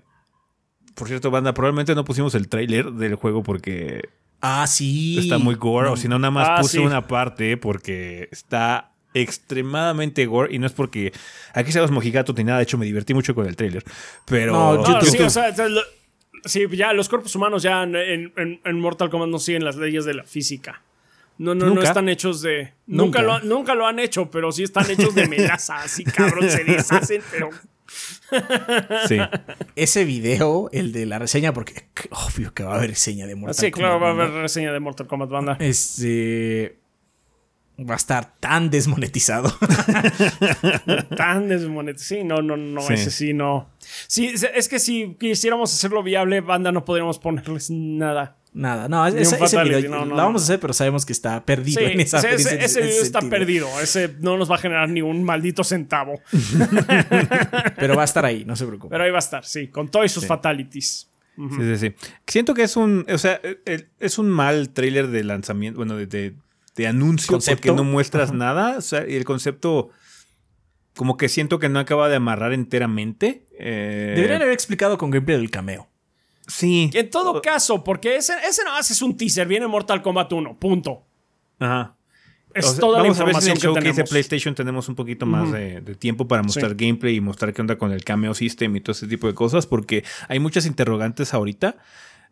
por 0.96 1.08
cierto, 1.08 1.30
banda, 1.30 1.54
probablemente 1.54 1.94
no 1.94 2.04
pusimos 2.04 2.34
el 2.34 2.50
tráiler 2.50 2.94
del 2.94 3.14
juego 3.14 3.44
porque 3.44 4.10
ah, 4.42 4.66
sí. 4.68 5.18
está 5.20 5.38
muy 5.38 5.56
gore, 5.56 5.90
o 5.90 5.98
si 5.98 6.08
no, 6.08 6.18
nada 6.20 6.32
más 6.32 6.48
Ah, 6.50 6.58
puse 6.62 6.78
sí. 6.78 6.84
una 6.84 7.08
parte 7.08 7.58
porque 7.58 8.28
está 8.32 8.92
extremadamente 9.14 10.26
gore 10.26 10.54
y 10.54 10.60
no 10.60 10.68
es 10.68 10.74
porque 10.74 11.12
aquí 11.54 11.72
seamos 11.72 11.92
mojigato 11.92 12.34
ni 12.34 12.44
nada, 12.44 12.58
de 12.60 12.64
hecho 12.64 12.78
me 12.78 12.86
divertí 12.86 13.14
mucho 13.14 13.34
con 13.36 13.48
el 13.48 13.56
tráiler, 13.56 13.84
pero 14.26 14.52
No, 14.54 14.74
No, 14.76 14.86
YouTube. 14.86 15.10
sí, 15.10 15.22
o 15.22 15.30
sea, 15.30 15.50
o 15.50 15.56
sea, 15.56 15.68
lo- 15.68 15.82
sí, 16.46 16.66
ya 16.74 16.94
los 16.94 17.10
cuerpos 17.10 17.36
humanos 17.36 17.64
ya 17.64 17.84
en, 17.84 17.96
en- 17.96 18.62
en 18.64 18.80
Mortal 18.80 19.10
Kombat 19.10 19.30
no 19.30 19.40
siguen 19.40 19.64
las 19.66 19.76
leyes 19.76 20.06
de 20.06 20.14
la 20.14 20.24
física. 20.24 20.82
No, 21.38 21.56
no, 21.56 21.68
no 21.74 21.82
están 21.82 22.10
hechos 22.10 22.42
de. 22.42 22.74
Nunca. 22.86 23.20
Nunca. 23.20 23.22
lo, 23.22 23.34
han- 23.34 23.48
nunca 23.48 23.74
lo 23.74 23.88
han 23.88 23.98
hecho, 24.00 24.30
pero 24.30 24.52
sí 24.52 24.64
están 24.64 24.92
hechos 24.92 25.16
de 25.16 25.26
melaza. 25.28 25.84
Así, 25.84 26.04
cabrón, 26.04 26.50
se 26.50 26.66
deshacen, 26.66 27.22
pero. 27.32 27.50
Sí. 29.08 29.18
Ese 29.76 30.06
video, 30.06 30.70
el 30.72 30.92
de 30.92 31.06
la 31.06 31.20
reseña, 31.20 31.54
porque 31.54 31.88
obvio 32.12 32.54
que 32.54 32.64
va 32.64 32.74
a 32.74 32.78
haber 32.78 32.92
reseña 32.92 33.26
de 33.28 33.36
Mortal 33.36 33.56
Sí, 33.56 33.72
claro, 33.72 33.94
Kombat, 33.96 34.04
va 34.18 34.24
a 34.24 34.26
haber 34.28 34.42
reseña 34.42 34.72
de 34.74 34.80
Mortal 34.80 35.08
Kombat 35.08 35.30
Banda. 35.30 35.58
Este. 35.60 36.78
Va 37.80 37.94
a 37.94 37.98
estar 37.98 38.34
tan 38.42 38.70
desmonetizado. 38.70 39.54
Tan 41.16 41.48
desmonetizado. 41.48 42.20
Sí, 42.20 42.24
no, 42.26 42.42
no, 42.42 42.58
no, 42.58 42.82
Sí. 42.82 42.94
ese 42.94 43.10
sí 43.12 43.34
no. 43.34 43.70
Sí, 44.08 44.26
es- 44.28 44.44
es 44.54 44.68
que 44.68 44.80
si 44.80 45.16
quisiéramos 45.20 45.74
hacerlo 45.74 46.04
viable, 46.04 46.42
banda, 46.42 46.72
no 46.74 46.84
podríamos 46.84 47.20
ponerles 47.20 47.70
nada. 47.70 48.36
Nada, 48.52 48.90
no, 48.90 49.06
ese, 49.06 49.38
video 49.64 49.90
no, 49.92 50.06
no, 50.06 50.16
la 50.16 50.24
vamos 50.24 50.42
a 50.42 50.46
hacer, 50.46 50.60
pero 50.60 50.74
sabemos 50.74 51.06
que 51.06 51.14
está 51.14 51.46
perdido 51.46 51.80
Sí, 51.86 51.92
en 51.92 52.00
esa 52.02 52.18
ese, 52.18 52.34
ese- 52.34 52.66
ese 52.66 52.82
video 52.82 53.04
está 53.04 53.22
sentido. 53.22 53.30
perdido. 53.40 53.80
Ese 53.80 54.16
no 54.22 54.38
nos 54.38 54.50
va 54.50 54.56
a 54.56 54.58
generar 54.58 54.90
ni 54.90 55.02
un 55.04 55.24
maldito 55.24 55.64
centavo. 55.64 56.20
Pero 57.78 57.96
va 57.96 58.02
a 58.02 58.06
estar 58.06 58.26
ahí, 58.26 58.46
no 58.46 58.56
se 58.56 58.66
preocupe. 58.66 58.92
Pero 58.92 59.04
ahí 59.04 59.12
va 59.12 59.18
a 59.18 59.20
estar, 59.20 59.46
sí, 59.46 59.68
con 59.68 59.90
todos 59.90 60.12
sus 60.12 60.26
fatalities. 60.26 61.10
Sí, 61.38 61.46
sí, 61.58 61.78
sí. 61.78 61.94
Siento 62.28 62.54
que 62.54 62.64
es 62.64 62.76
un, 62.76 63.06
o 63.10 63.18
sea, 63.18 63.40
el- 63.44 63.60
el- 63.66 63.88
es 64.00 64.18
un 64.18 64.30
mal 64.30 64.72
tráiler 64.72 65.08
de 65.08 65.24
lanzamiento, 65.24 65.78
bueno, 65.78 65.96
de, 65.96 66.06
de, 66.06 66.34
de 66.76 66.88
anuncio 66.88 67.32
¿Concepto? 67.32 67.62
porque 67.68 67.76
no 67.78 67.84
muestras 67.86 68.34
nada. 68.34 68.78
O 68.78 68.82
sea, 68.82 69.08
y 69.08 69.16
el 69.16 69.24
concepto 69.26 69.90
como 70.98 71.16
que 71.16 71.30
siento 71.30 71.60
que 71.60 71.70
no 71.70 71.80
acaba 71.80 72.10
de 72.10 72.18
amarrar 72.18 72.52
enteramente. 72.52 73.46
Eh, 73.58 74.14
Deberían 74.16 74.42
haber 74.42 74.54
explicado 74.54 74.98
con 74.98 75.12
gameplay 75.12 75.38
del 75.38 75.50
cameo. 75.50 75.88
Sí. 76.50 76.90
En 76.94 77.10
todo 77.10 77.42
caso, 77.42 77.84
porque 77.84 78.16
ese, 78.18 78.34
ese 78.48 78.64
no 78.64 78.76
hace 78.76 79.04
un 79.06 79.16
teaser, 79.16 79.48
viene 79.48 79.68
Mortal 79.68 80.02
Kombat 80.02 80.34
1, 80.34 80.60
punto. 80.60 81.04
Ajá. 81.60 81.96
Es 82.54 82.66
O 82.66 82.70
sea, 82.72 82.80
toda 82.80 82.98
la 82.98 83.04
vamos 83.04 83.20
a 83.20 83.26
ver 83.26 83.36
si 83.36 83.52
en 83.52 83.52
información 83.52 83.58
el 83.58 83.62
show 83.62 83.74
que 83.76 83.92
tenemos. 83.92 84.10
PlayStation 84.10 84.56
tenemos 84.56 84.90
un 84.90 84.96
poquito 84.96 85.28
más 85.28 85.52
de, 85.52 85.82
de 85.82 85.96
tiempo 85.96 86.28
para 86.28 86.42
mostrar 86.42 86.74
gameplay 86.74 87.16
y 87.18 87.22
mostrar 87.22 87.54
qué 87.54 87.62
onda 87.62 87.78
con 87.78 87.92
el 87.92 88.04
cameo 88.04 88.34
system 88.34 88.76
y 88.76 88.82
todo 88.82 88.94
ese 88.94 89.08
tipo 89.08 89.28
de 89.28 89.36
cosas, 89.36 89.68
porque 89.68 90.04
hay 90.28 90.40
muchas 90.40 90.66
interrogantes 90.66 91.34
ahorita. 91.36 91.78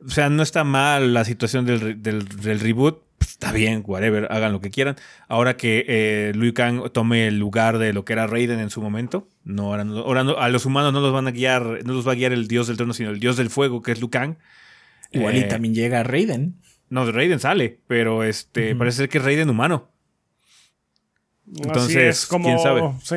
O 0.05 0.09
sea, 0.09 0.29
no 0.29 0.43
está 0.43 0.63
mal 0.63 1.13
la 1.13 1.25
situación 1.25 1.65
del, 1.65 2.01
del- 2.01 2.27
del 2.27 2.59
reboot. 2.59 3.01
pues, 3.17 3.31
está 3.31 3.51
bien, 3.51 3.83
whatever, 3.87 4.27
hagan 4.31 4.51
lo 4.51 4.61
que 4.61 4.69
quieran. 4.69 4.95
Ahora 5.27 5.57
que 5.57 5.85
eh, 5.87 6.33
Liu 6.35 6.53
Kang 6.53 6.91
tome 6.91 7.27
el 7.27 7.39
lugar 7.39 7.79
de 7.79 7.91
lo 7.91 8.05
que 8.05 8.13
era 8.13 8.27
Raiden 8.27 8.59
en 8.59 8.69
su 8.69 8.79
momento, 8.81 9.27
no, 9.43 9.63
ahora, 9.71 9.83
no- 9.85 9.97
ahora 9.99 10.23
no- 10.23 10.37
a 10.37 10.49
los 10.49 10.65
humanos 10.67 10.93
no 10.93 11.01
los 11.01 11.11
van 11.11 11.27
a 11.27 11.31
guiar, 11.31 11.79
no 11.83 11.93
los 11.93 12.07
va 12.07 12.11
a 12.11 12.15
guiar 12.15 12.31
el 12.31 12.47
dios 12.47 12.67
del 12.67 12.77
trono, 12.77 12.93
sino 12.93 13.09
el 13.09 13.19
dios 13.19 13.35
del 13.37 13.49
fuego, 13.49 13.81
que 13.81 13.91
es 13.91 13.99
Liu 13.99 14.09
Kang. 14.11 14.35
Igual 15.11 15.35
Eh, 15.35 15.39
y 15.39 15.47
también 15.47 15.73
llega 15.73 16.03
Raiden. 16.03 16.61
No, 16.89 17.11
Raiden 17.11 17.39
sale, 17.39 17.79
pero 17.87 18.23
este 18.23 18.75
parece 18.75 18.97
ser 18.97 19.09
que 19.09 19.17
es 19.17 19.23
Raiden 19.23 19.49
humano. 19.49 19.89
Así 21.49 21.61
Entonces, 21.63 21.95
es 22.19 22.25
como, 22.27 22.45
quién 22.45 22.59
sabe. 22.59 22.81
Sí. 23.03 23.15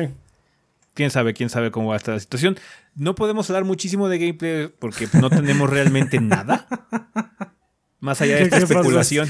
Quién 0.93 1.11
sabe, 1.11 1.33
quién 1.33 1.49
sabe 1.49 1.71
cómo 1.71 1.89
va 1.89 1.95
a 1.95 1.97
estar 1.97 2.13
la 2.13 2.19
situación. 2.19 2.57
No 2.95 3.15
podemos 3.15 3.49
hablar 3.49 3.65
muchísimo 3.65 4.09
de 4.09 4.17
gameplay 4.17 4.67
porque 4.67 5.07
no 5.13 5.29
tenemos 5.29 5.69
realmente 5.69 6.19
nada. 6.19 6.67
Más 7.99 8.21
allá 8.21 8.35
de 8.35 8.43
esta 8.43 8.57
especulación. 8.57 9.29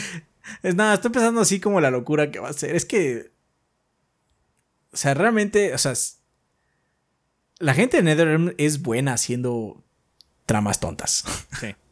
Es 0.64 0.76
nada, 0.76 0.96
estoy 0.96 1.12
pensando 1.12 1.42
así 1.42 1.60
como 1.60 1.82
la 1.82 1.92
locura 1.92 2.32
que 2.32 2.40
va 2.40 2.50
a 2.50 2.54
ser. 2.54 2.76
Es 2.76 2.86
que. 2.86 3.32
O 4.92 4.98
sea, 4.98 5.14
realmente, 5.14 5.74
o 5.74 5.78
sea. 5.78 5.94
La 7.60 7.76
gente 7.76 7.98
de 7.98 8.04
NetherRealm 8.04 8.54
es 8.58 8.82
buena 8.82 9.14
haciendo 9.14 9.84
tramas 10.46 10.80
tontas. 10.80 11.24
Sí. 11.60 11.76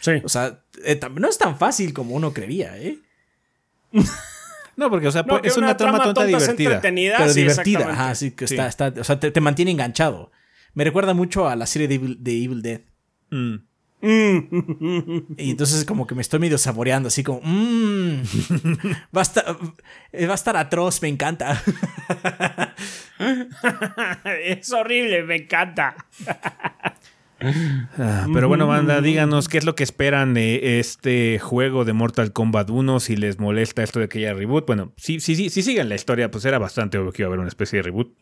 Sí. 0.00 0.12
O 0.22 0.28
sea, 0.28 0.62
eh, 0.84 1.00
no 1.16 1.28
es 1.28 1.38
tan 1.38 1.58
fácil 1.58 1.92
como 1.92 2.14
uno 2.14 2.32
creía, 2.32 2.78
¿eh? 2.78 3.00
No, 4.78 4.90
porque, 4.90 5.08
o 5.08 5.10
sea, 5.10 5.24
No, 5.24 5.40
es 5.42 5.56
una, 5.56 5.76
trama, 5.76 6.00
tonta, 6.00 6.24
es 6.24 6.56
divertida. 6.56 6.80
Pero 6.80 7.32
sí, 7.32 7.40
divertida. 7.40 7.90
Ajá, 7.90 8.14
sí, 8.14 8.30
que 8.30 8.46
Sí. 8.46 8.54
Está, 8.54 8.68
está. 8.68 9.00
O 9.00 9.02
sea, 9.02 9.18
te, 9.18 9.32
te 9.32 9.40
mantiene 9.40 9.72
enganchado. 9.72 10.30
Me 10.72 10.84
recuerda 10.84 11.14
mucho 11.14 11.48
a 11.48 11.56
la 11.56 11.66
serie 11.66 11.88
de 11.88 11.96
Evil, 11.96 12.16
de 12.20 12.44
Evil 12.44 12.62
Dead. 12.62 12.80
Mm. 13.30 13.56
Mm. 14.00 15.34
Y 15.36 15.50
entonces 15.50 15.84
como 15.84 16.06
que 16.06 16.14
me 16.14 16.22
estoy 16.22 16.38
medio 16.38 16.58
saboreando, 16.58 17.08
así 17.08 17.24
como, 17.24 17.40
mmm, 17.42 18.22
va, 19.16 19.20
a 19.20 19.22
estar, 19.22 19.58
eh, 20.12 20.26
va 20.26 20.34
a 20.34 20.36
estar 20.36 20.56
atroz, 20.56 21.02
me 21.02 21.08
encanta. 21.08 21.60
es 24.44 24.72
horrible, 24.72 25.24
me 25.24 25.36
encanta. 25.36 25.96
Ah, 27.40 28.26
pero 28.32 28.48
bueno, 28.48 28.66
banda, 28.66 29.00
díganos 29.00 29.48
qué 29.48 29.58
es 29.58 29.64
lo 29.64 29.74
que 29.74 29.84
esperan 29.84 30.34
de 30.34 30.80
este 30.80 31.38
juego 31.38 31.84
de 31.84 31.92
Mortal 31.92 32.32
Kombat 32.32 32.68
1, 32.70 33.00
si 33.00 33.16
les 33.16 33.38
molesta 33.38 33.82
esto 33.82 34.00
de 34.00 34.08
que 34.08 34.18
haya 34.18 34.34
reboot. 34.34 34.66
Bueno, 34.66 34.92
si, 34.96 35.20
si, 35.20 35.36
si, 35.36 35.48
si 35.50 35.62
siguen 35.62 35.88
la 35.88 35.94
historia, 35.94 36.30
pues 36.30 36.44
era 36.44 36.58
bastante 36.58 36.98
obvio 36.98 37.12
que 37.12 37.22
iba 37.22 37.26
a 37.26 37.30
haber 37.30 37.38
una 37.40 37.48
especie 37.48 37.76
de 37.78 37.82
reboot. 37.84 38.12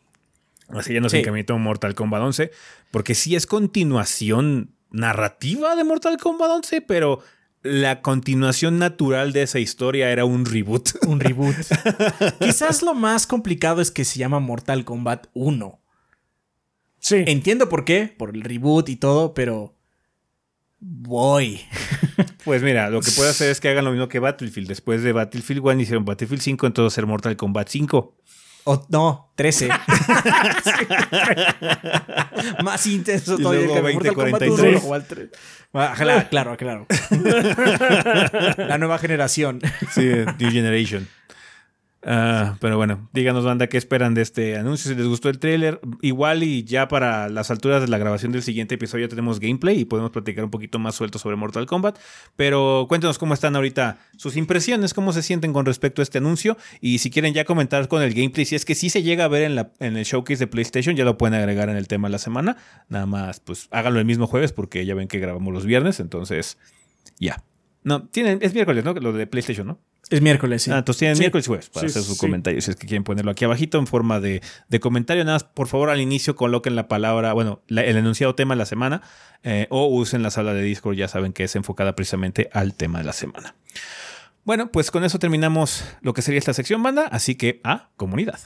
Así 0.68 0.93
ya 0.93 1.01
nos 1.01 1.12
Sí. 1.12 1.18
encaminó 1.18 1.59
Mortal 1.59 1.94
Kombat 1.94 2.22
11, 2.22 2.51
porque 2.90 3.14
sí 3.14 3.36
es 3.36 3.47
continuación 3.47 4.72
narrativa 4.90 5.76
de 5.76 5.84
Mortal 5.84 6.16
Kombat 6.18 6.51
11, 6.51 6.80
pero 6.82 7.20
la 7.62 8.01
continuación 8.02 8.78
natural 8.78 9.32
de 9.32 9.43
esa 9.43 9.59
historia 9.60 10.10
era 10.10 10.24
un 10.24 10.44
reboot. 10.44 10.90
Un 11.06 11.20
reboot. 11.20 11.55
Quizás 12.40 12.82
lo 12.82 12.94
más 12.94 13.26
complicado 13.26 13.80
es 13.80 13.90
que 13.90 14.05
se 14.05 14.18
llama 14.18 14.40
Mortal 14.40 14.84
Kombat 14.84 15.26
1. 15.34 15.80
Sí. 16.98 17.24
Entiendo 17.27 17.68
por 17.68 17.85
qué, 17.85 18.12
por 18.16 18.35
el 18.35 18.40
reboot 18.43 18.89
y 18.89 18.97
todo, 18.97 19.35
pero... 19.35 19.74
Voy. 20.78 21.60
Pues 22.44 22.62
mira, 22.62 22.89
lo 22.90 23.01
que 23.01 23.10
puede 23.10 23.31
hacer 23.31 23.51
es 23.51 23.60
que 23.60 23.68
hagan 23.68 23.85
lo 23.85 23.90
mismo 23.90 24.09
que 24.09 24.20
Battlefield. 24.20 24.68
Después 24.68 25.02
de 25.02 25.10
Battlefield 25.12 25.60
1 25.66 25.81
hicieron 25.81 26.05
Battlefield 26.05 26.40
5, 26.40 26.66
entonces 26.68 26.94
hacer 26.94 27.05
Mortal 27.05 27.36
Kombat 27.36 27.68
5. 27.68 28.14
O, 28.64 28.86
no, 28.89 29.32
13. 29.35 29.68
Más 32.62 32.86
intenso 32.86 33.36
Y 33.39 33.43
todavía. 33.43 33.66
luego 33.66 33.74
que 33.74 33.82
Mortal 33.94 34.12
20, 34.12 34.14
Kombat 34.14 34.43
1, 34.43 34.56
43. 34.56 34.73
luego 34.82 34.94
al 34.94 35.09
tre- 35.09 35.31
Ah, 35.73 35.94
Claro, 35.97 36.28
claro, 36.31 36.56
claro. 36.56 36.86
La 38.68 38.78
nueva 38.78 38.98
generación. 38.98 39.60
Sí, 39.93 40.06
New 40.39 40.51
Generation. 40.51 41.06
Ah, 42.08 42.56
pero 42.60 42.76
bueno, 42.76 43.08
díganos, 43.12 43.44
banda, 43.44 43.66
qué 43.66 43.76
esperan 43.76 44.14
de 44.14 44.22
este 44.22 44.56
anuncio. 44.56 44.92
Si 44.92 44.96
les 44.96 45.08
gustó 45.08 45.28
el 45.28 45.40
tráiler, 45.40 45.80
igual 46.02 46.44
y 46.44 46.62
ya 46.62 46.86
para 46.86 47.28
las 47.28 47.50
alturas 47.50 47.82
de 47.82 47.88
la 47.88 47.98
grabación 47.98 48.30
del 48.30 48.44
siguiente 48.44 48.76
episodio 48.76 49.06
ya 49.06 49.08
tenemos 49.08 49.40
gameplay 49.40 49.80
y 49.80 49.84
podemos 49.86 50.12
platicar 50.12 50.44
un 50.44 50.52
poquito 50.52 50.78
más 50.78 50.94
suelto 50.94 51.18
sobre 51.18 51.34
Mortal 51.34 51.66
Kombat. 51.66 51.98
Pero 52.36 52.86
cuéntenos 52.88 53.18
cómo 53.18 53.34
están 53.34 53.56
ahorita 53.56 53.98
sus 54.16 54.36
impresiones, 54.36 54.94
cómo 54.94 55.12
se 55.12 55.20
sienten 55.20 55.52
con 55.52 55.66
respecto 55.66 56.00
a 56.00 56.04
este 56.04 56.18
anuncio 56.18 56.56
y 56.80 56.98
si 56.98 57.10
quieren 57.10 57.34
ya 57.34 57.44
comentar 57.44 57.88
con 57.88 58.00
el 58.02 58.14
gameplay, 58.14 58.46
si 58.46 58.54
es 58.54 58.64
que 58.64 58.76
sí 58.76 58.88
se 58.88 59.02
llega 59.02 59.24
a 59.24 59.28
ver 59.28 59.42
en, 59.42 59.56
la, 59.56 59.72
en 59.80 59.96
el 59.96 60.04
showcase 60.04 60.38
de 60.38 60.46
PlayStation, 60.46 60.94
ya 60.94 61.04
lo 61.04 61.18
pueden 61.18 61.34
agregar 61.34 61.70
en 61.70 61.76
el 61.76 61.88
tema 61.88 62.06
de 62.06 62.12
la 62.12 62.18
semana. 62.18 62.56
Nada 62.88 63.06
más, 63.06 63.40
pues 63.40 63.66
háganlo 63.72 63.98
el 63.98 64.04
mismo 64.04 64.28
jueves 64.28 64.52
porque 64.52 64.86
ya 64.86 64.94
ven 64.94 65.08
que 65.08 65.18
grabamos 65.18 65.52
los 65.52 65.66
viernes, 65.66 65.98
entonces 65.98 66.56
ya. 67.18 67.42
No, 67.82 68.06
tienen, 68.06 68.38
es 68.42 68.54
miércoles, 68.54 68.84
¿no? 68.84 68.94
Lo 68.94 69.12
de 69.12 69.26
PlayStation, 69.26 69.66
¿no? 69.66 69.80
Es 70.08 70.22
miércoles, 70.22 70.62
sí. 70.62 70.70
Ah, 70.70 70.78
entonces 70.78 71.00
tienen 71.00 71.16
Sí. 71.16 71.20
miércoles 71.22 71.46
y 71.46 71.48
jueves 71.48 71.68
para 71.68 71.80
Sí, 71.80 71.86
hacer 71.90 72.02
sus 72.02 72.14
sí. 72.14 72.20
comentarios. 72.20 72.64
Si 72.64 72.70
es 72.70 72.76
que 72.76 72.86
quieren 72.86 73.02
ponerlo 73.02 73.30
aquí 73.32 73.44
abajito 73.44 73.78
en 73.78 73.86
forma 73.88 74.20
de, 74.20 74.40
de 74.68 74.80
comentario. 74.80 75.24
Nada 75.24 75.36
más, 75.36 75.44
por 75.44 75.66
favor, 75.66 75.90
al 75.90 76.00
inicio 76.00 76.36
coloquen 76.36 76.76
la 76.76 76.86
palabra, 76.86 77.32
bueno, 77.32 77.60
la- 77.66 77.82
el 77.82 77.96
enunciado 77.96 78.34
tema 78.36 78.54
de 78.54 78.58
la 78.58 78.66
semana 78.66 79.02
eh, 79.42 79.66
o 79.70 79.86
usen 79.86 80.22
la 80.22 80.30
sala 80.30 80.54
de 80.54 80.62
Discord. 80.62 80.94
Ya 80.96 81.08
saben 81.08 81.32
que 81.32 81.44
es 81.44 81.56
enfocada 81.56 81.94
precisamente 81.96 82.48
al 82.52 82.74
tema 82.74 82.98
de 82.98 83.04
la 83.04 83.12
semana. 83.12 83.54
Bueno, 84.44 84.70
pues 84.70 84.92
con 84.92 85.02
eso 85.02 85.18
terminamos 85.18 85.84
lo 86.02 86.12
que 86.14 86.22
sería 86.22 86.38
esta 86.38 86.54
sección, 86.54 86.82
banda. 86.82 87.08
Así 87.10 87.34
que 87.34 87.60
a 87.64 87.88
comunidad. 87.96 88.38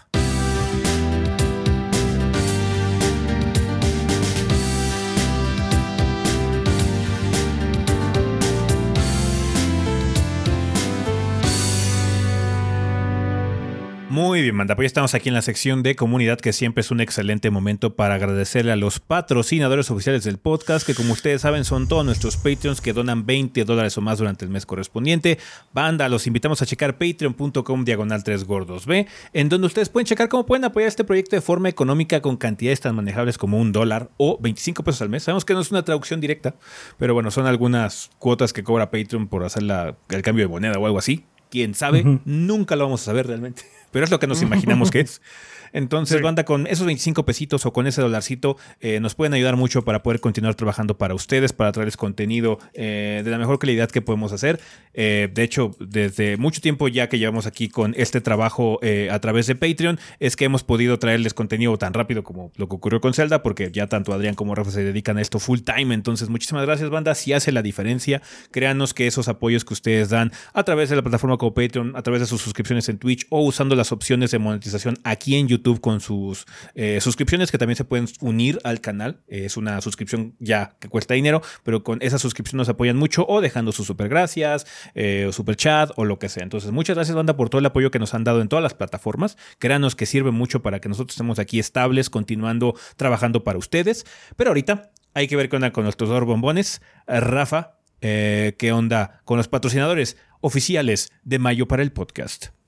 Muy 14.11 14.43
bien, 14.43 14.57
manda. 14.57 14.75
Pues 14.75 14.87
ya 14.87 14.89
estamos 14.89 15.15
aquí 15.15 15.29
en 15.29 15.37
la 15.37 15.43
sección 15.43 15.85
de 15.85 15.95
comunidad, 15.95 16.41
que 16.41 16.53
siempre 16.53 16.81
es 16.81 16.91
un 16.91 17.01
excelente 17.01 17.49
momento 17.51 17.95
para 17.95 18.17
agradecerle 18.17 18.73
a 18.73 18.77
los 18.77 18.99
patrocinadores 18.99 19.89
oficiales 19.93 20.25
del 20.25 20.37
podcast, 20.39 20.85
que 20.85 20.97
como 20.97 21.13
ustedes 21.13 21.43
saben 21.43 21.65
son 21.65 21.87
todos 21.87 22.05
nuestros 22.05 22.37
Patreons 22.37 22.81
que 22.81 22.93
donan 22.93 23.25
20 23.25 23.65
dólares 23.65 23.97
o 23.99 24.01
más 24.01 24.19
durante 24.19 24.45
el 24.45 24.51
mes 24.51 24.67
correspondiente. 24.67 25.39
Banda, 25.73 26.09
los 26.09 26.27
invitamos 26.27 26.61
a 26.61 26.67
checar 26.67 26.99
patreon.com 26.99 27.85
diagonal 27.85 28.25
3 28.25 28.43
gordos 28.47 28.85
B, 28.85 29.07
en 29.33 29.49
donde 29.49 29.69
ustedes 29.69 29.89
pueden 29.91 30.07
checar 30.07 30.29
cómo 30.29 30.45
pueden 30.45 30.65
apoyar 30.65 30.89
este 30.89 31.05
proyecto 31.05 31.37
de 31.37 31.43
forma 31.43 31.69
económica 31.69 32.21
con 32.21 32.37
cantidades 32.37 32.81
tan 32.81 32.97
manejables 32.97 33.39
como 33.39 33.61
un 33.61 33.71
dólar 33.71 34.11
o 34.17 34.39
25 34.41 34.83
pesos 34.83 35.03
al 35.03 35.09
mes. 35.09 35.23
Sabemos 35.23 35.45
que 35.45 35.55
no 35.55 35.61
es 35.61 35.71
una 35.71 35.85
traducción 35.85 36.21
directa, 36.21 36.57
pero 36.99 37.15
bueno, 37.15 37.31
son 37.31 37.47
algunas 37.47 38.11
cuotas 38.19 38.53
que 38.53 38.65
cobra 38.65 38.91
Patreon 38.91 39.29
por 39.29 39.45
hacer 39.45 39.63
la- 39.63 39.97
el 40.09 40.23
cambio 40.23 40.47
de 40.47 40.49
moneda 40.49 40.77
o 40.81 40.87
algo 40.87 40.99
así. 40.99 41.27
Quién 41.49 41.75
sabe, 41.75 42.21
nunca 42.25 42.75
lo 42.77 42.85
vamos 42.85 43.03
a 43.03 43.05
saber 43.07 43.27
realmente. 43.29 43.63
Pero 43.91 44.05
es 44.05 44.11
lo 44.11 44.19
que 44.19 44.27
nos 44.27 44.43
imaginamos 44.43 44.91
que 44.91 45.01
es. 45.01 45.21
Entonces, 45.73 46.19
Sí. 46.19 46.23
banda, 46.23 46.45
con 46.45 46.67
esos 46.67 46.87
25 46.87 47.25
pesitos 47.25 47.67
o 47.67 47.73
con 47.73 47.87
ese 47.87 48.01
dolarcito, 48.01 48.57
eh, 48.81 49.01
nos 49.01 49.15
pueden 49.15 49.35
ayudar 49.35 49.57
mucho 49.57 49.83
para 49.83 50.03
poder 50.03 50.21
continuar 50.21 50.55
trabajando 50.55 50.97
para 50.99 51.15
ustedes, 51.15 51.53
para 51.53 51.73
traerles 51.73 51.97
contenido 51.97 52.59
eh, 52.75 53.23
de 53.25 53.31
la 53.31 53.39
mejor 53.39 53.59
calidad 53.59 53.91
que 53.91 54.03
podemos 54.03 54.33
hacer. 54.33 54.61
Eh, 54.95 55.29
de 55.33 55.43
hecho, 55.43 55.71
desde 55.79 56.37
mucho 56.37 56.61
tiempo 56.61 56.89
ya 56.89 57.09
que 57.09 57.19
llevamos 57.19 57.47
aquí 57.47 57.69
con 57.69 57.95
este 57.97 58.21
trabajo 58.21 58.81
a 59.11 59.19
través 59.21 59.47
de 59.47 59.55
Patreon, 59.55 59.99
es 60.19 60.37
que 60.37 60.45
hemos 60.45 60.65
podido 60.65 60.99
traerles 60.99 61.35
contenido 61.35 61.77
tan 61.79 61.95
rápido 61.95 62.23
como 62.25 62.53
lo 62.57 62.69
que 62.69 62.77
ocurrió 62.77 63.01
con 63.01 63.15
Zelda, 63.15 63.43
porque 63.43 63.71
ya 63.73 63.87
tanto 63.87 64.13
Adrián 64.13 64.35
como 64.35 64.55
Rafa 64.55 64.71
se 64.71 64.83
dedican 64.83 65.19
a 65.19 65.23
esto 65.23 65.39
full 65.39 65.61
time. 65.61 65.95
Entonces, 65.95 66.29
muchísimas 66.29 66.67
gracias, 66.67 66.91
banda. 66.91 67.15
Si 67.15 67.33
hace 67.33 67.53
la 67.53 67.63
diferencia, 67.63 68.23
créanos 68.51 68.95
que 68.95 69.07
esos 69.07 69.29
apoyos 69.29 69.65
que 69.65 69.75
ustedes 69.75 70.09
dan 70.09 70.33
a 70.53 70.63
través 70.65 70.91
de 70.91 70.97
la 70.97 71.03
plataforma 71.03 71.37
como 71.37 71.55
Patreon, 71.55 71.95
a 71.97 72.03
través 72.03 72.21
de 72.21 72.27
sus 72.27 72.41
suscripciones 72.41 72.89
en 72.89 72.99
Twitch 72.99 73.27
o 73.31 73.43
usando 73.43 73.77
las 73.77 73.93
opciones 73.93 74.31
de 74.31 74.39
monetización 74.39 74.99
aquí 75.05 75.37
en 75.37 75.49
YouTube 75.49 75.60
con 75.81 76.01
sus 76.01 76.47
eh, 76.75 77.01
suscripciones 77.01 77.51
que 77.51 77.59
también 77.59 77.77
se 77.77 77.85
pueden 77.85 78.07
unir 78.21 78.59
al 78.65 78.81
canal. 78.81 79.21
Eh, 79.29 79.45
es 79.45 79.57
una 79.57 79.81
suscripción 79.81 80.35
ya 80.39 80.77
que 80.81 80.89
cuesta 80.89 81.15
dinero, 81.15 81.43
pero 81.63 81.83
con 81.83 81.99
esa 82.03 82.19
suscripción 82.19 82.59
nos 82.59 82.69
apoyan 82.69 82.97
mucho 82.97 83.27
o 83.29 83.41
dejando 83.41 83.73
sus 83.73 83.87
super 83.87 84.09
gracias, 84.09 84.67
eh, 84.95 85.27
o 85.29 85.33
super 85.33 85.57
chat 85.57 85.91
o 85.97 86.05
lo 86.05 86.19
que 86.19 86.29
sea. 86.29 86.43
Entonces, 86.43 86.71
muchas 86.73 86.97
gracias, 86.97 87.17
banda, 87.17 87.37
por 87.37 87.51
todo 87.51 87.61
el 87.61 87.67
apoyo 87.67 87.91
que 87.91 87.99
nos 87.99 88.15
han 88.15 88.25
dado 88.25 88.41
en 88.41 88.49
todas 88.49 88.63
las 88.63 88.75
plataformas. 88.75 89.37
Créanos 89.59 89.97
que 89.97 90.07
sirve 90.07 90.31
mucho 90.31 90.63
para 90.63 90.81
que 90.81 90.89
nosotros 90.89 91.15
estemos 91.15 91.39
aquí 91.39 91.59
estables, 91.59 92.11
continuando 92.11 92.75
trabajando 92.97 93.45
para 93.45 93.59
ustedes. 93.59 94.07
Pero 94.37 94.51
ahorita 94.51 94.91
hay 95.15 95.29
que 95.29 95.37
ver 95.37 95.49
qué 95.49 95.57
onda 95.57 95.73
con 95.73 95.85
nuestros 95.85 96.09
dos 96.09 96.25
bombones. 96.25 96.83
Rafa, 97.07 97.79
qué 98.01 98.71
onda 98.73 99.21
con 99.25 99.37
los 99.37 99.49
patrocinadores 99.49 100.17
oficiales 100.41 101.13
de 101.23 101.39
mayo 101.39 101.67
para 101.69 101.83
el 101.83 101.93
podcast. 101.93 102.60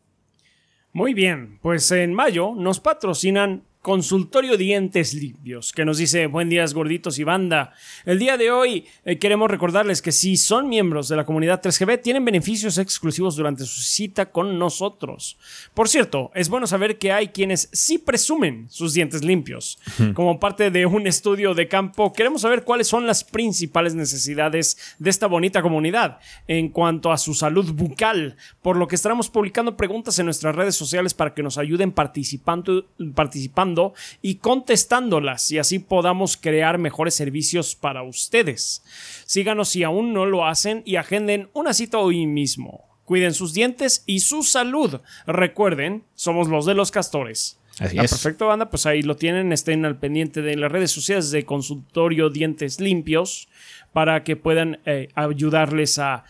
Muy 0.94 1.14
bien, 1.14 1.58
pues 1.62 1.90
en 1.90 2.12
mayo 2.12 2.52
nos 2.54 2.78
patrocinan 2.78 3.64
Consultorio 3.82 4.56
Dientes 4.56 5.12
Limpios, 5.12 5.72
que 5.72 5.84
nos 5.84 5.98
dice 5.98 6.28
buen 6.28 6.48
días 6.48 6.72
gorditos 6.72 7.18
y 7.18 7.24
banda. 7.24 7.72
El 8.04 8.20
día 8.20 8.36
de 8.36 8.52
hoy 8.52 8.86
eh, 9.04 9.18
queremos 9.18 9.50
recordarles 9.50 10.00
que 10.00 10.12
si 10.12 10.36
son 10.36 10.68
miembros 10.68 11.08
de 11.08 11.16
la 11.16 11.26
comunidad 11.26 11.60
3GB 11.60 12.00
tienen 12.00 12.24
beneficios 12.24 12.78
exclusivos 12.78 13.34
durante 13.34 13.64
su 13.64 13.80
cita 13.80 14.26
con 14.30 14.56
nosotros. 14.56 15.36
Por 15.74 15.88
cierto, 15.88 16.30
es 16.36 16.48
bueno 16.48 16.68
saber 16.68 16.96
que 16.96 17.10
hay 17.10 17.28
quienes 17.28 17.68
sí 17.72 17.98
presumen 17.98 18.66
sus 18.70 18.94
dientes 18.94 19.24
limpios. 19.24 19.80
Como 20.14 20.38
parte 20.38 20.70
de 20.70 20.86
un 20.86 21.08
estudio 21.08 21.52
de 21.52 21.66
campo, 21.66 22.12
queremos 22.12 22.42
saber 22.42 22.62
cuáles 22.62 22.86
son 22.86 23.08
las 23.08 23.24
principales 23.24 23.96
necesidades 23.96 24.76
de 25.00 25.10
esta 25.10 25.26
bonita 25.26 25.60
comunidad 25.60 26.20
en 26.46 26.68
cuanto 26.68 27.10
a 27.10 27.18
su 27.18 27.34
salud 27.34 27.72
bucal, 27.72 28.36
por 28.62 28.76
lo 28.76 28.86
que 28.86 28.94
estaremos 28.94 29.28
publicando 29.28 29.76
preguntas 29.76 30.20
en 30.20 30.26
nuestras 30.26 30.54
redes 30.54 30.76
sociales 30.76 31.14
para 31.14 31.34
que 31.34 31.42
nos 31.42 31.58
ayuden 31.58 31.90
participando, 31.90 32.86
participando 33.16 33.71
y 34.20 34.36
contestándolas 34.36 35.50
y 35.50 35.58
así 35.58 35.78
podamos 35.78 36.36
crear 36.36 36.78
mejores 36.78 37.14
servicios 37.14 37.74
para 37.74 38.02
ustedes. 38.02 38.82
Síganos 39.26 39.68
si 39.70 39.82
aún 39.84 40.12
no 40.12 40.26
lo 40.26 40.46
hacen 40.46 40.82
y 40.84 40.96
agenden 40.96 41.48
una 41.52 41.72
cita 41.74 41.98
hoy 41.98 42.26
mismo. 42.26 42.84
Cuiden 43.04 43.34
sus 43.34 43.52
dientes 43.52 44.04
y 44.06 44.20
su 44.20 44.42
salud. 44.42 45.00
Recuerden, 45.26 46.04
somos 46.14 46.48
los 46.48 46.66
de 46.66 46.74
los 46.74 46.90
castores. 46.90 47.58
Así 47.78 47.98
Ah, 47.98 48.04
es. 48.04 48.10
perfecto, 48.10 48.46
banda. 48.46 48.68
Pues 48.70 48.86
ahí 48.86 49.02
lo 49.02 49.16
tienen. 49.16 49.52
Estén 49.52 49.84
al 49.84 49.98
pendiente 49.98 50.42
de 50.42 50.56
las 50.56 50.70
redes 50.70 50.90
sociales 50.92 51.30
de 51.30 51.44
Consultorio 51.44 52.28
Dientes 52.30 52.80
Limpios 52.80 53.48
para 53.92 54.22
que 54.24 54.36
puedan 54.36 54.78
eh, 54.86 55.08
ayudarles 55.14 55.98
a 55.98 56.24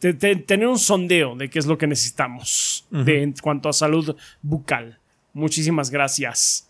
te- 0.00 0.14
te- 0.14 0.36
tener 0.36 0.66
un 0.66 0.78
sondeo 0.78 1.34
de 1.36 1.50
qué 1.50 1.58
es 1.58 1.66
lo 1.66 1.76
que 1.76 1.86
necesitamos 1.86 2.86
de, 2.90 3.22
en 3.22 3.32
cuanto 3.32 3.68
a 3.68 3.72
salud 3.72 4.16
bucal. 4.42 4.98
Muchísimas 5.34 5.90
gracias. 5.90 6.67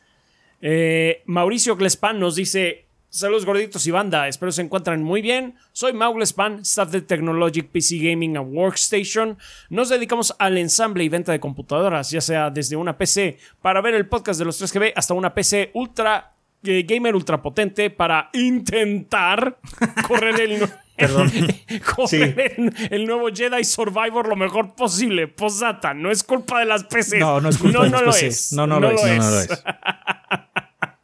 Eh, 0.60 1.22
Mauricio 1.26 1.76
Glespan 1.76 2.18
nos 2.18 2.34
dice: 2.36 2.84
Saludos 3.10 3.46
gorditos 3.46 3.86
y 3.86 3.90
banda, 3.90 4.28
espero 4.28 4.52
se 4.52 4.62
encuentren 4.62 5.02
muy 5.02 5.22
bien. 5.22 5.54
Soy 5.72 5.92
Mau 5.92 6.12
Glespan, 6.14 6.60
staff 6.60 6.90
de 6.90 7.00
Technologic 7.00 7.68
PC 7.68 7.98
Gaming 7.98 8.36
and 8.36 8.54
Workstation. 8.56 9.38
Nos 9.70 9.88
dedicamos 9.88 10.34
al 10.38 10.58
ensamble 10.58 11.04
y 11.04 11.08
venta 11.08 11.32
de 11.32 11.40
computadoras, 11.40 12.10
ya 12.10 12.20
sea 12.20 12.50
desde 12.50 12.76
una 12.76 12.98
PC 12.98 13.38
para 13.62 13.80
ver 13.80 13.94
el 13.94 14.06
podcast 14.06 14.38
de 14.38 14.44
los 14.44 14.60
3GB 14.60 14.92
hasta 14.94 15.14
una 15.14 15.32
PC 15.32 15.70
ultra 15.74 16.32
eh, 16.64 16.82
gamer 16.86 17.14
ultra 17.14 17.40
potente 17.40 17.88
para 17.90 18.28
intentar 18.32 19.58
correr 20.08 20.40
el. 20.40 20.60
nue- 20.60 20.72
Perdón. 20.98 21.30
correr 21.94 22.54
el, 22.56 22.74
el 22.90 23.06
nuevo 23.06 23.28
Jedi 23.32 23.62
Survivor 23.62 24.26
lo 24.26 24.34
mejor 24.34 24.74
posible. 24.74 25.28
Posata, 25.28 25.94
no 25.94 26.10
es 26.10 26.24
culpa 26.24 26.58
de 26.58 26.64
las 26.66 26.82
PCs. 26.82 27.20
No, 27.20 27.40
no 27.40 27.48
es 27.50 27.56
culpa 27.58 27.84
de 27.84 27.90
no 27.90 28.02
las 28.02 28.20
lo 28.20 28.26
es. 28.26 28.52
No, 28.52 28.66
no 28.66 28.80
lo 28.80 28.90
es. 28.90 29.00
No, 29.04 29.14
no 29.14 29.30
lo 29.30 29.40
es. 29.40 29.48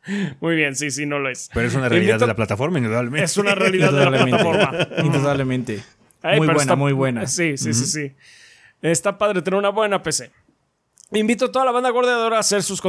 Muy 0.40 0.56
bien, 0.56 0.74
sí, 0.76 0.90
sí, 0.90 1.06
no 1.06 1.18
lo 1.18 1.30
es. 1.30 1.50
Pero 1.54 1.66
es 1.66 1.74
una 1.74 1.88
realidad 1.88 2.14
Invito- 2.16 2.20
de 2.20 2.26
la 2.26 2.36
plataforma, 2.36 2.78
indudablemente. 2.78 3.24
Es 3.24 3.36
una 3.36 3.54
realidad 3.54 3.92
de 3.92 3.98
la 3.98 4.04
Indudablemente. 4.18 4.44
plataforma. 4.44 5.02
Indudablemente. 5.04 5.82
Ay, 6.22 6.38
muy 6.38 6.46
buena, 6.46 6.60
está- 6.62 6.76
muy 6.76 6.92
buena. 6.92 7.26
Sí, 7.26 7.56
sí, 7.56 7.72
sí, 7.74 7.86
sí. 7.86 8.12
Está 8.82 9.16
padre 9.18 9.40
tener 9.42 9.58
una 9.58 9.70
buena 9.70 10.02
PC. 10.02 10.30
Invito 11.12 11.44
a 11.44 11.52
toda 11.52 11.66
la 11.66 11.70
banda 11.70 11.90
gordeadora 11.90 12.38
a 12.38 12.40
hacer 12.40 12.62
sus, 12.62 12.82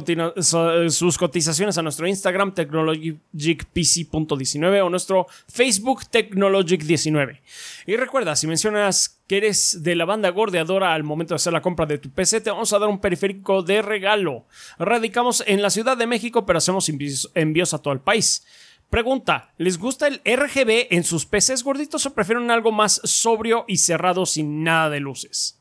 sus 0.89 1.17
cotizaciones 1.17 1.77
a 1.77 1.81
nuestro 1.81 2.07
Instagram, 2.07 2.53
technologicpc.19 2.53 4.83
o 4.83 4.89
nuestro 4.89 5.27
Facebook, 5.47 6.03
Technologic19. 6.11 7.41
Y 7.85 7.97
recuerda, 7.97 8.37
si 8.37 8.47
mencionas 8.47 9.21
que 9.27 9.37
eres 9.37 9.83
de 9.83 9.95
la 9.95 10.05
banda 10.05 10.29
gordeadora 10.29 10.93
al 10.93 11.03
momento 11.03 11.33
de 11.33 11.35
hacer 11.35 11.51
la 11.51 11.61
compra 11.61 11.85
de 11.85 11.97
tu 11.97 12.09
PC, 12.09 12.39
te 12.39 12.49
vamos 12.49 12.71
a 12.71 12.79
dar 12.79 12.87
un 12.87 12.99
periférico 12.99 13.61
de 13.61 13.81
regalo. 13.81 14.45
Radicamos 14.79 15.43
en 15.45 15.61
la 15.61 15.69
Ciudad 15.69 15.97
de 15.97 16.07
México, 16.07 16.45
pero 16.45 16.57
hacemos 16.57 16.89
envíos 16.89 17.73
a 17.73 17.79
todo 17.79 17.93
el 17.93 17.99
país. 17.99 18.45
Pregunta, 18.89 19.51
¿les 19.57 19.77
gusta 19.77 20.07
el 20.07 20.21
RGB 20.23 20.87
en 20.91 21.03
sus 21.03 21.25
PCs 21.25 21.63
gorditos 21.63 22.05
o 22.05 22.13
prefieren 22.13 22.49
algo 22.49 22.71
más 22.71 23.01
sobrio 23.03 23.65
y 23.67 23.75
cerrado 23.77 24.25
sin 24.25 24.63
nada 24.63 24.89
de 24.89 25.01
luces? 25.01 25.59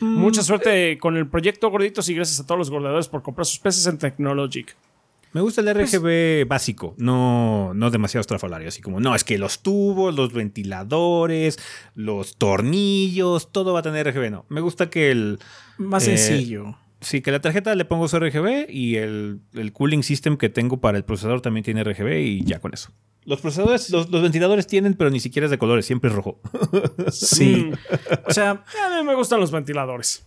Mucha 0.00 0.42
suerte 0.42 0.98
con 0.98 1.16
el 1.16 1.26
proyecto 1.28 1.70
gorditos 1.70 2.08
y 2.08 2.14
gracias 2.14 2.40
a 2.40 2.46
todos 2.46 2.58
los 2.58 2.70
gordeadores 2.70 3.08
por 3.08 3.22
comprar 3.22 3.46
sus 3.46 3.58
PCs 3.58 3.86
en 3.86 3.98
Technologic. 3.98 4.76
Me 5.32 5.42
gusta 5.42 5.60
el 5.60 5.68
RGB 5.74 6.48
básico, 6.48 6.94
no, 6.96 7.74
no 7.74 7.90
demasiado 7.90 8.22
estrafalario. 8.22 8.68
Así 8.68 8.80
como, 8.80 8.98
no, 8.98 9.14
es 9.14 9.24
que 9.24 9.36
los 9.36 9.60
tubos, 9.62 10.14
los 10.14 10.32
ventiladores, 10.32 11.58
los 11.94 12.36
tornillos, 12.36 13.52
todo 13.52 13.72
va 13.74 13.80
a 13.80 13.82
tener 13.82 14.08
RGB. 14.08 14.30
No, 14.30 14.46
me 14.48 14.60
gusta 14.60 14.88
que 14.90 15.10
el. 15.10 15.38
Más 15.76 16.06
Eh, 16.08 16.16
sencillo. 16.16 16.76
Sí, 17.00 17.20
que 17.20 17.30
la 17.30 17.40
tarjeta 17.40 17.74
le 17.74 17.84
pongo 17.84 18.08
su 18.08 18.18
RGB 18.18 18.70
y 18.70 18.96
el, 18.96 19.40
el 19.54 19.72
cooling 19.72 20.02
system 20.02 20.36
que 20.36 20.48
tengo 20.48 20.80
para 20.80 20.98
el 20.98 21.04
procesador 21.04 21.40
también 21.40 21.62
tiene 21.62 21.84
RGB 21.84 22.18
y 22.20 22.44
ya 22.44 22.58
con 22.58 22.72
eso. 22.74 22.90
Los 23.24 23.40
procesadores, 23.40 23.90
los, 23.90 24.08
los 24.10 24.22
ventiladores 24.22 24.66
tienen, 24.66 24.94
pero 24.94 25.10
ni 25.10 25.20
siquiera 25.20 25.44
es 25.46 25.50
de 25.50 25.58
colores, 25.58 25.84
siempre 25.86 26.08
es 26.10 26.16
rojo. 26.16 26.40
Sí. 27.12 27.70
O 28.26 28.32
sea, 28.32 28.50
A 28.52 28.96
mí 28.96 29.04
me 29.06 29.14
gustan 29.14 29.40
los 29.40 29.50
ventiladores. 29.50 30.26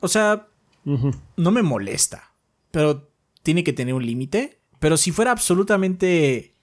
o 0.00 0.08
sea, 0.08 0.48
no 0.84 1.50
me 1.50 1.62
molesta. 1.62 2.32
Pero 2.70 3.10
tiene 3.42 3.62
que 3.64 3.72
tener 3.72 3.94
un 3.94 4.04
límite. 4.04 4.60
Pero 4.80 4.96
si 4.96 5.12
fuera 5.12 5.30
absolutamente 5.30 6.54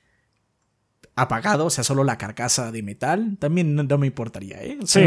apagado, 1.16 1.66
o 1.66 1.70
sea, 1.70 1.84
solo 1.84 2.04
la 2.04 2.18
carcasa 2.18 2.72
de 2.72 2.84
metal, 2.84 3.38
también 3.40 3.74
no, 3.76 3.84
no 3.84 3.98
me 3.98 4.08
importaría, 4.08 4.62
¿eh? 4.64 4.78
O 4.82 4.88
Sí. 4.88 5.02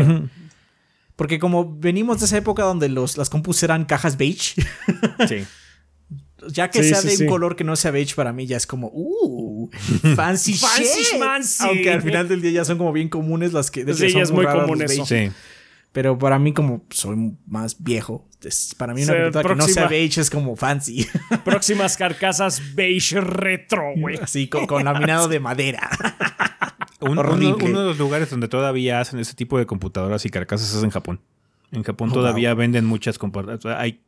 Porque 1.16 1.38
como 1.38 1.76
venimos 1.78 2.18
de 2.20 2.24
esa 2.26 2.38
época 2.38 2.62
donde 2.62 2.88
los, 2.88 3.18
las 3.18 3.28
compus 3.28 3.62
eran 3.62 3.84
cajas 3.84 4.16
beige, 4.16 4.62
Sí. 5.28 5.44
ya 6.48 6.70
que 6.70 6.82
Sí, 6.82 6.88
sea 6.90 6.98
sí, 7.00 7.08
de 7.08 7.16
sí. 7.16 7.22
un 7.24 7.28
color 7.30 7.56
que 7.56 7.64
no 7.64 7.76
sea 7.76 7.90
beige 7.90 8.14
para 8.14 8.32
mí 8.32 8.46
ya 8.46 8.56
es 8.56 8.66
como, 8.66 8.90
uh, 8.92 9.70
fancy, 10.16 10.54
Fancy 10.54 10.82
shit. 10.84 11.04
schmancy. 11.16 11.64
Aunque 11.66 11.92
al 11.92 12.02
final 12.02 12.28
del 12.28 12.40
día 12.42 12.50
ya 12.50 12.64
son 12.64 12.78
como 12.78 12.92
bien 12.92 13.08
comunes 13.08 13.52
las 13.52 13.70
que... 13.70 13.84
de 13.84 13.94
Sí, 13.94 14.04
que 14.04 14.10
son 14.10 14.18
ya 14.18 14.22
es 14.24 14.30
muy 14.32 14.46
común 14.46 14.82
eso. 14.82 15.04
Sí. 15.06 15.30
Pero 15.92 16.16
para 16.18 16.38
mí 16.38 16.52
como 16.52 16.84
soy 16.90 17.34
más 17.48 17.82
viejo, 17.82 18.28
es- 18.44 18.74
para 18.76 18.94
mí 18.94 19.02
una 19.02 19.12
computadora 19.12 19.48
que 19.50 19.54
no 19.56 19.66
sea 19.68 19.88
beige 19.88 20.20
es 20.20 20.30
como 20.30 20.54
fancy. 20.54 21.06
Próximas 21.44 21.96
carcasas 21.96 22.62
beige 22.76 23.20
retro, 23.20 23.92
güey. 23.96 24.16
Así, 24.22 24.46
con, 24.48 24.66
con 24.68 24.84
laminado 24.84 25.26
de 25.28 25.40
madera. 25.40 25.90
Un- 27.00 27.12
uno, 27.12 27.20
Horrible. 27.22 27.64
uno 27.64 27.80
de 27.80 27.86
los 27.88 27.98
lugares 27.98 28.28
donde 28.30 28.46
todavía 28.46 29.00
hacen 29.00 29.18
ese 29.20 29.34
tipo 29.34 29.58
de 29.58 29.64
computadoras 29.66 30.24
y 30.26 30.28
carcasas 30.30 30.74
es 30.74 30.82
en 30.82 30.90
Japón. 30.90 31.20
En 31.72 31.82
Japón 31.82 32.10
Oh, 32.10 32.14
todavía 32.14 32.52
venden 32.54 32.84
muchas 32.84 33.16
computadoras. 33.18 33.64
Hay 33.80 34.00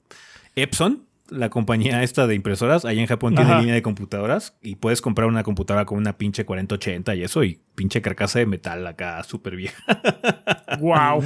Epson, 0.56 1.04
la 1.32 1.50
compañía 1.50 2.02
esta 2.02 2.26
de 2.26 2.34
impresoras, 2.34 2.84
allá 2.84 3.00
en 3.00 3.06
Japón 3.06 3.34
tiene 3.34 3.50
Ajá. 3.50 3.60
línea 3.60 3.74
de 3.74 3.82
computadoras 3.82 4.54
y 4.60 4.76
puedes 4.76 5.00
comprar 5.00 5.28
una 5.28 5.42
computadora 5.42 5.86
con 5.86 5.98
una 5.98 6.16
pinche 6.18 6.44
4080 6.44 7.14
y 7.14 7.22
eso 7.22 7.42
y 7.42 7.60
pinche 7.74 8.02
carcasa 8.02 8.38
de 8.38 8.46
metal 8.46 8.86
acá 8.86 9.22
súper 9.24 9.56
vieja. 9.56 9.82
Wow. 10.80 11.22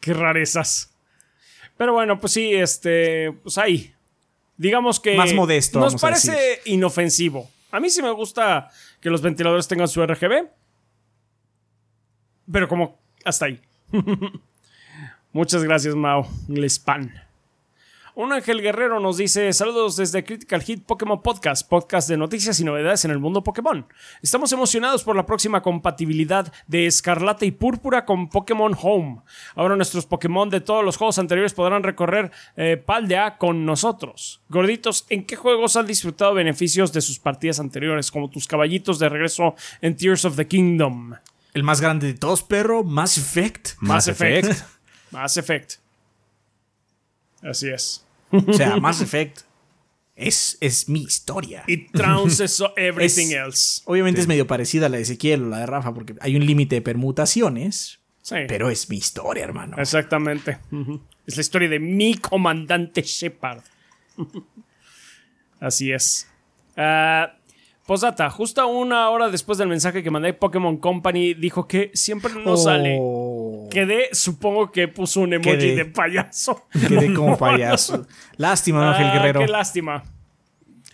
Qué 0.00 0.14
rarezas. 0.14 0.94
Pero 1.76 1.92
bueno, 1.92 2.18
pues 2.18 2.32
sí, 2.32 2.54
este. 2.54 3.32
Pues 3.42 3.58
ahí. 3.58 3.92
Digamos 4.56 4.98
que. 4.98 5.14
Más 5.16 5.34
modesto, 5.34 5.78
Nos 5.78 5.92
vamos 5.92 6.04
a 6.04 6.06
parece 6.06 6.60
inofensivo. 6.64 7.50
A 7.70 7.80
mí 7.80 7.90
sí 7.90 8.00
me 8.02 8.10
gusta 8.12 8.70
que 9.00 9.10
los 9.10 9.20
ventiladores 9.20 9.68
tengan 9.68 9.88
su 9.88 10.04
RGB. 10.04 10.48
Pero 12.50 12.68
como 12.68 12.98
hasta 13.24 13.46
ahí. 13.46 13.60
Muchas 15.32 15.62
gracias, 15.64 15.94
Mao. 15.94 16.26
Lespan. 16.48 17.23
Un 18.16 18.32
Ángel 18.32 18.62
Guerrero 18.62 19.00
nos 19.00 19.16
dice: 19.16 19.52
Saludos 19.52 19.96
desde 19.96 20.22
Critical 20.22 20.62
Hit 20.62 20.84
Pokémon 20.84 21.20
Podcast, 21.20 21.68
podcast 21.68 22.08
de 22.08 22.16
noticias 22.16 22.60
y 22.60 22.64
novedades 22.64 23.04
en 23.04 23.10
el 23.10 23.18
mundo 23.18 23.42
Pokémon. 23.42 23.88
Estamos 24.22 24.52
emocionados 24.52 25.02
por 25.02 25.16
la 25.16 25.26
próxima 25.26 25.62
compatibilidad 25.62 26.52
de 26.68 26.86
Escarlata 26.86 27.44
y 27.44 27.50
Púrpura 27.50 28.04
con 28.04 28.28
Pokémon 28.28 28.76
Home. 28.80 29.22
Ahora 29.56 29.74
nuestros 29.74 30.06
Pokémon 30.06 30.48
de 30.48 30.60
todos 30.60 30.84
los 30.84 30.96
juegos 30.96 31.18
anteriores 31.18 31.54
podrán 31.54 31.82
recorrer 31.82 32.30
eh, 32.56 32.76
Paldea 32.76 33.36
con 33.36 33.66
nosotros. 33.66 34.42
Gorditos, 34.48 35.06
¿en 35.08 35.26
qué 35.26 35.34
juegos 35.34 35.74
han 35.74 35.86
disfrutado 35.86 36.34
beneficios 36.34 36.92
de 36.92 37.00
sus 37.00 37.18
partidas 37.18 37.58
anteriores, 37.58 38.12
como 38.12 38.30
tus 38.30 38.46
caballitos 38.46 39.00
de 39.00 39.08
regreso 39.08 39.56
en 39.80 39.96
Tears 39.96 40.24
of 40.24 40.36
the 40.36 40.46
Kingdom? 40.46 41.14
El 41.52 41.64
más 41.64 41.80
grande 41.80 42.06
de 42.06 42.14
todos, 42.14 42.44
perro, 42.44 42.84
Mass 42.84 43.18
Effect. 43.18 43.70
Mass 43.80 44.06
Effect. 44.06 44.62
Mass 45.10 45.36
Effect. 45.36 45.80
Así 47.42 47.68
es. 47.68 48.03
O 48.46 48.52
sea, 48.52 48.76
Mass 48.76 49.00
Effect 49.00 49.40
es, 50.16 50.56
es 50.60 50.88
mi 50.88 51.02
historia. 51.02 51.64
It 51.66 51.90
trounces 51.92 52.62
everything 52.76 53.26
Es- 53.28 53.32
else. 53.32 53.82
Obviamente 53.86 54.20
es 54.20 54.26
medio 54.26 54.46
parecida 54.46 54.86
a 54.86 54.88
la 54.88 54.96
de 54.96 55.02
Ezequiel 55.02 55.42
o 55.44 55.48
la 55.48 55.58
de 55.58 55.66
Rafa 55.66 55.92
porque 55.94 56.14
hay 56.20 56.36
un 56.36 56.44
límite 56.46 56.76
de 56.76 56.82
permutaciones, 56.82 58.00
Sí. 58.22 58.36
pero 58.48 58.70
es 58.70 58.88
mi 58.88 58.96
historia, 58.96 59.44
hermano. 59.44 59.76
Exactamente. 59.78 60.58
Es 61.26 61.36
la 61.36 61.40
historia 61.40 61.68
de 61.68 61.78
mi 61.80 62.14
comandante 62.16 63.02
Shepard. 63.02 63.62
Así 65.60 65.92
es. 65.92 66.28
Ah, 66.76 67.36
Posdata, 67.86 68.30
justo 68.30 68.66
una 68.66 69.10
hora 69.10 69.28
después 69.28 69.58
del 69.58 69.68
mensaje 69.68 70.02
que 70.02 70.10
mandé, 70.10 70.32
Pokémon 70.32 70.78
Company 70.78 71.34
dijo 71.34 71.68
que 71.68 71.90
siempre 71.92 72.32
no 72.44 72.56
sale. 72.56 72.96
Quedé, 73.74 74.08
supongo 74.12 74.70
que 74.72 74.88
puso 74.88 75.20
un 75.20 75.32
emoji 75.34 75.50
Quedé. 75.50 75.74
de 75.76 75.84
payaso. 75.84 76.66
Quedé 76.72 77.12
como 77.12 77.36
payaso. 77.38 78.06
Lástima, 78.36 78.90
Ángel 78.92 79.06
Ah, 79.08 79.12
Guerrero. 79.14 79.40
Qué 79.40 79.48
lástima. 79.48 80.02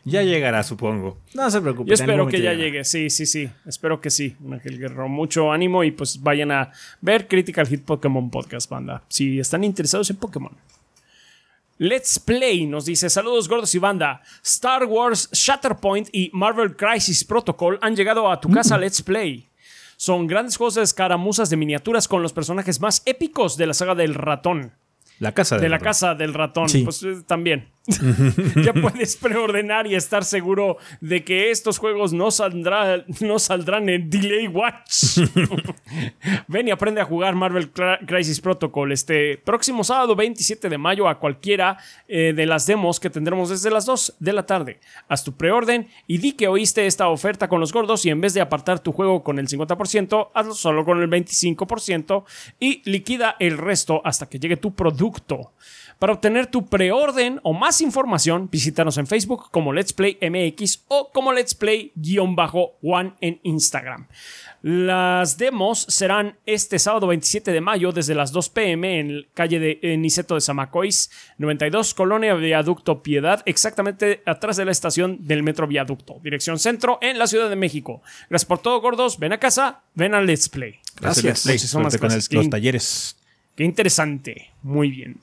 Ya 0.04 0.22
llegará, 0.22 0.62
supongo. 0.62 1.18
No 1.34 1.50
se 1.50 1.60
preocupe. 1.60 1.88
Yo 1.90 1.94
espero 1.94 2.26
que 2.26 2.38
ya 2.40 2.52
llegará. 2.52 2.64
llegue. 2.64 2.84
Sí, 2.84 3.10
sí, 3.10 3.26
sí. 3.26 3.50
Espero 3.66 4.00
que 4.00 4.08
sí. 4.10 4.34
Ángel 4.50 4.78
Guerrero. 4.78 5.08
Mucho 5.08 5.52
ánimo 5.52 5.84
y 5.84 5.90
pues 5.90 6.22
vayan 6.22 6.50
a 6.52 6.72
ver 7.02 7.28
Critical 7.28 7.66
Hit 7.68 7.84
Pokémon 7.84 8.30
Podcast, 8.30 8.68
banda. 8.70 9.02
Si 9.08 9.38
están 9.38 9.62
interesados 9.62 10.08
en 10.08 10.16
Pokémon. 10.16 10.56
Let's 11.76 12.18
Play 12.18 12.66
nos 12.66 12.86
dice: 12.86 13.08
Saludos 13.10 13.48
gordos 13.48 13.74
y 13.74 13.78
banda. 13.78 14.22
Star 14.42 14.84
Wars 14.86 15.28
Shatterpoint 15.32 16.08
y 16.12 16.30
Marvel 16.32 16.76
Crisis 16.76 17.22
Protocol 17.24 17.78
han 17.82 17.94
llegado 17.94 18.30
a 18.30 18.40
tu 18.40 18.50
casa 18.50 18.76
Let's 18.78 19.02
Play. 19.02 19.46
Son 20.00 20.26
grandes 20.26 20.56
juegos 20.56 20.76
de 20.76 20.82
escaramuzas 20.82 21.50
de 21.50 21.58
miniaturas 21.58 22.08
con 22.08 22.22
los 22.22 22.32
personajes 22.32 22.80
más 22.80 23.02
épicos 23.04 23.58
de 23.58 23.66
la 23.66 23.74
saga 23.74 23.94
del 23.94 24.14
ratón. 24.14 24.72
La 25.18 25.32
casa 25.32 25.58
De 25.58 25.68
la 25.68 25.78
casa 25.78 26.14
del 26.14 26.32
ratón, 26.32 26.70
Sí. 26.70 26.84
pues 26.84 27.02
eh, 27.02 27.16
también. 27.26 27.68
ya 28.64 28.72
puedes 28.72 29.16
preordenar 29.16 29.86
y 29.86 29.94
estar 29.94 30.24
seguro 30.24 30.76
de 31.00 31.24
que 31.24 31.50
estos 31.50 31.78
juegos 31.78 32.12
no, 32.12 32.30
saldrá, 32.30 33.04
no 33.20 33.38
saldrán 33.38 33.88
en 33.88 34.10
Delay 34.10 34.48
Watch. 34.48 35.18
Ven 36.48 36.68
y 36.68 36.70
aprende 36.70 37.00
a 37.00 37.04
jugar 37.04 37.34
Marvel 37.34 37.70
Crisis 38.06 38.40
Protocol 38.40 38.92
este 38.92 39.38
próximo 39.38 39.84
sábado 39.84 40.14
27 40.14 40.68
de 40.68 40.78
mayo 40.78 41.08
a 41.08 41.18
cualquiera 41.18 41.78
eh, 42.08 42.32
de 42.34 42.46
las 42.46 42.66
demos 42.66 43.00
que 43.00 43.10
tendremos 43.10 43.48
desde 43.48 43.70
las 43.70 43.86
2 43.86 44.16
de 44.18 44.32
la 44.32 44.46
tarde. 44.46 44.80
Haz 45.08 45.24
tu 45.24 45.36
preorden 45.36 45.88
y 46.06 46.18
di 46.18 46.32
que 46.32 46.48
oíste 46.48 46.86
esta 46.86 47.08
oferta 47.08 47.48
con 47.48 47.60
los 47.60 47.72
gordos 47.72 48.04
y 48.04 48.10
en 48.10 48.20
vez 48.20 48.34
de 48.34 48.40
apartar 48.40 48.80
tu 48.80 48.92
juego 48.92 49.22
con 49.22 49.38
el 49.38 49.48
50%, 49.48 50.30
hazlo 50.34 50.54
solo 50.54 50.84
con 50.84 51.02
el 51.02 51.08
25% 51.08 52.24
y 52.58 52.82
liquida 52.90 53.36
el 53.38 53.58
resto 53.58 54.00
hasta 54.04 54.28
que 54.28 54.38
llegue 54.38 54.56
tu 54.56 54.74
producto. 54.74 55.52
Para 56.00 56.14
obtener 56.14 56.46
tu 56.46 56.66
preorden 56.66 57.40
o 57.42 57.52
más 57.52 57.82
información, 57.82 58.48
visítanos 58.50 58.96
en 58.96 59.06
Facebook 59.06 59.50
como 59.50 59.70
Let's 59.70 59.92
Play 59.92 60.16
MX 60.22 60.84
o 60.88 61.10
como 61.12 61.30
Let's 61.30 61.54
Play-One 61.54 63.12
en 63.20 63.38
Instagram. 63.42 64.08
Las 64.62 65.36
demos 65.36 65.80
serán 65.90 66.38
este 66.46 66.78
sábado 66.78 67.06
27 67.06 67.52
de 67.52 67.60
mayo 67.60 67.92
desde 67.92 68.14
las 68.14 68.32
2 68.32 68.48
pm 68.48 68.98
en 68.98 69.26
calle 69.34 69.60
de 69.60 69.96
Niceto 69.98 70.36
de 70.36 70.40
Zamacois, 70.40 71.10
92, 71.36 71.92
Colonia 71.92 72.32
Viaducto 72.32 73.02
Piedad, 73.02 73.42
exactamente 73.44 74.22
atrás 74.24 74.56
de 74.56 74.64
la 74.64 74.70
estación 74.70 75.26
del 75.26 75.42
Metro 75.42 75.66
Viaducto, 75.66 76.18
dirección 76.22 76.58
centro 76.58 76.98
en 77.02 77.18
la 77.18 77.26
Ciudad 77.26 77.50
de 77.50 77.56
México. 77.56 78.00
Gracias 78.30 78.48
por 78.48 78.60
todo, 78.60 78.80
gordos. 78.80 79.18
Ven 79.18 79.34
a 79.34 79.38
casa, 79.38 79.82
ven 79.94 80.14
al 80.14 80.24
Let's 80.24 80.48
Play. 80.48 80.76
Gracias. 80.98 81.44
Muchísimas 81.44 81.98
con 81.98 82.08
gracias. 82.08 82.32
los 82.32 82.48
talleres. 82.48 83.16
Qué 83.54 83.64
interesante. 83.64 84.50
Muy 84.62 84.90
bien. 84.90 85.18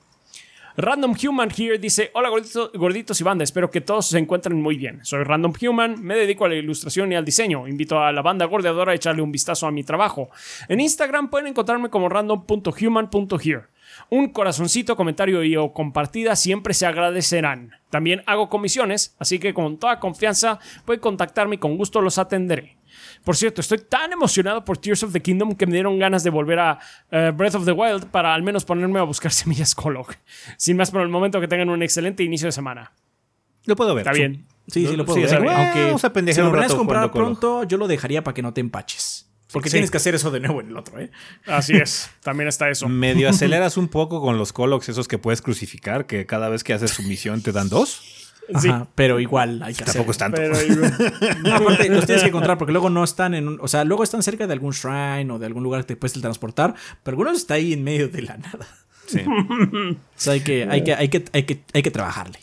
Random 0.80 1.12
Human 1.20 1.50
here 1.50 1.76
dice: 1.76 2.12
Hola 2.14 2.28
gordito- 2.28 2.70
gorditos 2.72 3.20
y 3.20 3.24
banda, 3.24 3.42
espero 3.42 3.68
que 3.68 3.80
todos 3.80 4.06
se 4.06 4.16
encuentren 4.16 4.62
muy 4.62 4.76
bien. 4.76 5.00
Soy 5.04 5.24
Random 5.24 5.52
Human, 5.60 6.00
me 6.00 6.14
dedico 6.14 6.44
a 6.44 6.48
la 6.48 6.54
ilustración 6.54 7.10
y 7.10 7.16
al 7.16 7.24
diseño. 7.24 7.66
Invito 7.66 7.98
a 7.98 8.12
la 8.12 8.22
banda 8.22 8.44
gordeadora 8.44 8.92
a 8.92 8.94
echarle 8.94 9.20
un 9.20 9.32
vistazo 9.32 9.66
a 9.66 9.72
mi 9.72 9.82
trabajo. 9.82 10.30
En 10.68 10.78
Instagram 10.78 11.30
pueden 11.30 11.48
encontrarme 11.48 11.90
como 11.90 12.08
random.human.here. 12.08 13.62
Un 14.10 14.28
corazoncito, 14.28 14.94
comentario 14.94 15.42
y 15.42 15.56
o 15.56 15.72
compartida 15.72 16.36
siempre 16.36 16.74
se 16.74 16.86
agradecerán. 16.86 17.72
También 17.90 18.22
hago 18.26 18.48
comisiones, 18.48 19.16
así 19.18 19.40
que 19.40 19.52
con 19.54 19.78
toda 19.78 19.98
confianza 19.98 20.60
pueden 20.84 21.00
contactarme 21.00 21.56
y 21.56 21.58
con 21.58 21.76
gusto 21.76 22.00
los 22.00 22.18
atenderé. 22.18 22.77
Por 23.24 23.36
cierto, 23.36 23.60
estoy 23.60 23.78
tan 23.78 24.12
emocionado 24.12 24.64
por 24.64 24.78
Tears 24.78 25.02
of 25.02 25.12
the 25.12 25.20
Kingdom 25.20 25.54
que 25.54 25.66
me 25.66 25.72
dieron 25.72 25.98
ganas 25.98 26.22
de 26.24 26.30
volver 26.30 26.58
a 26.58 26.78
eh, 27.10 27.32
Breath 27.34 27.54
of 27.56 27.64
the 27.64 27.72
Wild 27.72 28.06
para 28.06 28.34
al 28.34 28.42
menos 28.42 28.64
ponerme 28.64 28.98
a 28.98 29.02
buscar 29.02 29.32
semillas 29.32 29.74
Kolok. 29.74 30.14
Sin 30.56 30.76
más 30.76 30.90
por 30.90 31.02
el 31.02 31.08
momento, 31.08 31.40
que 31.40 31.48
tengan 31.48 31.70
un 31.70 31.82
excelente 31.82 32.22
inicio 32.22 32.46
de 32.46 32.52
semana. 32.52 32.92
Lo 33.64 33.76
puedo 33.76 33.94
ver. 33.94 34.06
Está 34.06 34.12
bien. 34.12 34.46
Sí, 34.66 34.86
sí 34.86 34.96
lo 34.96 35.04
puedo 35.04 35.16
Sí, 35.18 35.22
ver. 35.24 35.34
Aunque 35.48 35.84
Vamos 35.86 36.04
a 36.04 36.12
si 36.32 36.40
lo 36.40 36.52
rato 36.52 36.76
comprar 36.76 37.10
pronto, 37.10 37.64
yo 37.64 37.78
lo 37.78 37.88
dejaría 37.88 38.22
para 38.22 38.34
que 38.34 38.42
no 38.42 38.52
te 38.52 38.60
empaches. 38.60 39.26
Porque 39.52 39.70
Sí. 39.70 39.74
tienes 39.74 39.90
que 39.90 39.96
hacer 39.96 40.14
eso 40.14 40.30
de 40.30 40.40
nuevo 40.40 40.60
en 40.60 40.68
el 40.68 40.76
otro, 40.76 40.98
¿eh? 41.00 41.10
Así 41.46 41.74
es. 41.74 42.10
También 42.22 42.48
está 42.48 42.68
eso. 42.68 42.86
Medio 42.86 43.28
aceleras 43.30 43.78
un 43.78 43.88
poco 43.88 44.20
con 44.20 44.36
los 44.36 44.52
colocs 44.52 44.90
esos 44.90 45.08
que 45.08 45.16
puedes 45.16 45.40
crucificar, 45.40 46.06
que 46.06 46.26
cada 46.26 46.50
vez 46.50 46.64
que 46.64 46.74
haces 46.74 46.90
su 46.90 47.02
misión 47.02 47.42
te 47.42 47.52
dan 47.52 47.70
dos. 47.70 48.27
Sí. 48.60 48.68
Ajá, 48.68 48.88
pero 48.94 49.20
igual 49.20 49.62
hay 49.62 49.74
que 49.74 49.84
Tampoco 49.84 50.12
es 50.12 50.18
tanto. 50.18 50.40
Pero 50.40 50.54
No, 51.42 51.54
aparte, 51.56 51.88
los 51.90 52.06
tienes 52.06 52.22
que 52.22 52.30
encontrar 52.30 52.56
porque 52.56 52.72
luego 52.72 52.88
no 52.88 53.04
están 53.04 53.34
en 53.34 53.46
un. 53.46 53.58
O 53.60 53.68
sea, 53.68 53.84
luego 53.84 54.02
están 54.02 54.22
cerca 54.22 54.46
de 54.46 54.52
algún 54.54 54.72
shrine 54.72 55.30
o 55.32 55.38
de 55.38 55.46
algún 55.46 55.62
lugar 55.62 55.82
que 55.82 55.88
te 55.88 55.96
puedes 55.96 56.18
transportar, 56.20 56.74
pero 57.02 57.14
algunos 57.14 57.36
está 57.36 57.54
ahí 57.54 57.74
en 57.74 57.84
medio 57.84 58.08
de 58.08 58.22
la 58.22 58.38
nada. 58.38 58.66
Sí. 59.06 59.20
O 60.18 60.20
sea, 60.20 60.32
hay 60.32 60.40
que, 60.40 60.66
hay 60.68 60.82
que, 60.82 60.94
hay 60.94 61.08
que, 61.08 61.24
hay 61.32 61.42
que, 61.44 61.62
hay 61.72 61.82
que 61.82 61.90
trabajarle. 61.90 62.38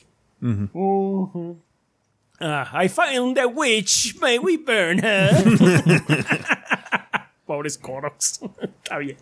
ah, 2.40 2.84
I 2.84 2.88
found 2.88 3.36
the 3.36 3.46
witch. 3.46 4.16
May 4.22 4.40
we 4.40 4.58
burn 4.58 5.00
her. 5.04 5.32
Pobres 7.46 7.78
Koroks. 7.78 8.40
Está 8.84 8.98
bien. 8.98 9.18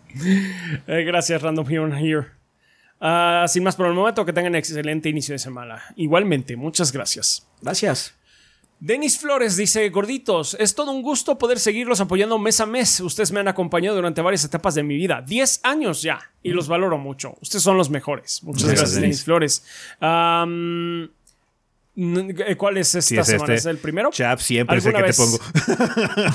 Eh, 0.86 1.04
gracias, 1.04 1.42
Random 1.42 1.66
Human 1.66 1.98
here. 1.98 2.28
Ah, 3.06 3.44
sin 3.48 3.62
más 3.62 3.76
por 3.76 3.86
el 3.86 3.92
momento, 3.92 4.24
que 4.24 4.32
tengan 4.32 4.54
excelente 4.54 5.10
inicio 5.10 5.34
de 5.34 5.38
semana. 5.38 5.82
Igualmente, 5.94 6.56
muchas 6.56 6.90
gracias. 6.90 7.46
Gracias. 7.60 8.14
Denis 8.80 9.18
Flores 9.18 9.56
dice, 9.56 9.86
gorditos, 9.90 10.56
es 10.58 10.74
todo 10.74 10.90
un 10.90 11.02
gusto 11.02 11.36
poder 11.36 11.58
seguirlos 11.58 12.00
apoyando 12.00 12.38
mes 12.38 12.60
a 12.60 12.66
mes. 12.66 13.00
Ustedes 13.00 13.30
me 13.30 13.40
han 13.40 13.48
acompañado 13.48 13.96
durante 13.96 14.22
varias 14.22 14.44
etapas 14.44 14.74
de 14.74 14.82
mi 14.82 14.96
vida, 14.96 15.22
10 15.26 15.60
años 15.64 16.00
ya, 16.00 16.18
y 16.42 16.50
los 16.50 16.66
valoro 16.66 16.96
mucho. 16.96 17.36
Ustedes 17.42 17.62
son 17.62 17.76
los 17.76 17.90
mejores. 17.90 18.42
Muchas 18.42 18.64
Gracias, 18.64 18.80
gracias, 18.80 19.00
Denis. 19.02 19.24
Flores. 19.24 19.64
¿Cuál 22.56 22.76
es 22.78 22.94
esta 22.94 23.02
Sí, 23.02 23.16
es 23.18 23.26
semana? 23.26 23.54
este. 23.54 23.54
¿Es 23.54 23.66
el 23.66 23.78
primero? 23.78 24.10
Chap, 24.10 24.40
siempre 24.40 24.80
sé 24.80 24.90
que 24.90 24.96
¿Alguna 24.96 25.12
te 25.12 25.16
pongo. 25.16 25.38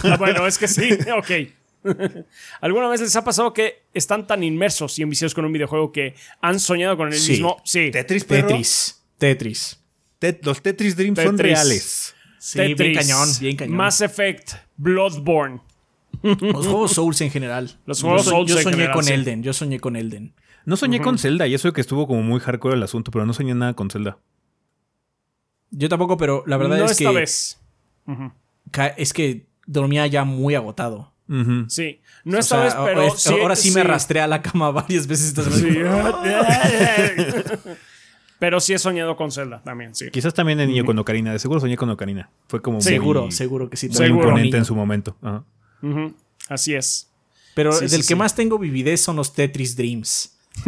Ah, 0.13 0.17
bueno, 0.17 0.47
es 0.47 0.57
que 0.57 0.67
sí, 0.67 0.89
ok. 1.17 1.31
¿Alguna 2.61 2.88
vez 2.89 3.01
les 3.01 3.15
ha 3.15 3.23
pasado 3.23 3.53
que 3.53 3.84
están 3.93 4.27
tan 4.27 4.43
inmersos 4.43 4.97
y 4.99 5.03
enviciados 5.03 5.34
con 5.34 5.45
un 5.45 5.53
videojuego 5.53 5.91
que 5.91 6.15
han 6.41 6.60
soñado 6.60 6.97
con 6.97 7.07
el 7.07 7.14
Sí. 7.19 7.31
mismo? 7.31 7.61
Sí. 7.64 7.89
Tetris, 7.91 8.23
perro. 8.26 8.47
Tetris. 8.49 9.03
Tetris. 9.18 9.80
Tet- 10.19 10.39
los 10.45 10.61
Tetris 10.61 10.95
Dreams 10.97 11.19
son 11.22 11.38
reales. 11.38 12.15
Sí, 12.39 12.60
bien 12.60 12.76
Tetris, 12.76 12.97
cañón, 12.97 13.30
bien 13.39 13.56
cañón. 13.57 13.76
Mass 13.77 14.01
Effect, 14.01 14.51
Bloodborne. 14.77 15.61
Los 16.22 16.68
juegos 16.68 16.91
Souls 16.93 17.22
en 17.22 17.31
general. 17.31 17.77
Los 17.85 18.01
juegos 18.01 18.26
yo, 18.26 18.31
so- 18.31 18.35
Souls 18.38 18.49
yo 18.51 18.57
en 18.57 18.64
soñé 18.64 18.76
general, 18.76 18.95
con 18.95 19.03
sí. 19.06 19.14
Elden. 19.14 19.43
Yo 19.43 19.53
soñé 19.53 19.80
con 19.80 19.95
Elden. 19.95 20.34
No 20.65 20.76
soñé 20.76 20.99
con 21.01 21.18
Zelda 21.18 21.47
y 21.47 21.53
eso 21.53 21.72
que 21.73 21.81
estuvo 21.81 22.06
como 22.07 22.22
muy 22.22 22.39
hardcore 22.41 22.76
el 22.76 22.84
asunto, 22.84 23.10
pero 23.11 23.26
no 23.26 23.34
soñé 23.34 23.56
nada 23.56 23.73
con 23.73 23.89
Zelda. 23.89 24.18
Yo 25.72 25.88
tampoco, 25.89 26.18
pero 26.18 26.43
la 26.47 26.57
verdad 26.57 26.77
no 26.80 26.85
es 26.85 26.91
esta 26.91 27.10
que 27.11 27.15
vez. 27.15 27.60
ca- 28.72 28.88
es 28.88 29.14
que 29.14 29.45
dormía 29.65 30.06
ya 30.07 30.23
muy 30.26 30.56
agotado. 30.56 31.09
Sí. 31.68 31.99
No 32.26 32.38
O 32.38 32.39
esta 32.39 32.56
sea, 32.56 32.64
vez, 32.81 32.89
pero 32.93 33.03
es- 33.03 33.22
sí, 33.22 33.34
ahora 33.39 33.56
sí, 33.56 33.72
me 33.72 33.81
arrastré 33.81 34.19
a 34.22 34.27
la 34.27 34.41
cama 34.41 34.72
varias 34.72 35.06
veces 35.07 35.27
esta 35.27 35.43
semana. 35.43 36.11
Sí. 36.23 37.60
pero 38.39 38.60
sí 38.60 38.73
he 38.73 38.80
soñado 38.80 39.15
con 39.15 39.31
Zelda 39.31 39.61
también, 39.64 39.93
sí. 39.95 40.10
Quizás 40.11 40.34
también 40.34 40.57
de 40.57 40.68
niño 40.68 40.85
con 40.85 40.97
Ocarina. 40.97 41.31
De 41.34 41.39
seguro 41.39 41.60
soñé 41.60 41.77
con 41.77 41.89
Ocarina. 41.89 42.30
Fue 42.47 42.61
como 42.61 42.77
muy, 42.77 42.84
Seguro, 42.84 43.31
seguro 43.31 43.69
que 43.69 43.77
sí. 43.77 43.88
muy 43.88 43.95
Seguro. 43.97 44.19
imponente 44.27 44.43
Niño. 44.47 44.57
en 44.57 44.65
su 44.65 44.76
momento. 44.76 45.15
Ajá. 45.22 45.43
Ujú. 45.81 46.14
Así 46.47 46.73
es. 46.73 47.10
Pero 47.56 47.73
Sí, 47.73 47.81
del 47.81 47.89
sí, 47.89 47.97
que 47.97 48.03
sí. 48.03 48.15
más 48.15 48.35
tengo 48.35 48.57
vividez 48.57 49.01
son 49.01 49.15
los 49.18 49.34
Tetris 49.34 49.76
Dreams. 49.76 50.38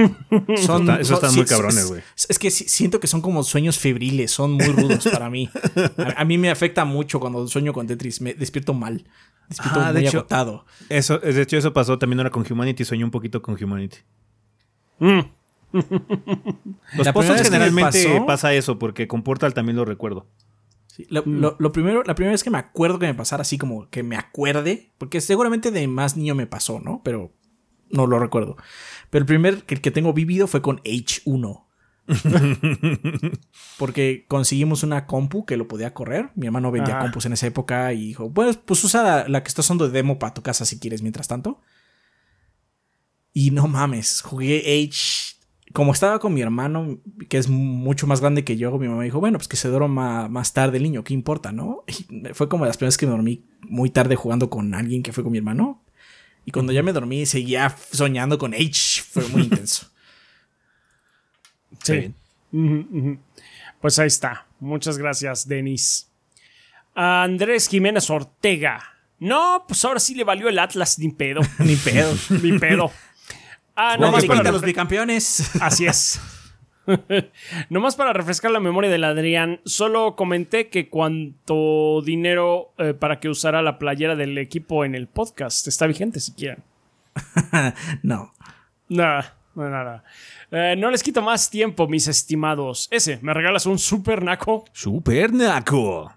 Son, 0.58 0.82
Está- 0.82 1.02
esos 1.02 1.08
son- 1.08 1.16
están 1.16 1.34
muy 1.36 1.44
es- 1.44 1.50
cabrones, 1.50 1.78
es- 1.78 1.88
güey. 1.90 2.02
Es, 2.30 2.40
que 2.40 2.52
siento 2.52 3.00
que 3.00 3.08
son 3.08 3.22
como 3.22 3.44
sueños 3.44 3.78
febriles, 3.78 4.32
son 4.32 4.54
muy 4.54 4.68
rudos 4.68 5.08
para 5.12 5.30
mí. 5.30 5.50
A, 5.98 6.22
a 6.22 6.26
mí 6.26 6.38
me 6.38 6.50
afecta 6.50 6.86
mucho 6.86 7.20
cuando 7.20 7.46
sueño 7.48 7.74
con 7.74 7.88
Tetris, 7.88 8.22
me 8.22 8.34
despierto 8.34 8.74
mal. 8.74 9.06
Despierto 9.50 9.80
Ah, 9.82 9.92
de 9.92 10.00
muy 10.00 10.08
hecho- 10.08 10.20
agotado. 10.20 10.66
Eso, 10.88 11.18
de 11.20 11.42
hecho, 11.42 11.58
eso 11.58 11.74
pasó 11.74 12.00
también 12.00 12.20
ahora 12.20 12.30
con 12.30 12.46
Humanity. 12.50 12.86
Soñé 12.86 13.04
un 13.04 13.12
poquito 13.12 13.42
con 13.42 13.62
Humanity. 13.62 13.98
Mm. 15.00 15.20
Los 16.98 17.16
me 17.16 17.44
generalmente 17.44 18.04
pasó- 18.06 18.26
pasa 18.26 18.54
eso, 18.54 18.78
porque 18.80 19.08
con 19.08 19.24
Portal 19.24 19.54
también 19.54 19.76
lo 19.78 19.86
recuerdo. 19.86 20.28
Sí, 20.88 21.06
lo, 21.10 21.24
lo- 21.26 21.56
lo 21.60 21.72
primero, 21.72 22.04
la 22.04 22.16
primera 22.16 22.32
vez 22.34 22.44
que 22.44 22.50
me 22.50 22.58
acuerdo 22.58 23.00
que 23.00 23.08
me 23.08 23.14
pasara 23.14 23.42
así 23.42 23.58
como 23.58 23.90
que 23.90 24.04
me 24.04 24.18
acuerde, 24.18 24.92
porque 24.98 25.22
seguramente 25.22 25.72
de 25.72 25.88
más 25.88 26.18
niño 26.18 26.36
me 26.36 26.48
pasó, 26.48 26.80
¿no? 26.82 27.02
Pero 27.04 27.32
no 27.90 28.08
lo 28.08 28.20
recuerdo. 28.20 28.58
Pero 29.12 29.22
el 29.22 29.28
primer 29.28 29.64
que, 29.64 29.76
que 29.78 29.92
tengo 29.92 30.14
vivido 30.14 30.48
fue 30.48 30.64
con 30.64 30.80
H1. 30.80 31.66
porque 33.78 34.26
conseguimos 34.28 34.84
una 34.84 35.06
compu 35.06 35.46
que 35.46 35.58
lo 35.58 35.68
podía 35.68 35.94
correr. 35.94 36.32
Mi 36.36 36.48
hermano 36.48 36.72
vendía 36.72 36.96
Ajá. 36.96 37.04
compus 37.04 37.26
en 37.26 37.34
esa 37.34 37.46
época 37.48 37.94
y 37.94 38.08
dijo, 38.08 38.34
pues, 38.34 38.58
pues 38.58 38.84
usa 38.84 39.04
la, 39.04 39.28
la 39.28 39.44
que 39.44 39.50
está 39.50 39.62
usando 39.62 39.88
de 39.88 39.94
demo 39.94 40.18
para 40.18 40.34
tu 40.34 40.42
casa 40.42 40.66
si 40.66 40.80
quieres 40.80 41.04
mientras 41.04 41.28
tanto. 41.28 41.62
Y 43.34 43.52
no 43.52 43.68
mames, 43.68 44.22
jugué 44.22 44.60
H. 44.88 45.36
Como 45.74 45.94
estaba 45.94 46.20
con 46.20 46.34
mi 46.34 46.42
hermano, 46.42 47.00
que 47.30 47.38
es 47.38 47.48
mucho 47.48 48.06
más 48.06 48.20
grande 48.20 48.44
que 48.44 48.58
yo, 48.58 48.78
mi 48.78 48.90
mamá 48.90 49.04
dijo, 49.04 49.22
bueno, 49.22 49.38
pues 49.38 49.48
que 49.48 49.56
se 49.56 49.70
duerma 49.70 50.28
más 50.28 50.52
tarde 50.52 50.78
el 50.78 50.84
niño, 50.84 51.04
¿qué 51.04 51.14
importa, 51.14 51.54
no? 51.54 51.84
Y 51.88 52.34
fue 52.34 52.50
como 52.50 52.66
las 52.66 52.78
primeras 52.78 52.98
que 52.98 53.06
me 53.06 53.14
dormí 53.14 53.46
muy 53.70 53.90
tarde 53.90 54.16
jugando 54.16 54.50
con 54.50 54.74
alguien 54.74 55.02
que 55.02 55.14
fue 55.14 55.24
con 55.24 55.32
mi 55.32 55.38
hermano. 55.38 55.82
Y 56.46 56.52
cuando 56.52 56.74
ya 56.74 56.84
me 56.84 56.92
dormí, 56.92 57.26
seguía 57.26 57.74
soñando 57.92 58.38
con 58.38 58.54
H. 58.54 58.91
Fue 59.12 59.28
muy 59.30 59.44
intenso. 59.44 59.88
Sí. 61.84 62.14
Pues 63.80 64.00
ahí 64.00 64.08
está. 64.08 64.46
Muchas 64.60 64.98
gracias, 64.98 65.48
Denis. 65.48 66.10
Andrés 66.94 67.68
Jiménez 67.68 68.10
Ortega. 68.10 68.84
No, 69.20 69.66
pues 69.68 69.84
ahora 69.86 70.00
sí 70.00 70.16
le 70.16 70.24
valió 70.24 70.50
el 70.50 70.60
Atlas 70.60 70.98
ni 71.00 71.10
pedo. 71.10 71.42
Ni 71.60 71.76
pedo. 71.76 72.14
Ni 72.42 72.58
pedo. 72.58 72.92
Ah, 73.76 73.96
No, 74.00 74.08
nomás 74.08 74.26
más 74.28 74.38
para 74.38 74.52
los 74.52 74.62
bicampeones. 74.62 75.56
Así 75.62 75.86
es. 75.86 76.20
Nomás 77.70 77.96
para 77.96 78.12
refrescar 78.14 78.50
la 78.52 78.60
memoria 78.60 78.90
del 78.90 79.04
Adrián, 79.04 79.62
solo 79.66 80.16
comenté 80.16 80.70
que 80.70 80.90
cuánto 80.90 82.02
dinero 82.04 82.74
eh, 82.80 82.94
para 82.96 83.20
que 83.20 83.30
usara 83.30 83.62
la 83.62 83.78
playera 83.78 84.16
del 84.16 84.38
equipo 84.40 84.84
en 84.84 84.96
el 84.96 85.08
podcast 85.08 85.68
está 85.68 85.86
vigente 85.86 86.20
si 86.20 86.34
quieren. 86.34 86.64
no. 88.02 88.34
Nah, 88.92 89.24
No, 89.56 89.70
nada. 89.70 90.04
Eh, 90.50 90.76
no 90.78 90.90
les 90.92 91.04
quito 91.04 91.22
más 91.22 91.50
tiempo, 91.50 91.88
mis 91.88 92.08
estimados. 92.08 92.88
Ese, 92.92 93.20
¿me 93.22 93.34
regalas 93.34 93.66
un 93.66 93.78
super 93.80 94.24
naco? 94.24 94.64
¡Super 94.72 95.34
naco! 95.34 96.14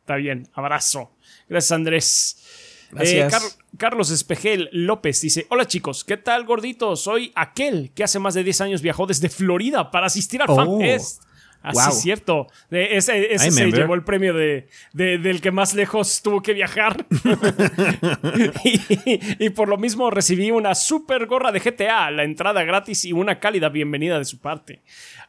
Está 0.00 0.16
bien, 0.16 0.48
abrazo. 0.54 1.16
Gracias, 1.48 1.72
Andrés. 1.72 2.86
Gracias. 2.92 3.26
Eh, 3.26 3.28
Car- 3.30 3.66
Carlos 3.78 4.10
Espejel 4.10 4.68
López 4.72 5.20
dice: 5.20 5.46
Hola 5.50 5.64
chicos, 5.66 6.02
¿qué 6.04 6.16
tal 6.16 6.44
gordito? 6.44 6.94
Soy 6.96 7.32
aquel 7.36 7.92
que 7.94 8.04
hace 8.04 8.18
más 8.18 8.34
de 8.34 8.42
10 8.44 8.60
años 8.62 8.82
viajó 8.82 9.06
desde 9.06 9.28
Florida 9.28 9.90
para 9.90 10.06
asistir 10.06 10.42
al 10.42 10.50
Oh. 10.50 10.56
FanFest. 10.56 11.22
Así 11.62 11.78
Wow. 11.78 11.88
es 11.90 12.00
cierto. 12.00 12.46
De- 12.70 12.96
ese 12.96 13.34
ese 13.34 13.50
se 13.50 13.70
llevó 13.70 13.94
el 13.94 14.02
premio 14.02 14.32
de, 14.32 14.66
de- 14.94 15.18
del 15.18 15.40
que 15.42 15.50
más 15.50 15.74
lejos 15.74 16.22
tuvo 16.22 16.40
que 16.42 16.54
viajar. 16.54 17.04
y, 18.64 19.44
y 19.44 19.50
por 19.50 19.68
lo 19.68 19.76
mismo 19.76 20.10
recibí 20.10 20.50
una 20.50 20.74
super 20.74 21.26
gorra 21.26 21.52
de 21.52 21.60
GTA, 21.60 22.10
la 22.10 22.24
entrada 22.24 22.62
gratis 22.64 23.04
y 23.04 23.12
una 23.12 23.38
cálida 23.38 23.68
bienvenida 23.68 24.18
de 24.18 24.24
su 24.24 24.38
parte. 24.38 24.80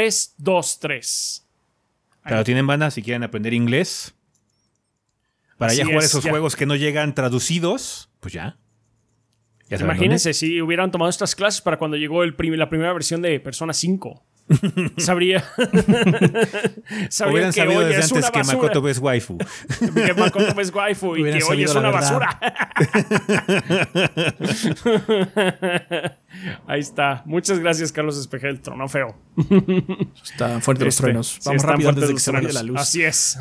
5551648323. 0.04 1.42
Pero 2.26 2.44
tienen 2.44 2.66
banda 2.66 2.90
si 2.90 3.02
quieren 3.02 3.22
aprender 3.22 3.52
inglés. 3.52 4.14
Para 5.58 5.72
Así 5.72 5.78
ya 5.80 5.84
jugar 5.84 5.98
es, 6.00 6.06
esos 6.06 6.24
ya. 6.24 6.30
juegos 6.30 6.56
que 6.56 6.66
no 6.66 6.74
llegan 6.76 7.14
traducidos, 7.14 8.08
pues 8.20 8.34
ya. 8.34 8.56
Imagínense 9.70 10.34
si 10.34 10.60
hubieran 10.60 10.90
tomado 10.90 11.08
estas 11.10 11.34
clases 11.34 11.60
para 11.60 11.78
cuando 11.78 11.96
llegó 11.96 12.22
el 12.22 12.34
prim- 12.34 12.54
la 12.54 12.68
primera 12.68 12.92
versión 12.92 13.22
de 13.22 13.38
Persona 13.40 13.72
5. 13.72 14.22
Sabría. 14.98 15.40
Sabrían 17.08 17.32
Hubieran 17.32 17.52
que 17.52 17.60
sabido 17.60 17.78
hoy 17.80 17.84
desde 17.86 18.00
es 18.00 18.12
una 18.12 18.18
antes 18.26 18.30
que 18.30 18.38
basura. 18.40 18.56
Makoto 18.58 18.88
es 18.88 18.98
waifu. 18.98 19.38
que 19.94 20.14
Makoto 20.14 20.60
es 20.60 20.74
waifu 20.74 21.16
y 21.16 21.22
Hubieran 21.22 21.40
que 21.40 21.44
hoy 21.46 21.62
es 21.64 21.74
una 21.74 21.90
basura. 21.90 22.38
Ahí 26.66 26.80
está. 26.80 27.22
Muchas 27.26 27.58
gracias, 27.60 27.92
Carlos 27.92 28.18
Espejel. 28.18 28.60
Trono 28.60 28.88
feo. 28.88 29.14
Están 30.22 30.62
fuertes 30.62 30.84
los 30.84 30.94
Este, 30.94 31.02
truenos. 31.02 31.28
sí, 31.28 31.40
Vamos 31.44 31.56
están 31.62 31.70
rápido 31.72 31.88
antes 31.90 32.02
fuertes 32.02 32.02
de 32.02 32.06
que 32.08 32.12
los 32.14 32.22
se 32.22 32.30
vaya 32.32 32.48
truenos. 32.48 32.54
la 32.54 32.62
luz. 32.72 32.80
Así 32.80 33.02
es. 33.02 33.38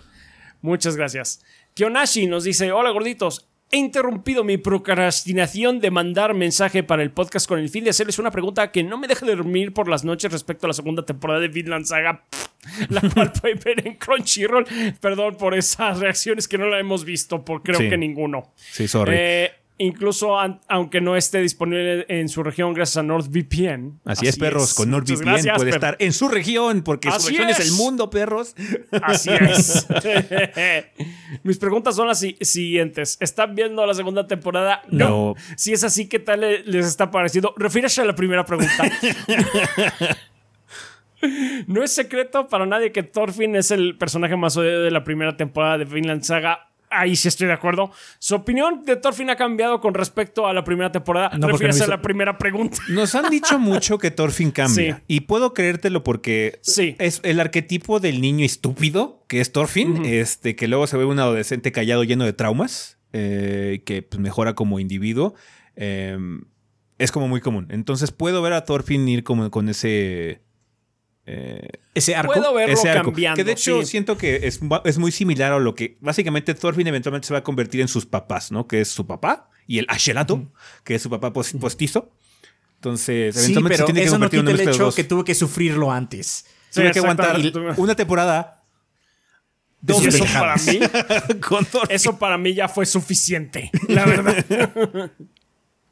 Muchas 0.62 0.96
gracias. 0.96 1.42
Kionashi 1.74 2.26
nos 2.26 2.44
dice: 2.44 2.72
Hola 2.72 2.90
gorditos. 2.90 3.48
He 3.72 3.78
interrumpido 3.78 4.44
mi 4.44 4.58
procrastinación 4.58 5.80
de 5.80 5.90
mandar 5.90 6.34
mensaje 6.34 6.84
para 6.84 7.02
el 7.02 7.10
podcast 7.10 7.48
con 7.48 7.58
el 7.58 7.68
fin 7.68 7.82
de 7.82 7.90
hacerles 7.90 8.18
una 8.20 8.30
pregunta 8.30 8.70
que 8.70 8.84
no 8.84 8.96
me 8.96 9.08
deja 9.08 9.26
de 9.26 9.34
dormir 9.34 9.72
por 9.72 9.88
las 9.88 10.04
noches 10.04 10.30
respecto 10.30 10.66
a 10.66 10.68
la 10.68 10.72
segunda 10.74 11.04
temporada 11.04 11.40
de 11.40 11.48
Vinland 11.48 11.84
Saga, 11.84 12.24
la 12.90 13.00
cual 13.00 13.32
pueden 13.32 13.58
ver 13.64 13.86
en 13.86 13.94
Crunchyroll. 13.96 14.66
Perdón 15.00 15.36
por 15.36 15.54
esas 15.56 15.98
reacciones 15.98 16.46
que 16.46 16.58
no 16.58 16.66
la 16.66 16.78
hemos 16.78 17.04
visto, 17.04 17.44
por 17.44 17.62
creo 17.64 17.80
Sí. 17.80 17.88
que 17.88 17.98
ninguno. 17.98 18.52
Sí, 18.56 18.86
sorry. 18.86 19.12
Eh, 19.16 19.50
incluso 19.78 20.38
aunque 20.68 21.00
no 21.00 21.16
esté 21.16 21.40
disponible 21.40 22.04
en 22.08 22.28
su 22.28 22.42
región 22.42 22.74
gracias 22.74 22.98
a 22.98 23.02
NordVPN. 23.02 24.00
Así, 24.04 24.26
es, 24.26 24.38
perros. 24.38 24.74
Con 24.74 24.90
NordVPN 24.90 25.20
gracias, 25.24 25.56
puede 25.56 25.70
estar 25.70 25.96
en 25.98 26.12
su 26.12 26.28
región, 26.28 26.82
porque 26.82 27.10
su 27.10 27.16
Así 27.16 27.28
región 27.30 27.48
es. 27.50 27.60
es. 27.60 27.66
el 27.66 27.72
mundo, 27.72 28.10
perros. 28.10 28.54
Así 29.02 29.30
es. 29.30 29.86
Mis 31.42 31.58
preguntas 31.58 31.96
son 31.96 32.08
las 32.08 32.20
si- 32.20 32.36
siguientes. 32.40 33.16
¿Están 33.20 33.54
viendo 33.54 33.84
la 33.86 33.94
segunda 33.94 34.26
temporada? 34.26 34.82
No. 34.90 35.34
Si 35.56 35.72
es 35.72 35.84
así, 35.84 36.08
¿qué 36.08 36.18
tal 36.18 36.40
le- 36.40 36.62
les 36.64 36.86
está 36.86 37.10
pareciendo? 37.10 37.54
Refírase 37.56 38.00
a 38.00 38.04
la 38.04 38.14
primera 38.14 38.44
pregunta. 38.44 38.82
no 41.66 41.82
es 41.82 41.92
secreto 41.92 42.48
para 42.48 42.66
nadie 42.66 42.92
que 42.92 43.02
Thorfinn 43.02 43.56
es 43.56 43.70
el 43.70 43.96
personaje 43.96 44.36
más 44.36 44.56
odiado 44.56 44.82
de 44.82 44.90
la 44.90 45.04
primera 45.04 45.36
temporada 45.36 45.78
de 45.78 45.84
Vinland 45.84 46.22
Saga. 46.22 46.70
Ahí 47.00 47.16
sí 47.16 47.28
estoy 47.28 47.46
de 47.46 47.52
acuerdo. 47.52 47.90
Su 48.18 48.34
opinión 48.34 48.84
de 48.84 48.96
Thorfinn 48.96 49.30
ha 49.30 49.36
cambiado 49.36 49.80
con 49.80 49.94
respecto 49.94 50.46
a 50.46 50.52
la 50.52 50.64
primera 50.64 50.90
temporada. 50.92 51.30
No, 51.36 51.48
porque 51.48 51.68
no 51.68 51.84
a 51.84 51.86
la 51.86 52.02
primera 52.02 52.38
pregunta. 52.38 52.78
Nos 52.88 53.14
han 53.14 53.30
dicho 53.30 53.58
mucho 53.58 53.98
que 53.98 54.10
Thorfinn 54.10 54.50
cambia. 54.50 54.96
Sí. 54.96 55.02
Y 55.08 55.20
puedo 55.20 55.54
creértelo 55.54 56.02
porque 56.04 56.58
Sí. 56.62 56.96
es 56.98 57.20
el 57.22 57.40
arquetipo 57.40 58.00
del 58.00 58.20
niño 58.20 58.44
estúpido, 58.44 59.24
que 59.28 59.40
es 59.40 59.52
Thorfinn, 59.52 60.04
este, 60.04 60.56
que 60.56 60.68
luego 60.68 60.86
se 60.86 60.96
ve 60.96 61.04
un 61.04 61.18
adolescente 61.18 61.72
callado 61.72 62.04
lleno 62.04 62.24
de 62.24 62.32
traumas, 62.32 62.98
eh, 63.12 63.82
que 63.84 64.02
pues, 64.02 64.20
mejora 64.20 64.54
como 64.54 64.80
individuo. 64.80 65.34
Eh, 65.76 66.16
es 66.98 67.12
como 67.12 67.28
muy 67.28 67.40
común. 67.40 67.66
Entonces 67.70 68.10
puedo 68.10 68.40
ver 68.42 68.54
a 68.54 68.64
Thorfinn 68.64 69.06
ir 69.08 69.22
como 69.22 69.50
con 69.50 69.68
ese. 69.68 70.40
Eh, 71.26 71.68
Ese 71.94 72.14
arco. 72.14 72.32
Puedo 72.34 72.54
verlo 72.54 72.74
ese 72.74 72.88
arco. 72.88 73.10
cambiando. 73.10 73.36
Que 73.36 73.44
de 73.44 73.52
hecho 73.52 73.80
sí. 73.80 73.86
siento 73.86 74.16
que 74.16 74.36
es, 74.46 74.60
es 74.84 74.98
muy 74.98 75.10
similar 75.12 75.52
a 75.52 75.58
lo 75.58 75.74
que 75.74 75.96
básicamente 76.00 76.54
Thorfinn 76.54 76.86
eventualmente 76.86 77.26
se 77.26 77.32
va 77.34 77.40
a 77.40 77.42
convertir 77.44 77.80
en 77.80 77.88
sus 77.88 78.06
papás, 78.06 78.52
¿no? 78.52 78.66
Que 78.68 78.80
es 78.80 78.88
su 78.88 79.06
papá 79.06 79.50
y 79.66 79.78
el 79.78 79.86
Asherato, 79.88 80.50
que 80.84 80.94
es 80.94 81.02
su 81.02 81.10
papá 81.10 81.32
pos- 81.32 81.52
postizo. 81.60 82.12
Entonces, 82.76 83.34
Sí, 83.34 83.40
eventualmente 83.52 83.76
pero 83.76 83.86
se 83.86 83.92
tiene 83.92 84.00
que 84.00 84.06
eso 84.06 84.14
no 84.18 84.28
convertir 84.28 84.38
en 84.40 84.44
quita 84.46 84.50
uno 84.50 84.50
el 84.52 84.56
de 84.58 84.64
los 84.66 84.76
hecho 84.76 84.84
dos. 84.84 84.94
que 84.94 85.04
tuvo 85.04 85.24
que 85.24 85.34
sufrirlo 85.34 85.90
antes. 85.90 86.46
Sí, 86.70 86.80
Tuve 86.80 86.92
que 86.92 86.98
aguantar 87.00 87.36
una 87.78 87.94
temporada 87.96 88.62
sus 89.86 90.06
eso 90.14 90.24
para 90.32 90.56
mí. 90.56 90.80
Eso 91.88 92.18
para 92.18 92.38
mí 92.38 92.54
ya 92.54 92.68
fue 92.68 92.86
suficiente, 92.86 93.70
la 93.88 94.04
verdad. 94.04 94.44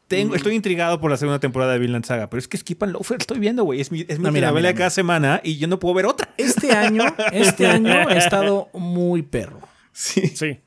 Tengo- 0.08 0.34
estoy 0.34 0.54
intrigado 0.54 1.00
por 1.00 1.10
la 1.10 1.16
segunda 1.16 1.40
temporada 1.40 1.72
de 1.72 1.78
Vinland 1.78 2.04
Saga, 2.04 2.28
pero 2.30 2.38
es 2.38 2.46
que 2.48 2.56
Skip 2.58 2.82
and 2.82 2.92
Loafer 2.92 3.16
estoy 3.20 3.38
viendo, 3.38 3.64
güey. 3.64 3.80
Es 3.80 3.90
mi, 3.90 4.00
es 4.06 4.18
mi 4.18 4.24
No, 4.24 4.32
mira, 4.32 4.52
mira, 4.52 4.74
cada 4.74 4.90
semana 4.90 5.40
y 5.42 5.56
yo 5.56 5.66
no 5.66 5.78
puedo 5.78 5.94
ver 5.94 6.06
otra. 6.06 6.34
Este 6.36 6.72
año, 6.72 7.04
este 7.32 7.66
año 7.66 7.90
ha 7.92 8.12
estado 8.16 8.68
muy 8.74 9.22
perro. 9.22 9.60
Sí. 9.92 10.26
Sí. 10.28 10.60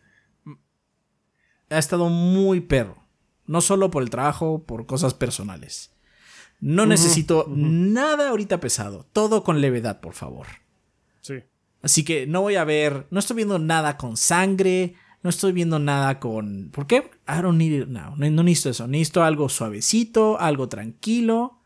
Ha 1.70 1.78
estado 1.78 2.10
muy 2.10 2.62
perro. 2.62 3.04
No 3.46 3.62
solo 3.62 3.92
por 3.92 4.04
el 4.04 4.10
trabajo, 4.10 4.64
por 4.66 4.86
cosas 4.86 5.14
personales. 5.14 5.92
No 6.60 6.86
necesito 6.86 7.46
nada 7.50 8.30
ahorita 8.30 8.60
pesado. 8.60 9.06
Todo 9.14 9.44
con 9.44 9.62
levedad, 9.62 10.00
por 10.02 10.14
favor. 10.14 10.48
Sí. 11.22 11.36
Así 11.84 12.04
que 12.04 12.26
no 12.26 12.42
voy 12.42 12.56
a 12.56 12.64
ver. 12.64 13.06
No 13.12 13.20
estoy 13.20 13.36
viendo 13.36 13.60
nada 13.60 13.96
con 13.98 14.18
sangre. 14.18 14.96
No 15.24 15.30
estoy 15.30 15.52
viendo 15.52 15.80
nada 15.80 16.20
con. 16.20 16.70
¿Por 16.72 16.88
qué? 16.88 17.10
I 17.28 17.42
don't 17.42 17.58
need 17.58 17.82
it 17.82 17.88
now. 17.88 18.16
No, 18.16 18.30
no 18.30 18.44
necesito 18.44 18.70
eso. 18.70 18.88
Necesito 18.88 19.24
algo 19.24 19.50
suavecito, 19.50 20.40
algo 20.40 20.70
tranquilo. 20.70 21.62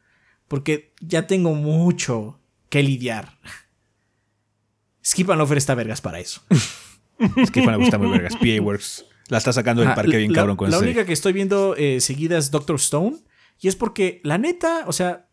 Porque 0.47 0.93
ya 0.99 1.27
tengo 1.27 1.53
mucho 1.53 2.39
que 2.69 2.83
lidiar. 2.83 3.37
Skip 5.05 5.29
and 5.29 5.39
Loafer 5.39 5.57
está 5.57 5.75
vergas 5.75 6.01
para 6.01 6.19
eso. 6.19 6.41
Skip 7.45 7.65
me 7.65 7.77
gusta 7.77 7.97
muy 7.97 8.09
vergas. 8.09 8.35
PA 8.35 8.61
Works. 8.61 9.05
La 9.27 9.37
está 9.37 9.53
sacando 9.53 9.81
del 9.81 9.93
parque 9.93 10.17
bien 10.17 10.31
la, 10.33 10.39
cabrón 10.39 10.57
con 10.57 10.69
La 10.69 10.79
única 10.79 11.05
que 11.05 11.13
estoy 11.13 11.31
viendo 11.31 11.75
eh, 11.77 12.01
seguida 12.01 12.37
es 12.37 12.51
Doctor 12.51 12.75
Stone. 12.75 13.17
Y 13.59 13.67
es 13.67 13.75
porque, 13.75 14.19
la 14.23 14.37
neta, 14.37 14.85
o 14.87 14.91
sea, 14.91 15.29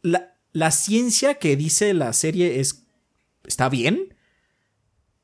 la, 0.00 0.36
la 0.52 0.70
ciencia 0.70 1.34
que 1.34 1.56
dice 1.56 1.92
la 1.92 2.12
serie 2.12 2.60
es. 2.60 2.86
está 3.44 3.68
bien. 3.68 4.13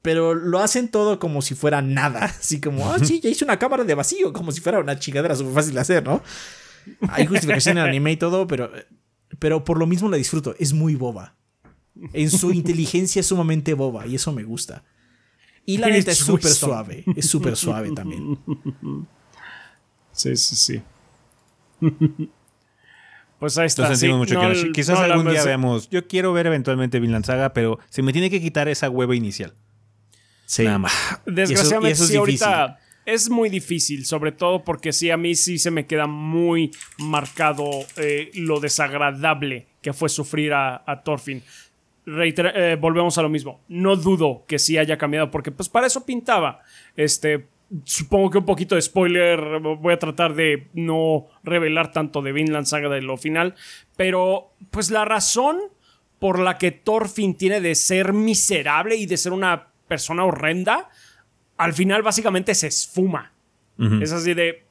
Pero 0.03 0.35
lo 0.35 0.61
hacen 0.61 0.89
todo 0.89 1.19
como 1.19 1.43
si 1.43 1.55
fuera 1.55 1.83
nada. 1.83 2.25
Así 2.41 2.61
como, 2.61 2.91
ah, 2.91 2.99
sí, 3.03 3.21
ya 3.21 3.29
hice 3.29 3.45
una 3.45 3.59
cámara 3.59 3.85
de 3.85 3.95
vacío, 3.95 4.33
como 4.33 4.53
si 4.53 4.61
fuera 4.61 4.81
una 4.81 4.99
chingadera 4.99 5.37
súper 5.37 5.55
fácil 5.55 5.75
de 5.75 5.81
hacer, 5.81 6.05
¿no? 6.05 6.23
Hay 7.11 7.27
justificación 7.27 7.77
en 7.77 7.85
el 7.85 7.89
anime 7.91 8.13
y 8.13 8.17
todo, 8.17 8.47
pero, 8.47 8.71
pero 9.39 9.65
por 9.65 9.79
lo 9.79 9.87
mismo 9.87 10.09
la 10.09 10.17
disfruto. 10.17 10.55
Es 10.59 10.73
muy 10.73 10.95
boba. 10.95 11.35
En 12.13 12.31
su 12.31 12.53
inteligencia 12.53 13.21
es 13.21 13.27
sumamente 13.27 13.75
boba 13.75 14.07
y 14.07 14.15
eso 14.15 14.33
me 14.33 14.45
gusta. 14.45 14.83
Y 15.67 15.79
la 15.79 15.89
neta 15.91 16.11
es 16.13 16.19
súper 16.19 16.51
suave. 16.51 17.05
Es 17.17 17.29
súper 17.29 17.57
suave 17.57 17.93
también. 17.93 18.39
Sí, 20.13 20.37
sí, 20.37 20.57
sí. 20.57 20.83
Pues 23.39 23.57
ahí 23.59 23.67
está. 23.67 23.89
Lo 23.89 23.95
sentimos 23.95 24.29
sí. 24.29 24.37
mucho, 24.37 24.67
No. 24.67 24.73
Quizás 24.73 24.99
no, 24.99 25.05
algún 25.05 25.31
día 25.31 25.45
veamos. 25.45 25.89
Yo 25.91 26.07
quiero 26.07 26.33
ver 26.33 26.47
eventualmente 26.47 27.01
Vinland 27.01 27.25
Saga, 27.25 27.53
pero 27.53 27.79
se 27.89 28.03
me 28.03 28.13
tiene 28.13 28.31
que 28.31 28.41
quitar 28.41 28.69
esa 28.69 28.89
hueva 28.91 29.15
inicial. 29.15 29.55
Sí. 30.51 30.65
Nada 30.65 30.79
más. 30.79 30.93
Desgraciadamente, 31.27 31.91
y 31.91 31.93
eso 31.93 32.03
es 32.05 32.11
sí, 32.11 32.19
difícil. 32.19 32.49
ahorita 32.49 32.79
es 33.07 33.31
muy 33.31 33.49
difícil, 33.49 34.05
sobre 34.05 34.33
todo 34.33 34.65
porque 34.65 34.93
sí, 34.93 35.09
a 35.11 35.17
mí 35.17 35.37
sí 35.37 35.59
se 35.59 35.71
me 35.71 35.87
queda 35.87 36.07
muy 36.09 36.73
marcado 36.99 37.71
eh, 37.97 38.31
lo 38.35 38.59
desagradable 38.59 39.69
que 39.81 39.93
fue 39.93 40.09
sufrir 40.09 40.53
a, 40.53 40.83
a 40.85 41.03
Thorfinn. 41.05 41.43
Reitera- 42.05 42.53
eh, 42.55 42.77
volvemos 42.81 43.17
a 43.19 43.23
lo 43.23 43.29
mismo. 43.29 43.61
No 43.69 43.95
dudo 43.95 44.45
que 44.49 44.59
sí 44.59 44.77
haya 44.77 44.99
cambiado, 44.99 45.31
porque 45.31 45.53
pues 45.53 45.69
para 45.69 45.87
eso 45.87 46.05
pintaba. 46.05 46.61
Este, 46.97 47.47
supongo 47.85 48.31
que 48.31 48.39
un 48.39 48.45
poquito 48.47 48.75
de 48.75 48.83
spoiler. 48.83 49.61
Voy 49.61 49.93
a 49.95 49.99
tratar 50.01 50.35
de 50.35 50.67
no 50.75 51.29
revelar 51.45 51.93
tanto 51.93 52.23
de 52.23 52.33
Vinland 52.33 52.67
Saga 52.67 52.89
de 52.89 53.03
lo 53.03 53.17
final. 53.17 53.55
Pero, 53.97 54.53
pues 54.73 54.91
la 54.91 55.05
razón 55.05 55.59
por 56.19 56.39
la 56.41 56.59
que 56.59 56.73
Thorfinn 56.73 57.35
tiene 57.37 57.61
de 57.61 57.75
ser 57.77 58.13
miserable 58.13 58.97
y 58.97 59.07
de 59.07 59.17
ser 59.17 59.33
una 59.33 59.69
persona 59.91 60.25
horrenda, 60.25 60.89
al 61.59 61.75
final 61.75 62.03
básicamente 62.03 62.55
se 62.55 62.69
esfuma. 62.69 63.33
Es 64.01 64.12
así 64.12 64.33
de. 64.35 64.65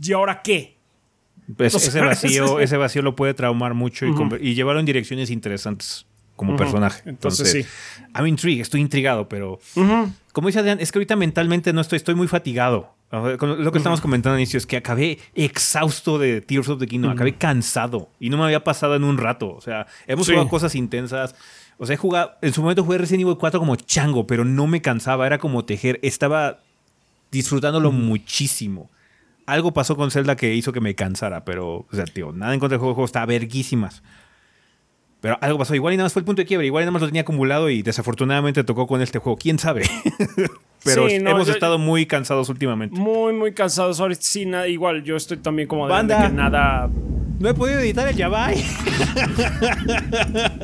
¿Y 0.00 0.12
ahora 0.12 0.40
qué? 0.42 0.76
Pues 1.56 1.74
O 1.74 1.78
ese 1.78 1.90
sea, 1.92 2.04
vacío, 2.06 2.58
es- 2.60 2.64
ese 2.66 2.76
vacío 2.76 3.02
lo 3.02 3.16
puede 3.16 3.34
traumar 3.34 3.74
mucho 3.74 4.06
y, 4.40 4.54
llevarlo 4.54 4.80
en 4.80 4.86
direcciones 4.86 5.30
interesantes 5.30 6.06
como 6.36 6.54
personaje. 6.56 7.02
Entonces, 7.08 7.54
Entonces, 7.54 7.72
I'm 8.14 8.26
intrigued, 8.26 8.60
estoy 8.60 8.80
intrigado, 8.82 9.28
pero 9.28 9.58
como 10.32 10.48
dice 10.48 10.58
Adrián, 10.60 10.78
es 10.80 10.92
que 10.92 10.98
ahorita 10.98 11.16
mentalmente 11.16 11.72
no 11.72 11.80
estoy, 11.80 11.96
estoy 11.96 12.14
muy 12.14 12.28
fatigado. 12.28 12.94
Lo 13.10 13.72
que 13.72 13.78
estamos 13.78 14.00
comentando 14.02 14.34
al 14.34 14.40
inicio 14.40 14.58
es 14.58 14.66
que 14.66 14.76
acabé 14.76 15.18
exhausto 15.34 16.18
de 16.18 16.40
Tears 16.42 16.68
of 16.68 16.78
the 16.80 16.86
Kingdom, 16.86 17.12
acabé 17.12 17.36
cansado 17.36 18.10
y 18.20 18.28
no 18.28 18.36
me 18.36 18.44
había 18.44 18.62
pasado 18.64 18.94
en 18.96 19.04
un 19.04 19.16
rato. 19.16 19.54
O 19.54 19.60
sea, 19.62 19.86
hemos 20.06 20.26
Sí. 20.26 20.32
jugado 20.32 20.48
cosas 20.50 20.74
intensas. 20.74 21.34
O 21.78 21.86
sea, 21.86 21.94
he 21.94 21.96
jugado, 21.98 22.32
en 22.42 22.52
su 22.52 22.62
momento 22.62 22.84
jugué 22.84 22.98
Resident 22.98 23.22
Evil 23.22 23.36
4 23.38 23.60
como 23.60 23.76
chango, 23.76 24.26
pero 24.26 24.44
no 24.44 24.66
me 24.66 24.80
cansaba, 24.80 25.26
era 25.26 25.38
como 25.38 25.64
tejer, 25.64 25.98
estaba 26.02 26.60
disfrutándolo 27.30 27.92
muchísimo. 27.92 28.90
Algo 29.46 29.72
pasó 29.72 29.94
con 29.96 30.10
Zelda 30.10 30.36
que 30.36 30.54
hizo 30.54 30.72
que 30.72 30.80
me 30.80 30.94
cansara, 30.94 31.44
pero, 31.44 31.68
o 31.80 31.86
sea, 31.92 32.04
tío, 32.04 32.32
nada 32.32 32.54
en 32.54 32.60
contra 32.60 32.74
del 32.74 32.80
juego, 32.80 32.92
el 32.92 32.94
juego 32.94 33.06
está 33.06 33.24
verguísimas. 33.26 34.02
Pero 35.20 35.38
algo 35.40 35.58
pasó, 35.58 35.74
igual 35.74 35.94
y 35.94 35.96
nada 35.96 36.06
más 36.06 36.12
fue 36.12 36.20
el 36.20 36.26
punto 36.26 36.42
de 36.42 36.46
quiebre, 36.46 36.66
igual 36.66 36.82
y 36.82 36.84
nada 36.84 36.92
más 36.92 37.02
lo 37.02 37.08
tenía 37.08 37.22
acumulado 37.22 37.68
y 37.70 37.82
desafortunadamente 37.82 38.64
tocó 38.64 38.86
con 38.86 39.02
este 39.02 39.18
juego, 39.18 39.36
quién 39.38 39.58
sabe. 39.58 39.82
pero 40.84 41.08
Sí, 41.08 41.18
no, 41.18 41.30
hemos 41.30 41.46
yo- 41.46 41.52
estado 41.54 41.78
muy 41.78 42.06
cansados 42.06 42.48
últimamente. 42.48 42.98
Muy, 42.98 43.32
muy 43.32 43.52
cansados. 43.52 43.98
Ahorita 44.00 44.22
sí, 44.22 44.46
nada, 44.46 44.68
igual 44.68 45.02
yo 45.02 45.16
estoy 45.16 45.38
también 45.38 45.68
como 45.68 45.86
de, 45.86 45.92
Banda. 45.92 46.22
de 46.22 46.28
que 46.28 46.32
nada. 46.34 46.88
No 47.38 47.50
he 47.50 47.54
podido 47.54 47.80
editar 47.80 48.08
el 48.08 48.16
Yabai. 48.16 48.64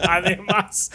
Además, 0.08 0.90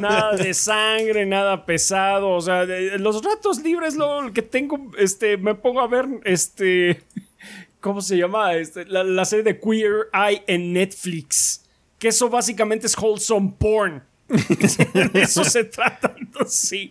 nada 0.00 0.36
de 0.36 0.52
sangre, 0.54 1.24
nada 1.24 1.64
pesado. 1.64 2.30
O 2.30 2.40
sea, 2.40 2.64
los 2.64 3.22
ratos 3.22 3.62
libres, 3.62 3.94
lo 3.94 4.32
que 4.32 4.42
tengo, 4.42 4.90
este, 4.98 5.36
me 5.36 5.54
pongo 5.54 5.80
a 5.80 5.86
ver, 5.86 6.06
este, 6.24 7.00
¿cómo 7.80 8.00
se 8.00 8.16
llama? 8.16 8.54
Este, 8.54 8.84
la, 8.86 9.24
serie 9.24 9.44
de 9.44 9.60
Queer 9.60 10.08
Eye 10.12 10.42
en 10.48 10.72
Netflix. 10.72 11.64
Que 11.98 12.08
eso 12.08 12.28
básicamente 12.28 12.86
es 12.86 12.98
wholesome 12.98 13.54
porn. 13.58 14.02
De 15.12 15.22
eso 15.22 15.44
se 15.44 15.64
trata. 15.64 16.16
Sí. 16.46 16.90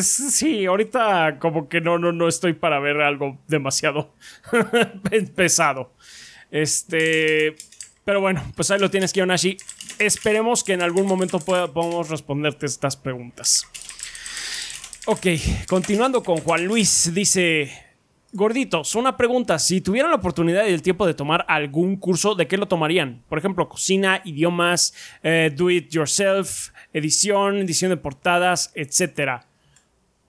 Sí, 0.00 0.64
ahorita 0.64 1.38
como 1.38 1.68
que 1.68 1.80
no, 1.80 1.98
no, 1.98 2.12
no 2.12 2.28
estoy 2.28 2.54
para 2.54 2.78
ver 2.78 3.00
algo 3.00 3.38
demasiado 3.48 4.14
pesado. 5.34 5.92
Este. 6.50 7.56
Pero 8.04 8.20
bueno, 8.20 8.42
pues 8.56 8.70
ahí 8.70 8.78
lo 8.80 8.90
tienes, 8.90 9.12
Kiyonashi. 9.12 9.56
Esperemos 9.98 10.64
que 10.64 10.72
en 10.72 10.82
algún 10.82 11.06
momento 11.06 11.38
pueda- 11.40 11.72
podamos 11.72 12.08
responderte 12.08 12.66
estas 12.66 12.96
preguntas. 12.96 13.66
Ok, 15.06 15.26
continuando 15.68 16.22
con 16.22 16.38
Juan 16.38 16.64
Luis, 16.64 17.12
dice. 17.14 17.70
Gorditos, 18.30 18.94
una 18.94 19.16
pregunta. 19.16 19.58
Si 19.58 19.80
tuvieran 19.80 20.10
la 20.10 20.18
oportunidad 20.18 20.66
y 20.66 20.72
el 20.74 20.82
tiempo 20.82 21.06
de 21.06 21.14
tomar 21.14 21.46
algún 21.48 21.96
curso, 21.96 22.34
¿de 22.34 22.46
qué 22.46 22.58
lo 22.58 22.68
tomarían? 22.68 23.22
Por 23.26 23.38
ejemplo, 23.38 23.70
cocina, 23.70 24.20
idiomas, 24.22 24.92
eh, 25.22 25.50
do 25.56 25.70
it 25.70 25.88
yourself, 25.90 26.68
edición, 26.92 27.56
edición 27.56 27.88
de 27.90 27.96
portadas, 27.96 28.70
etc. 28.74 29.40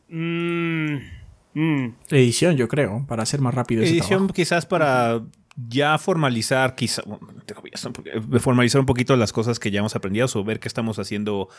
Mm, 0.08 0.96
mm. 1.54 1.96
Edición, 2.10 2.56
yo 2.56 2.70
creo, 2.70 3.06
para 3.06 3.24
hacer 3.24 3.42
más 3.42 3.54
rápido 3.54 3.84
Edición 3.84 4.30
quizás 4.30 4.66
para 4.66 5.22
ya 5.68 5.98
formalizar, 5.98 6.76
quizá, 6.76 7.02
bueno, 7.06 7.28
eh, 8.06 8.40
formalizar 8.40 8.80
un 8.80 8.86
poquito 8.86 9.16
las 9.16 9.34
cosas 9.34 9.60
que 9.60 9.72
ya 9.72 9.80
hemos 9.80 9.96
aprendido 9.96 10.28
o 10.34 10.44
ver 10.44 10.60
qué 10.60 10.68
estamos 10.68 11.00
haciendo 11.00 11.50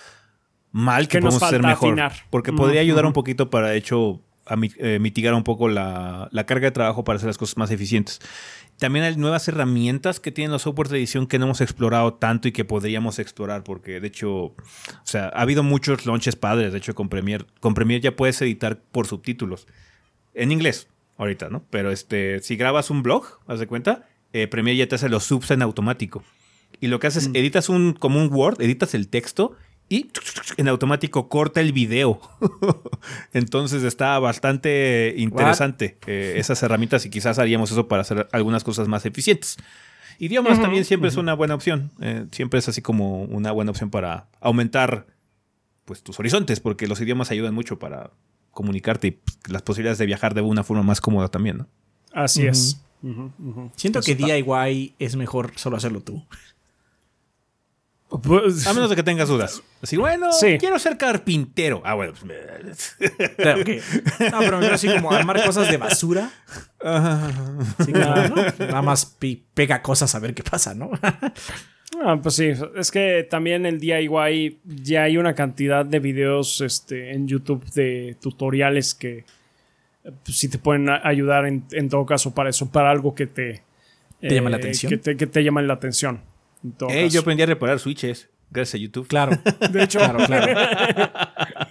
mal, 0.73 1.09
que 1.09 1.19
¿Qué 1.19 1.25
nos 1.25 1.35
podemos 1.35 1.49
hacer 1.49 1.63
mejor. 1.63 1.89
afinar? 1.89 2.13
Porque 2.31 2.53
podría 2.53 2.81
ayudar 2.81 3.07
un 3.07 3.13
poquito 3.13 3.51
para, 3.51 3.69
de 3.69 3.77
hecho, 3.77 4.23
a 4.47 4.57
eh, 4.79 4.99
mitigar 4.99 5.35
un 5.35 5.45
poco 5.45 5.69
la, 5.69 6.29
la 6.33 6.47
carga 6.47 6.67
de 6.67 6.73
trabajo 6.73 7.05
para 7.05 7.17
hacer 7.17 7.27
las 7.27 7.39
cosas 7.39 7.57
más 7.57 7.71
eficientes. 7.71 8.21
También 8.79 9.05
hay 9.05 9.15
nuevas 9.17 9.47
herramientas 9.47 10.21
que 10.21 10.33
tienen 10.33 10.53
los 10.53 10.63
softwares 10.63 10.91
de 10.91 10.99
edición 10.99 11.27
que 11.27 11.39
no 11.39 11.45
hemos 11.45 11.61
explorado 11.61 12.15
tanto 12.15 12.49
y 12.49 12.53
que 12.53 12.65
podríamos 12.65 13.19
explorar, 13.19 13.63
porque 13.63 14.01
de 14.01 14.09
hecho, 14.09 14.31
o 14.31 14.55
sea, 15.05 15.27
ha 15.27 15.43
habido 15.43 15.63
muchos 15.63 16.07
launches 16.07 16.35
padres, 16.35 16.73
de 16.73 16.79
hecho, 16.79 16.95
con 16.95 17.11
Premiere. 17.11 17.45
Con 17.61 17.75
Premiere 17.75 18.03
ya 18.03 18.17
puedes 18.17 18.41
editar 18.41 18.81
por 18.81 19.07
subtítulos. 19.07 19.67
En 20.33 20.51
inglés, 20.51 20.89
ahorita, 21.21 21.49
¿no? 21.51 21.63
Pero 21.71 21.91
este, 21.93 22.41
si 22.41 22.57
grabas 22.57 22.91
un 22.91 23.03
blog, 23.03 23.25
haz 23.47 23.61
de 23.61 23.67
cuenta, 23.67 24.09
eh, 24.33 24.47
Premiere 24.49 24.77
ya 24.79 24.89
te 24.89 24.95
hace 24.97 25.09
los 25.09 25.25
subs 25.25 25.51
en 25.53 25.63
automático. 25.63 26.25
Y 26.81 26.87
lo 26.89 26.99
que 26.99 27.07
haces, 27.09 27.29
Mm. 27.29 27.37
editas 27.37 27.69
un, 27.69 27.93
como 27.93 28.19
un 28.21 28.33
Word, 28.33 28.61
editas 28.63 28.95
el 28.95 29.09
texto 29.09 29.57
y 29.89 30.11
en 30.57 30.69
automático 30.69 31.29
corta 31.29 31.61
el 31.61 31.73
video. 31.73 32.21
Entonces 33.33 33.83
está 33.83 34.19
bastante 34.19 35.15
interesante 35.17 35.99
eh, 36.07 36.35
esas 36.37 36.63
herramientas 36.63 37.05
y 37.07 37.11
quizás 37.11 37.39
haríamos 37.39 37.71
eso 37.73 37.89
para 37.89 38.03
hacer 38.03 38.29
algunas 38.33 38.65
cosas 38.65 38.89
más 38.89 39.05
eficientes. 39.07 39.57
Idiomas 40.19 40.61
también 40.61 40.85
siempre 40.85 41.09
es 41.09 41.17
una 41.17 41.35
buena 41.35 41.55
opción. 41.55 41.91
eh, 42.01 42.27
siempre 42.31 42.59
es 42.59 42.69
así 42.69 42.83
como 42.83 43.23
una 43.25 43.53
buena 43.53 43.71
opción 43.71 43.91
para 43.91 44.29
aumentar 44.41 45.07
pues 45.87 46.03
tus 46.03 46.19
horizontes, 46.21 46.61
porque 46.61 46.87
los 46.87 47.01
idiomas 47.01 47.31
ayudan 47.31 47.53
mucho 47.55 47.79
para 47.79 48.11
comunicarte 48.53 49.09
y 49.09 49.11
pues, 49.13 49.39
las 49.49 49.63
posibilidades 49.63 49.99
de 49.99 50.07
viajar 50.07 50.35
de 50.35 50.41
una 50.41 50.63
forma 50.65 50.83
más 50.83 51.01
cómoda 51.01 51.29
también, 51.29 51.59
¿no? 51.59 51.67
Así 52.13 52.47
es. 52.47 52.81
Siento 53.77 54.01
Eso 54.01 54.07
que 54.07 54.13
está- 54.13 54.27
DIY 54.27 54.95
es 54.99 55.17
mejor 55.17 55.53
solo 55.57 55.77
hacerlo 55.77 56.01
tú. 56.03 56.25
Pues- 58.23 58.67
A 58.67 58.75
menos 58.75 58.91
de 58.91 58.97
que 58.97 59.05
tengas 59.05 59.29
dudas. 59.29 59.63
Así, 59.81 59.97
bueno, 59.97 60.33
Sí. 60.33 60.57
quiero 60.59 60.79
ser 60.81 60.99
carpintero. 60.99 61.81
Ah, 61.85 61.95
bueno. 61.95 62.13
pues, 62.13 62.25
me- 62.25 63.29
Claro 63.37 63.65
que- 63.65 63.81
No, 64.33 64.39
pero 64.41 64.59
así 64.59 64.89
como 64.89 65.13
armar 65.13 65.45
cosas 65.45 65.71
de 65.71 65.77
basura. 65.77 66.31
Así 66.81 67.93
como, 67.93 68.05
¿no? 68.05 68.35
Nada 68.59 68.83
más 68.83 69.17
pega 69.55 69.81
cosas 69.81 70.13
a 70.15 70.19
ver 70.19 70.35
qué 70.35 70.43
pasa, 70.43 70.75
¿no? 70.75 70.91
Ah, 72.03 72.19
pues 72.23 72.37
sí, 72.37 72.53
es 72.77 72.91
que 72.91 73.27
también 73.29 73.67
el 73.67 73.81
DIY 73.81 74.59
ya 74.65 75.03
hay 75.05 75.17
una 75.19 75.35
cantidad 75.35 75.85
de 75.85 75.99
videos 75.99 76.61
este, 76.61 77.13
en 77.13 77.27
YouTube 77.27 77.65
de 77.73 78.17
tutoriales 78.21 78.95
que 78.95 79.19
eh, 79.19 79.25
pues, 80.25 80.37
sí 80.37 80.49
te 80.49 80.59
pueden 80.59 80.89
ayudar 80.89 81.47
en, 81.47 81.65
en 81.73 81.89
todo 81.89 82.07
caso 82.07 82.33
para 82.35 82.51
eso, 82.51 82.71
para 82.71 82.91
algo 82.91 83.15
que 83.15 83.27
te, 83.27 83.51
eh, 83.51 84.29
¿Te 84.29 84.35
llama 84.35 84.51
la 84.51 84.57
atención? 84.59 84.91
Que 84.91 84.99
te, 84.99 85.17
que 85.17 85.27
te 85.27 85.43
llama 85.43 85.63
la 85.63 85.75
atención. 85.75 86.21
en 86.63 86.73
todo 86.73 86.91
Ey, 86.91 87.05
caso. 87.05 87.15
yo 87.15 87.21
aprendí 87.23 87.43
a 87.43 87.47
reparar 87.47 87.79
switches 87.79 88.29
gracias 88.51 88.75
a 88.75 88.79
YouTube. 88.79 89.07
Claro. 89.07 89.33
de 89.73 89.83
hecho, 89.83 89.99
Claro, 89.99 90.19
claro. 90.27 90.55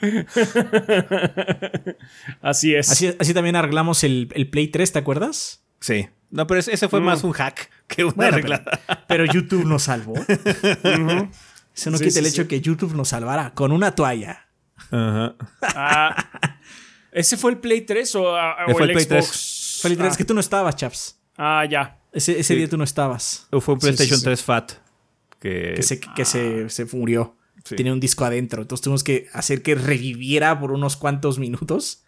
así 2.41 2.75
es. 2.75 2.91
Así, 2.91 3.13
así 3.19 3.33
también 3.33 3.55
arreglamos 3.55 4.03
el, 4.03 4.29
el 4.33 4.49
Play 4.49 4.67
3, 4.69 4.91
¿te 4.93 4.99
acuerdas? 4.99 5.63
Sí. 5.79 6.07
No, 6.31 6.45
pero 6.47 6.59
ese 6.59 6.87
fue 6.89 7.01
más 7.01 7.23
un 7.23 7.31
hack 7.31 7.69
que 7.87 8.03
una 8.03 8.13
Bueno, 8.13 8.33
arreglada. 8.33 8.63
pero, 8.85 8.99
pero 9.07 9.25
YouTube 9.25 9.65
nos 9.65 9.83
salvó. 9.83 10.13
Eso 11.75 11.91
no 11.91 11.97
Sí, 11.97 12.05
quita 12.05 12.13
sí, 12.13 12.19
el 12.19 12.25
sí. 12.25 12.31
hecho 12.31 12.47
que 12.47 12.61
YouTube 12.61 12.93
nos 12.95 13.09
salvara 13.09 13.53
con 13.53 13.71
una 13.71 13.93
toalla. 13.95 14.47
Ajá. 14.91 15.35
Ah, 15.61 16.29
¿Ese 17.11 17.37
fue 17.37 17.51
el 17.51 17.57
Play 17.57 17.81
3 17.81 18.15
o, 18.15 18.35
ah, 18.35 18.55
o 18.67 18.71
Fue 18.73 18.83
el, 18.83 18.89
el 18.89 18.93
Play 18.95 19.05
3. 19.05 19.25
Xbox? 19.25 19.79
Fue 19.81 19.89
literal, 19.91 20.09
ah, 20.09 20.11
es 20.11 20.17
que 20.17 20.25
tú 20.25 20.33
no 20.33 20.39
estabas, 20.39 20.75
chaps. 20.75 21.19
ah, 21.37 21.65
ya. 21.69 21.97
Ese, 22.11 22.33
ese 22.33 22.43
Sí. 22.43 22.55
día 22.55 22.67
tú 22.67 22.77
no 22.77 22.83
estabas. 22.83 23.47
Fue 23.51 23.73
un 23.75 23.81
Sí, 23.81 23.87
sí, 23.87 23.93
PlayStation 23.93 24.19
sí. 24.19 24.25
3 24.25 24.43
Fat. 24.43 24.71
Que, 25.39 25.73
Que, 25.75 25.83
se, 25.83 25.99
que 25.99 26.25
se, 26.25 26.69
se 26.69 26.85
murió. 26.85 27.35
Sí. 27.63 27.75
tenía 27.75 27.93
un 27.93 27.99
disco 27.99 28.25
adentro. 28.25 28.61
Entonces 28.61 28.83
tuvimos 28.83 29.03
que 29.03 29.27
hacer 29.33 29.61
que 29.61 29.75
reviviera 29.75 30.59
por 30.59 30.71
unos 30.71 30.97
cuantos 30.97 31.39
minutos 31.39 32.03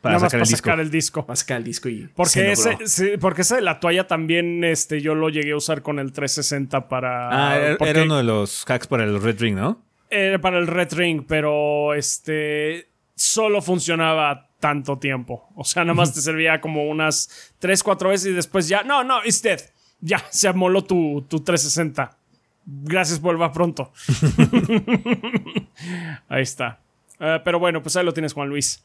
Para 0.00 0.14
Nada 0.14 0.24
más 0.24 0.30
sacar 0.32 0.40
para 0.40 0.50
el 0.50 0.56
sacar 0.56 0.80
el 0.80 0.90
disco. 0.90 1.26
para 1.26 1.36
sacar 1.36 1.56
el 1.58 1.64
disco 1.64 1.88
y 1.90 2.08
Porque 2.14 2.52
ese, 2.52 2.78
sí, 2.86 3.10
porque 3.20 3.42
ese 3.42 3.56
de 3.56 3.60
la 3.60 3.80
toalla 3.80 4.06
también 4.06 4.64
este, 4.64 5.02
yo 5.02 5.14
lo 5.14 5.28
llegué 5.28 5.52
a 5.52 5.56
usar 5.56 5.82
con 5.82 5.98
el 5.98 6.12
360 6.12 6.88
para. 6.88 7.28
Ah, 7.50 7.58
era, 7.58 7.76
porque- 7.76 7.90
era 7.90 8.02
uno 8.04 8.16
de 8.16 8.22
los 8.24 8.64
hacks 8.66 8.86
para 8.86 9.04
el 9.04 9.20
Red 9.20 9.40
Ring, 9.40 9.56
¿no? 9.56 9.82
Era 10.08 10.40
para 10.40 10.58
el 10.58 10.66
Red 10.66 10.94
Ring, 10.94 11.24
pero 11.28 11.92
este 11.94 12.88
solo 13.14 13.60
funcionaba 13.60 14.48
tanto 14.58 14.98
tiempo. 14.98 15.48
O 15.54 15.64
sea, 15.64 15.84
nada 15.84 15.94
más 15.94 16.14
te 16.14 16.20
servía 16.22 16.60
como 16.62 16.84
unas 16.88 17.52
3, 17.58 17.82
4 17.82 18.08
veces 18.08 18.28
y 18.28 18.32
después 18.32 18.68
ya, 18.68 18.82
no, 18.82 19.04
no, 19.04 19.22
it's 19.24 19.42
dead. 19.42 19.60
Ya, 20.00 20.24
se 20.30 20.48
amoló 20.48 20.82
tu, 20.82 21.26
tu 21.28 21.40
360. 21.40 22.16
Gracias, 22.64 23.20
vuelva 23.20 23.52
pronto. 23.52 23.92
ahí 26.28 26.42
está. 26.42 26.80
Eh, 27.18 27.38
pero 27.44 27.58
bueno, 27.58 27.82
pues 27.82 27.96
ahí 27.96 28.04
lo 28.04 28.12
tienes, 28.14 28.32
Juan 28.32 28.48
Luis. 28.48 28.82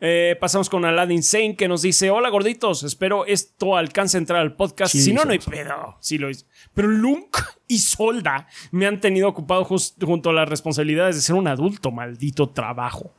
Eh, 0.00 0.36
pasamos 0.40 0.70
con 0.70 0.84
Aladdin 0.84 1.22
Sane 1.22 1.56
que 1.56 1.68
nos 1.68 1.82
dice: 1.82 2.10
Hola 2.10 2.30
gorditos, 2.30 2.82
espero 2.82 3.26
esto 3.26 3.76
alcance 3.76 4.16
a 4.16 4.20
entrar 4.20 4.40
al 4.40 4.56
podcast. 4.56 4.92
Sí, 4.92 5.02
si 5.02 5.12
no, 5.12 5.24
no 5.24 5.32
hay 5.32 5.38
pedo. 5.38 5.96
Sí 6.00 6.18
lo 6.18 6.30
hizo. 6.30 6.46
Pero 6.74 6.88
Lunk 6.88 7.36
y 7.68 7.78
Solda 7.78 8.46
me 8.70 8.86
han 8.86 9.00
tenido 9.00 9.28
ocupado 9.28 9.64
junto 9.64 10.30
a 10.30 10.32
las 10.32 10.48
responsabilidades 10.48 11.16
de 11.16 11.22
ser 11.22 11.36
un 11.36 11.48
adulto, 11.48 11.90
maldito 11.90 12.50
trabajo. 12.50 13.14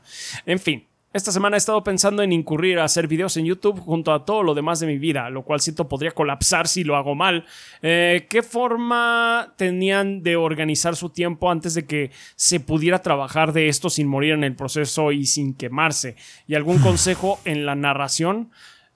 En 0.45 0.59
fin. 0.59 0.90
Esta 1.13 1.33
semana 1.33 1.57
he 1.57 1.59
estado 1.59 1.83
pensando 1.83 2.23
en 2.23 2.31
incurrir 2.31 2.79
a 2.79 2.85
hacer 2.85 3.05
videos 3.05 3.35
en 3.35 3.43
YouTube 3.43 3.81
junto 3.81 4.13
a 4.13 4.23
todo 4.23 4.43
lo 4.43 4.53
demás 4.53 4.79
de 4.79 4.87
mi 4.87 4.97
vida, 4.97 5.29
lo 5.29 5.43
cual 5.43 5.59
siento 5.59 5.89
podría 5.89 6.11
colapsar 6.11 6.69
si 6.69 6.85
lo 6.85 6.95
hago 6.95 7.15
mal. 7.15 7.45
Eh, 7.81 8.27
¿Qué 8.29 8.41
forma 8.41 9.53
tenían 9.57 10.23
de 10.23 10.37
organizar 10.37 10.95
su 10.95 11.09
tiempo 11.09 11.51
antes 11.51 11.73
de 11.73 11.85
que 11.85 12.11
se 12.37 12.61
pudiera 12.61 13.01
trabajar 13.01 13.51
de 13.51 13.67
esto 13.67 13.89
sin 13.89 14.07
morir 14.07 14.35
en 14.35 14.45
el 14.45 14.55
proceso 14.55 15.11
y 15.11 15.25
sin 15.25 15.53
quemarse? 15.53 16.15
¿Y 16.47 16.55
algún 16.55 16.77
consejo 16.81 17.41
en 17.43 17.65
la 17.65 17.75
narración? 17.75 18.49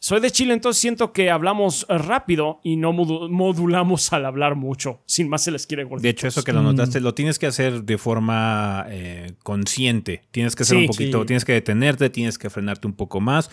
Soy 0.07 0.19
de 0.22 0.30
Chile, 0.30 0.53
entonces 0.53 0.80
siento 0.80 1.11
que 1.14 1.32
hablamos 1.32 1.88
rápido 1.90 2.60
y 2.61 2.76
no 2.76 2.94
modu- 2.94 3.27
modulamos 3.27 4.14
al 4.14 4.27
hablar 4.27 4.53
mucho. 4.56 5.02
Sin 5.07 5.27
más 5.30 5.41
se 5.44 5.49
les 5.49 5.65
quiere 5.65 5.84
De 5.99 6.10
hecho, 6.10 6.27
eso 6.27 6.44
que 6.44 6.53
lo 6.53 6.61
Mm. 6.61 6.65
notaste, 6.65 6.99
lo 7.02 7.15
tienes 7.15 7.40
que 7.40 7.48
hacer 7.48 7.82
de 7.86 7.98
forma 7.98 8.86
eh, 8.88 9.34
consciente. 9.41 10.22
Tienes 10.30 10.56
que 10.56 10.61
hacer 10.61 10.77
Sí, 10.77 10.82
un 10.84 10.88
poquito, 10.90 11.22
sí. 11.22 11.26
tienes 11.26 11.44
que 11.44 11.53
detenerte, 11.53 12.11
tienes 12.11 12.38
que 12.38 12.52
frenarte 12.52 12.86
un 12.86 12.94
poco 12.94 13.19
más 13.19 13.49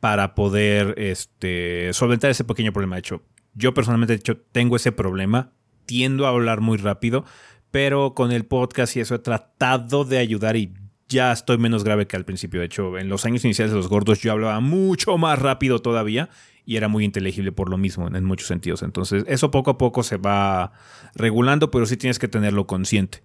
para 0.00 0.34
poder 0.34 0.94
este, 0.98 1.90
solventar 1.94 2.30
ese 2.30 2.44
pequeño 2.44 2.70
problema. 2.74 2.96
De 2.96 3.00
hecho, 3.00 3.22
yo 3.54 3.72
personalmente 3.72 4.12
de 4.12 4.18
hecho, 4.18 4.36
tengo 4.52 4.76
ese 4.76 4.92
problema, 4.92 5.52
tiendo 5.86 6.26
a 6.26 6.28
hablar 6.28 6.60
muy 6.60 6.76
rápido, 6.76 7.24
pero 7.70 8.12
con 8.12 8.30
el 8.30 8.44
podcast 8.44 8.94
y 8.94 9.00
eso 9.00 9.14
he 9.14 9.20
tratado 9.20 10.04
de 10.04 10.18
ayudar 10.18 10.56
y 10.56 10.70
ya 11.08 11.32
estoy 11.32 11.58
menos 11.58 11.84
grave 11.84 12.06
que 12.06 12.16
al 12.16 12.24
principio. 12.24 12.60
De 12.60 12.66
hecho, 12.66 12.98
en 12.98 13.08
los 13.08 13.24
años 13.24 13.44
iniciales 13.44 13.72
de 13.72 13.76
los 13.76 13.88
gordos 13.88 14.20
yo 14.20 14.32
hablaba 14.32 14.60
mucho 14.60 15.18
más 15.18 15.38
rápido 15.38 15.80
todavía 15.80 16.30
y 16.66 16.76
era 16.76 16.88
muy 16.88 17.04
inteligible 17.04 17.52
por 17.52 17.68
lo 17.68 17.76
mismo 17.76 18.08
en 18.08 18.24
muchos 18.24 18.48
sentidos. 18.48 18.82
Entonces, 18.82 19.24
eso 19.26 19.50
poco 19.50 19.72
a 19.72 19.78
poco 19.78 20.02
se 20.02 20.16
va 20.16 20.72
regulando, 21.14 21.70
pero 21.70 21.86
sí 21.86 21.96
tienes 21.96 22.18
que 22.18 22.28
tenerlo 22.28 22.66
consciente. 22.66 23.22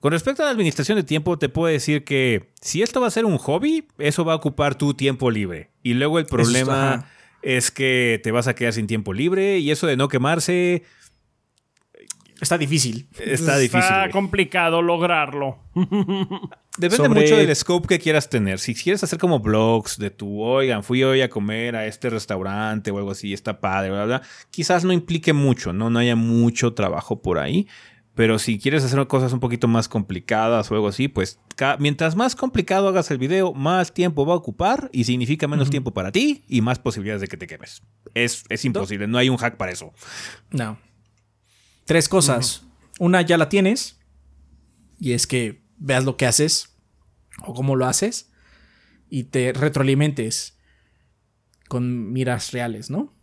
Con 0.00 0.12
respecto 0.12 0.42
a 0.42 0.46
la 0.46 0.50
administración 0.50 0.96
de 0.96 1.04
tiempo, 1.04 1.38
te 1.38 1.48
puedo 1.48 1.72
decir 1.72 2.04
que 2.04 2.50
si 2.60 2.82
esto 2.82 3.00
va 3.00 3.06
a 3.06 3.10
ser 3.10 3.24
un 3.24 3.38
hobby, 3.38 3.88
eso 3.98 4.24
va 4.24 4.34
a 4.34 4.36
ocupar 4.36 4.74
tu 4.74 4.92
tiempo 4.92 5.30
libre. 5.30 5.70
Y 5.82 5.94
luego 5.94 6.18
el 6.18 6.26
problema 6.26 7.06
es 7.40 7.70
que 7.70 8.20
te 8.22 8.30
vas 8.30 8.46
a 8.46 8.54
quedar 8.54 8.74
sin 8.74 8.86
tiempo 8.86 9.14
libre 9.14 9.58
y 9.58 9.70
eso 9.70 9.86
de 9.86 9.96
no 9.96 10.08
quemarse 10.08 10.82
Está 12.40 12.58
difícil. 12.58 13.08
está 13.18 13.56
difícil. 13.56 13.80
Está 13.80 14.10
complicado 14.10 14.82
lograrlo. 14.82 15.60
Depende 16.76 17.06
Sobre- 17.06 17.20
mucho 17.22 17.36
del 17.36 17.54
scope 17.54 17.86
que 17.86 17.98
quieras 18.00 18.28
tener. 18.28 18.58
Si 18.58 18.74
quieres 18.74 19.04
hacer 19.04 19.18
como 19.18 19.38
blogs 19.38 19.96
de 19.96 20.10
tu, 20.10 20.42
oigan, 20.42 20.82
fui 20.82 21.04
hoy 21.04 21.20
a 21.20 21.30
comer 21.30 21.76
a 21.76 21.86
este 21.86 22.10
restaurante 22.10 22.90
o 22.90 22.98
algo 22.98 23.12
así, 23.12 23.32
está 23.32 23.60
padre, 23.60 23.90
bla, 23.90 24.04
bla, 24.06 24.22
quizás 24.50 24.84
no 24.84 24.92
implique 24.92 25.32
mucho, 25.32 25.72
¿no? 25.72 25.88
No 25.88 26.00
haya 26.00 26.16
mucho 26.16 26.74
trabajo 26.74 27.22
por 27.22 27.38
ahí. 27.38 27.68
Pero 28.16 28.38
si 28.38 28.60
quieres 28.60 28.84
hacer 28.84 29.04
cosas 29.08 29.32
un 29.32 29.40
poquito 29.40 29.66
más 29.66 29.88
complicadas 29.88 30.70
o 30.70 30.74
algo 30.74 30.86
así, 30.86 31.08
pues 31.08 31.40
mientras 31.80 32.14
más 32.14 32.36
complicado 32.36 32.86
hagas 32.86 33.10
el 33.10 33.18
video, 33.18 33.52
más 33.52 33.92
tiempo 33.92 34.24
va 34.24 34.34
a 34.34 34.36
ocupar 34.36 34.88
y 34.92 35.02
significa 35.02 35.48
menos 35.48 35.68
tiempo 35.68 35.92
para 35.92 36.12
ti 36.12 36.44
y 36.48 36.60
más 36.60 36.78
posibilidades 36.78 37.22
de 37.22 37.26
que 37.26 37.36
te 37.36 37.48
quemes. 37.48 37.82
Es, 38.14 38.44
es 38.50 38.64
imposible, 38.64 39.08
no 39.08 39.18
hay 39.18 39.28
un 39.28 39.36
hack 39.36 39.56
para 39.56 39.72
eso. 39.72 39.92
No. 40.50 40.78
Tres 41.86 42.08
cosas. 42.08 42.62
Una 43.00 43.20
ya 43.22 43.36
la 43.36 43.48
tienes. 43.48 43.98
Y 45.00 45.12
es 45.12 45.26
que 45.26 45.63
veas 45.76 46.04
lo 46.04 46.16
que 46.16 46.26
haces. 46.26 46.76
O 47.44 47.54
cómo 47.54 47.76
lo 47.76 47.86
haces. 47.86 48.30
Y 49.08 49.24
te 49.24 49.52
retroalimentes. 49.52 50.56
Con 51.68 52.12
miras 52.12 52.52
reales, 52.52 52.90
¿no? 52.90 53.14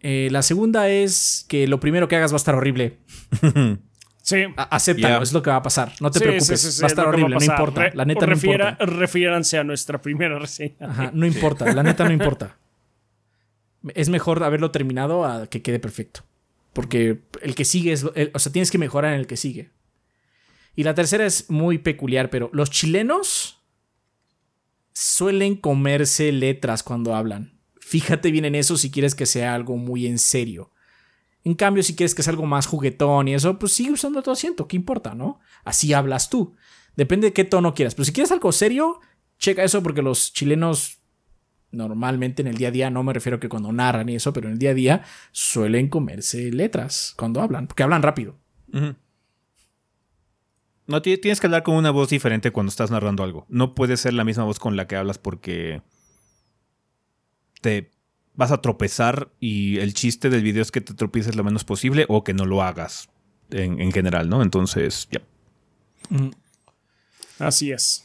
Eh, 0.00 0.28
la 0.30 0.42
segunda 0.42 0.88
es 0.88 1.44
que 1.48 1.66
lo 1.66 1.80
primero 1.80 2.06
que 2.08 2.16
hagas 2.16 2.32
va 2.32 2.36
a 2.36 2.38
estar 2.38 2.54
horrible. 2.54 2.98
Sí. 4.20 4.44
Acéptalo, 4.58 5.16
Ya. 5.16 5.22
es 5.22 5.32
lo 5.32 5.42
que 5.42 5.48
va 5.48 5.56
a 5.56 5.62
pasar. 5.62 5.94
No 6.02 6.10
te 6.10 6.18
Sí, 6.18 6.24
preocupes. 6.26 6.60
sí, 6.60 6.66
sí, 6.66 6.72
sí, 6.76 6.82
va 6.82 6.84
a 6.84 6.88
es 6.88 6.92
estar 6.92 7.06
horrible, 7.06 7.36
no 7.36 7.42
importa. 7.42 7.80
Re- 7.84 7.92
La 7.94 8.04
neta 8.04 8.26
no 8.26 8.34
importa. 8.34 8.76
Refiéranse 8.84 9.56
a 9.56 9.64
nuestra 9.64 10.02
primera 10.02 10.38
reseña. 10.38 10.76
Ajá, 10.80 11.10
no 11.14 11.24
importa, 11.24 11.72
la 11.72 11.82
neta 11.82 12.04
no 12.04 12.12
importa. 12.12 12.58
Es 13.94 14.10
mejor 14.10 14.42
haberlo 14.44 14.70
terminado 14.70 15.24
a 15.24 15.46
que 15.46 15.62
quede 15.62 15.78
perfecto. 15.78 16.24
Porque 16.74 17.22
el 17.40 17.54
que 17.54 17.64
sigue 17.64 17.92
es. 17.92 18.04
el- 18.16 18.30
o 18.34 18.38
sea, 18.38 18.52
tienes 18.52 18.70
que 18.70 18.76
mejorar 18.76 19.14
en 19.14 19.20
el 19.20 19.26
que 19.26 19.38
sigue. 19.38 19.70
Y 20.78 20.84
la 20.84 20.94
tercera 20.94 21.26
es 21.26 21.50
muy 21.50 21.78
peculiar, 21.78 22.30
pero 22.30 22.50
los 22.52 22.70
chilenos 22.70 23.60
suelen 24.92 25.56
comerse 25.56 26.30
letras 26.30 26.84
cuando 26.84 27.16
hablan. 27.16 27.58
Fíjate 27.80 28.30
bien 28.30 28.44
en 28.44 28.54
eso 28.54 28.76
si 28.76 28.88
quieres 28.88 29.16
que 29.16 29.26
sea 29.26 29.56
algo 29.56 29.76
muy 29.76 30.06
en 30.06 30.20
serio. 30.20 30.70
En 31.42 31.54
cambio, 31.54 31.82
si 31.82 31.96
quieres 31.96 32.14
que 32.14 32.22
sea 32.22 32.30
algo 32.30 32.46
más 32.46 32.66
juguetón 32.66 33.26
y 33.26 33.34
eso, 33.34 33.58
pues 33.58 33.72
sigue 33.72 33.90
usando 33.90 34.22
tu 34.22 34.30
asiento, 34.30 34.68
¿qué 34.68 34.76
importa, 34.76 35.16
no? 35.16 35.40
Así 35.64 35.92
hablas 35.94 36.30
tú. 36.30 36.54
Depende 36.94 37.26
de 37.26 37.32
qué 37.32 37.42
tono 37.42 37.74
quieras. 37.74 37.96
Pero 37.96 38.04
si 38.04 38.12
quieres 38.12 38.30
algo 38.30 38.52
serio, 38.52 39.00
checa 39.36 39.64
eso 39.64 39.82
porque 39.82 40.02
los 40.02 40.32
chilenos 40.32 41.00
normalmente 41.72 42.40
en 42.40 42.46
el 42.46 42.56
día 42.56 42.68
a 42.68 42.70
día, 42.70 42.88
no 42.88 43.02
me 43.02 43.14
refiero 43.14 43.40
que 43.40 43.48
cuando 43.48 43.72
narran 43.72 44.10
y 44.10 44.14
eso, 44.14 44.32
pero 44.32 44.46
en 44.46 44.52
el 44.52 44.58
día 44.60 44.70
a 44.70 44.74
día 44.74 45.02
suelen 45.32 45.88
comerse 45.88 46.52
letras 46.52 47.14
cuando 47.16 47.40
hablan, 47.40 47.66
porque 47.66 47.82
hablan 47.82 48.02
rápido. 48.02 48.38
No, 50.88 51.00
ti- 51.02 51.18
tienes 51.18 51.38
que 51.40 51.46
hablar 51.46 51.62
con 51.62 51.76
una 51.76 51.90
voz 51.92 52.08
diferente 52.08 52.50
cuando 52.50 52.70
estás 52.70 52.90
narrando 52.90 53.22
algo. 53.22 53.46
No 53.48 53.74
puede 53.74 53.96
ser 53.96 54.14
la 54.14 54.24
misma 54.24 54.42
voz 54.44 54.58
con 54.58 54.74
la 54.76 54.86
que 54.88 54.96
hablas 54.96 55.18
porque 55.18 55.82
te 57.60 57.90
vas 58.34 58.50
a 58.52 58.60
tropezar 58.62 59.30
y 59.38 59.78
el 59.78 59.94
chiste 59.94 60.30
del 60.30 60.42
video 60.42 60.62
es 60.62 60.70
que 60.72 60.80
te 60.80 60.94
tropieces 60.94 61.36
lo 61.36 61.44
menos 61.44 61.64
posible 61.64 62.06
o 62.08 62.24
que 62.24 62.32
no 62.34 62.46
lo 62.46 62.62
hagas 62.62 63.08
en, 63.50 63.80
en 63.80 63.92
general, 63.92 64.28
¿no? 64.28 64.42
Entonces, 64.42 65.08
ya. 65.10 65.20
Así 67.38 67.70
es. 67.70 68.04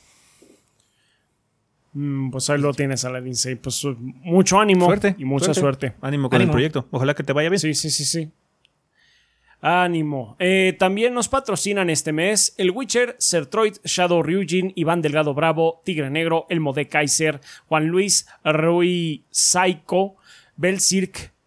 Mm, 1.93 2.31
pues 2.31 2.49
ahí 2.49 2.60
lo 2.60 2.73
tienes, 2.73 3.05
Aladdin 3.05 3.35
Sane. 3.35 3.55
Pues 3.57 3.81
mucho 4.23 4.60
ánimo 4.60 4.88
Suerte. 4.88 5.15
y 5.18 5.26
mucha 5.26 5.53
suerte. 5.53 5.93
Ánimo 6.01 6.30
con 6.30 6.35
Ánimo. 6.38 6.51
el 6.51 6.55
proyecto. 6.55 6.88
Ojalá 6.91 7.14
que 7.14 7.23
te 7.23 7.31
vaya 7.34 7.49
bien. 7.49 7.60
Sí, 7.60 7.73
sí, 7.76 7.89
sí, 7.91 8.03
sí. 8.05 8.30
Ánimo. 9.64 10.35
Eh, 10.40 10.76
también 10.77 11.14
nos 11.14 11.30
patrocinan 11.30 11.90
este 11.90 12.11
mes 12.11 12.53
El 12.57 12.72
Witcher, 12.72 13.15
Sertroid, 13.18 13.77
Shadow 13.85 14.22
Ryujin, 14.22 14.73
Iván 14.76 15.02
Delgado 15.02 15.34
Bravo, 15.34 15.81
Tigre 15.85 16.10
Negro, 16.10 16.45
El 16.49 16.60
Modé 16.60 16.90
Kaiser, 16.90 17.40
Juan 17.68 17.88
Luis, 17.88 18.27
Rui 18.44 19.23
Saiko, 19.31 20.18
Bel 20.57 20.81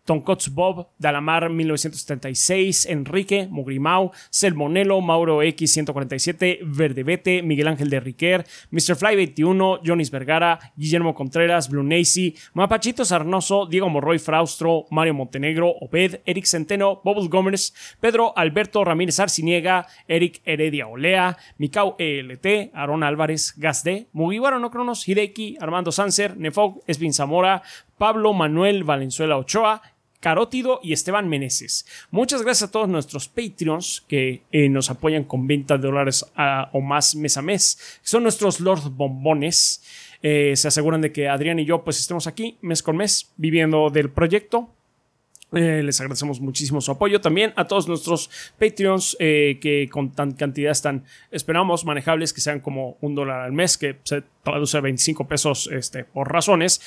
Tonkotsu 0.06 0.52
Bob, 0.54 0.88
Dalamar 0.98 1.50
1976, 1.50 2.86
Enrique, 2.86 3.48
Mugrimau, 3.50 4.12
Selmonelo, 4.30 5.00
Mauro 5.00 5.42
X147, 5.42 6.60
Verdebete, 6.62 7.42
Miguel 7.42 7.68
Ángel 7.68 7.90
de 7.90 8.00
Riquer, 8.00 8.46
Mr. 8.70 8.94
Fly 8.96 9.16
21, 9.16 9.80
Jonis 9.84 10.10
Vergara, 10.10 10.58
Guillermo 10.76 11.14
Contreras, 11.14 11.68
Blue 11.68 11.82
Nacy, 11.82 12.34
Mapachito 12.54 13.04
Sarnoso, 13.04 13.66
Diego 13.66 13.88
Morroy 13.88 14.18
Fraustro, 14.18 14.86
Mario 14.90 15.12
Montenegro, 15.14 15.74
Obed, 15.80 16.20
Eric 16.24 16.46
Centeno, 16.46 17.02
Bobble 17.04 17.28
Gomers, 17.28 17.74
Pedro 18.00 18.32
Alberto 18.36 18.84
Ramírez 18.84 19.18
Arciniega, 19.18 19.86
Eric 20.06 20.40
Heredia 20.44 20.86
Olea, 20.86 21.36
Mikau 21.58 21.96
ELT, 21.98 22.70
Aaron 22.72 23.02
Álvarez, 23.02 23.54
Gasde, 23.56 24.06
Mugiwara 24.12 24.58
no 24.58 24.70
Cronos, 24.70 25.08
Hideki, 25.08 25.58
Armando 25.60 25.90
Sanser, 25.90 26.36
Nefog, 26.36 26.82
Esvin 26.86 27.12
Zamora, 27.12 27.62
Pablo 27.98 28.32
Manuel 28.32 28.84
Valenzuela 28.84 29.38
Ochoa, 29.38 29.82
Carótido 30.20 30.80
y 30.82 30.92
Esteban 30.92 31.28
Meneses. 31.28 31.86
Muchas 32.10 32.42
gracias 32.42 32.68
a 32.68 32.72
todos 32.72 32.88
nuestros 32.88 33.28
Patreons 33.28 34.04
que 34.08 34.42
eh, 34.52 34.68
nos 34.68 34.90
apoyan 34.90 35.24
con 35.24 35.46
20 35.46 35.78
dólares 35.78 36.24
o 36.72 36.80
más 36.80 37.14
mes 37.14 37.36
a 37.36 37.42
mes. 37.42 38.00
Son 38.02 38.22
nuestros 38.22 38.60
Lord 38.60 38.90
Bombones. 38.90 39.82
Eh, 40.22 40.54
se 40.56 40.68
aseguran 40.68 41.00
de 41.00 41.12
que 41.12 41.28
Adrián 41.28 41.58
y 41.58 41.64
yo 41.64 41.84
pues 41.84 42.00
estemos 42.00 42.26
aquí 42.26 42.56
mes 42.62 42.82
con 42.82 42.96
mes 42.96 43.30
viviendo 43.36 43.90
del 43.90 44.10
proyecto. 44.10 44.70
Eh, 45.52 45.82
les 45.84 46.00
agradecemos 46.00 46.40
muchísimo 46.40 46.80
su 46.80 46.90
apoyo. 46.90 47.20
También 47.20 47.52
a 47.56 47.66
todos 47.66 47.86
nuestros 47.86 48.30
Patreons 48.58 49.16
que 49.18 49.88
con 49.92 50.12
tan 50.12 50.32
cantidad 50.32 50.76
tan 50.82 51.04
esperamos 51.30 51.84
manejables 51.84 52.32
que 52.32 52.40
sean 52.40 52.60
como 52.60 52.96
un 53.00 53.14
dólar 53.14 53.42
al 53.42 53.52
mes, 53.52 53.78
que 53.78 53.96
se 54.02 54.22
traduce 54.42 54.76
a 54.76 54.80
25 54.80 55.28
pesos 55.28 55.68
este, 55.72 56.04
por 56.04 56.32
razones. 56.32 56.80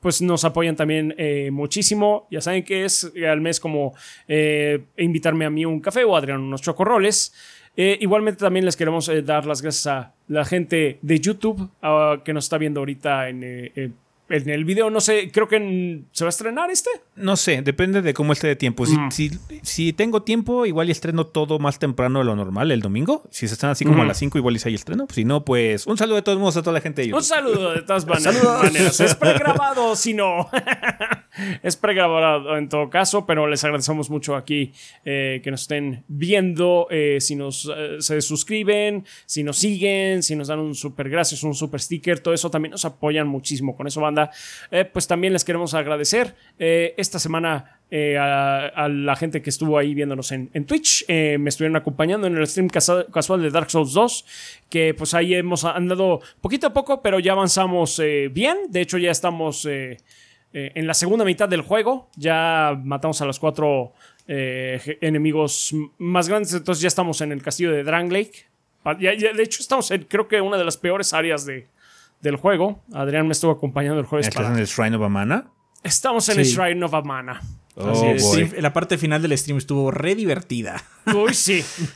Pues 0.00 0.22
nos 0.22 0.44
apoyan 0.44 0.76
también 0.76 1.14
muchísimo. 1.52 2.26
Ya 2.30 2.40
saben 2.40 2.64
que 2.64 2.84
es 2.84 3.10
al 3.28 3.40
mes 3.40 3.60
como 3.60 3.94
invitarme 4.96 5.44
a 5.44 5.50
mí 5.50 5.64
un 5.64 5.80
café 5.80 6.04
o 6.04 6.14
a 6.14 6.18
Adrián 6.18 6.40
unos 6.40 6.62
chocorroles. 6.62 7.34
igualmente 7.76 8.40
también 8.40 8.64
les 8.64 8.76
queremos 8.76 9.10
dar 9.24 9.46
las 9.46 9.62
gracias 9.62 9.86
a 9.86 10.14
la 10.28 10.44
gente 10.44 10.98
de 11.02 11.20
YouTube 11.20 11.70
ah, 11.82 12.20
que 12.24 12.32
nos 12.32 12.44
está 12.44 12.58
viendo 12.58 12.80
ahorita 12.80 13.28
en 13.28 13.94
en 14.28 14.48
el 14.50 14.64
video, 14.64 14.90
no 14.90 15.00
sé, 15.00 15.30
creo 15.32 15.48
que 15.48 16.02
se 16.12 16.24
va 16.24 16.28
a 16.28 16.30
estrenar 16.30 16.70
este. 16.70 16.90
No 17.16 17.36
sé, 17.36 17.62
depende 17.62 18.02
de 18.02 18.14
cómo 18.14 18.32
esté 18.32 18.46
de 18.48 18.56
tiempo. 18.56 18.84
Si, 18.86 18.96
Mm. 18.96 19.10
si, 19.10 19.30
si 19.62 19.92
tengo 19.92 20.22
tiempo, 20.22 20.66
igual 20.66 20.88
y 20.88 20.92
estreno 20.92 21.26
todo 21.26 21.58
más 21.58 21.78
temprano 21.78 22.18
de 22.20 22.24
lo 22.24 22.36
normal 22.36 22.70
el 22.70 22.80
domingo. 22.82 23.22
Si 23.30 23.48
se 23.48 23.54
están 23.54 23.70
así 23.70 23.84
como 23.84 24.02
a 24.02 24.04
Mm. 24.04 24.08
las 24.08 24.18
5, 24.18 24.38
igual 24.38 24.56
y 24.56 24.58
si 24.58 24.68
hay 24.68 24.74
estreno. 24.74 25.06
Si 25.12 25.24
no, 25.24 25.44
pues 25.44 25.86
un 25.86 25.96
saludo 25.96 26.16
de 26.16 26.22
todos 26.22 26.38
modos 26.38 26.56
a 26.56 26.62
toda 26.62 26.74
la 26.74 26.80
gente 26.80 27.02
de 27.02 27.08
Un 27.08 27.12
YouTube. 27.20 27.24
saludo 27.26 27.72
de 27.74 27.82
todas 27.82 28.06
maneras. 28.06 28.62
maneras. 28.62 29.00
Es 29.00 29.14
pregrabado, 29.14 29.96
si 29.96 30.14
no. 30.14 30.48
es 31.62 31.76
pregrabado 31.76 32.56
en 32.56 32.68
todo 32.68 32.90
caso, 32.90 33.26
pero 33.26 33.46
les 33.46 33.62
agradecemos 33.64 34.10
mucho 34.10 34.34
aquí 34.36 34.72
eh, 35.04 35.40
que 35.42 35.50
nos 35.50 35.62
estén 35.62 36.04
viendo. 36.08 36.86
eh, 36.90 37.18
si 37.20 37.36
nos 37.36 37.70
eh, 37.74 37.96
se 38.00 38.20
suscriben, 38.20 39.04
si 39.26 39.42
nos 39.42 39.56
siguen, 39.58 40.22
si 40.22 40.34
nos 40.36 40.48
dan 40.48 40.58
un 40.58 40.74
super 40.74 41.08
gracias, 41.08 41.42
un 41.42 41.54
super 41.54 41.80
sticker, 41.80 42.20
todo 42.20 42.34
eso 42.34 42.50
también 42.50 42.72
nos 42.72 42.84
apoyan 42.84 43.26
muchísimo. 43.28 43.76
Con 43.76 43.86
eso, 43.86 44.00
banda, 44.00 44.17
eh, 44.70 44.84
pues 44.84 45.06
también 45.06 45.32
les 45.32 45.44
queremos 45.44 45.74
agradecer. 45.74 46.34
Eh, 46.58 46.94
esta 46.96 47.18
semana 47.18 47.78
eh, 47.90 48.16
a, 48.18 48.88
la 48.88 49.16
gente 49.16 49.40
que 49.42 49.50
estuvo 49.50 49.78
ahí 49.78 49.94
viéndonos 49.94 50.30
en, 50.32 50.50
en 50.52 50.66
Twitch. 50.66 51.06
me 51.08 51.48
estuvieron 51.48 51.76
acompañando 51.76 52.26
en 52.26 52.36
el 52.36 52.46
stream 52.46 52.68
casual 52.68 53.42
de 53.42 53.50
Dark 53.50 53.70
Souls 53.70 53.92
2, 53.92 54.24
que 54.70 54.94
pues 54.94 55.14
ahí 55.14 55.34
hemos 55.34 55.64
andado 55.64 56.20
poquito 56.40 56.66
a 56.66 56.72
poco, 56.72 57.00
pero 57.02 57.18
ya 57.18 57.32
avanzamos 57.32 58.00
bien. 58.32 58.56
De 58.68 58.80
hecho, 58.82 58.98
ya 58.98 59.10
estamos 59.10 59.66
en 59.66 60.86
la 60.86 60.94
segunda 60.94 61.24
mitad 61.24 61.48
del 61.48 61.62
juego. 61.62 62.08
Ya 62.16 62.78
matamos 62.84 63.20
a 63.22 63.24
los 63.26 63.38
cuatro 63.38 63.92
enemigos 65.00 65.74
más 65.98 66.28
grandes, 66.28 66.52
entonces 66.54 66.82
ya 66.82 66.88
estamos 66.88 67.20
en 67.20 67.32
el 67.32 67.42
castillo 67.42 67.72
de 67.72 67.84
Dranglake. 67.84 68.46
Pa- 68.82 68.98
ya- 68.98 69.14
ya- 69.14 69.32
de 69.32 69.42
hecho, 69.42 69.60
estamos 69.62 69.90
en 69.90 70.04
creo 70.04 70.28
que 70.28 70.40
una 70.40 70.56
de 70.56 70.64
las 70.64 70.76
peores 70.76 71.12
áreas 71.12 71.44
de, 71.44 71.66
del 72.20 72.36
juego. 72.36 72.82
Adrián 72.92 73.26
me 73.26 73.32
estuvo 73.32 73.50
acompañando 73.52 74.00
el 74.00 74.06
jueves. 74.06 74.26
¿Estás 74.28 74.42
para- 74.44 74.54
en 74.54 74.60
el 74.60 74.66
Shrine 74.66 74.96
of 74.96 75.02
Amana? 75.02 75.50
Estamos 75.82 76.28
en 76.28 76.40
el. 76.40 76.44
Shrine 76.44 76.84
of 76.84 76.94
Amana. 76.94 77.40
Oh, 77.80 78.14
la 78.58 78.72
parte 78.72 78.98
final 78.98 79.22
del 79.22 79.36
stream 79.38 79.58
estuvo 79.58 79.90
re 79.90 80.14
divertida. 80.14 80.82
Uy, 81.14 81.32
sí. 81.32 81.62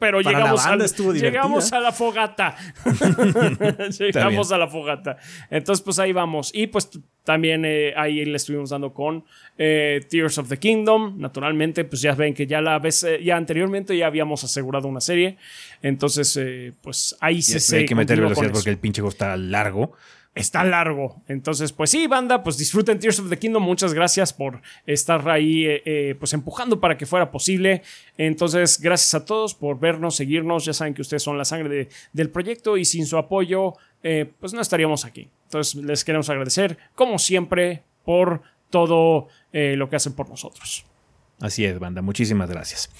Pero 0.00 0.22
Para 0.22 0.38
llegamos, 0.38 0.64
la 0.64 0.70
banda 0.70 0.72
al- 0.72 0.82
estuvo 0.82 1.12
divertida. 1.12 1.42
llegamos 1.42 1.72
a 1.72 1.80
la 1.80 1.92
fogata. 1.92 2.56
llegamos 3.98 4.52
a 4.52 4.58
la 4.58 4.68
fogata. 4.68 5.16
Entonces, 5.50 5.82
pues 5.82 5.98
ahí 5.98 6.12
vamos. 6.12 6.50
Y 6.54 6.66
pues 6.68 6.90
también 7.24 7.64
eh, 7.64 7.92
ahí 7.96 8.24
le 8.24 8.36
estuvimos 8.36 8.70
dando 8.70 8.92
con 8.92 9.24
eh, 9.58 10.00
Tears 10.08 10.38
of 10.38 10.48
the 10.48 10.58
Kingdom. 10.58 11.18
Naturalmente, 11.18 11.84
pues 11.84 12.00
ya 12.02 12.14
ven 12.14 12.34
que 12.34 12.46
ya 12.46 12.60
la 12.60 12.78
vez, 12.78 13.02
eh, 13.04 13.20
ya 13.22 13.36
anteriormente 13.36 13.96
ya 13.96 14.06
habíamos 14.06 14.44
asegurado 14.44 14.88
una 14.88 15.00
serie. 15.00 15.36
Entonces, 15.82 16.36
eh, 16.40 16.72
pues 16.82 17.16
ahí 17.20 17.42
se, 17.42 17.60
se 17.60 17.78
hay 17.78 17.86
que 17.86 17.94
meter 17.94 18.20
velocidad 18.20 18.50
porque 18.52 18.70
el 18.70 18.78
pinche 18.78 19.00
juego 19.02 19.10
está 19.12 19.36
largo. 19.36 19.92
Está 20.36 20.62
largo. 20.64 21.22
Entonces, 21.28 21.72
pues 21.72 21.90
sí, 21.90 22.06
banda, 22.06 22.42
pues 22.44 22.58
disfruten 22.58 22.98
Tears 23.00 23.18
of 23.20 23.30
the 23.30 23.38
Kingdom. 23.38 23.62
Muchas 23.62 23.94
gracias 23.94 24.32
por 24.34 24.60
estar 24.86 25.26
ahí, 25.30 25.64
eh, 25.64 25.82
eh, 25.86 26.14
pues 26.18 26.32
empujando 26.34 26.78
para 26.78 26.96
que 26.98 27.06
fuera 27.06 27.30
posible. 27.30 27.82
Entonces, 28.18 28.78
gracias 28.78 29.14
a 29.14 29.24
todos 29.24 29.54
por 29.54 29.80
vernos, 29.80 30.14
seguirnos. 30.14 30.66
Ya 30.66 30.74
saben 30.74 30.92
que 30.92 31.00
ustedes 31.00 31.22
son 31.22 31.38
la 31.38 31.44
sangre 31.46 31.68
de- 31.74 31.88
del 32.12 32.28
proyecto 32.30 32.76
y 32.76 32.84
sin 32.84 33.06
su 33.06 33.16
apoyo, 33.16 33.72
eh, 34.02 34.30
pues 34.38 34.52
no 34.52 34.60
estaríamos 34.60 35.04
aquí. 35.06 35.30
Entonces, 35.44 35.74
les 35.82 36.04
queremos 36.04 36.28
agradecer, 36.28 36.76
como 36.94 37.18
siempre, 37.18 37.82
por 38.04 38.42
todo 38.70 39.28
lo 39.52 39.88
que 39.88 39.96
hacen 39.96 40.12
por 40.12 40.28
nosotros. 40.28 40.84
Así 41.40 41.64
es, 41.64 41.78
banda. 41.78 42.02
Muchísimas 42.02 42.50
gracias. 42.50 42.90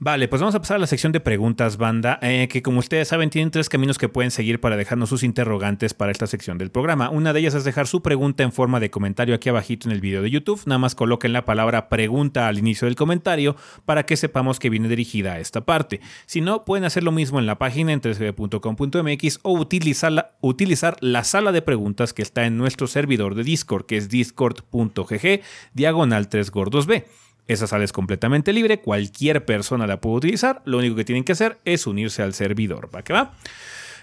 Vale, 0.00 0.26
pues 0.26 0.40
vamos 0.40 0.56
a 0.56 0.60
pasar 0.60 0.76
a 0.76 0.80
la 0.80 0.88
sección 0.88 1.12
de 1.12 1.20
preguntas, 1.20 1.76
banda, 1.76 2.18
eh, 2.20 2.48
que 2.48 2.62
como 2.62 2.80
ustedes 2.80 3.08
saben 3.08 3.30
tienen 3.30 3.52
tres 3.52 3.68
caminos 3.68 3.96
que 3.96 4.08
pueden 4.08 4.32
seguir 4.32 4.60
para 4.60 4.76
dejarnos 4.76 5.08
sus 5.08 5.22
interrogantes 5.22 5.94
para 5.94 6.10
esta 6.10 6.26
sección 6.26 6.58
del 6.58 6.72
programa. 6.72 7.10
Una 7.10 7.32
de 7.32 7.40
ellas 7.40 7.54
es 7.54 7.62
dejar 7.62 7.86
su 7.86 8.02
pregunta 8.02 8.42
en 8.42 8.50
forma 8.52 8.80
de 8.80 8.90
comentario 8.90 9.36
aquí 9.36 9.48
abajito 9.48 9.88
en 9.88 9.92
el 9.92 10.00
video 10.00 10.20
de 10.20 10.30
YouTube. 10.30 10.60
Nada 10.66 10.78
más 10.78 10.96
coloquen 10.96 11.32
la 11.32 11.44
palabra 11.44 11.88
pregunta 11.88 12.48
al 12.48 12.58
inicio 12.58 12.86
del 12.86 12.96
comentario 12.96 13.54
para 13.84 14.04
que 14.04 14.16
sepamos 14.16 14.58
que 14.58 14.68
viene 14.68 14.88
dirigida 14.88 15.34
a 15.34 15.38
esta 15.38 15.64
parte. 15.64 16.00
Si 16.26 16.40
no, 16.40 16.64
pueden 16.64 16.84
hacer 16.84 17.04
lo 17.04 17.12
mismo 17.12 17.38
en 17.38 17.46
la 17.46 17.58
página 17.58 17.92
en 17.92 18.00
3g.com.mx 18.00 19.38
o 19.42 19.52
utilizar 19.52 20.10
la, 20.10 20.32
utilizar 20.40 20.96
la 21.00 21.22
sala 21.22 21.52
de 21.52 21.62
preguntas 21.62 22.12
que 22.12 22.22
está 22.22 22.46
en 22.46 22.58
nuestro 22.58 22.88
servidor 22.88 23.36
de 23.36 23.44
Discord, 23.44 23.86
que 23.86 23.96
es 23.96 24.08
discord.gg 24.08 25.40
diagonal 25.72 26.28
3 26.28 26.50
gordos 26.50 26.86
B. 26.86 27.06
Esa 27.46 27.66
sala 27.66 27.84
es 27.84 27.92
completamente 27.92 28.52
libre, 28.52 28.80
cualquier 28.80 29.44
persona 29.44 29.86
la 29.86 30.00
puede 30.00 30.16
utilizar, 30.16 30.62
lo 30.64 30.78
único 30.78 30.96
que 30.96 31.04
tienen 31.04 31.24
que 31.24 31.32
hacer 31.32 31.58
es 31.64 31.86
unirse 31.86 32.22
al 32.22 32.32
servidor, 32.32 32.88
¿va? 32.94 33.34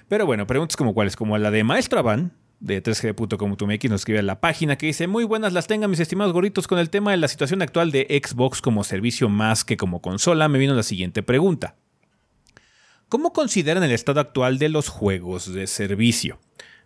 Pero 0.08 0.26
bueno, 0.26 0.46
preguntas 0.46 0.76
como 0.78 0.94
cuáles, 0.94 1.16
como 1.16 1.38
la 1.38 1.50
de 1.50 1.64
Maestra 1.64 2.02
Van, 2.02 2.34
de 2.60 2.84
3g.com.mx 2.84 3.90
nos 3.90 4.02
escribe 4.02 4.20
a 4.20 4.24
la 4.24 4.40
página 4.40 4.78
que 4.78 4.86
dice, 4.86 5.08
muy 5.08 5.24
buenas 5.24 5.54
las 5.54 5.66
tengan 5.66 5.90
mis 5.90 6.00
estimados 6.00 6.34
gorritos 6.34 6.68
con 6.68 6.78
el 6.78 6.92
tema 6.92 7.10
de 7.12 7.18
la 7.18 7.28
situación 7.28 7.64
actual 7.64 7.92
de 7.92 8.22
Xbox 8.24 8.62
como 8.62 8.84
servicio 8.84 9.28
más 9.30 9.66
que 9.66 9.78
como 9.78 10.02
consola, 10.02 10.48
me 10.48 10.60
vino 10.60 10.76
la 10.76 10.84
siguiente 10.84 11.24
pregunta. 11.24 11.76
¿Cómo 13.10 13.34
consideran 13.34 13.84
el 13.84 13.92
estado 13.92 14.22
actual 14.22 14.60
de 14.60 14.70
los 14.70 14.88
juegos 14.88 15.52
de 15.52 15.66
servicio? 15.66 16.40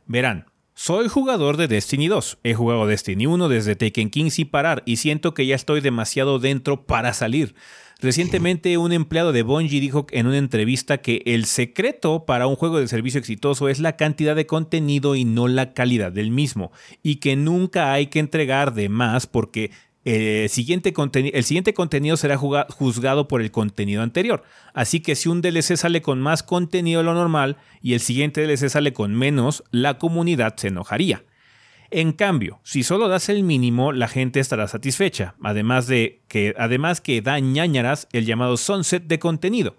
Verán, 0.07 0.45
soy 0.75 1.07
jugador 1.07 1.57
de 1.57 1.67
Destiny 1.67 2.07
2. 2.07 2.39
He 2.43 2.53
jugado 2.53 2.85
Destiny 2.85 3.25
1 3.25 3.49
desde 3.49 3.75
Taken 3.75 4.09
King 4.09 4.29
sin 4.29 4.49
parar 4.49 4.83
y 4.85 4.97
siento 4.97 5.33
que 5.33 5.47
ya 5.47 5.55
estoy 5.55 5.81
demasiado 5.81 6.37
dentro 6.37 6.85
para 6.85 7.13
salir. 7.13 7.55
Recientemente 8.01 8.77
un 8.77 8.91
empleado 8.91 9.31
de 9.31 9.41
Bungie 9.41 9.79
dijo 9.79 10.05
en 10.11 10.27
una 10.27 10.37
entrevista 10.37 10.97
que 10.97 11.23
el 11.25 11.45
secreto 11.45 12.25
para 12.25 12.45
un 12.45 12.57
juego 12.57 12.79
de 12.79 12.89
servicio 12.89 13.19
exitoso 13.19 13.69
es 13.69 13.79
la 13.79 13.95
cantidad 13.95 14.35
de 14.35 14.45
contenido 14.45 15.15
y 15.15 15.23
no 15.23 15.47
la 15.47 15.73
calidad 15.73 16.11
del 16.11 16.29
mismo, 16.29 16.73
y 17.01 17.15
que 17.15 17.37
nunca 17.37 17.93
hay 17.93 18.07
que 18.07 18.19
entregar 18.19 18.73
de 18.73 18.89
más 18.89 19.27
porque 19.27 19.71
el 20.05 20.49
siguiente, 20.49 20.93
conteni- 20.93 21.31
el 21.33 21.43
siguiente 21.43 21.73
contenido 21.73 22.15
será 22.15 22.37
juzgado 22.37 23.27
por 23.27 23.41
el 23.41 23.51
contenido 23.51 24.03
anterior. 24.03 24.43
Así 24.73 24.99
que 25.01 25.15
si 25.15 25.29
un 25.29 25.41
DLC 25.41 25.75
sale 25.75 26.01
con 26.01 26.21
más 26.21 26.43
contenido 26.43 26.99
de 26.99 27.05
lo 27.05 27.13
normal 27.15 27.57
y 27.81 27.93
el 27.93 27.99
siguiente 27.99 28.41
DLC 28.45 28.69
sale 28.69 28.93
con 28.93 29.13
menos, 29.15 29.63
la 29.71 29.97
comunidad 29.97 30.55
se 30.57 30.67
enojaría. 30.67 31.23
En 31.91 32.13
cambio, 32.13 32.59
si 32.63 32.83
solo 32.83 33.07
das 33.07 33.29
el 33.29 33.43
mínimo, 33.43 33.91
la 33.91 34.07
gente 34.07 34.39
estará 34.39 34.67
satisfecha, 34.67 35.35
además 35.41 35.87
de 35.87 36.21
que, 36.27 36.53
además 36.57 37.01
que 37.01 37.21
da 37.21 37.39
ñañaras 37.39 38.07
el 38.11 38.25
llamado 38.25 38.57
sunset 38.57 39.03
de 39.05 39.19
contenido. 39.19 39.75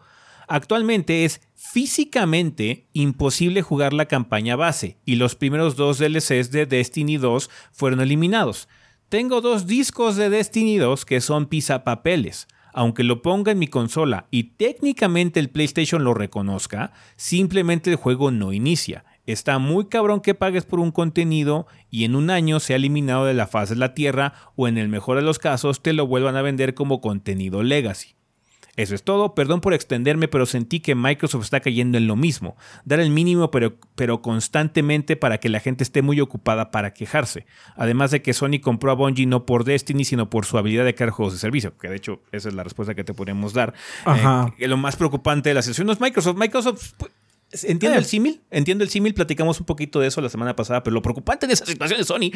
Actualmente 0.49 1.25
es 1.25 1.41
físicamente 1.55 2.87
imposible 2.93 3.63
jugar 3.63 3.93
la 3.93 4.07
campaña 4.07 4.57
base 4.57 4.97
y 5.05 5.17
los 5.17 5.35
primeros 5.35 5.77
dos 5.77 5.99
DLCs 5.99 6.51
de 6.51 6.67
Destiny 6.67 7.17
2 7.17 7.51
fueron 7.73 8.01
eliminados. 8.01 8.69
Tengo 9.09 9.41
dos 9.41 9.69
discos 9.69 10.17
de 10.17 10.31
Destiny 10.31 10.79
2 10.79 11.05
que 11.05 11.21
son 11.21 11.47
pisapapeles. 11.47 12.49
Aunque 12.73 13.05
lo 13.05 13.23
ponga 13.23 13.53
en 13.53 13.59
mi 13.61 13.69
consola 13.69 14.27
y 14.33 14.57
técnicamente 14.57 15.39
el 15.39 15.49
PlayStation 15.49 16.03
lo 16.03 16.13
reconozca, 16.13 16.93
simplemente 17.15 17.89
el 17.89 17.97
juego 17.97 18.33
no 18.33 18.53
inicia. 18.53 19.05
Está 19.25 19.61
muy 19.61 19.87
cabrón 19.87 20.21
que 20.21 20.35
pagues 20.35 20.65
por 20.65 20.81
un 20.81 20.91
contenido 20.91 21.69
y 21.89 22.03
en 22.03 22.17
un 22.17 22.31
año 22.31 22.59
sea 22.59 22.75
eliminado 22.75 23.27
de 23.27 23.35
la 23.35 23.47
faz 23.47 23.69
de 23.69 23.77
la 23.77 23.95
Tierra 23.95 24.35
o 24.57 24.67
en 24.67 24.77
el 24.77 24.89
mejor 24.89 25.19
de 25.19 25.23
los 25.23 25.39
casos 25.39 25.83
te 25.83 25.93
lo 25.93 26.09
vuelvan 26.09 26.35
a 26.35 26.43
vender 26.43 26.75
como 26.75 27.01
contenido 27.01 27.63
legacy. 27.63 28.16
Eso 28.77 28.95
es 28.95 29.03
todo, 29.03 29.35
perdón 29.35 29.61
por 29.63 29.73
extenderme, 29.73 30.29
pero 30.29 30.45
sentí 30.45 30.81
que 30.81 30.95
Microsoft 30.95 31.45
está 31.45 31.61
cayendo 31.61 31.97
en 31.97 32.07
lo 32.07 32.15
mismo, 32.15 32.57
dar 32.85 33.01
el 33.01 33.11
mínimo 33.11 33.51
pero, 33.51 33.77
pero 33.95 34.21
constantemente 34.23 35.17
para 35.17 35.39
que 35.39 35.49
la 35.49 35.61
gente 35.61 35.83
esté 35.83 36.03
muy 36.03 36.21
ocupada 36.21 36.71
para 36.71 36.93
quejarse. 36.93 37.47
Además 37.77 38.11
de 38.11 38.21
que 38.21 38.35
Sony 38.35 38.61
compró 38.63 38.91
a 38.91 38.95
Bungie 38.95 39.27
no 39.27 39.47
por 39.47 39.65
Destiny, 39.65 40.05
sino 40.05 40.29
por 40.29 40.45
su 40.45 40.59
habilidad 40.59 40.85
de 40.85 40.95
crear 40.95 41.11
juegos 41.11 41.33
de 41.33 41.39
servicio, 41.41 41.77
que 41.79 41.89
de 41.89 41.97
hecho 41.97 42.21
esa 42.33 42.49
es 42.49 42.55
la 42.55 42.65
respuesta 42.65 42.95
que 42.95 43.03
te 43.05 43.15
podemos 43.15 43.53
dar. 43.55 43.73
Ajá. 44.05 44.49
Eh, 44.49 44.55
que 44.59 44.69
lo 44.69 44.77
más 44.77 44.97
preocupante 44.97 45.49
de 45.49 45.55
la 45.55 45.63
situación 45.63 45.87
no 45.87 45.93
es 45.93 46.01
Microsoft. 46.01 46.37
Microsoft... 46.37 46.93
pues, 46.99 47.13
Entiendo 47.65 47.95
Eh. 47.97 48.01
el 48.01 48.05
símil, 48.05 48.41
entiendo 48.51 48.83
el 48.85 48.91
símil, 48.91 49.15
platicamos 49.15 49.61
un 49.61 49.67
poquito 49.67 50.01
de 50.01 50.09
eso 50.09 50.21
la 50.21 50.29
semana 50.29 50.57
pasada, 50.57 50.83
pero 50.83 50.93
lo 50.95 51.01
preocupante 51.01 51.47
de 51.47 51.53
esa 51.55 51.65
situación 51.65 52.01
es 52.01 52.09
Sony. 52.09 52.31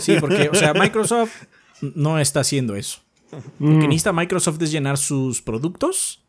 Sí, 0.00 0.16
porque, 0.20 0.48
o 0.48 0.54
sea, 0.54 0.72
Microsoft 0.74 1.42
no 1.82 2.18
está 2.20 2.40
haciendo 2.40 2.76
eso. 2.76 3.00
Lo 3.58 3.80
que 3.80 3.88
necesita 3.88 4.12
Microsoft 4.12 4.60
es 4.62 4.70
llenar 4.72 4.98
sus 4.98 5.42
productos 5.42 6.24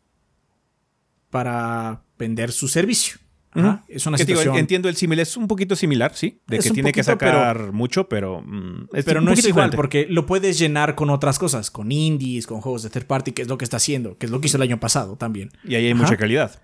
para 1.30 2.02
vender 2.18 2.52
su 2.52 2.68
servicio. 2.68 3.18
Ajá, 3.52 3.84
Es 3.88 4.06
una 4.06 4.18
digo, 4.18 4.26
situación. 4.28 4.56
entiendo 4.56 4.86
el 4.90 4.96
símil, 4.96 5.18
es 5.18 5.34
un 5.34 5.48
poquito 5.48 5.76
similar, 5.76 6.14
sí, 6.14 6.42
de 6.46 6.58
Es 6.58 6.64
que 6.64 6.70
tiene 6.72 6.92
que 6.92 7.02
pero- 7.02 7.18
sacar 7.18 7.72
mucho, 7.72 8.06
pero 8.06 8.42
mm, 8.42 8.88
es 8.92 9.04
pero 9.06 9.22
no 9.22 9.32
es 9.32 9.38
igual, 9.38 9.70
diferente. 9.70 9.76
porque 9.76 10.06
lo 10.10 10.26
puedes 10.26 10.58
llenar 10.58 10.94
con 10.94 11.08
otras 11.08 11.38
cosas, 11.38 11.70
con 11.70 11.90
indies, 11.90 12.46
con 12.46 12.60
juegos 12.60 12.82
de 12.82 12.90
third 12.90 13.06
party, 13.06 13.32
que 13.32 13.40
es 13.42 13.48
lo 13.48 13.56
que 13.56 13.64
está 13.64 13.78
haciendo, 13.78 14.18
que 14.18 14.26
es 14.26 14.32
lo 14.32 14.42
que 14.42 14.48
hizo 14.48 14.58
el 14.58 14.62
año 14.62 14.78
pasado 14.78 15.16
también. 15.16 15.52
Y 15.64 15.74
ahí 15.74 15.86
hay 15.86 15.92
Ajá. 15.92 16.02
mucha 16.02 16.16
calidad. 16.18 16.62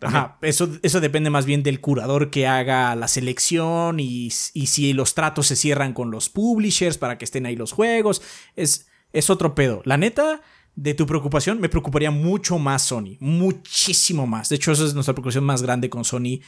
También. 0.00 0.22
Ajá, 0.24 0.38
eso, 0.42 0.68
eso 0.82 1.00
depende 1.00 1.30
más 1.30 1.46
bien 1.46 1.62
del 1.62 1.80
curador 1.80 2.30
que 2.30 2.48
haga 2.48 2.96
la 2.96 3.06
selección 3.06 4.00
y, 4.00 4.26
y 4.54 4.66
si 4.66 4.92
los 4.92 5.14
tratos 5.14 5.46
se 5.46 5.54
cierran 5.54 5.92
con 5.92 6.10
los 6.10 6.28
publishers 6.30 6.98
para 6.98 7.16
que 7.16 7.24
estén 7.24 7.46
ahí 7.46 7.54
los 7.54 7.70
juegos. 7.70 8.22
Es, 8.56 8.88
es 9.14 9.30
otro 9.30 9.54
pedo. 9.54 9.80
La 9.84 9.96
neta, 9.96 10.42
de 10.76 10.92
tu 10.92 11.06
preocupación, 11.06 11.60
me 11.60 11.68
preocuparía 11.68 12.10
mucho 12.10 12.58
más 12.58 12.82
Sony. 12.82 13.16
Muchísimo 13.20 14.26
más. 14.26 14.48
De 14.48 14.56
hecho, 14.56 14.72
esa 14.72 14.84
es 14.84 14.92
nuestra 14.92 15.14
preocupación 15.14 15.44
más 15.44 15.62
grande 15.62 15.88
con 15.88 16.04
Sony 16.04 16.40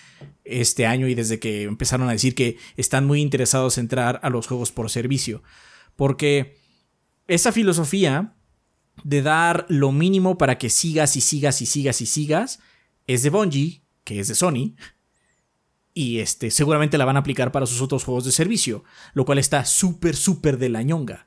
este 0.44 0.84
año 0.84 1.08
y 1.08 1.14
desde 1.14 1.38
que 1.38 1.62
empezaron 1.62 2.08
a 2.08 2.12
decir 2.12 2.34
que 2.34 2.58
están 2.76 3.06
muy 3.06 3.22
interesados 3.22 3.78
en 3.78 3.84
entrar 3.84 4.20
a 4.22 4.30
los 4.30 4.48
juegos 4.48 4.72
por 4.72 4.90
servicio. 4.90 5.42
Porque 5.94 6.58
esa 7.28 7.52
filosofía 7.52 8.34
de 9.04 9.22
dar 9.22 9.64
lo 9.68 9.92
mínimo 9.92 10.36
para 10.36 10.58
que 10.58 10.70
sigas 10.70 11.16
y 11.16 11.20
sigas 11.20 11.62
y 11.62 11.66
sigas 11.66 12.00
y 12.00 12.06
sigas 12.06 12.58
es 13.06 13.22
de 13.22 13.30
Bungie, 13.30 13.82
que 14.02 14.18
es 14.18 14.26
de 14.26 14.34
Sony. 14.34 14.74
Y 15.94 16.18
este, 16.18 16.50
seguramente 16.50 16.98
la 16.98 17.04
van 17.04 17.16
a 17.16 17.20
aplicar 17.20 17.52
para 17.52 17.66
sus 17.66 17.80
otros 17.80 18.02
juegos 18.02 18.24
de 18.24 18.32
servicio, 18.32 18.82
lo 19.14 19.24
cual 19.24 19.38
está 19.38 19.64
súper, 19.64 20.16
súper 20.16 20.58
de 20.58 20.68
la 20.68 20.82
ñonga. 20.82 21.25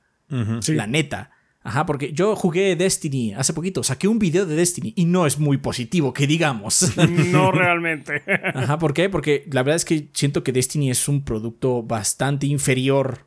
Sí. 0.61 0.73
La 0.73 0.87
neta. 0.87 1.31
Ajá, 1.61 1.85
porque 1.85 2.13
yo 2.13 2.35
jugué 2.35 2.75
Destiny 2.75 3.33
hace 3.33 3.53
poquito, 3.53 3.83
saqué 3.83 4.07
un 4.07 4.17
video 4.17 4.45
de 4.45 4.55
Destiny 4.55 4.93
y 4.95 5.05
no 5.05 5.25
es 5.25 5.39
muy 5.39 5.57
positivo, 5.57 6.13
que 6.13 6.25
digamos. 6.25 6.93
No 7.31 7.51
realmente. 7.51 8.23
Ajá, 8.53 8.79
¿por 8.79 8.93
qué? 8.93 9.09
Porque 9.09 9.45
la 9.51 9.63
verdad 9.63 9.75
es 9.75 9.85
que 9.85 10.09
siento 10.13 10.43
que 10.43 10.53
Destiny 10.53 10.89
es 10.89 11.07
un 11.07 11.23
producto 11.23 11.83
bastante 11.83 12.47
inferior. 12.47 13.25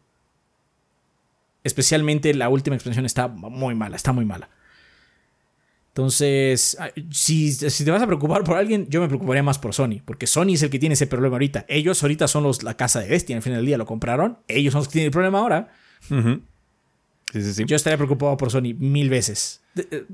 Especialmente 1.63 2.33
la 2.35 2.49
última 2.49 2.75
expansión 2.75 3.05
está 3.05 3.29
muy 3.29 3.75
mala, 3.75 3.97
está 3.97 4.13
muy 4.13 4.25
mala. 4.25 4.49
Entonces, 5.89 6.79
si, 7.11 7.53
si 7.53 7.85
te 7.85 7.91
vas 7.91 8.03
a 8.03 8.07
preocupar 8.07 8.45
por 8.45 8.57
alguien, 8.57 8.87
yo 8.89 9.03
me 9.03 9.09
preocuparía 9.09 9.43
más 9.43 9.59
por 9.59 9.75
Sony, 9.75 10.01
porque 10.03 10.27
Sony 10.27 10.55
es 10.55 10.63
el 10.63 10.71
que 10.71 10.79
tiene 10.79 10.95
ese 10.95 11.07
problema 11.07 11.35
ahorita. 11.35 11.67
Ellos 11.69 12.03
ahorita 12.03 12.29
son 12.29 12.45
los, 12.45 12.63
la 12.63 12.79
casa 12.79 13.01
de 13.01 13.09
Destiny, 13.09 13.37
al 13.37 13.43
final 13.43 13.59
del 13.59 13.67
día 13.67 13.77
lo 13.77 13.85
compraron. 13.85 14.39
Ellos 14.49 14.73
son 14.73 14.81
los 14.81 14.89
que 14.89 14.93
tienen 14.93 15.09
el 15.09 15.13
problema 15.13 15.41
ahora. 15.41 15.71
Ujú. 16.11 16.41
Sí, 17.33 17.43
sí, 17.43 17.55
sí. 17.55 17.65
Yo 17.67 17.77
estaría 17.77 17.97
preocupado 17.97 18.37
por 18.37 18.51
Sony 18.51 18.75
mil 18.79 19.09
veces. 19.09 19.63
Eh, 19.77 20.05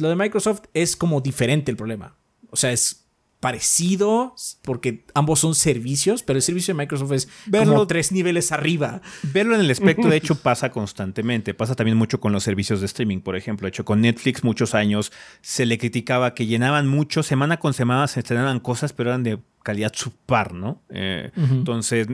Lo 0.00 0.08
de 0.08 0.16
Microsoft 0.16 0.62
es 0.74 0.96
como 0.96 1.20
diferente 1.20 1.70
el 1.70 1.76
problema. 1.76 2.16
O 2.50 2.56
sea, 2.56 2.70
es 2.72 3.00
parecido 3.40 4.34
porque 4.62 5.04
ambos 5.14 5.40
son 5.40 5.54
servicios, 5.56 6.22
pero 6.22 6.36
el 6.36 6.42
servicio 6.42 6.72
de 6.74 6.78
Microsoft 6.78 7.12
es 7.12 7.28
Verlo- 7.46 7.70
como 7.72 7.86
tres 7.88 8.12
niveles 8.12 8.52
arriba. 8.52 9.02
Verlo 9.34 9.56
en 9.56 9.60
el 9.62 9.70
espectro, 9.70 10.08
de 10.08 10.16
hecho, 10.16 10.34
pasa 10.42 10.70
constantemente. 10.70 11.52
Pasa 11.52 11.74
también 11.74 11.96
mucho 11.98 12.20
con 12.20 12.32
los 12.32 12.44
servicios 12.44 12.78
de 12.80 12.86
streaming, 12.86 13.18
por 13.18 13.34
ejemplo. 13.36 13.66
De 13.66 13.70
hecho, 13.70 13.84
con 13.84 14.00
Netflix 14.00 14.44
muchos 14.44 14.74
años 14.76 15.12
se 15.40 15.66
le 15.66 15.76
criticaba 15.76 16.34
que 16.34 16.46
llenaban 16.46 16.86
mucho, 16.86 17.22
semana 17.24 17.58
con 17.58 17.74
semana 17.74 18.06
se 18.06 18.20
estrenaban 18.20 18.60
cosas, 18.60 18.92
pero 18.92 19.10
eran 19.10 19.24
de 19.24 19.38
calidad 19.64 19.92
subpar, 19.94 20.52
¿no? 20.54 20.80
Eh, 20.90 21.30
Entonces, 21.36 22.06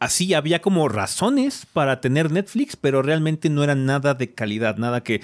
así 0.00 0.34
había 0.34 0.60
como 0.60 0.88
razones 0.88 1.66
para 1.72 2.00
tener 2.00 2.32
Netflix, 2.32 2.74
pero 2.74 3.02
realmente 3.02 3.48
no 3.50 3.62
era 3.62 3.74
nada 3.74 4.14
de 4.14 4.34
calidad, 4.34 4.76
nada 4.76 5.02
que 5.02 5.20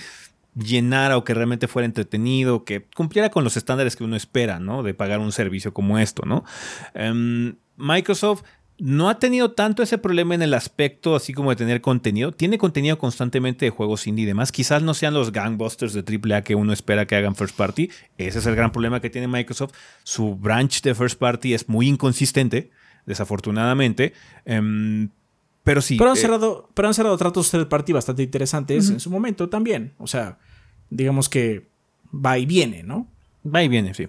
llenara 0.55 1.17
o 1.17 1.25
que 1.25 1.35
realmente 1.35 1.69
fuera 1.69 1.87
entretenido, 1.87 2.65
que 2.65 2.87
cumpliera 2.95 3.31
con 3.31 3.45
los 3.45 3.57
estándares 3.57 3.97
que 3.97 4.05
uno 4.05 4.17
espera, 4.17 4.61
¿no? 4.61 4.83
De 4.83 4.95
pagar 4.95 5.19
un 5.19 5.33
servicio 5.33 5.75
como 5.75 5.99
esto, 5.99 6.23
¿no? 6.25 6.45
Em, 6.95 7.57
Microsoft 7.77 8.43
no 8.79 9.09
ha 9.09 9.19
tenido 9.19 9.53
tanto 9.53 9.83
ese 9.83 9.97
problema 9.97 10.35
en 10.35 10.43
el 10.43 10.53
aspecto 10.53 11.17
así 11.17 11.33
como 11.33 11.51
de 11.51 11.57
tener 11.57 11.81
contenido. 11.81 12.33
Tiene 12.33 12.59
contenido 12.59 12.99
constantemente 12.99 13.65
de 13.65 13.71
juegos 13.71 14.07
indie 14.07 14.25
y 14.25 14.27
demás. 14.27 14.53
Quizás 14.53 14.83
no 14.83 14.93
sean 14.93 15.15
los 15.15 15.33
gangbusters 15.33 15.95
de 15.95 16.05
AAA 16.05 16.43
que 16.43 16.55
uno 16.55 16.73
espera 16.75 17.07
que 17.07 17.17
hagan 17.17 17.35
first 17.35 17.57
party. 17.57 17.91
Ese 18.19 18.39
es 18.39 18.47
el 18.47 18.55
gran 18.55 18.73
problema 18.73 19.01
que 19.01 19.09
tiene 19.09 19.29
Microsoft. 19.29 19.73
Su 20.05 20.37
branch 20.37 20.83
de 20.83 20.95
first 20.95 21.19
party 21.19 21.55
es 21.55 21.69
muy 21.71 21.89
inconsistente, 21.89 22.71
desafortunadamente. 23.07 24.13
Em, 24.45 25.09
pero 25.65 25.81
sí. 25.81 25.97
Pero 25.97 26.11
han, 26.11 26.17
eh, 26.17 26.21
cerrado, 26.21 26.69
pero 26.75 26.89
han 26.89 26.95
cerrado 26.95 27.17
tratos 27.17 27.51
third 27.51 27.69
party 27.69 27.93
bastante 27.93 28.23
interesantes 28.23 28.91
en 28.91 29.01
su 29.01 29.11
momento 29.11 29.49
también. 29.49 29.95
O 29.99 30.07
sea, 30.07 30.39
digamos 30.91 31.29
que 31.29 31.67
va 32.15 32.39
y 32.39 32.47
viene, 32.47 32.83
¿no? 32.83 33.09
va 33.45 33.63
y 33.63 33.69
viene, 33.69 33.95
sí. 33.95 34.09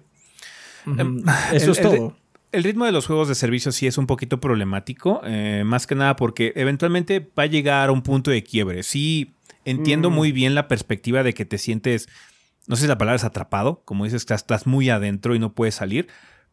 Ujú. 0.86 1.24
Eso 1.54 1.66
El- 1.66 1.72
es 1.72 1.82
todo. 1.82 2.18
El 2.54 2.64
ritmo 2.64 2.86
de 2.86 2.92
los 2.94 3.06
juegos 3.06 3.28
de 3.28 3.36
servicio 3.36 3.72
sí 3.74 3.88
es 3.88 3.98
un 3.98 4.08
poquito 4.08 4.40
problemático, 4.40 5.20
eh, 5.26 5.64
más 5.66 5.86
que 5.86 5.96
nada 5.96 6.16
porque 6.16 6.54
eventualmente 6.56 7.20
va 7.38 7.44
a 7.44 7.48
llegar 7.48 7.90
a 7.90 7.92
un 7.92 8.02
punto 8.02 8.32
de 8.32 8.42
quiebre. 8.42 8.84
Sí, 8.84 9.34
entiendo 9.66 10.10
Mm. 10.10 10.14
muy 10.14 10.32
bien 10.32 10.56
la 10.56 10.68
perspectiva 10.70 11.24
de 11.24 11.34
que 11.34 11.44
te 11.46 11.58
sientes, 11.58 12.08
no 12.66 12.78
sé 12.78 12.84
si 12.84 12.88
la 12.88 12.98
palabra 12.98 13.18
es 13.18 13.26
atrapado, 13.26 13.82
como 13.84 14.06
dices, 14.06 14.26
que 14.26 14.34
estás 14.34 14.66
muy 14.66 14.90
adentro 14.90 15.36
y 15.36 15.40
no 15.40 15.52
puedes 15.54 15.76
salir, 15.76 16.08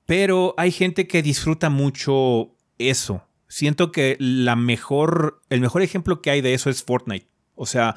pero 0.06 0.54
hay 0.56 0.70
gente 0.70 1.06
que 1.06 1.22
disfruta 1.22 1.70
mucho 1.70 2.56
eso. 2.78 3.26
Siento 3.48 3.92
que 3.92 4.16
la 4.18 4.56
mejor, 4.56 5.42
el 5.48 5.60
mejor 5.60 5.82
ejemplo 5.82 6.20
que 6.20 6.30
hay 6.30 6.40
de 6.40 6.54
eso 6.54 6.70
es 6.70 6.82
Fortnite. 6.82 7.28
O 7.54 7.66
sea, 7.66 7.94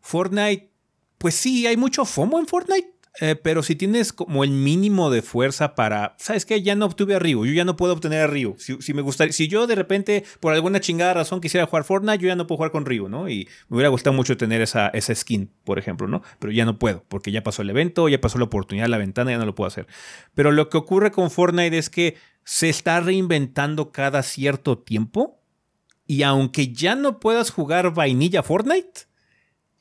Fortnite, 0.00 0.70
pues 1.18 1.34
sí, 1.34 1.66
hay 1.66 1.76
mucho 1.76 2.04
FOMO 2.04 2.38
en 2.38 2.46
Fortnite. 2.46 2.94
Eh, 3.18 3.34
pero 3.34 3.64
si 3.64 3.74
tienes 3.74 4.12
como 4.12 4.44
el 4.44 4.50
mínimo 4.50 5.10
de 5.10 5.20
fuerza 5.20 5.74
para, 5.74 6.14
¿sabes 6.18 6.46
qué? 6.46 6.62
Ya 6.62 6.76
no 6.76 6.86
obtuve 6.86 7.16
a 7.16 7.18
Ryu, 7.18 7.44
yo 7.44 7.52
ya 7.52 7.64
no 7.64 7.76
puedo 7.76 7.92
obtener 7.92 8.20
a 8.20 8.26
Ryu. 8.28 8.54
Si, 8.58 8.94
me 8.94 9.02
gustaría, 9.02 9.32
si 9.32 9.48
yo 9.48 9.66
de 9.66 9.74
repente, 9.74 10.24
por 10.38 10.54
alguna 10.54 10.78
chingada 10.80 11.14
razón, 11.14 11.40
quisiera 11.40 11.66
jugar 11.66 11.84
Fortnite, 11.84 12.18
yo 12.18 12.28
ya 12.28 12.36
no 12.36 12.46
puedo 12.46 12.58
jugar 12.58 12.70
con 12.70 12.86
Ryu, 12.86 13.08
¿no? 13.08 13.28
Y 13.28 13.48
me 13.68 13.76
hubiera 13.76 13.88
gustado 13.88 14.14
mucho 14.14 14.36
tener 14.36 14.62
esa, 14.62 14.88
esa 14.88 15.12
skin, 15.14 15.50
por 15.64 15.78
ejemplo, 15.78 16.06
¿no? 16.06 16.22
Pero 16.38 16.52
ya 16.52 16.64
no 16.64 16.78
puedo, 16.78 17.04
porque 17.08 17.32
ya 17.32 17.42
pasó 17.42 17.62
el 17.62 17.70
evento, 17.70 18.08
ya 18.08 18.20
pasó 18.20 18.38
la 18.38 18.44
oportunidad, 18.44 18.86
la 18.86 18.98
ventana, 18.98 19.32
ya 19.32 19.38
no 19.38 19.46
lo 19.46 19.56
puedo 19.56 19.66
hacer. 19.66 19.88
Pero 20.34 20.52
lo 20.52 20.68
que 20.68 20.78
ocurre 20.78 21.10
con 21.10 21.32
Fortnite 21.32 21.76
es 21.76 21.90
que 21.90 22.16
se 22.44 22.68
está 22.68 23.00
reinventando 23.00 23.90
cada 23.90 24.22
cierto 24.22 24.78
tiempo. 24.78 25.40
Y 26.06 26.22
aunque 26.22 26.72
ya 26.72 26.94
no 26.94 27.20
puedas 27.20 27.50
jugar 27.50 27.92
vainilla 27.92 28.42
Fortnite, 28.42 29.10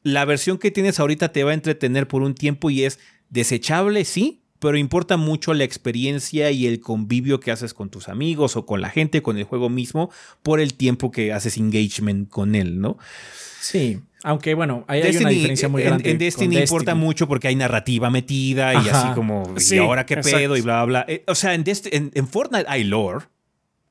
la 0.01 0.25
versión 0.25 0.57
que 0.57 0.71
tienes 0.71 0.99
ahorita 0.99 1.31
te 1.31 1.43
va 1.43 1.51
a 1.51 1.55
entretener 1.55 2.07
por 2.07 2.21
un 2.21 2.35
tiempo 2.35 2.69
y 2.69 2.83
es 2.83 2.99
desechable, 3.29 4.05
sí, 4.05 4.41
pero 4.59 4.77
importa 4.77 5.15
mucho 5.17 5.53
la 5.53 5.63
experiencia 5.63 6.51
y 6.51 6.67
el 6.67 6.79
convivio 6.81 7.39
que 7.39 7.51
haces 7.51 7.73
con 7.73 7.89
tus 7.89 8.09
amigos 8.09 8.55
o 8.57 8.65
con 8.65 8.81
la 8.81 8.89
gente, 8.89 9.21
con 9.21 9.37
el 9.37 9.45
juego 9.45 9.69
mismo, 9.69 10.11
por 10.43 10.59
el 10.59 10.73
tiempo 10.73 11.11
que 11.11 11.31
haces 11.31 11.57
engagement 11.57 12.29
con 12.29 12.55
él, 12.55 12.81
¿no? 12.81 12.97
Sí. 13.61 13.99
Aunque 14.23 14.53
bueno, 14.53 14.83
ahí 14.89 15.01
hay 15.01 15.15
una 15.15 15.29
diferencia 15.29 15.69
muy 15.69 15.81
en- 15.81 15.87
grande. 15.87 16.09
En, 16.09 16.17
con 16.17 16.19
Destiny, 16.19 16.57
importa 16.57 16.93
mucho 16.93 17.25
porque 17.27 17.47
hay 17.47 17.55
narrativa 17.55 18.09
metida 18.09 18.73
y 18.73 18.77
Ajá. 18.77 19.05
así 19.05 19.15
como, 19.15 19.53
¿y 19.55 19.61
Sí, 19.61 19.77
ahora 19.77 20.05
qué 20.05 20.15
exacto. 20.15 20.37
pedo? 20.37 20.57
Y 20.57 20.61
bla, 20.61 20.83
bla, 20.83 21.03
bla. 21.05 21.13
Eh, 21.13 21.23
O 21.27 21.35
sea, 21.35 21.53
en, 21.53 21.63
Desti- 21.63 21.89
en, 21.93 22.11
en 22.13 22.27
Fortnite 22.27 22.65
hay 22.67 22.83
lore. 22.83 23.25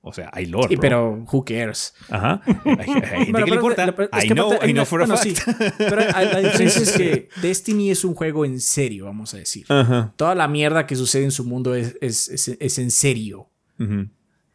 O 0.08 0.12
sea, 0.12 0.30
hay 0.32 0.46
lore. 0.46 0.68
Sí, 0.68 0.74
bro. 0.76 0.80
pero 0.80 1.24
who 1.30 1.44
cares? 1.44 1.94
Ajá. 2.08 2.40
Hay, 2.46 2.54
hay 2.66 2.86
gente 2.86 3.02
Bueno, 3.30 3.32
que 3.32 3.32
le 3.32 3.32
pero 3.44 3.54
importa. 3.54 3.86
la- 3.86 3.94
la- 3.96 4.18
es 4.18 4.24
I 4.24 4.28
que 4.28 4.34
know, 4.34 4.52
I 4.66 4.72
know 4.72 4.84
for 4.86 5.02
a 5.02 5.06
bueno, 5.06 5.16
fact. 5.20 5.36
sí, 5.36 5.74
pero 5.78 5.96
la 5.96 6.40
diferencia 6.40 6.82
es 6.82 6.92
que 6.92 7.28
Destiny 7.42 7.90
es 7.90 8.04
un 8.04 8.14
juego 8.14 8.44
en 8.44 8.60
serio, 8.60 9.04
vamos 9.06 9.34
a 9.34 9.36
decir. 9.38 9.66
Ajá. 9.68 10.12
Toda 10.16 10.34
la 10.34 10.48
mierda 10.48 10.86
que 10.86 10.96
sucede 10.96 11.24
en 11.24 11.30
su 11.30 11.44
mundo 11.44 11.74
es, 11.74 11.96
es, 12.00 12.28
es- 12.28 12.56
es 12.58 12.78
en 12.78 12.90
serio. 12.90 13.50
Ujú. 13.78 14.08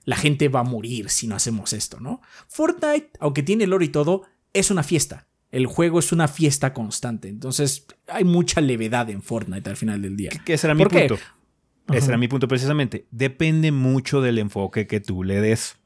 La 0.05 0.17
gente 0.17 0.49
va 0.49 0.59
a 0.61 0.63
morir 0.63 1.09
si 1.09 1.27
no 1.27 1.35
hacemos 1.35 1.71
esto, 1.71 1.99
¿no? 1.99 2.21
Fortnite, 2.47 3.11
aunque 3.19 3.41
tiene 3.43 3.67
lore 3.67 3.85
y 3.85 3.89
todo, 3.89 4.23
es 4.51 4.69
una 4.71 4.83
fiesta. 4.83 5.27
El 5.51 5.65
juego 5.67 5.99
es 5.99 6.11
una 6.11 6.27
fiesta 6.27 6.73
constante. 6.73 7.29
Entonces, 7.29 7.85
hay 8.07 8.23
mucha 8.23 8.59
levedad 8.59 9.09
en 9.11 9.21
Fortnite 9.21 9.69
al 9.69 9.77
final 9.77 10.01
del 10.01 10.17
día. 10.17 10.31
Que 10.43 10.55
ese 10.55 10.67
era 10.67 10.73
mi 10.73 10.83
¿Por 10.83 10.91
qué? 10.91 11.07
Punto. 11.85 11.97
Ese 11.99 12.07
era 12.09 12.17
mi 12.17 12.27
punto 12.27 12.47
precisamente. 12.47 13.05
Depende 13.11 13.71
mucho 13.71 14.21
del 14.21 14.39
enfoque 14.39 14.87
que 14.87 14.99
tú 14.99 15.23
le 15.23 15.41
des. 15.41 15.77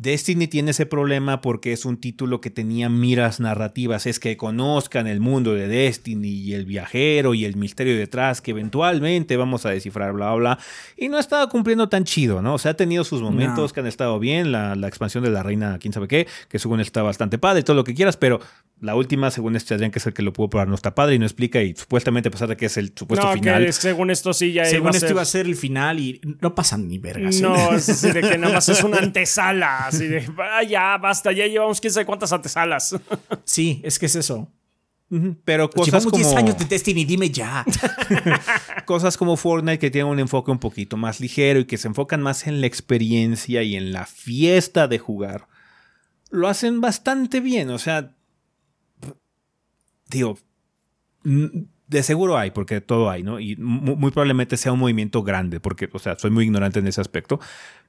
Destiny 0.00 0.46
tiene 0.46 0.70
ese 0.70 0.86
problema 0.86 1.40
porque 1.40 1.72
es 1.72 1.84
un 1.84 1.96
título 1.96 2.40
que 2.40 2.50
tenía 2.50 2.88
miras 2.88 3.40
narrativas, 3.40 4.06
es 4.06 4.20
que 4.20 4.36
conozcan 4.36 5.08
el 5.08 5.18
mundo 5.18 5.54
de 5.54 5.66
Destiny 5.66 6.28
y 6.28 6.54
el 6.54 6.66
viajero 6.66 7.34
y 7.34 7.44
el 7.44 7.56
misterio 7.56 7.98
detrás 7.98 8.40
que 8.40 8.52
eventualmente 8.52 9.36
vamos 9.36 9.66
a 9.66 9.70
descifrar, 9.70 10.12
bla, 10.12 10.26
bla, 10.34 10.36
bla. 10.54 10.58
Y 10.96 11.08
no 11.08 11.18
estaba 11.18 11.48
cumpliendo 11.48 11.88
tan 11.88 12.04
chido, 12.04 12.40
¿no? 12.42 12.54
O 12.54 12.58
sea, 12.58 12.70
ha 12.70 12.74
tenido 12.74 13.02
sus 13.02 13.20
momentos 13.22 13.72
No. 13.72 13.74
que 13.74 13.80
han 13.80 13.86
estado 13.88 14.20
bien, 14.20 14.52
la, 14.52 14.76
la 14.76 14.86
expansión 14.86 15.24
de 15.24 15.30
la 15.30 15.42
reina, 15.42 15.78
quién 15.80 15.92
sabe 15.92 16.06
qué, 16.06 16.28
que 16.48 16.60
según 16.60 16.78
está 16.78 17.02
bastante 17.02 17.36
padre 17.38 17.64
todo 17.64 17.74
lo 17.74 17.82
que 17.82 17.94
quieras, 17.94 18.16
pero 18.16 18.38
la 18.80 18.94
última, 18.94 19.30
según 19.30 19.56
este 19.56 19.74
Adrián, 19.74 19.90
que 19.90 19.98
es 19.98 20.06
el 20.06 20.12
que 20.14 20.22
lo 20.22 20.32
pudo 20.32 20.50
probar, 20.50 20.68
no 20.68 20.74
está 20.74 20.94
padre 20.94 21.16
y 21.16 21.18
no 21.18 21.24
explica 21.26 21.60
y 21.62 21.74
supuestamente 21.74 22.28
a 22.28 22.30
pesar 22.30 22.48
de 22.48 22.56
que 22.56 22.66
es 22.66 22.76
el 22.76 22.92
supuesto 22.96 23.26
no, 23.26 23.32
final. 23.32 23.64
que 23.66 23.72
según 23.72 24.10
esto 24.10 24.32
sí 24.32 24.52
ya 24.52 24.62
iba 24.62 24.70
Según 24.70 24.86
a 24.88 24.90
esto 24.90 25.00
ser- 25.06 25.10
iba 25.10 25.22
a 25.22 25.24
ser 25.24 25.46
el 25.46 25.56
final 25.56 25.98
y 26.00 26.20
no 26.40 26.54
pasan 26.54 26.86
ni 26.86 26.98
vergas. 26.98 27.40
No, 27.40 27.72
es 27.74 27.88
así 27.88 28.12
de 28.12 28.20
que 28.20 28.38
nada 28.38 28.54
más 28.54 28.68
es 28.68 28.84
una 28.84 28.98
antesala. 29.02 29.86
Así 29.88 30.06
de, 30.06 30.28
"Ah, 30.38 30.62
ya, 30.62 30.96
basta, 30.98 31.32
ya 31.32 31.46
llevamos 31.46 31.80
quién 31.80 31.92
sabe 31.92 32.06
cuántas 32.06 32.32
antesalas. 32.32 32.94
Sí, 33.44 33.80
es 33.84 33.98
que 33.98 34.06
es 34.06 34.14
eso. 34.16 34.48
Pero 35.44 35.70
cosas 35.70 35.86
Llevamos 35.86 36.12
como 36.12 36.16
10 36.24 36.34
años 36.36 36.58
de 36.58 36.66
Destiny, 36.66 37.04
dime 37.06 37.30
ya. 37.30 37.64
cosas 38.84 39.16
como 39.16 39.36
Fortnite 39.36 39.78
que 39.78 39.90
tienen 39.90 40.10
un 40.12 40.18
enfoque 40.20 40.50
un 40.50 40.58
poquito 40.58 40.96
más 40.96 41.20
ligero 41.20 41.60
y 41.60 41.64
que 41.64 41.78
se 41.78 41.88
enfocan 41.88 42.20
más 42.22 42.46
en 42.46 42.60
la 42.60 42.66
experiencia 42.66 43.62
y 43.62 43.76
en 43.76 43.92
la 43.92 44.04
fiesta 44.06 44.86
de 44.88 44.98
jugar, 44.98 45.48
lo 46.30 46.46
hacen 46.48 46.80
bastante 46.80 47.40
bien. 47.40 47.70
O 47.70 47.78
sea, 47.78 48.10
digo, 50.08 50.38
mm, 51.24 51.46
de 51.86 52.02
seguro 52.02 52.36
hay, 52.36 52.50
porque 52.50 52.80
todo 52.80 53.08
hay, 53.10 53.22
¿no? 53.22 53.40
Y 53.40 53.56
mu- 53.56 53.96
muy 53.96 54.10
probablemente 54.10 54.56
sea 54.56 54.72
un 54.72 54.78
movimiento 54.78 55.22
grande, 55.22 55.58
porque, 55.60 55.88
o 55.92 55.98
sea, 55.98 56.18
soy 56.18 56.30
muy 56.30 56.44
ignorante 56.44 56.78
en 56.80 56.86
ese 56.86 57.00
aspecto. 57.00 57.40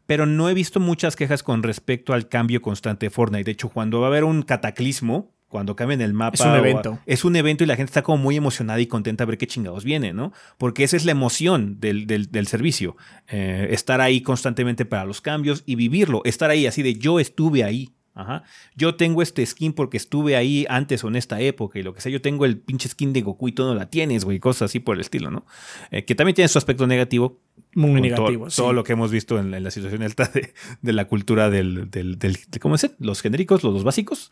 Pero 0.06 0.26
no 0.26 0.50
he 0.50 0.54
visto 0.54 0.80
muchas 0.80 1.16
quejas 1.16 1.44
con 1.44 1.62
respecto 1.64 2.14
al 2.14 2.30
cambio 2.30 2.62
constante 2.62 3.06
de 3.06 3.10
Fortnite. 3.12 3.44
De 3.44 3.52
hecho, 3.52 3.70
cuando 3.70 4.00
va 4.00 4.08
a 4.08 4.10
haber 4.10 4.24
un 4.24 4.42
cataclismo, 4.42 5.36
cuando 5.50 5.76
cambien 5.76 6.02
el 6.02 6.14
mapa. 6.14 6.36
Es 6.36 6.42
un 6.42 6.56
evento. 6.56 7.00
es 7.06 7.26
un 7.26 7.36
evento 7.36 7.64
y 7.64 7.68
la 7.68 7.76
gente 7.76 7.90
está 7.90 8.02
como 8.04 8.22
muy 8.24 8.36
emocionada 8.38 8.80
y 8.80 8.88
contenta 8.88 9.24
a 9.24 9.28
ver 9.28 9.38
qué 9.38 9.48
chingados 9.48 9.84
viene, 9.84 10.14
¿no? 10.14 10.32
Porque 10.58 10.84
esa 10.84 10.96
es 10.96 11.06
la 11.06 11.12
emoción 11.12 11.80
del, 11.80 12.08
del- 12.08 12.32
del 12.32 12.48
servicio. 12.48 12.96
Eh, 13.28 13.68
estar 13.72 14.00
ahí 14.02 14.22
constantemente 14.22 14.86
para 14.86 15.06
los 15.06 15.22
cambios 15.22 15.64
y 15.66 15.76
vivirlo. 15.76 16.22
Estar 16.24 16.50
ahí 16.52 16.66
así 16.68 16.82
de 16.84 16.94
yo 16.96 17.20
estuve 17.20 17.64
ahí. 17.64 17.94
Ajá. 18.22 18.44
Yo 18.76 18.96
tengo 18.96 19.22
este 19.22 19.46
skin 19.46 19.72
porque 19.74 19.98
estuve 19.98 20.36
ahí 20.36 20.66
antes 20.70 21.04
o 21.04 21.08
en 21.08 21.16
esta 21.16 21.40
época 21.40 21.80
y 21.80 21.84
lo 21.84 21.94
que 21.94 22.02
sea. 22.02 22.12
Yo 22.12 22.22
tengo 22.22 22.46
el 22.46 22.58
pinche 22.60 22.90
skin 22.90 23.14
de 23.14 23.22
Goku 23.22 23.48
y 23.48 23.52
tú 23.54 23.64
no 23.64 23.76
la 23.76 23.90
tienes, 23.90 24.26
güey. 24.26 24.40
Cosas 24.40 24.64
así 24.64 24.80
por 24.80 24.96
el 24.96 25.02
estilo, 25.02 25.32
¿no? 25.32 25.46
Eh, 25.92 26.04
que 26.06 26.16
también 26.16 26.36
tiene 26.36 26.50
su 26.50 26.58
aspecto 26.58 26.86
negativo. 26.88 27.40
Muy 27.76 28.02
negativo. 28.02 28.46
Todo, 28.46 28.50
sí. 28.50 28.58
todo 28.58 28.74
lo 28.74 28.84
que 28.84 28.94
hemos 28.94 29.12
visto 29.12 29.38
en, 29.40 29.52
la- 29.52 29.58
en 29.58 29.64
la 29.64 29.72
situación 29.72 30.02
alta 30.04 30.26
de, 30.34 30.54
de 30.82 30.94
la 30.94 31.06
cultura 31.06 31.50
del, 31.50 31.90
del, 31.92 32.18
del- 32.18 32.38
de- 32.50 32.60
¿Cómo 32.60 32.76
es? 32.76 32.90
Los 33.00 33.22
genéricos, 33.22 33.64
los, 33.64 33.74
los 33.74 33.84
básicos. 33.84 34.32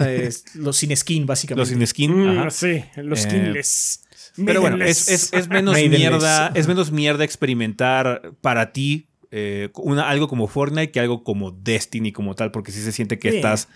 Eh, 0.00 0.30
los 0.54 0.76
sin 0.76 0.94
skin, 0.96 1.22
Los 1.22 1.26
básicamente. 1.28 1.70
sin 1.70 1.86
skin. 1.86 2.16
Mm, 2.24 2.38
ajá. 2.38 2.50
sí, 2.50 2.84
los 2.96 3.24
Eh, 3.24 3.30
skinless. 3.30 4.02
Pero 4.44 4.60
bueno, 4.60 4.84
es, 4.84 5.08
es- 5.08 5.32
es 5.32 5.48
menos 5.48 5.74
mierda, 5.88 6.48
es 6.54 6.66
menos 6.68 6.90
mierda 6.92 7.24
experimentar 7.24 8.32
para 8.40 8.72
ti 8.72 9.08
eh, 9.30 9.70
una, 9.74 10.08
algo 10.08 10.28
como 10.28 10.46
Fortnite 10.48 10.90
que 10.92 11.00
algo 11.00 11.24
como 11.24 11.50
Destiny 11.50 12.12
como 12.12 12.34
tal, 12.34 12.50
porque 12.50 12.72
sí 12.72 12.80
se 12.82 12.92
siente 12.92 13.18
que 13.18 13.30
Sí. 13.30 13.36
estás 13.36 13.68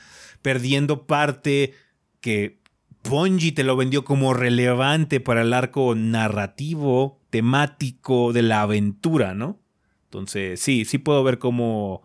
perdiendo 0.42 1.06
parte 1.06 1.74
que 2.20 2.60
Bungie 3.08 3.52
te 3.52 3.64
lo 3.64 3.76
vendió 3.76 4.04
como 4.04 4.34
relevante 4.34 5.20
para 5.20 5.42
el 5.42 5.52
arco 5.54 5.94
narrativo, 5.94 7.20
temático 7.30 8.32
de 8.32 8.42
la 8.42 8.62
aventura, 8.62 9.34
¿no? 9.34 9.58
Entonces, 10.04 10.60
sí, 10.60 10.84
sí 10.84 10.98
puedo 10.98 11.22
ver 11.24 11.38
cómo, 11.38 12.02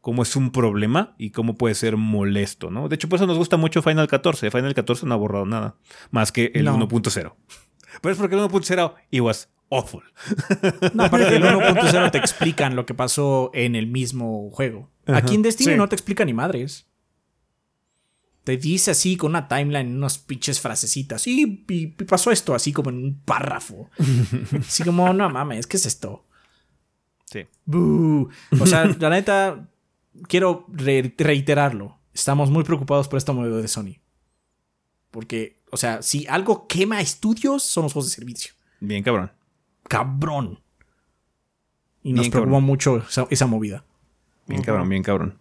cómo 0.00 0.22
es 0.22 0.36
un 0.36 0.50
problema 0.52 1.14
y 1.18 1.30
cómo 1.30 1.54
puede 1.56 1.74
ser 1.74 1.96
molesto, 1.96 2.70
¿no? 2.70 2.88
De 2.88 2.94
hecho, 2.94 3.08
por 3.08 3.16
eso 3.18 3.26
nos 3.26 3.36
gusta 3.38 3.56
mucho 3.56 3.82
Final 3.82 4.06
14. 4.08 4.50
Final 4.50 4.74
14 4.74 5.06
no 5.06 5.14
ha 5.14 5.18
borrado 5.18 5.44
nada, 5.44 5.76
más 6.10 6.32
que 6.32 6.50
el 6.54 6.64
No. 6.64 6.78
1.0. 6.78 7.34
Pero 8.00 8.12
es 8.12 8.18
porque 8.18 8.34
el 8.36 8.40
1.0 8.42 8.94
it 9.10 9.20
was 9.20 9.48
awful. 9.70 10.02
No, 10.94 11.04
aparte 11.04 11.30
del 11.30 11.42
1.0 11.44 12.10
te 12.12 12.18
explican 12.18 12.76
lo 12.76 12.86
que 12.86 12.94
pasó 12.94 13.50
en 13.54 13.74
el 13.76 13.86
mismo 13.86 14.50
juego. 14.50 14.90
Aquí 15.06 15.34
en 15.34 15.42
Destiny 15.42 15.72
Sí. 15.72 15.76
no 15.76 15.88
te 15.88 15.94
explica 15.96 16.24
ni 16.24 16.32
madres. 16.34 16.86
Te 18.44 18.56
dice 18.56 18.92
así 18.92 19.16
con 19.18 19.30
una 19.32 19.46
timeline, 19.46 19.94
unas 19.96 20.16
pinches 20.18 20.58
frasecitas. 20.60 21.26
Y, 21.26 21.42
y- 21.42 21.64
y 21.68 21.86
pasó 21.88 22.30
esto 22.30 22.54
así 22.54 22.72
como 22.72 22.88
en 22.90 22.96
un 22.96 23.20
párrafo. 23.20 23.90
Así 24.58 24.82
como, 24.84 25.12
no 25.12 25.28
mames, 25.28 25.66
¿qué 25.66 25.76
es 25.76 25.84
esto? 25.84 26.24
Sí. 27.26 27.40
Boo. 27.66 28.30
O 28.58 28.66
sea, 28.66 28.86
la 29.00 29.10
neta, 29.10 29.68
quiero 30.28 30.64
re- 30.72 31.14
reiterarlo. 31.18 31.98
Estamos 32.14 32.50
muy 32.50 32.64
preocupados 32.64 33.06
por 33.06 33.18
esta 33.18 33.32
movida 33.34 33.58
de 33.58 33.68
Sony. 33.68 33.96
Porque, 35.10 35.60
o 35.70 35.76
sea, 35.76 36.00
si 36.00 36.26
algo 36.26 36.66
quema 36.66 37.00
estudios, 37.02 37.62
son 37.62 37.82
los 37.84 37.92
juegos 37.92 38.10
de 38.10 38.14
servicio. 38.14 38.54
Bien, 38.80 39.02
cabrón. 39.02 39.30
Cabrón. 39.88 40.60
Y 42.02 42.12
nos 42.12 42.22
Bien, 42.22 42.30
preocupa 42.30 42.52
cabrón. 42.52 42.64
mucho 42.64 42.96
esa, 42.98 43.26
esa 43.30 43.46
movida. 43.46 43.84
Bien 44.46 44.62
cabrón, 44.62 44.88
bien 44.88 45.02
cabrón. 45.02 45.38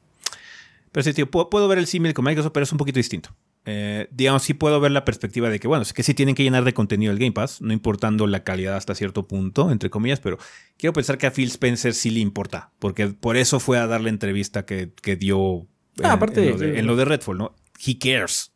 Pero 0.91 1.03
sí, 1.03 1.13
tío, 1.13 1.29
puedo, 1.29 1.49
puedo 1.49 1.67
ver 1.67 1.77
el 1.77 1.87
símil 1.87 2.13
con 2.13 2.25
Microsoft, 2.25 2.51
pero 2.53 2.63
es 2.63 2.71
un 2.71 2.77
poquito 2.77 2.97
distinto. 2.97 3.35
Eh, 3.69 4.07
digamos, 4.11 4.43
sí 4.43 4.53
puedo 4.53 4.79
ver 4.79 4.91
la 4.91 5.03
perspectiva 5.03 5.49
de 5.49 5.59
que, 5.59 5.67
bueno, 5.67 5.81
es 5.83 5.91
que 5.93 6.01
sí 6.01 6.13
tienen 6.13 6.35
que 6.35 6.43
llenar 6.43 6.63
de 6.63 6.73
contenido 6.73 7.11
el 7.11 7.19
Game 7.19 7.33
Pass, 7.33 7.61
no 7.61 7.73
importando 7.73 8.25
la 8.25 8.43
calidad 8.45 8.77
hasta 8.77 8.95
cierto 8.95 9.27
punto, 9.27 9.71
entre 9.71 9.89
comillas, 9.89 10.21
pero 10.21 10.37
quiero 10.77 10.93
pensar 10.93 11.17
que 11.17 11.27
a 11.27 11.31
Phil 11.31 11.49
Spencer 11.49 11.93
sí 11.93 12.09
le 12.09 12.21
importa, 12.21 12.71
porque 12.79 13.07
por 13.09 13.35
eso 13.35 13.59
fue 13.59 13.77
a 13.77 13.85
dar 13.85 13.99
la 13.99 14.07
entrevista 14.09 14.65
que, 14.65 14.91
que 15.01 15.17
dio 15.17 15.67
en, 15.97 16.05
Ah, 16.05 16.13
aparte, 16.13 16.41
en 16.45 16.51
lo 16.51 16.57
de, 16.57 16.73
sí. 16.73 16.79
en 16.79 16.87
lo 16.87 16.95
de 16.95 17.05
Redfall, 17.05 17.37
¿no? 17.37 17.55
He 17.85 17.99
cares. 17.99 18.53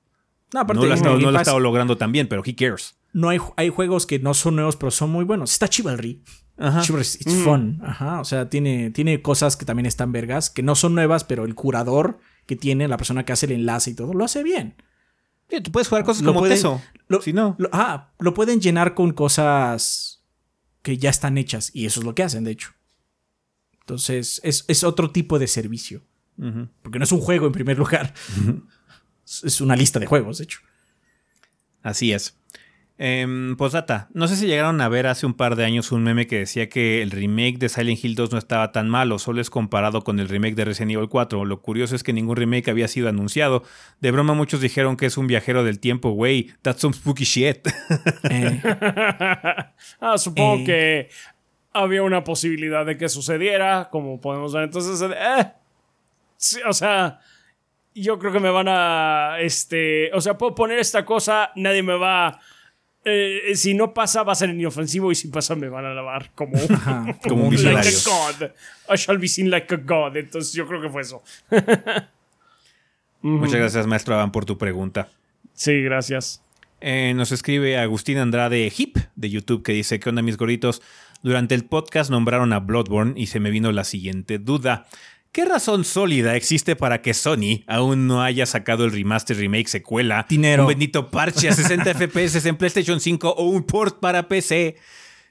No, 0.53 0.61
aparte 0.61 0.79
no 0.79 0.85
lo 0.87 0.93
ha 1.27 1.31
no 1.31 1.39
estado 1.39 1.59
logrando 1.59 1.97
tan 1.97 2.11
bien, 2.13 2.27
pero 2.27 2.41
he 2.45 2.55
cares. 2.55 2.95
No 3.13 3.29
hay, 3.29 3.39
hay 3.57 3.69
juegos 3.69 4.05
que 4.05 4.19
no 4.19 4.33
son 4.33 4.55
nuevos, 4.55 4.75
pero 4.75 4.91
son 4.91 5.09
muy 5.11 5.25
buenos. 5.25 5.51
Está 5.51 5.67
Chivalry. 5.67 6.23
Ajá. 6.57 6.81
Chivalry, 6.81 7.05
it's 7.19 7.35
fun. 7.43 7.81
Ajá. 7.83 8.19
O 8.21 8.25
sea, 8.25 8.49
tiene, 8.49 8.91
tiene 8.91 9.21
cosas 9.21 9.57
que 9.57 9.65
también 9.65 9.85
están 9.85 10.11
vergas, 10.11 10.49
que 10.49 10.63
no 10.63 10.75
son 10.75 10.95
nuevas, 10.95 11.23
pero 11.23 11.45
el 11.45 11.55
curador 11.55 12.19
que 12.45 12.55
tiene, 12.55 12.87
la 12.87 12.97
persona 12.97 13.25
que 13.25 13.33
hace 13.33 13.45
el 13.47 13.53
enlace 13.53 13.91
y 13.91 13.93
todo, 13.95 14.13
lo 14.13 14.23
hace 14.25 14.43
bien. 14.43 14.75
Sí, 15.49 15.59
tú 15.61 15.71
puedes 15.71 15.87
jugar 15.89 16.03
cosas 16.05 16.23
Lo 16.23 16.31
como 16.31 16.41
pueden- 16.41 16.55
Teso. 16.57 16.81
Lo, 17.07 17.21
Si 17.21 17.33
no. 17.33 17.55
lo- 17.57 17.69
ah, 17.73 18.13
lo 18.19 18.33
pueden 18.33 18.61
llenar 18.61 18.93
con 18.95 19.11
cosas 19.11 20.23
que 20.81 20.97
ya 20.97 21.09
están 21.09 21.37
hechas, 21.37 21.71
y 21.73 21.85
eso 21.85 21.99
es 21.99 22.05
lo 22.05 22.15
que 22.15 22.23
hacen, 22.23 22.43
de 22.43 22.51
hecho. 22.51 22.71
Entonces, 23.81 24.39
es, 24.43 24.63
es 24.67 24.83
otro 24.83 25.11
tipo 25.11 25.37
de 25.39 25.47
servicio. 25.47 26.03
Porque 26.81 26.97
no 26.97 27.03
es 27.03 27.11
un 27.11 27.19
juego 27.19 27.45
en 27.47 27.51
primer 27.51 27.77
lugar. 27.77 28.13
Es 29.43 29.61
una 29.61 29.75
lista 29.75 29.99
de 29.99 30.07
juegos, 30.07 30.39
de 30.39 30.45
hecho. 30.45 30.59
Así 31.83 32.11
es. 32.13 32.35
Postdata, 33.57 34.09
no 34.13 34.27
sé 34.27 34.35
si 34.35 34.45
llegaron 34.45 34.79
a 34.79 34.87
ver 34.87 35.07
hace 35.07 35.25
un 35.25 35.33
par 35.33 35.55
de 35.55 35.65
años 35.65 35.91
un 35.91 36.03
meme 36.03 36.27
que 36.27 36.37
decía 36.37 36.69
que 36.69 37.01
el 37.01 37.09
remake 37.09 37.57
de 37.57 37.67
Silent 37.67 38.03
Hill 38.03 38.13
2 38.13 38.31
no 38.31 38.37
estaba 38.37 38.71
tan 38.71 38.89
malo, 38.89 39.17
solo 39.17 39.41
es 39.41 39.49
comparado 39.49 40.03
con 40.03 40.19
el 40.19 40.29
remake 40.29 40.53
de 40.53 40.65
Resident 40.65 40.91
Evil 40.91 41.09
4. 41.09 41.43
Lo 41.45 41.61
curioso 41.61 41.95
es 41.95 42.03
que 42.03 42.13
ningún 42.13 42.35
remake 42.35 42.69
había 42.69 42.87
sido 42.87 43.09
anunciado. 43.09 43.63
De 44.01 44.11
broma 44.11 44.35
muchos 44.35 44.61
dijeron 44.61 44.97
que 44.97 45.07
es 45.07 45.17
un 45.17 45.25
viajero 45.25 45.63
del 45.63 45.79
tiempo, 45.79 46.11
güey. 46.11 46.51
That's 46.61 46.81
some 46.81 46.93
spooky 46.93 47.23
shit. 47.23 47.67
Eh, 48.29 48.61
ah, 49.99 50.17
supongo 50.17 50.61
Eh. 50.61 50.63
que 50.65 51.09
había 51.73 52.03
una 52.03 52.23
posibilidad 52.23 52.85
de 52.85 52.97
que 52.97 53.09
sucediera, 53.09 53.89
como 53.91 54.21
podemos 54.21 54.53
ver. 54.53 54.65
Entonces, 54.65 55.01
eh, 55.09 55.51
sí, 56.37 56.59
o 56.67 56.73
sea, 56.73 57.19
yo 57.95 58.19
creo 58.19 58.31
que 58.31 58.39
me 58.39 58.51
van 58.51 58.67
a, 58.69 59.37
este, 59.39 60.13
o 60.13 60.21
sea, 60.21 60.37
puedo 60.37 60.53
poner 60.53 60.77
esta 60.79 61.03
cosa, 61.03 61.51
nadie 61.55 61.81
me 61.81 61.95
va, 61.95 62.39
eh, 63.03 63.51
si 63.55 63.73
no 63.73 63.93
pasa 63.93 64.23
va 64.23 64.33
a 64.33 64.35
ser 64.35 64.49
inofensivo 64.51 65.11
y 65.11 65.15
si 65.15 65.27
pasa 65.29 65.55
me 65.55 65.69
van 65.69 65.85
a 65.85 65.93
lavar 65.93 66.31
como, 66.35 66.57
ajá, 66.69 67.17
Como 67.27 67.47
un 67.47 67.55
like 67.55 67.67
a 67.77 67.81
visionario. 67.81 67.99
god. 68.05 68.51
I 68.93 68.97
shall 68.97 69.17
be 69.17 69.27
seen 69.27 69.49
like 69.49 69.73
a 69.73 69.77
god. 69.77 70.17
Entonces 70.17 70.53
yo 70.53 70.67
creo 70.67 70.81
que 70.81 70.89
fue 70.89 71.01
eso. 71.01 71.23
Muchas 73.21 73.55
gracias, 73.59 73.87
maestro 73.87 74.15
Avan, 74.15 74.31
por 74.31 74.45
tu 74.45 74.57
pregunta. 74.57 75.09
Sí, 75.53 75.81
gracias. 75.83 76.43
Eh, 76.79 77.13
nos 77.15 77.31
escribe 77.31 77.77
Agustín 77.77 78.17
Andrade 78.17 78.71
Hip 78.75 78.97
de 79.15 79.29
YouTube 79.29 79.63
que 79.63 79.73
dice: 79.73 79.99
¿Qué 79.99 80.09
onda, 80.09 80.21
mis 80.23 80.37
gorritos? 80.37 80.81
Durante 81.21 81.53
el 81.53 81.65
podcast 81.65 82.09
nombraron 82.09 82.51
a 82.51 82.59
Bloodborne 82.59 83.13
y 83.15 83.27
se 83.27 83.39
me 83.39 83.51
vino 83.51 83.71
la 83.71 83.83
siguiente 83.83 84.39
duda. 84.39 84.87
¿Qué 85.33 85.45
razón 85.45 85.85
sólida 85.85 86.35
existe 86.35 86.75
para 86.75 87.01
que 87.01 87.13
Sony 87.13 87.63
aún 87.65 88.05
no 88.05 88.21
haya 88.21 88.45
sacado 88.45 88.83
el 88.83 88.91
remaster, 88.91 89.37
remake, 89.37 89.69
secuela, 89.69 90.25
Dinero. 90.27 90.63
un 90.63 90.67
bendito 90.67 91.09
parche 91.09 91.47
a 91.47 91.53
60 91.53 91.93
FPS 91.95 92.45
en 92.45 92.57
PlayStation 92.57 92.99
5 92.99 93.35
o 93.37 93.45
un 93.45 93.63
port 93.63 94.01
para 94.01 94.27
PC? 94.27 94.75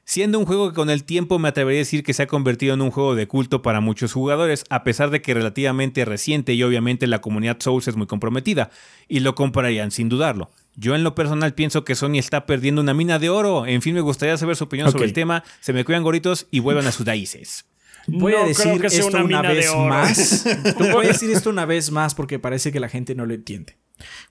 Siendo 0.07 0.39
un 0.39 0.47
juego 0.47 0.71
que 0.71 0.75
con 0.75 0.89
el 0.89 1.05
tiempo 1.05 1.39
me 1.39 1.49
atrevería 1.49 1.81
a 1.81 1.85
decir 1.85 2.03
que 2.03 2.15
se 2.15 2.23
ha 2.23 2.27
convertido 2.27 2.73
en 2.73 2.81
un 2.81 2.91
juego 2.91 3.15
de 3.15 3.29
culto 3.29 3.61
para 3.61 3.83
muchos 3.83 4.15
jugadores, 4.15 4.65
a 4.71 4.85
pesar 4.85 5.11
de 5.11 5.21
que 5.21 5.35
relativamente 5.35 6.07
reciente 6.07 6.55
y 6.55 6.63
obviamente 6.63 7.07
la 7.07 7.21
comunidad 7.21 7.59
Souls 7.61 7.87
es 7.87 7.97
muy 7.97 8.07
comprometida, 8.07 8.71
y 9.07 9.21
lo 9.21 9.35
comprarían 9.35 9.91
sin 9.91 10.09
dudarlo. 10.09 10.51
Yo 10.77 10.95
en 10.95 11.05
lo 11.05 11.15
personal 11.15 11.53
pienso 11.53 11.85
que 11.85 11.95
Sony 11.95 12.17
está 12.17 12.47
perdiendo 12.47 12.81
una 12.81 12.95
mina 12.95 13.19
de 13.19 13.29
oro. 13.29 13.67
En 13.67 13.83
fin, 13.83 13.95
me 13.95 14.01
gustaría 14.01 14.39
saber 14.39 14.57
su 14.57 14.65
opinión 14.65 14.91
sobre 14.91 15.05
el 15.05 15.13
tema. 15.13 15.45
Se 15.61 15.75
me 15.75 15.85
cuidan 15.85 16.03
goritos 16.03 16.47
y 16.51 16.61
vuelvan 16.61 16.87
a 16.87 16.93
sus 16.93 17.07
raíces. 17.07 17.67
Voy 18.07 18.33
No 18.33 18.39
a 18.39 18.45
decir 18.47 18.85
esto 18.85 19.19
una 19.19 19.43
vez 19.43 19.75
más. 19.75 20.45
Voy 20.79 21.05
a 21.07 21.09
decir 21.09 21.31
esto 21.31 21.51
una 21.51 21.65
vez 21.67 21.91
más 21.91 22.15
porque 22.15 22.39
parece 22.39 22.73
que 22.73 22.81
la 22.81 22.89
gente 22.89 23.15
no 23.15 23.27
lo 23.27 23.35
entiende. 23.35 23.79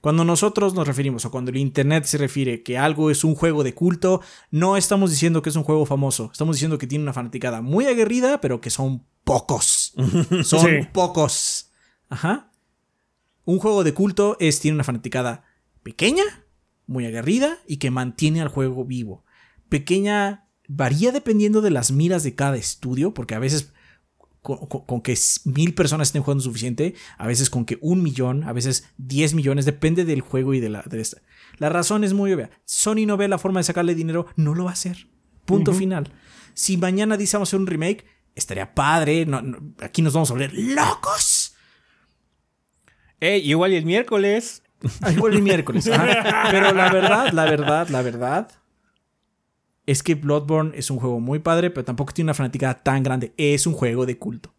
Cuando 0.02 0.26
nosotros 0.26 0.74
nos 0.74 0.88
referimos 0.88 1.26
o 1.26 1.32
cuando 1.32 1.52
el 1.52 1.58
internet 1.58 2.06
se 2.06 2.18
refiere 2.18 2.64
que 2.64 2.78
algo 2.80 3.12
es 3.12 3.24
un 3.24 3.36
juego 3.36 3.64
de 3.64 3.76
culto, 3.76 4.22
no 4.50 4.78
estamos 4.78 5.12
diciendo 5.12 5.42
que 5.44 5.50
es 5.52 5.56
un 5.56 5.64
juego 5.64 5.86
famoso. 5.86 6.30
Estamos 6.32 6.56
diciendo 6.56 6.78
que 6.80 6.88
tiene 6.88 7.04
una 7.04 7.14
fanaticada 7.14 7.62
muy 7.62 7.86
aguerrida, 7.86 8.42
pero 8.42 8.62
que 8.62 8.72
son 8.72 9.06
pocos. 9.24 9.94
Son 10.44 10.62
Sí. 10.66 10.88
pocos. 10.92 11.72
Ajá. 12.10 12.52
Un 13.46 13.60
juego 13.60 13.84
de 13.84 13.94
culto 13.94 14.38
es 14.40 14.60
tiene 14.60 14.76
una 14.76 14.84
fanaticada 14.84 15.44
pequeña, 15.84 16.24
muy 16.88 17.06
aguerrida 17.06 17.60
y 17.68 17.78
que 17.78 17.92
mantiene 17.92 18.42
al 18.42 18.48
juego 18.48 18.86
vivo. 18.86 19.24
Pequeña 19.70 20.48
varía 20.70 21.12
dependiendo 21.12 21.60
de 21.62 21.72
las 21.72 21.92
miras 21.92 22.24
de 22.24 22.36
cada 22.36 22.56
estudio, 22.56 23.14
porque 23.14 23.36
a 23.36 23.40
veces 23.40 23.74
con, 24.42 24.58
con- 24.68 24.86
con 24.86 25.02
que 25.02 25.18
mil 25.44 25.74
personas 25.74 26.08
estén 26.10 26.22
jugando 26.24 26.44
suficiente, 26.44 26.96
a 27.18 27.28
veces 27.28 27.50
con 27.50 27.66
que 27.66 27.78
un 27.82 28.02
millón, 28.04 28.44
a 28.46 28.54
veces 28.54 28.86
10 28.98 29.34
millones, 29.34 29.66
depende 29.66 30.06
del 30.06 30.22
juego 30.22 30.54
y 30.54 30.62
de 30.62 30.70
la 30.70 30.84
de 30.84 31.02
esta. 31.02 31.22
La 31.58 31.68
razón 31.70 32.06
es 32.06 32.14
muy 32.14 32.32
obvia. 32.32 32.50
Sony 32.64 33.06
no 33.06 33.18
ve 33.18 33.28
la 33.28 33.38
forma 33.40 33.60
de 33.60 33.66
sacarle 33.66 33.96
dinero, 33.96 34.28
no 34.38 34.56
lo 34.56 34.64
va 34.66 34.70
a 34.70 34.74
hacer. 34.74 35.08
Punto 35.46 35.74
final. 35.74 36.14
Si 36.54 36.78
mañana 36.78 37.18
dice 37.18 37.36
vamos 37.36 37.50
a 37.50 37.52
hacer 37.52 37.60
un 37.60 37.68
remake, 37.68 38.06
estaría 38.36 38.74
padre. 38.76 39.26
no- 39.26 39.42
no, 39.42 39.58
aquí 39.82 40.02
nos 40.04 40.14
vamos 40.14 40.30
a 40.30 40.34
volver 40.36 40.54
locos. 40.54 41.56
Igual 43.20 43.74
y 43.74 43.76
el 43.76 43.86
miércoles. 43.86 44.64
Ah, 45.02 45.12
Igual 45.12 45.34
el 45.34 45.42
miércoles. 45.42 45.88
ajá. 45.90 46.48
Pero 46.52 46.72
la 46.74 46.90
verdad, 46.92 47.32
la 47.34 47.44
verdad, 47.46 47.90
la 47.90 48.02
verdad 48.02 48.52
es 49.90 50.04
que 50.04 50.14
Bloodborne 50.14 50.72
es 50.76 50.92
un 50.92 51.00
juego 51.00 51.20
muy 51.20 51.40
padre, 51.40 51.72
pero 51.72 51.84
tampoco 51.84 52.14
tiene 52.14 52.28
una 52.28 52.36
fanática 52.36 52.76
tan 52.76 53.02
grande. 53.02 53.34
Es 53.38 53.66
un 53.66 53.74
juego 53.74 54.06
de 54.06 54.20
culto. 54.20 54.54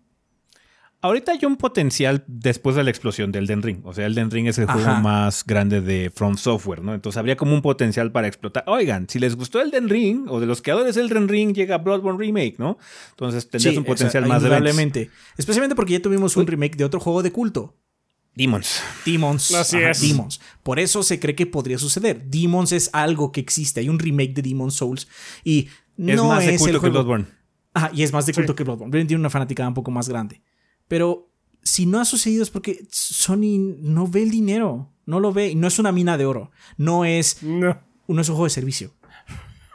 Ahorita 1.02 1.31
hay 1.31 1.39
un 1.47 1.57
potencial 1.57 2.24
después 2.27 2.74
de 2.74 2.82
la 2.82 2.90
explosión 2.90 3.31
del 3.31 3.44
Elden 3.44 3.62
Ring. 3.62 3.78
O 3.85 3.94
sea, 3.94 4.07
Elden 4.07 4.28
Ring 4.32 4.48
es 4.48 4.59
el 4.59 4.66
juego 4.66 4.93
más 4.97 5.47
grande 5.47 5.81
de 5.81 6.11
From 6.12 6.36
Software, 6.36 6.82
¿no? 6.82 6.94
Entonces 6.94 7.16
habría 7.16 7.36
como 7.36 7.55
un 7.55 7.62
potencial 7.62 8.11
para 8.11 8.27
explotar. 8.27 8.65
Oigan, 8.66 9.09
si 9.09 9.20
les 9.20 9.36
gustó 9.36 9.62
Elden 9.62 9.89
Ring 9.89 10.27
o 10.28 10.40
de 10.40 10.47
los 10.47 10.61
creadores 10.62 10.97
del 10.97 11.07
Elden 11.07 11.28
Ring 11.28 11.55
llega 11.55 11.78
Bloodborne 11.78 12.19
Remake, 12.19 12.57
¿no? 12.59 12.77
Entonces 13.11 13.48
tendrías 13.48 13.73
Sí, 13.74 13.78
un 13.78 13.85
potencial 13.85 14.24
o 14.24 14.27
sea, 14.27 14.35
más 14.35 14.43
de 14.43 14.48
ventas. 14.48 14.59
indudablemente. 14.73 15.11
Especialmente 15.39 15.77
porque 15.77 15.93
ya 15.93 16.02
tuvimos 16.02 16.36
un 16.36 16.47
remake 16.47 16.77
de 16.77 16.85
otro 16.85 16.98
juego 16.98 17.23
de 17.23 17.31
culto. 17.31 17.77
Demons. 18.35 18.81
Demons. 19.05 19.52
Así 19.55 19.77
Ajá, 19.77 19.90
es. 19.90 20.01
Demons. 20.01 20.40
Por 20.62 20.78
eso 20.78 21.02
se 21.02 21.19
cree 21.20 21.35
que 21.35 21.47
podría 21.47 21.78
suceder. 21.78 22.24
Demons 22.27 22.73
es 22.73 22.90
algo 22.93 23.32
que 23.32 23.40
existe. 23.40 23.81
Hay 23.81 23.89
un 23.89 23.98
remake 23.98 24.32
de 24.35 24.43
Demon 24.43 24.70
Souls. 24.70 25.09
Y 25.44 25.69
no 25.97 26.12
es 26.12 26.23
más 26.23 26.47
de 26.47 26.57
culto 26.57 26.66
el 26.66 26.73
que 26.74 26.78
juego. 26.78 26.93
Bloodborne. 26.94 27.27
Ajá, 27.74 27.90
y 27.94 28.02
es 28.02 28.12
más 28.12 28.27
de 28.27 28.32
culto 28.32 28.55
que 28.55 28.65
Bloodborne. 28.65 28.90
Bloodborne 28.90 29.09
tiene 29.09 29.20
una 29.20 29.31
fanaticada 29.31 29.69
un 29.69 29.74
poco 29.74 29.90
más 29.90 30.09
grande. 30.09 30.43
Pero 30.89 31.31
si 31.62 31.86
no 31.86 32.01
ha 32.01 32.05
sucedido 32.05 32.43
es 32.43 32.51
porque 32.51 32.85
Sony 32.90 33.59
no 33.81 34.07
ve 34.07 34.23
el 34.23 34.31
dinero. 34.31 34.93
No 35.07 35.20
lo 35.20 35.32
ve. 35.32 35.51
Y 35.51 35.55
no 35.55 35.66
es 35.66 35.78
una 35.78 35.93
mina 35.93 36.16
de 36.16 36.24
oro. 36.27 36.51
No 36.77 37.05
es, 37.05 37.43
No. 37.43 37.78
no 38.09 38.20
es 38.20 38.28
un 38.28 38.35
juego 38.35 38.44
de 38.44 38.51
servicio. 38.51 38.94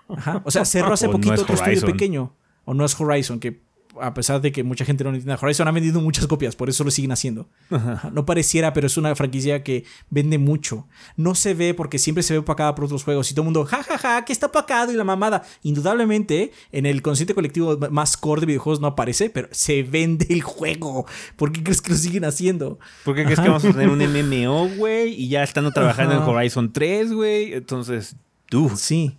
Ajá. 0.10 0.42
O 0.46 0.52
sea, 0.52 0.66
cerró 0.66 0.94
hace 0.94 1.08
O 1.08 1.12
poquito 1.12 1.34
otro 1.42 1.56
estudio 1.56 1.86
pequeño. 1.86 2.36
O 2.64 2.74
no 2.74 2.86
es 2.86 3.00
Horizon, 3.00 3.40
que 3.40 3.65
a 4.02 4.14
pesar 4.14 4.42
de 4.42 4.52
que 4.52 4.64
mucha 4.64 4.86
gente 4.86 5.04
no 5.04 5.12
lo 5.12 5.18
entiende, 5.18 5.40
Horizon 5.42 5.68
ha 5.68 5.72
vendido 5.72 6.02
muchas 6.02 6.28
copias, 6.28 6.56
por 6.56 6.70
eso 6.70 6.84
lo 6.84 6.92
siguen 6.92 7.12
haciendo. 7.12 7.50
Ajá. 7.70 8.10
No 8.14 8.26
pareciera, 8.26 8.74
pero 8.74 8.88
es 8.88 8.98
una 8.98 9.16
franquicia 9.16 9.64
que 9.64 9.86
vende 10.10 10.38
mucho. 10.38 10.88
No 11.16 11.36
se 11.36 11.54
ve 11.54 11.74
porque 11.74 12.00
siempre 12.00 12.24
se 12.24 12.34
ve 12.34 12.40
opacada 12.40 12.76
por 12.76 12.86
otros 12.86 13.04
juegos 13.04 13.30
y 13.32 13.34
todo 13.34 13.44
el 13.44 13.46
mundo, 13.46 13.66
jajaja, 13.66 13.98
ja, 13.98 14.16
ja, 14.16 14.26
que 14.26 14.34
está 14.34 14.48
opacado 14.48 14.92
y 14.92 14.96
la 14.96 15.04
mamada. 15.04 15.44
Indudablemente, 15.64 16.52
en 16.72 16.86
el 16.86 17.02
consciente 17.02 17.34
colectivo 17.34 17.78
más 17.92 18.18
core 18.18 18.42
de 18.42 18.48
videojuegos 18.48 18.80
no 18.82 18.88
aparece, 18.88 19.30
pero 19.30 19.48
se 19.52 19.84
vende 19.84 20.28
el 20.30 20.42
juego. 20.42 21.06
¿Por 21.36 21.52
qué 21.52 21.64
crees 21.64 21.82
que 21.82 21.92
lo 21.92 21.98
siguen 21.98 22.26
haciendo? 22.26 22.80
¿Por 23.04 23.16
qué 23.16 23.24
crees 23.24 23.40
que 23.40 23.48
vamos 23.48 23.66
a 23.66 23.72
tener 23.72 23.90
un 23.90 24.00
MMO, 24.00 24.70
güey? 24.78 25.14
Y 25.14 25.30
ya 25.30 25.44
están 25.44 25.72
trabajando 25.72 26.16
Ajá. 26.16 26.24
en 26.24 26.30
Horizon 26.30 26.74
3, 26.74 27.14
güey. 27.14 27.54
Entonces, 27.54 28.16
tú. 28.50 28.72
Sí. 28.76 29.18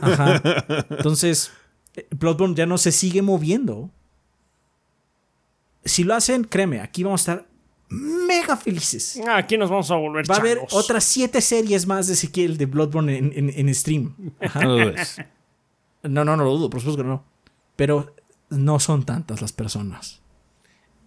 Ajá. 0.00 0.42
Entonces, 0.90 1.52
eh, 1.94 2.06
Bloodborne 2.16 2.54
ya 2.54 2.66
no 2.66 2.78
se 2.78 2.92
sigue 2.92 3.22
moviendo. 3.22 3.90
Si 5.86 6.04
lo 6.04 6.14
hacen, 6.14 6.44
créeme, 6.44 6.80
aquí 6.80 7.02
vamos 7.02 7.26
a 7.28 7.32
estar 7.32 7.46
mega 7.88 8.56
felices. 8.56 9.20
Aquí 9.28 9.56
nos 9.56 9.70
vamos 9.70 9.90
a 9.90 9.94
volver 9.96 10.28
Va 10.30 10.34
a 10.36 10.38
haber 10.38 10.56
changos. 10.58 10.74
otras 10.74 11.04
siete 11.04 11.40
series 11.40 11.86
más 11.86 12.08
de 12.08 12.14
Ezequiel 12.14 12.56
de 12.58 12.66
Bloodborne 12.66 13.16
en, 13.16 13.32
en- 13.34 13.52
en 13.56 13.74
stream. 13.74 14.14
Ajá. 14.40 14.60
No 14.64 14.76
lo 14.78 14.84
dudes. 14.90 15.16
No, 16.02 16.24
no, 16.24 16.36
no 16.36 16.44
lo 16.44 16.50
dudo, 16.56 16.68
por 16.70 16.80
supuesto 16.80 17.02
que 17.02 17.08
no. 17.08 17.24
Pero 17.76 18.14
no 18.50 18.78
son 18.80 19.04
tantas 19.04 19.40
las 19.42 19.52
personas. 19.52 20.20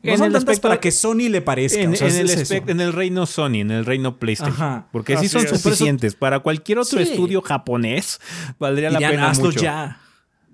No 0.02 0.12
En 0.14 0.18
son 0.18 0.28
el 0.28 0.32
tantas 0.34 0.44
aspecto- 0.54 0.62
para 0.70 0.80
que 0.80 0.92
Sony 0.92 1.28
le 1.30 1.42
parezca. 1.42 1.82
En, 1.82 1.92
o 1.92 1.96
sea, 1.96 2.08
en 2.08 2.14
es 2.30 2.52
el 2.52 2.80
en 2.80 2.92
reino 2.94 3.26
Sony, 3.26 3.56
en 3.56 3.72
el 3.72 3.86
reino 3.86 4.18
PlayStation. 4.18 4.56
Ajá. 4.56 4.88
Porque 4.94 5.18
sí 5.18 5.28
son 5.28 5.42
es. 5.42 5.48
Por 5.48 5.56
eso- 5.58 5.70
suficientes. 5.70 6.16
Para 6.16 6.40
cualquier 6.40 6.80
otro 6.80 6.98
Sí. 7.04 7.10
estudio 7.12 7.42
japonés, 7.42 8.22
valdría 8.60 8.90
la 8.90 9.00
pena 9.00 9.30
hazlo 9.32 9.46
mucho. 9.48 9.60
ya. 9.62 10.00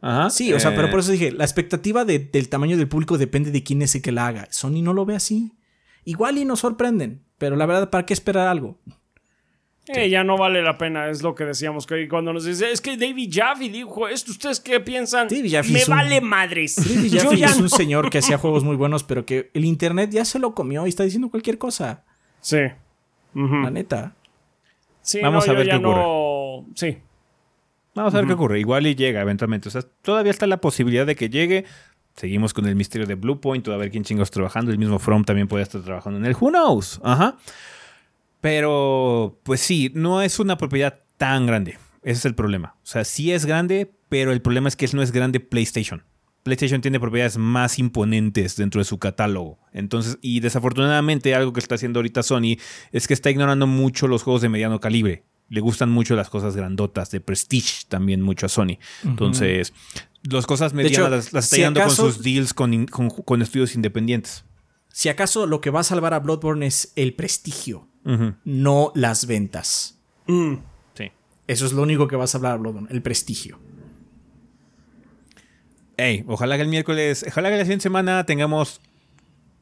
Ajá. 0.07 0.29
Sí, 0.29 0.53
o 0.53 0.59
sea, 0.59 0.71
Eh, 0.71 0.73
pero 0.75 0.89
por 0.91 0.99
eso 0.99 1.11
dije, 1.11 1.31
la 1.31 1.43
expectativa 1.45 2.05
de- 2.05 2.19
del 2.19 2.47
tamaño 2.49 2.77
del 2.77 2.87
público 2.87 3.17
depende 3.17 3.49
de 3.51 3.63
quién 3.63 3.81
es 3.81 3.95
el 3.95 4.01
que 4.03 4.11
la 4.11 4.27
haga. 4.27 4.47
Sony 4.51 4.81
no 4.83 4.93
lo 4.93 5.05
ve 5.05 5.15
así. 5.15 5.53
Igual 6.03 6.37
y 6.37 6.45
nos 6.45 6.59
sorprenden, 6.59 7.23
pero 7.39 7.55
la 7.55 7.65
verdad, 7.65 7.89
¿para 7.89 8.05
qué 8.05 8.13
esperar 8.13 8.47
algo? 8.47 8.77
Eh, 9.87 10.09
ya 10.09 10.23
no 10.23 10.35
vale 10.37 10.63
la 10.63 10.77
pena, 10.79 11.09
es 11.09 11.21
lo 11.21 11.35
que 11.35 11.43
decíamos 11.45 11.85
que 11.85 12.07
cuando 12.07 12.33
nos 12.33 12.45
dice, 12.45 12.71
es 12.71 12.81
que 12.81 12.97
David 12.97 13.29
Jaffe 13.31 13.69
dijo 13.69 14.07
esto, 14.07 14.31
¿ustedes 14.31 14.59
qué 14.59 14.79
piensan? 14.79 15.27
David 15.27 15.51
Jaffe 15.51 15.71
Me 15.71 15.79
es 15.79 15.87
un- 15.87 15.95
vale 15.95 16.21
madres. 16.21 16.75
David 16.75 17.11
Yo 17.13 17.21
Jaffe 17.21 17.37
ya 17.37 17.45
es 17.47 17.57
un 17.59 17.69
señor 17.69 18.09
que 18.09 18.17
hacía 18.19 18.37
juegos 18.39 18.63
muy 18.63 18.75
buenos, 18.75 19.03
pero 19.03 19.25
que 19.25 19.51
el 19.53 19.65
internet 19.65 20.09
ya 20.11 20.25
se 20.25 20.39
lo 20.39 20.55
comió 20.55 20.85
y 20.85 20.89
está 20.89 21.03
diciendo 21.03 21.29
cualquier 21.29 21.57
cosa. 21.59 22.03
Sí. 22.41 22.57
La 23.33 23.69
neta. 23.69 24.15
Sí, 25.01 25.19
Vamos 25.21 25.45
no, 25.45 25.51
a 25.51 25.53
yo 25.55 25.57
ver 25.59 25.67
ya 25.67 25.73
qué 25.79 25.85
ocurre. 25.85 26.01
no- 26.01 26.65
Sí. 26.75 26.97
Vamos 27.95 28.13
a 28.13 28.17
ver 28.17 28.27
qué 28.27 28.33
ocurre. 28.33 28.59
Igual 28.59 28.85
y 28.87 28.95
llega 28.95 29.21
eventualmente. 29.21 29.69
O 29.69 29.71
sea, 29.71 29.81
todavía 30.01 30.29
está 30.29 30.45
la 30.47 30.61
posibilidad 30.61 31.05
de 31.05 31.15
que 31.15 31.29
llegue. 31.29 31.65
Seguimos 32.15 32.53
con 32.53 32.65
el 32.65 32.75
misterio 32.75 33.07
de 33.07 33.15
Bluepoint, 33.15 33.67
a 33.69 33.77
ver 33.77 33.89
quién 33.89 34.03
chingos 34.03 34.31
trabajando. 34.31 34.71
El 34.71 34.77
mismo 34.77 34.99
From 34.99 35.23
también 35.23 35.47
puede 35.47 35.63
estar 35.63 35.81
trabajando 35.81 36.19
en 36.19 36.25
el 36.25 36.35
Who 36.39 36.49
knows. 36.49 36.99
Ajá. 37.03 37.37
Pero, 38.41 39.39
pues 39.43 39.61
sí, 39.61 39.91
no 39.95 40.21
es 40.21 40.39
una 40.39 40.57
propiedad 40.57 40.99
tan 41.17 41.47
grande. 41.47 41.77
Ese 42.03 42.19
es 42.19 42.25
el 42.25 42.35
problema. 42.35 42.75
O 42.83 42.85
sea, 42.85 43.03
sí 43.03 43.31
es 43.31 43.45
grande, 43.45 43.91
pero 44.09 44.31
el 44.31 44.41
problema 44.41 44.67
es 44.67 44.75
que 44.75 44.87
no 44.93 45.01
es 45.01 45.11
grande 45.11 45.39
PlayStation. 45.39 46.03
PlayStation 46.43 46.79
tiene 46.79 46.99
propiedades 46.99 47.39
más 47.39 47.79
imponentes 47.79 48.55
dentro 48.55 48.79
de 48.79 48.85
su 48.85 48.99
catálogo. 48.99 49.57
Entonces, 49.73 50.19
y 50.21 50.41
desafortunadamente 50.41 51.33
algo 51.33 51.53
que 51.53 51.59
está 51.59 51.73
haciendo 51.73 51.99
ahorita 51.99 52.21
Sony 52.21 52.57
es 52.91 53.07
que 53.07 53.15
está 53.15 53.31
ignorando 53.31 53.65
mucho 53.65 54.07
los 54.07 54.21
juegos 54.21 54.43
de 54.43 54.49
mediano 54.49 54.79
calibre. 54.79 55.23
Le 55.49 55.61
gustan 55.61 55.89
mucho 55.91 56.15
las 56.15 56.29
cosas 56.29 56.55
grandotas, 56.55 57.11
de 57.11 57.21
Prestige 57.21 57.85
también 57.87 58.21
mucho 58.21 58.47
a 58.47 58.49
Sony. 58.49 58.77
Entonces, 59.03 59.73
las 60.23 60.45
cosas 60.47 60.71
hecho, 60.71 60.77
medianas 60.77 61.11
las, 61.11 61.33
las 61.33 61.43
está 61.45 61.55
si 61.55 61.61
llevando 61.61 61.81
acaso- 61.81 62.03
con 62.03 62.13
sus 62.13 62.23
deals 62.23 62.53
con, 62.53 62.73
in- 62.73 62.87
con- 62.87 63.09
con 63.09 63.41
estudios 63.41 63.75
independientes. 63.75 64.43
Si 64.89 65.09
acaso 65.09 65.45
lo 65.45 65.61
que 65.61 65.69
va 65.69 65.81
a 65.81 65.83
salvar 65.83 66.13
a 66.13 66.19
Bloodborne 66.19 66.65
es 66.65 66.93
el 66.95 67.13
prestigio, 67.13 67.87
no 68.43 68.91
las 68.95 69.27
ventas. 69.27 69.99
Mm. 70.27 70.55
Sí. 70.95 71.11
Eso 71.47 71.65
es 71.65 71.73
lo 71.73 71.81
único 71.83 72.07
que 72.07 72.15
va 72.15 72.23
a 72.23 72.27
salvar 72.27 72.53
a 72.53 72.57
Bloodborne, 72.57 72.87
el 72.91 73.01
prestigio. 73.01 73.59
Ey, 75.97 76.23
ojalá 76.27 76.55
que 76.57 76.63
el 76.63 76.67
miércoles, 76.67 77.25
ojalá 77.27 77.49
que 77.49 77.57
la 77.57 77.63
siguiente 77.63 77.83
semana 77.83 78.25
tengamos 78.25 78.81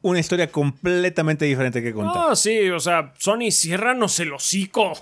una 0.04 0.20
historia 0.20 0.52
completamente 0.52 1.46
diferente 1.46 1.82
que 1.82 1.94
contar. 1.94 2.26
Ah, 2.30 2.36
sí, 2.36 2.68
o 2.68 2.78
sea, 2.78 3.14
Sony, 3.18 3.50
ciérranos 3.50 4.20
el 4.20 4.34
hocico. 4.34 4.92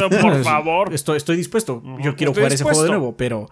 No, 0.00 0.08
Por 0.22 0.34
favor. 0.42 0.94
Estoy, 0.94 1.18
estoy 1.18 1.36
dispuesto. 1.36 1.82
Yo 2.00 2.16
quiero 2.16 2.32
Estoy 2.32 2.32
jugar 2.32 2.52
ese 2.52 2.64
juego 2.64 2.82
de 2.82 2.88
nuevo, 2.88 3.16
pero 3.16 3.50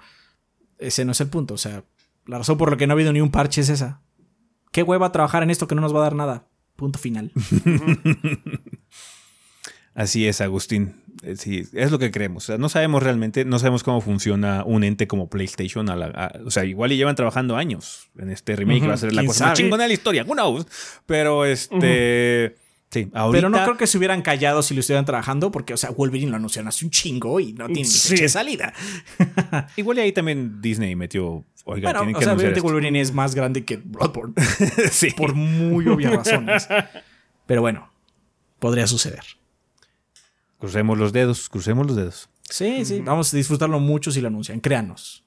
ese 0.79 1.05
no 1.05 1.13
es 1.13 1.21
el 1.21 1.29
punto. 1.29 1.53
O 1.53 1.59
sea, 1.59 1.85
la 2.25 2.39
razón 2.39 2.57
por 2.57 2.71
la 2.71 2.79
que 2.79 2.87
no 2.87 2.93
ha 2.93 2.95
habido 2.95 3.13
ni 3.13 3.21
un 3.21 3.31
parche 3.31 3.61
es 3.61 3.69
esa. 3.69 4.01
¿Qué 4.73 4.83
hueva 4.83 5.13
trabajar 5.13 5.43
en 5.43 5.51
esto 5.51 5.69
que 5.69 5.75
no 5.75 5.83
nos 5.83 5.95
va 5.95 5.99
a 5.99 6.05
dar 6.05 6.15
nada? 6.15 6.47
Punto 6.77 6.99
final. 6.99 7.31
Así 9.95 10.27
es, 10.27 10.41
Agustín. 10.41 11.04
Eh, 11.25 11.37
Sí, 11.37 11.63
es 11.73 11.91
lo 11.91 11.99
que 11.99 12.11
creemos. 12.11 12.45
O 12.45 12.47
sea, 12.47 12.59
no 12.59 12.69
sabemos 12.69 13.03
realmente, 13.03 13.45
no 13.45 13.59
sabemos 13.59 13.83
cómo 13.83 14.01
funciona 14.01 14.63
un 14.65 14.85
ente 14.85 15.07
como 15.07 15.29
PlayStation. 15.29 15.89
a 15.91 15.97
la- 15.97 16.07
a- 16.07 16.33
o 16.45 16.51
sea, 16.51 16.65
igual 16.65 16.93
y 16.93 16.97
llevan 16.97 17.17
trabajando 17.17 17.57
años 17.57 18.11
en 18.19 18.31
este 18.31 18.57
remake. 18.57 18.81
Ujú, 18.81 18.89
Va 18.89 18.95
a 18.95 18.99
ser 18.99 19.13
la 19.13 19.25
cosa 19.25 19.47
más 19.47 19.59
chingona 19.59 19.83
de 19.85 19.89
la 19.89 19.95
historia. 19.95 20.25
Who 20.25 20.35
knows? 20.35 20.67
Pero 21.07 21.45
este. 21.45 22.57
Sí, 22.91 23.11
ahorita. 23.13 23.37
Pero 23.39 23.49
no 23.51 23.61
creo 23.65 23.77
que 23.77 23.89
se 23.89 23.99
hubieran 23.99 24.23
callado 24.23 24.63
si 24.63 24.73
lo 24.73 24.79
estuvieran 24.81 25.05
trabajando, 25.05 25.51
porque, 25.51 25.75
o 25.75 25.77
sea, 25.77 25.91
Wolverine 25.91 26.31
lo 26.31 26.37
anunciaron 26.37 26.69
hace 26.69 26.85
un 26.85 26.93
chingo 26.93 27.41
y 27.41 27.53
no 27.53 27.67
tiene 27.67 27.85
Sí. 27.89 28.11
fecha 28.11 28.23
de 28.23 28.29
salida. 28.29 28.73
Igual 29.77 29.99
y 29.99 30.01
ahí 30.03 30.13
también 30.13 30.61
Disney 30.61 30.95
metió. 30.95 31.45
Oiga, 31.65 31.89
Bueno, 31.89 32.01
tienen 32.01 32.15
o 32.15 32.19
que 32.19 32.25
sea, 32.25 32.33
anunciar 32.33 32.53
obviamente 32.53 32.59
esto. 32.59 32.69
Wolverine 32.69 33.01
es 33.01 33.13
más 33.13 33.35
grande 33.35 33.65
que 33.65 33.79
Bloodborne, 33.79 34.35
sí. 34.93 35.11
por 35.17 35.35
muy 35.35 35.89
obvias 35.89 36.13
razones. 36.15 36.69
Pero 37.47 37.63
bueno, 37.63 37.91
podría 38.61 38.87
suceder. 38.87 39.23
Crucemos 40.65 40.97
los 40.97 41.13
dedos, 41.13 41.49
crucemos 41.51 41.87
los 41.87 41.95
dedos. 41.97 42.29
Sí, 42.49 42.85
sí, 42.87 43.01
vamos 43.05 43.35
a 43.35 43.37
disfrutarlo 43.37 43.81
mucho 43.81 44.11
si 44.11 44.23
lo 44.23 44.29
anuncian, 44.29 44.61
créanos. 44.61 45.23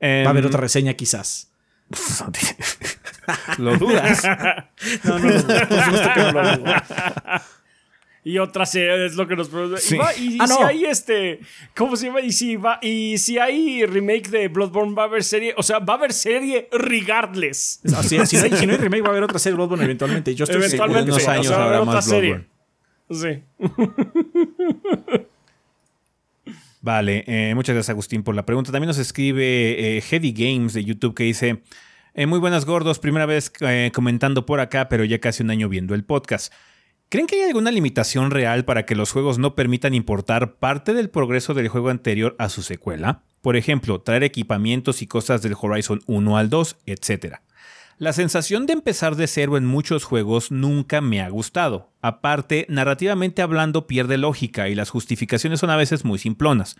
Em, 0.00 0.24
Va 0.24 0.30
a 0.30 0.30
haber 0.30 0.44
otra 0.46 0.60
reseña 0.60 0.94
quizás. 0.94 1.52
lo 3.58 3.76
dudas. 3.78 4.22
No, 5.04 5.16
no, 5.20 5.30
no, 5.30 5.42
por 5.46 5.84
supuesto 5.84 6.08
que 6.14 6.20
no 6.20 6.32
lo 6.32 6.56
dudo. 6.56 6.74
Y 8.24 8.38
otra 8.38 8.66
serie 8.66 9.06
es 9.06 9.14
lo 9.14 9.28
que 9.28 9.36
nos 9.36 9.48
pregunta. 9.48 9.78
Sí. 9.78 9.94
Y, 9.94 9.98
va- 9.98 10.14
y 10.16 10.38
Ah, 10.40 10.46
si 10.48 10.52
no. 10.60 10.66
hay 10.66 10.84
este. 10.86 11.38
¿Cómo 11.76 11.94
se 11.96 12.06
llama? 12.06 12.20
Y 12.20 12.32
si 12.32 12.56
va. 12.56 12.80
Y 12.82 13.18
si 13.18 13.38
hay 13.38 13.86
remake 13.86 14.28
de 14.28 14.48
Bloodborne, 14.48 14.94
va 14.94 15.02
a 15.02 15.06
haber 15.06 15.22
serie. 15.22 15.54
O 15.56 15.62
sea, 15.62 15.78
va 15.78 15.94
a 15.94 15.96
haber 15.98 16.12
serie 16.12 16.68
regardless. 16.72 17.80
O 17.84 17.88
sea, 17.90 18.02
si, 18.02 18.16
no 18.16 18.22
hay, 18.22 18.26
si 18.26 18.66
no 18.66 18.72
hay 18.72 18.78
remake, 18.78 19.02
va 19.02 19.08
a 19.08 19.10
haber 19.12 19.22
otra 19.22 19.38
serie 19.38 19.52
de 19.52 19.56
Bloodborne 19.58 19.84
eventualmente. 19.84 20.34
Yo 20.34 20.44
estoy 20.44 20.62
seguro. 20.68 20.98
Eventualmente. 21.00 21.10
unos 21.12 21.22
sí, 21.22 21.28
o 21.28 21.32
años 21.32 21.46
sea, 21.46 21.56
va 21.56 21.62
a 21.62 21.66
haber 21.66 21.76
habrá 21.78 21.90
otra 21.90 21.94
más 21.94 22.04
serie. 22.04 22.46
Sí. 23.10 23.42
Vale, 26.80 27.24
eh, 27.28 27.54
muchas 27.54 27.74
gracias 27.74 27.90
Agustín 27.90 28.22
por 28.24 28.34
la 28.34 28.44
pregunta. 28.44 28.72
También 28.72 28.88
nos 28.88 28.98
escribe 28.98 29.98
eh, 29.98 30.00
Heavy 30.00 30.32
Games 30.32 30.72
de 30.72 30.84
YouTube 30.84 31.14
que 31.14 31.24
dice, 31.24 31.62
Eh, 32.14 32.26
muy 32.26 32.38
buenas 32.40 32.66
gordos, 32.66 32.98
primera 32.98 33.24
vez 33.24 33.50
eh, 33.60 33.90
comentando 33.94 34.44
por 34.44 34.60
acá, 34.60 34.88
pero 34.90 35.02
ya 35.04 35.18
casi 35.18 35.42
un 35.42 35.50
año 35.50 35.68
viendo 35.70 35.94
el 35.94 36.04
podcast. 36.04 36.52
¿Creen 37.08 37.26
que 37.26 37.36
hay 37.36 37.48
alguna 37.48 37.70
limitación 37.70 38.30
real 38.30 38.64
para 38.64 38.84
que 38.84 38.94
los 38.94 39.12
juegos 39.12 39.38
no 39.38 39.54
permitan 39.54 39.94
importar 39.94 40.56
parte 40.56 40.92
del 40.92 41.08
progreso 41.08 41.54
del 41.54 41.68
juego 41.68 41.88
anterior 41.88 42.36
a 42.38 42.48
su 42.50 42.62
secuela? 42.62 43.22
Por 43.40 43.56
ejemplo, 43.56 44.00
traer 44.00 44.24
equipamientos 44.24 45.00
y 45.02 45.06
cosas 45.06 45.40
del 45.42 45.54
Horizon 45.58 46.00
1 46.06 46.36
al 46.36 46.50
2, 46.50 46.76
etc. 46.86 47.36
La 47.98 48.12
sensación 48.12 48.66
de 48.66 48.72
empezar 48.72 49.14
de 49.14 49.28
cero 49.28 49.56
en 49.56 49.64
muchos 49.64 50.04
juegos 50.04 50.50
nunca 50.50 51.00
me 51.00 51.20
ha 51.20 51.28
gustado. 51.28 51.92
Aparte, 52.00 52.66
narrativamente 52.68 53.42
hablando 53.42 53.86
pierde 53.86 54.18
lógica 54.18 54.68
y 54.68 54.74
las 54.74 54.90
justificaciones 54.90 55.60
son 55.60 55.70
a 55.70 55.76
veces 55.76 56.04
muy 56.04 56.18
simplonas. 56.18 56.76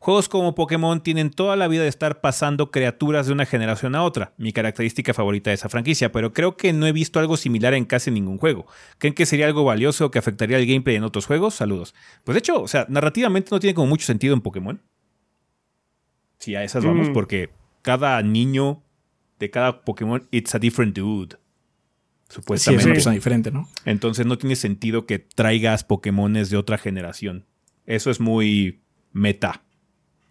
Juegos 0.00 0.28
como 0.28 0.56
Pokémon 0.56 1.00
tienen 1.02 1.30
toda 1.30 1.54
la 1.54 1.68
vida 1.68 1.82
de 1.82 1.88
estar 1.88 2.20
pasando 2.20 2.72
criaturas 2.72 3.26
de 3.26 3.32
una 3.32 3.46
generación 3.46 3.94
a 3.94 4.02
otra, 4.02 4.32
mi 4.36 4.52
característica 4.52 5.14
favorita 5.14 5.50
de 5.50 5.54
esa 5.54 5.68
franquicia, 5.68 6.10
pero 6.10 6.32
creo 6.32 6.56
que 6.56 6.72
no 6.72 6.86
he 6.86 6.92
visto 6.92 7.20
algo 7.20 7.36
similar 7.36 7.74
en 7.74 7.84
casi 7.84 8.10
ningún 8.10 8.38
juego. 8.38 8.66
¿Creen 8.98 9.14
que 9.14 9.26
sería 9.26 9.46
algo 9.46 9.64
valioso 9.64 10.10
que 10.10 10.18
afectaría 10.18 10.58
el 10.58 10.66
gameplay 10.66 10.96
en 10.96 11.04
otros 11.04 11.26
juegos? 11.26 11.54
Saludos. 11.54 11.94
Pues 12.24 12.34
de 12.34 12.40
hecho, 12.40 12.60
o 12.60 12.68
sea, 12.68 12.84
narrativamente 12.88 13.50
no 13.52 13.60
tiene 13.60 13.74
como 13.74 13.86
mucho 13.86 14.06
sentido 14.06 14.34
en 14.34 14.40
Pokémon. 14.40 14.82
Si 16.38 16.56
a 16.56 16.64
esas 16.64 16.84
vamos, 16.84 17.10
Mm. 17.10 17.12
porque 17.12 17.50
cada 17.82 18.20
niño 18.22 18.82
de 19.38 19.50
cada 19.50 19.82
Pokémon, 19.84 20.26
it's 20.30 20.54
a 20.54 20.58
different 20.58 20.96
dude. 20.96 21.36
Sí, 21.36 22.28
es 22.28 22.34
Supuestamente. 22.34 22.84
una 22.84 22.94
persona 22.94 23.14
diferente, 23.14 23.50
¿no? 23.50 23.68
Entonces 23.84 24.26
no 24.26 24.38
tiene 24.38 24.56
sentido 24.56 25.06
que 25.06 25.18
traigas 25.18 25.84
Pokémones 25.84 26.50
de 26.50 26.56
otra 26.56 26.78
generación. 26.78 27.44
Eso 27.86 28.10
es 28.10 28.20
muy 28.20 28.80
meta. 29.12 29.63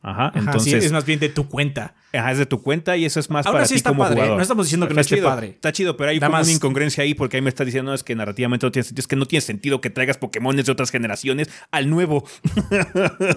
Ajá. 0.05 0.27
Ajá, 0.27 0.31
Entonces, 0.37 0.63
sí, 0.81 0.85
es 0.85 0.91
más 0.91 1.05
bien 1.05 1.17
de 1.19 1.29
tu 1.29 1.47
cuenta. 1.47 1.95
ajá, 2.11 2.33
es 2.33 2.37
de 2.37 2.45
tu 2.45 2.61
cuenta 2.61 2.97
y 2.97 3.05
eso 3.05 3.21
es 3.21 3.29
más 3.29 3.45
Aún 3.45 3.53
para 3.53 3.63
así 3.63 3.75
ti 3.75 3.77
está 3.77 3.91
como 3.91 4.03
padre, 4.03 4.15
¿eh? 4.15 4.17
jugador. 4.17 4.35
No 4.37 4.41
estamos 4.41 4.65
diciendo 4.65 4.87
que 4.89 4.93
no 4.93 4.99
Está 4.99 5.15
esté 5.15 5.15
chido, 5.21 5.29
padre. 5.29 5.47
Está 5.47 5.71
chido, 5.71 5.95
pero 5.95 6.09
hay 6.09 6.19
como 6.19 6.31
más- 6.31 6.45
una 6.47 6.55
incongruencia 6.55 7.03
ahí 7.05 7.13
porque 7.13 7.37
ahí 7.37 7.41
me 7.41 7.47
estás 7.47 7.65
diciendo 7.65 7.91
no, 7.91 7.95
es 7.95 8.03
que 8.03 8.13
narrativamente 8.13 8.65
no 8.65 8.71
tiene 8.73 8.83
sentido. 8.83 8.99
Es 9.01 9.07
que 9.07 9.15
no 9.15 9.25
tiene 9.25 9.41
sentido 9.41 9.79
que 9.79 9.89
traigas 9.89 10.17
Pokémones 10.17 10.65
de 10.65 10.71
otras 10.73 10.91
generaciones 10.91 11.47
al 11.71 11.89
nuevo. 11.89 12.25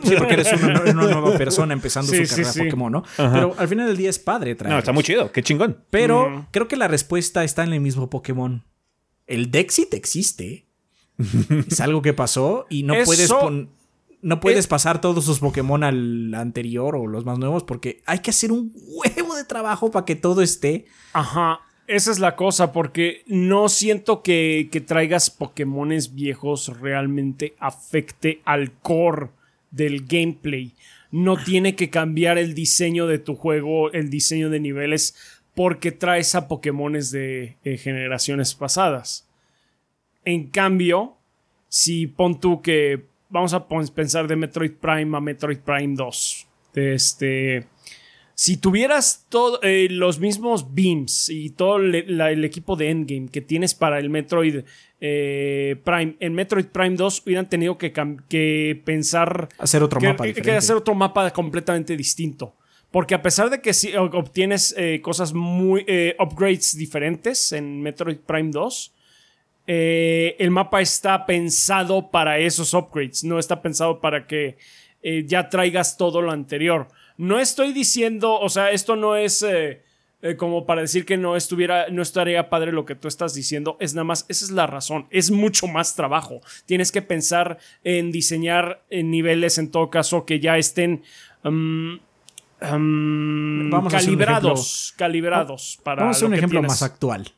Sí, 0.03 0.15
porque 0.19 0.35
eres 0.35 0.53
una, 0.61 0.81
una 0.83 0.93
nueva 0.93 1.37
persona 1.39 1.73
empezando 1.73 2.11
Sí, 2.13 2.19
su 2.19 2.25
sí, 2.27 2.31
carrera 2.43 2.53
sí. 2.53 2.59
Pokémon, 2.65 2.93
¿no? 2.93 3.05
Pero 3.17 3.55
al 3.59 3.69
final 3.69 3.87
del 3.87 3.97
día 3.97 4.11
es 4.11 4.19
padre 4.19 4.55
traer. 4.55 4.73
No, 4.73 4.79
está 4.79 4.93
muy 4.93 5.03
chido. 5.05 5.31
Qué 5.33 5.43
chingón. 5.43 5.79
Pero 5.91 6.29
Mm. 6.31 6.47
creo 6.51 6.69
que 6.69 6.77
la 6.77 6.89
respuesta 6.89 7.45
está 7.45 7.63
en 7.65 7.73
el 7.73 7.81
mismo 7.81 8.11
Pokémon. 8.11 8.65
El 9.27 9.51
Dexit 9.51 9.95
existe. 9.95 10.67
es 11.71 11.81
algo 11.81 12.03
que 12.03 12.13
pasó 12.13 12.67
y 12.69 12.83
no 12.83 12.95
Eso- 12.95 13.05
puedes 13.07 13.33
pon- 13.33 13.71
no 14.23 14.41
puedes 14.41 14.61
es- 14.61 14.67
pasar 14.67 15.01
todos 15.01 15.25
sus 15.25 15.39
Pokémon 15.41 15.85
al 15.85 16.35
anterior 16.35 16.97
o 16.97 17.07
los 17.07 17.25
más 17.25 17.39
nuevos 17.39 17.63
porque 17.65 18.03
hay 18.07 18.21
que 18.21 18.31
hacer 18.31 18.53
un 18.53 18.73
huevo 18.75 19.35
de 19.37 19.45
trabajo 19.45 19.91
para 19.91 20.05
que 20.05 20.17
todo 20.17 20.43
esté. 20.43 20.87
Ajá. 21.13 21.61
Esa 21.87 22.11
es 22.11 22.19
la 22.19 22.35
cosa, 22.35 22.73
porque 22.73 23.23
no 23.29 23.69
siento 23.69 24.23
que, 24.25 24.69
que 24.73 24.81
traigas 24.81 25.31
Pokémones 25.31 26.15
viejos 26.17 26.81
realmente 26.81 27.55
afecte 27.61 28.41
al 28.45 28.73
core 28.73 29.29
del 29.71 30.05
gameplay. 30.05 30.73
No 31.13 31.37
tiene 31.37 31.77
que 31.77 31.89
cambiar 31.89 32.39
el 32.39 32.55
diseño 32.55 33.07
de 33.07 33.21
tu 33.21 33.37
juego, 33.37 33.93
el 33.93 34.11
diseño 34.11 34.51
de 34.51 34.59
niveles, 34.59 35.15
porque 35.55 35.93
traes 35.93 36.35
a 36.35 36.49
Pokémones 36.49 37.13
de 37.13 37.57
eh, 37.63 37.77
generaciones 37.79 38.57
pasadas. 38.57 39.29
En 40.25 40.49
cambio, 40.49 41.15
si 41.69 42.09
pon 42.09 42.41
tú 42.41 42.63
que 42.63 43.05
vamos 43.29 43.53
a 43.55 43.67
pensar 43.95 44.27
de 44.29 44.37
Metroid 44.37 44.73
Prime 44.73 45.17
a 45.17 45.21
Metroid 45.21 45.59
Prime 45.59 45.95
2. 45.97 46.47
De 46.75 46.95
este. 46.95 47.67
Si 48.35 48.59
tuvieras 48.59 49.25
todo, 49.31 49.61
eh, 49.63 49.89
los 49.91 50.19
mismos 50.21 50.75
beams 50.75 51.31
y 51.31 51.49
todo 51.51 51.79
le- 51.79 52.05
la- 52.07 52.31
el 52.31 52.45
equipo 52.45 52.77
de 52.77 52.91
Endgame 52.91 53.29
que 53.29 53.41
tienes 53.41 53.75
para 53.75 53.99
el 53.99 54.11
Metroid 54.11 54.63
eh, 55.01 55.77
Prime, 55.85 56.17
en 56.21 56.35
Metroid 56.35 56.67
Prime 56.67 56.97
2 56.97 57.23
hubieran 57.27 57.49
tenido 57.49 57.79
que, 57.79 57.91
pensar 58.85 59.49
Hacer 59.59 59.83
otro 59.83 60.01
que, 60.01 60.09
mapa 60.09 60.25
que- 60.25 60.29
diferente. 60.29 60.51
que 60.51 60.57
hacer 60.57 60.77
otro 60.77 60.95
mapa 60.95 61.31
completamente 61.33 61.97
distinto. 61.97 62.55
Porque 62.91 63.15
a 63.15 63.23
pesar 63.23 63.51
de 63.51 63.61
que 63.61 63.75
sí 63.75 63.93
obtienes 63.97 64.75
eh, 64.79 65.01
cosas 65.03 65.33
muy. 65.35 65.85
eh, 65.87 66.15
upgrades 66.19 66.77
diferentes 66.77 67.53
en 67.53 67.81
Metroid 67.83 68.19
Prime 68.19 68.51
2, 68.51 68.93
eh, 69.67 70.37
el 70.39 70.51
mapa 70.51 70.81
está 70.81 71.27
pensado 71.27 72.11
para 72.11 72.39
esos 72.39 72.75
upgrades, 72.75 73.25
no 73.25 73.39
está 73.39 73.63
pensado 73.63 74.01
para 74.01 74.27
que 74.27 74.59
eh, 75.03 75.25
ya 75.27 75.49
traigas 75.49 75.97
todo 75.97 76.23
lo 76.23 76.31
anterior. 76.31 76.89
No 77.17 77.39
estoy 77.41 77.73
diciendo, 77.73 78.39
o 78.39 78.49
sea, 78.49 78.71
esto 78.71 78.97
no 78.97 79.17
es 79.17 79.45
eh, 80.23 80.35
como 80.37 80.67
para 80.67 80.81
decir 80.81 81.05
que 81.05 81.17
no 81.17 81.37
estuviera, 81.37 81.89
no 81.91 82.01
estaría 82.01 82.49
padre 82.49 82.73
lo 82.73 82.85
que 82.85 82.95
tú 82.95 83.07
estás 83.07 83.35
diciendo, 83.35 83.77
es 83.81 83.95
nada 83.95 84.05
más, 84.05 84.25
esa 84.29 84.47
es 84.47 84.51
la 84.51 84.67
razón, 84.67 85.07
es 85.11 85.31
mucho 85.31 85.67
más 85.67 85.95
trabajo. 85.95 86.41
Tienes 86.65 86.91
que 86.91 87.03
pensar 87.03 87.59
en 87.85 88.11
diseñar 88.13 88.83
en 88.89 89.11
niveles 89.11 89.59
en 89.59 89.71
todo 89.71 89.91
caso 89.91 90.25
que 90.25 90.41
ya 90.41 90.57
estén 90.57 91.03
mm, 91.45 91.95
mm, 92.61 93.71
Vamos 93.71 93.93
a 93.93 93.99
un 93.99 94.03
calibrados, 94.05 94.95
calibrados 94.97 95.79
para 95.83 96.03
Vamos 96.03 96.23
a 96.23 96.27
un 96.27 96.33
que 96.33 96.39
gente 96.39 96.53
tienes. 96.53 96.71
más 96.71 96.83
actual. 96.83 97.33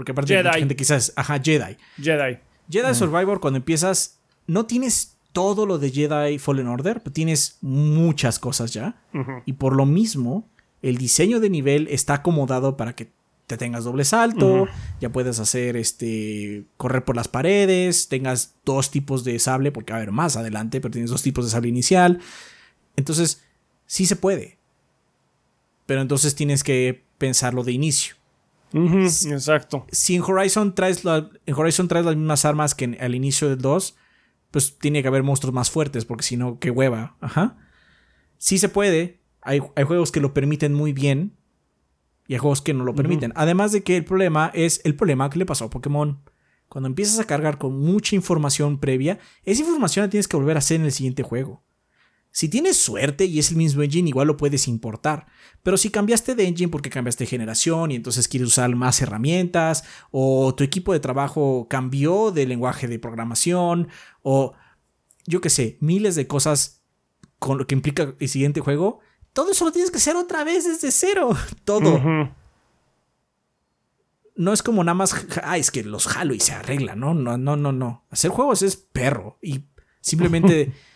Porque 0.00 0.12
aparte 0.12 0.32
Jedi. 0.32 0.44
mucha 0.48 0.58
gente 0.58 0.76
quizás, 0.76 1.12
ajá, 1.14 1.38
Jedi. 1.38 1.76
Jedi. 2.00 2.38
Jedi 2.70 2.94
Survivor 2.94 3.38
cuando 3.38 3.58
empiezas 3.58 4.18
no 4.46 4.64
tienes 4.64 5.18
todo 5.34 5.66
lo 5.66 5.76
de 5.76 5.90
Jedi 5.90 6.38
Fallen 6.38 6.68
Order, 6.68 7.00
pero 7.02 7.12
tienes 7.12 7.58
muchas 7.60 8.38
cosas 8.38 8.72
ya. 8.72 8.98
Y 9.44 9.52
por 9.52 9.76
lo 9.76 9.84
mismo, 9.84 10.48
el 10.80 10.96
diseño 10.96 11.38
de 11.38 11.50
nivel 11.50 11.86
está 11.90 12.14
acomodado 12.14 12.78
para 12.78 12.96
que 12.96 13.10
te 13.46 13.58
tengas 13.58 13.84
doble 13.84 14.06
salto, 14.06 14.68
ya 15.02 15.12
puedes 15.12 15.38
hacer 15.38 15.76
este 15.76 16.64
correr 16.78 17.04
por 17.04 17.14
las 17.14 17.28
paredes, 17.28 18.08
tengas 18.08 18.54
dos 18.64 18.90
tipos 18.90 19.22
de 19.22 19.38
sable, 19.38 19.70
porque 19.70 19.92
va 19.92 19.98
a 19.98 20.00
haber 20.00 20.12
más 20.12 20.38
adelante, 20.38 20.80
pero 20.80 20.92
tienes 20.92 21.10
dos 21.10 21.20
tipos 21.20 21.44
de 21.44 21.50
sable 21.50 21.68
inicial. 21.68 22.20
Entonces, 22.96 23.42
sí 23.84 24.06
se 24.06 24.16
puede. 24.16 24.56
Pero 25.84 26.00
entonces 26.00 26.34
tienes 26.34 26.64
que 26.64 27.04
pensarlo 27.18 27.64
de 27.64 27.72
inicio. 27.72 28.14
Exacto. 28.72 29.86
Si 29.90 30.14
en 30.16 30.22
Horizon 30.22 30.74
traes, 30.74 31.04
la- 31.04 31.28
en 31.46 31.54
Horizon 31.54 31.88
traes 31.88 32.04
las 32.06 32.16
mismas 32.16 32.44
armas 32.44 32.74
que 32.74 32.84
en- 32.84 32.96
al 33.00 33.14
inicio 33.14 33.48
del 33.48 33.58
2, 33.58 33.96
pues 34.50 34.78
tiene 34.78 35.02
que 35.02 35.08
haber 35.08 35.22
monstruos 35.22 35.54
más 35.54 35.70
fuertes, 35.70 36.04
porque 36.04 36.24
si 36.24 36.36
no, 36.36 36.58
qué 36.58 36.70
hueva. 36.70 37.16
Ajá. 37.20 37.56
Sí 38.38 38.58
se 38.58 38.68
puede. 38.68 39.20
Hay, 39.42 39.60
hay 39.76 39.84
juegos 39.84 40.12
que 40.12 40.20
lo 40.20 40.34
permiten 40.34 40.74
muy 40.74 40.92
bien. 40.92 41.36
Y 42.26 42.34
hay 42.34 42.38
juegos 42.38 42.62
que 42.62 42.74
no 42.74 42.84
lo 42.84 42.94
permiten. 42.94 43.32
Además 43.34 43.72
de 43.72 43.82
que 43.82 43.96
el 43.96 44.04
problema 44.04 44.50
es 44.54 44.80
el 44.84 44.94
problema 44.94 45.28
que 45.30 45.38
le 45.40 45.46
pasó 45.46 45.64
a 45.64 45.70
Pokémon. 45.70 46.20
Cuando 46.68 46.86
empiezas 46.86 47.18
a 47.18 47.24
cargar 47.26 47.58
con 47.58 47.76
mucha 47.80 48.14
información 48.14 48.78
previa, 48.78 49.18
esa 49.44 49.62
información 49.62 50.04
la 50.06 50.10
tienes 50.10 50.28
que 50.28 50.36
volver 50.36 50.56
a 50.56 50.60
hacer 50.60 50.78
en 50.78 50.84
el 50.86 50.92
siguiente 50.92 51.24
juego. 51.24 51.64
Si 52.32 52.48
tienes 52.48 52.76
suerte 52.76 53.24
y 53.24 53.38
es 53.40 53.50
el 53.50 53.56
mismo 53.56 53.82
engine, 53.82 54.08
igual 54.08 54.28
lo 54.28 54.36
puedes 54.36 54.68
importar. 54.68 55.26
Pero 55.62 55.76
si 55.76 55.90
cambiaste 55.90 56.34
de 56.34 56.46
engine 56.46 56.70
porque 56.70 56.90
cambiaste 56.90 57.24
de 57.24 57.30
generación 57.30 57.90
y 57.90 57.96
entonces 57.96 58.28
quieres 58.28 58.48
usar 58.48 58.74
más 58.76 59.02
herramientas, 59.02 59.84
o 60.10 60.54
tu 60.54 60.62
equipo 60.62 60.92
de 60.92 61.00
trabajo 61.00 61.66
cambió 61.68 62.30
de 62.30 62.46
lenguaje 62.46 62.86
de 62.86 62.98
programación, 62.98 63.88
o 64.22 64.54
yo 65.26 65.40
qué 65.40 65.50
sé, 65.50 65.76
miles 65.80 66.14
de 66.14 66.26
cosas 66.26 66.82
con 67.38 67.58
lo 67.58 67.66
que 67.66 67.74
implica 67.74 68.14
el 68.18 68.28
siguiente 68.28 68.60
juego, 68.60 69.00
todo 69.32 69.50
eso 69.50 69.64
lo 69.64 69.72
tienes 69.72 69.90
que 69.90 69.98
hacer 69.98 70.16
otra 70.16 70.44
vez 70.44 70.66
desde 70.66 70.90
cero. 70.92 71.30
Todo. 71.64 72.00
No 74.36 74.52
es 74.52 74.62
como 74.62 74.84
nada 74.84 74.94
más, 74.94 75.26
ah, 75.42 75.58
es 75.58 75.70
que 75.70 75.82
los 75.82 76.06
jalo 76.06 76.32
y 76.32 76.40
se 76.40 76.52
arregla, 76.52 76.94
¿no? 76.94 77.12
No, 77.12 77.36
no, 77.36 77.56
no, 77.56 77.72
no. 77.72 78.06
Hacer 78.10 78.30
juegos 78.30 78.62
es 78.62 78.76
perro 78.76 79.38
y 79.42 79.64
simplemente 80.00 80.72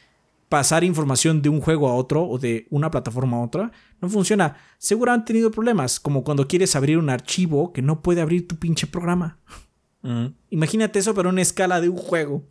pasar 0.55 0.85
información 0.85 1.43
de 1.43 1.48
un 1.48 1.60
juego 1.60 1.89
a 1.89 1.97
otro 1.97 2.24
o 2.24 2.39
de 2.39 2.68
una 2.70 2.89
plataforma 2.89 3.39
a 3.39 3.40
otra 3.40 3.72
no 4.01 4.09
funciona. 4.09 4.56
Seguro 4.78 5.10
han 5.10 5.24
tenido 5.24 5.51
problemas, 5.51 5.98
como 5.98 6.22
cuando 6.22 6.47
quieres 6.47 6.76
abrir 6.76 6.97
un 6.97 7.10
archivo 7.10 7.72
que 7.72 7.82
no 7.82 8.02
puede 8.02 8.20
abrir 8.20 8.47
tu 8.47 8.55
pinche 8.55 8.86
programa. 8.86 9.40
Imagínate 10.51 11.01
eso, 11.01 11.12
pero 11.12 11.31
en 11.31 11.40
escala 11.40 11.81
de 11.81 11.89
un 11.89 11.97
juego. 11.97 12.47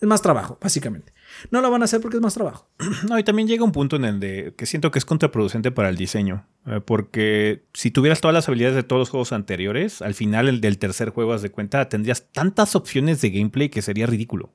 Es 0.00 0.08
más 0.08 0.22
trabajo, 0.22 0.58
básicamente. 0.62 1.12
No 1.50 1.60
lo 1.60 1.70
van 1.70 1.82
a 1.82 1.84
hacer 1.84 2.00
porque 2.00 2.16
es 2.16 2.22
más 2.22 2.32
trabajo. 2.32 2.70
No, 3.06 3.18
y 3.18 3.22
también 3.22 3.48
llega 3.48 3.64
un 3.64 3.72
punto 3.72 3.96
en 3.96 4.06
el 4.06 4.18
de 4.18 4.54
que 4.56 4.64
siento 4.64 4.90
que 4.90 4.98
es 4.98 5.04
contraproducente 5.04 5.72
para 5.72 5.90
el 5.90 5.96
diseño. 5.96 6.46
eh, 6.66 6.80
porque 6.80 7.66
si 7.74 7.90
tuvieras 7.90 8.22
todas 8.22 8.34
las 8.34 8.48
habilidades 8.48 8.76
de 8.76 8.82
todos 8.82 9.00
los 9.00 9.10
juegos 9.10 9.32
anteriores, 9.32 10.00
al 10.00 10.14
final 10.14 10.48
el 10.48 10.62
del 10.62 10.78
tercer 10.78 11.10
juego, 11.10 11.34
haz 11.34 11.42
de 11.42 11.50
cuenta, 11.50 11.86
tendrías 11.90 12.32
tantas 12.32 12.74
opciones 12.74 13.20
de 13.20 13.28
gameplay 13.28 13.68
que 13.68 13.82
sería 13.82 14.06
ridículo. 14.06 14.54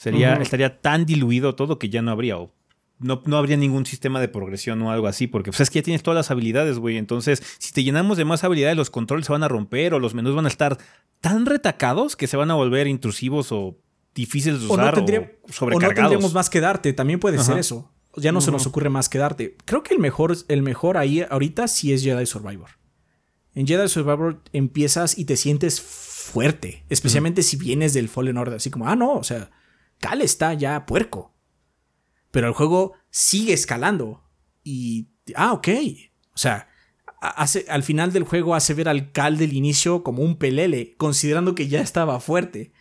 Sería. 0.00 0.32
Estaría 0.36 0.80
tan 0.80 1.04
diluido 1.04 1.54
todo 1.54 1.78
que 1.78 1.90
ya 1.90 2.00
no 2.00 2.10
habría. 2.10 2.38
O 2.38 2.54
no, 3.00 3.22
no 3.26 3.36
habría 3.36 3.58
ningún 3.58 3.84
sistema 3.84 4.18
de 4.18 4.28
progresión 4.28 4.80
o 4.80 4.90
algo 4.90 5.06
así. 5.06 5.26
Porque 5.26 5.50
pues, 5.50 5.60
es 5.60 5.68
que 5.68 5.80
ya 5.80 5.82
tienes 5.82 6.02
todas 6.02 6.16
las 6.16 6.30
habilidades, 6.30 6.78
güey. 6.78 6.96
Entonces, 6.96 7.42
si 7.58 7.72
te 7.72 7.84
llenamos 7.84 8.16
de 8.16 8.24
más 8.24 8.42
habilidades, 8.42 8.78
los 8.78 8.88
controles 8.88 9.26
se 9.26 9.32
van 9.32 9.42
a 9.42 9.48
romper 9.48 9.92
o 9.92 9.98
los 9.98 10.14
menús 10.14 10.34
van 10.34 10.46
a 10.46 10.48
estar 10.48 10.78
tan 11.20 11.44
retacados 11.44 12.16
que 12.16 12.28
se 12.28 12.38
van 12.38 12.50
a 12.50 12.54
volver 12.54 12.86
intrusivos 12.86 13.52
o 13.52 13.76
difíciles 14.14 14.60
de 14.60 14.68
O 14.68 14.76
no, 14.78 14.84
usar 14.84 14.98
o, 14.98 15.00
no 15.00 15.06
sobrecargados. 15.52 15.94
tendríamos 15.94 16.32
más 16.32 16.48
que 16.48 16.60
darte. 16.60 16.94
También 16.94 17.20
puede 17.20 17.38
ser 17.38 17.58
eso. 17.58 17.92
Ya 18.16 18.32
no 18.32 18.40
se 18.40 18.50
nos 18.50 18.66
ocurre 18.66 18.88
más 18.88 19.10
que 19.10 19.18
darte. 19.18 19.58
Creo 19.66 19.82
que 19.82 19.92
el 19.92 20.00
mejor, 20.00 20.34
el 20.48 20.62
mejor 20.62 20.96
ahí 20.96 21.26
ahorita 21.28 21.68
sí 21.68 21.92
es 21.92 22.02
Jedi 22.02 22.24
Survivor. 22.24 22.70
En 23.54 23.66
Jedi 23.66 23.86
Survivor 23.86 24.40
empiezas 24.54 25.18
y 25.18 25.26
te 25.26 25.36
sientes 25.36 25.82
fuerte, 25.82 26.84
especialmente 26.88 27.42
si 27.42 27.58
vienes 27.58 27.92
del 27.92 28.08
Fallen 28.08 28.38
Order, 28.38 28.54
así 28.54 28.70
como, 28.70 28.88
ah, 28.88 28.96
no, 28.96 29.12
o 29.12 29.24
sea, 29.24 29.50
Cal 30.00 30.22
está 30.22 30.54
ya 30.54 30.86
puerco. 30.86 31.34
Pero 32.30 32.48
el 32.48 32.54
juego 32.54 32.94
sigue 33.10 33.52
escalando 33.52 34.22
y, 34.64 35.08
ah, 35.34 35.52
ok, 35.52 35.68
o 36.34 36.38
sea, 36.38 36.68
hace, 37.20 37.66
al 37.68 37.82
final 37.82 38.12
del 38.12 38.24
juego 38.24 38.54
hace 38.54 38.74
ver 38.74 38.88
al 38.88 39.12
Cal 39.12 39.36
del 39.36 39.52
inicio 39.52 40.02
como 40.02 40.22
un 40.22 40.36
pelele, 40.36 40.94
considerando 40.96 41.54
que 41.54 41.68
ya 41.68 41.80
estaba 41.80 42.20
fuerte. 42.20 42.72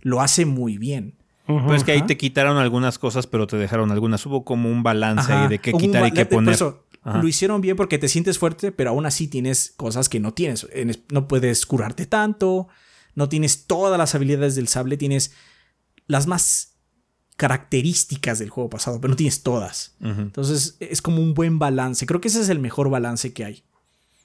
Lo 0.00 0.20
hace 0.20 0.46
muy 0.46 0.78
bien. 0.78 1.18
Pues 1.66 1.82
que 1.82 1.92
ahí 1.92 2.02
te 2.02 2.18
quitaron 2.18 2.58
algunas 2.58 2.98
cosas, 2.98 3.26
pero 3.26 3.46
te 3.46 3.56
dejaron 3.56 3.90
algunas. 3.90 4.24
Hubo 4.26 4.44
como 4.44 4.70
un 4.70 4.82
balance 4.82 5.32
ahí 5.32 5.48
de 5.48 5.58
qué 5.58 5.72
quitar 5.72 6.06
y 6.06 6.10
qué 6.10 6.26
poner. 6.26 6.58
lo 7.04 7.26
hicieron 7.26 7.62
bien 7.62 7.74
porque 7.74 7.96
te 7.96 8.06
sientes 8.08 8.38
fuerte, 8.38 8.70
pero 8.70 8.90
aún 8.90 9.06
así 9.06 9.28
tienes 9.28 9.72
cosas 9.78 10.10
que 10.10 10.20
no 10.20 10.34
tienes. 10.34 10.68
No 11.10 11.26
puedes 11.26 11.64
curarte 11.64 12.04
tanto, 12.04 12.68
no 13.14 13.30
tienes 13.30 13.66
todas 13.66 13.96
las 13.96 14.14
habilidades 14.14 14.56
del 14.56 14.68
sable, 14.68 14.98
tienes 14.98 15.34
las 16.06 16.26
más 16.26 16.67
características 17.38 18.40
del 18.40 18.50
juego 18.50 18.68
pasado, 18.68 19.00
pero 19.00 19.12
no 19.12 19.16
tienes 19.16 19.44
todas. 19.44 19.94
Entonces 20.00 20.76
es 20.80 21.00
como 21.00 21.22
un 21.22 21.34
buen 21.34 21.60
balance. 21.60 22.04
Creo 22.04 22.20
que 22.20 22.26
ese 22.26 22.40
es 22.40 22.48
el 22.48 22.58
mejor 22.58 22.90
balance 22.90 23.32
que 23.32 23.44
hay. 23.44 23.62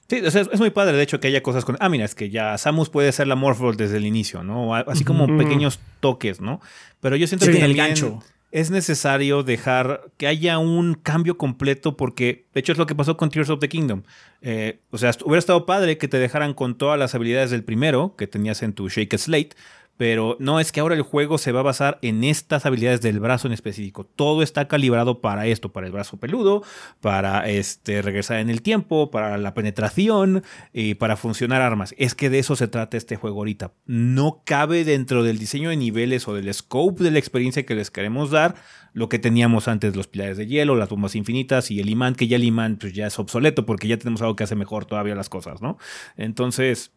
Sí, 0.08 0.20
o 0.20 0.30
sea, 0.32 0.42
es 0.42 0.58
muy 0.58 0.70
padre 0.70 0.96
de 0.96 1.02
hecho 1.04 1.20
que 1.20 1.28
haya 1.28 1.40
cosas 1.40 1.64
con. 1.64 1.76
Ah, 1.78 1.88
mira, 1.88 2.04
es 2.04 2.16
que 2.16 2.28
ya 2.28 2.58
Samus 2.58 2.90
puede 2.90 3.12
ser 3.12 3.28
la 3.28 3.36
Morphle 3.36 3.76
desde 3.76 3.98
el 3.98 4.04
inicio, 4.04 4.42
¿no? 4.42 4.74
Así 4.74 5.04
como 5.04 5.28
pequeños 5.38 5.78
toques, 6.00 6.40
¿no? 6.40 6.60
Pero 7.00 7.14
yo 7.14 7.28
siento 7.28 7.46
que 7.46 7.64
el 7.64 7.74
gancho. 7.74 8.20
es 8.50 8.72
necesario 8.72 9.44
dejar 9.44 10.10
que 10.16 10.26
haya 10.26 10.58
un 10.58 10.94
cambio 10.94 11.38
completo 11.38 11.96
porque, 11.96 12.46
de 12.52 12.60
hecho, 12.60 12.72
es 12.72 12.78
lo 12.78 12.86
que 12.86 12.96
pasó 12.96 13.16
con 13.16 13.30
Tears 13.30 13.48
of 13.48 13.60
the 13.60 13.68
Kingdom. 13.68 14.02
Eh, 14.42 14.80
o 14.90 14.98
sea, 14.98 15.12
hubiera 15.24 15.38
estado 15.38 15.66
padre 15.66 15.98
que 15.98 16.08
te 16.08 16.18
dejaran 16.18 16.52
con 16.52 16.76
todas 16.76 16.98
las 16.98 17.14
habilidades 17.14 17.52
del 17.52 17.62
primero 17.62 18.16
que 18.16 18.26
tenías 18.26 18.62
en 18.64 18.72
tu 18.72 18.88
Shake 18.88 19.16
Slate, 19.16 19.54
pero 19.96 20.36
no 20.40 20.58
es 20.58 20.72
que 20.72 20.80
ahora 20.80 20.94
el 20.94 21.02
juego 21.02 21.38
se 21.38 21.52
va 21.52 21.60
a 21.60 21.64
basar 21.64 21.98
en 22.02 22.24
estas 22.24 22.66
habilidades 22.66 23.00
del 23.00 23.20
brazo 23.20 23.46
en 23.46 23.52
específico. 23.52 24.04
Todo 24.04 24.42
está 24.42 24.66
calibrado 24.66 25.20
para 25.20 25.46
esto, 25.46 25.72
para 25.72 25.86
el 25.86 25.92
brazo 25.92 26.16
peludo, 26.16 26.62
para 27.00 27.48
este, 27.48 28.02
regresar 28.02 28.38
en 28.38 28.50
el 28.50 28.62
tiempo, 28.62 29.10
para 29.10 29.38
la 29.38 29.54
penetración 29.54 30.42
y 30.72 30.94
para 30.94 31.16
funcionar 31.16 31.62
armas. 31.62 31.94
Es 31.96 32.14
que 32.14 32.30
de 32.30 32.40
eso 32.40 32.56
se 32.56 32.68
trata 32.68 32.96
este 32.96 33.16
juego 33.16 33.38
ahorita. 33.38 33.72
No 33.86 34.42
cabe 34.44 34.84
dentro 34.84 35.22
del 35.22 35.38
diseño 35.38 35.70
de 35.70 35.76
niveles 35.76 36.26
o 36.26 36.34
del 36.34 36.52
scope 36.52 37.04
de 37.04 37.12
la 37.12 37.18
experiencia 37.18 37.64
que 37.64 37.74
les 37.74 37.90
queremos 37.90 38.30
dar 38.30 38.56
lo 38.94 39.08
que 39.08 39.18
teníamos 39.18 39.66
antes, 39.66 39.96
los 39.96 40.06
pilares 40.06 40.36
de 40.36 40.46
hielo, 40.46 40.76
las 40.76 40.88
bombas 40.88 41.16
infinitas 41.16 41.70
y 41.70 41.80
el 41.80 41.88
imán, 41.88 42.14
que 42.14 42.28
ya 42.28 42.36
el 42.36 42.44
imán 42.44 42.76
pues, 42.80 42.94
ya 42.94 43.08
es 43.08 43.18
obsoleto 43.18 43.66
porque 43.66 43.88
ya 43.88 43.98
tenemos 43.98 44.22
algo 44.22 44.36
que 44.36 44.44
hace 44.44 44.54
mejor 44.54 44.86
todavía 44.86 45.16
las 45.16 45.28
cosas, 45.28 45.60
¿no? 45.60 45.78
Entonces, 46.16 46.92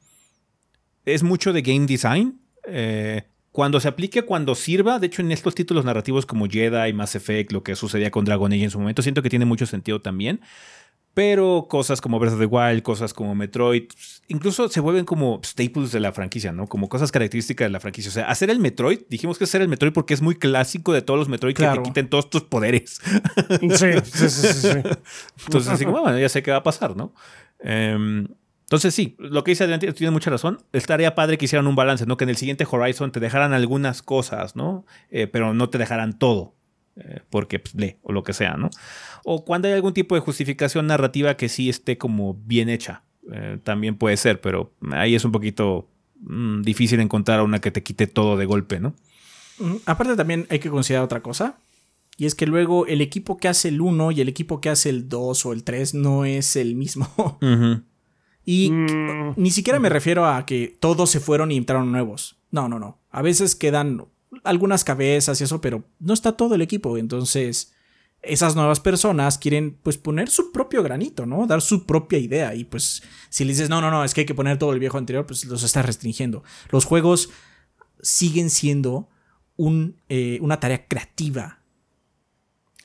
es 1.05 1.23
mucho 1.23 1.53
de 1.53 1.63
game 1.63 1.87
design 1.87 2.39
eh, 2.67 3.23
cuando 3.51 3.79
se 3.79 3.87
aplique, 3.87 4.21
cuando 4.21 4.53
sirva, 4.53 4.99
de 4.99 5.07
hecho 5.07 5.21
en 5.21 5.31
estos 5.31 5.55
títulos 5.55 5.83
narrativos 5.83 6.25
como 6.25 6.47
Jedi, 6.47 6.93
Mass 6.93 7.15
Effect, 7.15 7.51
lo 7.51 7.63
que 7.63 7.75
sucedía 7.75 8.11
con 8.11 8.23
Dragon 8.23 8.51
Age 8.53 8.65
en 8.65 8.69
su 8.69 8.79
momento, 8.79 9.01
siento 9.01 9.23
que 9.23 9.29
tiene 9.29 9.45
mucho 9.45 9.65
sentido 9.65 10.01
también. 10.01 10.41
Pero 11.15 11.65
cosas 11.67 11.99
como 11.99 12.19
Breath 12.19 12.33
of 12.33 12.39
the 12.39 12.45
Wild, 12.45 12.83
cosas 12.83 13.11
como 13.11 13.33
Metroid, 13.33 13.85
incluso 14.27 14.69
se 14.69 14.79
vuelven 14.79 15.03
como 15.03 15.41
staples 15.43 15.91
de 15.91 15.99
la 15.99 16.11
franquicia, 16.11 16.51
¿no? 16.51 16.67
Como 16.67 16.87
cosas 16.89 17.11
características 17.11 17.65
de 17.65 17.71
la 17.71 17.79
franquicia. 17.79 18.09
O 18.09 18.13
sea, 18.13 18.29
hacer 18.29 18.51
el 18.51 18.59
Metroid, 18.59 18.99
dijimos 19.09 19.39
que 19.39 19.45
hacer 19.45 19.63
el 19.63 19.67
Metroid 19.67 19.93
porque 19.93 20.13
es 20.13 20.21
muy 20.21 20.35
clásico 20.35 20.93
de 20.93 21.01
todos 21.01 21.19
los 21.19 21.27
Metroid 21.27 21.55
que 21.55 21.65
te 21.65 21.81
quiten 21.81 22.07
todos 22.07 22.29
tus 22.29 22.43
poderes. 22.43 23.01
Sí, 23.49 23.93
sí, 24.03 24.29
sí, 24.29 24.53
sí. 24.53 24.67
Entonces, 25.47 25.71
así 25.71 25.85
como, 25.85 26.01
bueno, 26.01 26.19
ya 26.19 26.29
sé 26.29 26.43
qué 26.43 26.51
va 26.51 26.57
a 26.57 26.63
pasar, 26.63 26.95
¿no? 26.95 27.15
Eh, 27.63 28.27
entonces 28.67 28.93
sí, 28.93 29.15
lo 29.17 29.45
que 29.45 29.51
dice 29.51 29.63
Adrián 29.63 29.79
tiene 29.79 30.11
mucha 30.11 30.29
razón. 30.29 30.61
Estaría 30.73 31.15
padre 31.15 31.37
que 31.37 31.45
hicieran 31.45 31.67
un 31.67 31.75
balance, 31.77 32.05
¿no? 32.05 32.17
Que 32.17 32.25
en 32.25 32.29
el 32.29 32.35
siguiente 32.35 32.67
Horizon 32.69 33.13
te 33.13 33.21
dejaran 33.21 33.53
algunas 33.53 34.01
cosas, 34.01 34.57
¿no? 34.57 34.85
Eh, 35.09 35.25
pero 35.27 35.53
no 35.53 35.69
te 35.69 35.77
dejaran 35.77 36.19
todo. 36.19 36.53
Eh, 36.97 37.21
porque 37.29 37.59
pues, 37.59 37.75
lee 37.75 37.95
o 38.03 38.11
lo 38.11 38.23
que 38.23 38.33
sea, 38.33 38.57
¿no? 38.57 38.69
O 39.23 39.45
cuando 39.45 39.69
hay 39.69 39.73
algún 39.73 39.93
tipo 39.93 40.15
de 40.15 40.21
justificación 40.21 40.85
narrativa 40.87 41.37
que 41.37 41.47
sí 41.47 41.69
esté 41.69 41.97
como 41.97 42.33
bien 42.33 42.67
hecha. 42.67 43.03
Eh, 43.31 43.57
también 43.63 43.95
puede 43.95 44.17
ser, 44.17 44.41
pero 44.41 44.73
ahí 44.91 45.15
es 45.15 45.23
un 45.23 45.31
poquito 45.31 45.87
mm, 46.19 46.61
difícil 46.63 46.99
encontrar 46.99 47.43
una 47.43 47.59
que 47.59 47.71
te 47.71 47.83
quite 47.83 48.05
todo 48.05 48.35
de 48.35 48.45
golpe, 48.45 48.81
¿no? 48.81 48.95
Aparte 49.85 50.17
también 50.17 50.45
hay 50.49 50.59
que 50.59 50.69
considerar 50.69 51.05
otra 51.05 51.21
cosa. 51.21 51.57
Y 52.17 52.25
es 52.25 52.35
que 52.35 52.45
luego 52.45 52.85
el 52.85 52.99
equipo 52.99 53.37
que 53.37 53.47
hace 53.47 53.69
el 53.69 53.79
1 53.79 54.11
y 54.11 54.19
el 54.19 54.27
equipo 54.27 54.59
que 54.59 54.69
hace 54.69 54.89
el 54.89 55.07
2 55.07 55.45
o 55.45 55.53
el 55.53 55.63
3 55.63 55.93
no 55.93 56.25
es 56.25 56.57
el 56.57 56.75
mismo. 56.75 57.37
Y 58.49 58.71
mm. 58.71 59.33
ni 59.35 59.51
siquiera 59.51 59.77
me 59.77 59.89
refiero 59.89 60.25
a 60.25 60.45
que 60.45 60.77
todos 60.79 61.09
se 61.09 61.19
fueron 61.19 61.51
y 61.51 61.57
entraron 61.57 61.91
nuevos. 61.91 62.39
No, 62.49 62.69
no, 62.69 62.79
no. 62.79 62.97
A 63.11 63.21
veces 63.21 63.55
quedan 63.55 64.05
algunas 64.45 64.85
cabezas 64.85 65.41
y 65.41 65.43
eso, 65.43 65.59
pero 65.59 65.83
no 65.99 66.13
está 66.13 66.31
todo 66.31 66.55
el 66.55 66.61
equipo. 66.61 66.97
Entonces, 66.97 67.73
esas 68.21 68.55
nuevas 68.55 68.79
personas 68.79 69.37
quieren 69.37 69.77
pues 69.83 69.97
poner 69.97 70.29
su 70.29 70.53
propio 70.53 70.81
granito, 70.81 71.25
¿no? 71.25 71.45
Dar 71.45 71.61
su 71.61 71.85
propia 71.85 72.19
idea. 72.19 72.55
Y 72.55 72.63
pues 72.63 73.03
si 73.27 73.43
le 73.43 73.51
dices, 73.51 73.69
no, 73.69 73.81
no, 73.81 73.91
no, 73.91 74.05
es 74.05 74.13
que 74.13 74.21
hay 74.21 74.25
que 74.25 74.33
poner 74.33 74.57
todo 74.57 74.71
el 74.71 74.79
viejo 74.79 74.97
anterior, 74.97 75.25
pues 75.25 75.43
los 75.43 75.63
está 75.63 75.81
restringiendo. 75.81 76.45
Los 76.71 76.85
juegos 76.85 77.29
siguen 78.01 78.49
siendo 78.49 79.09
un, 79.57 79.97
eh, 80.07 80.39
una 80.39 80.61
tarea 80.61 80.87
creativa. 80.87 81.59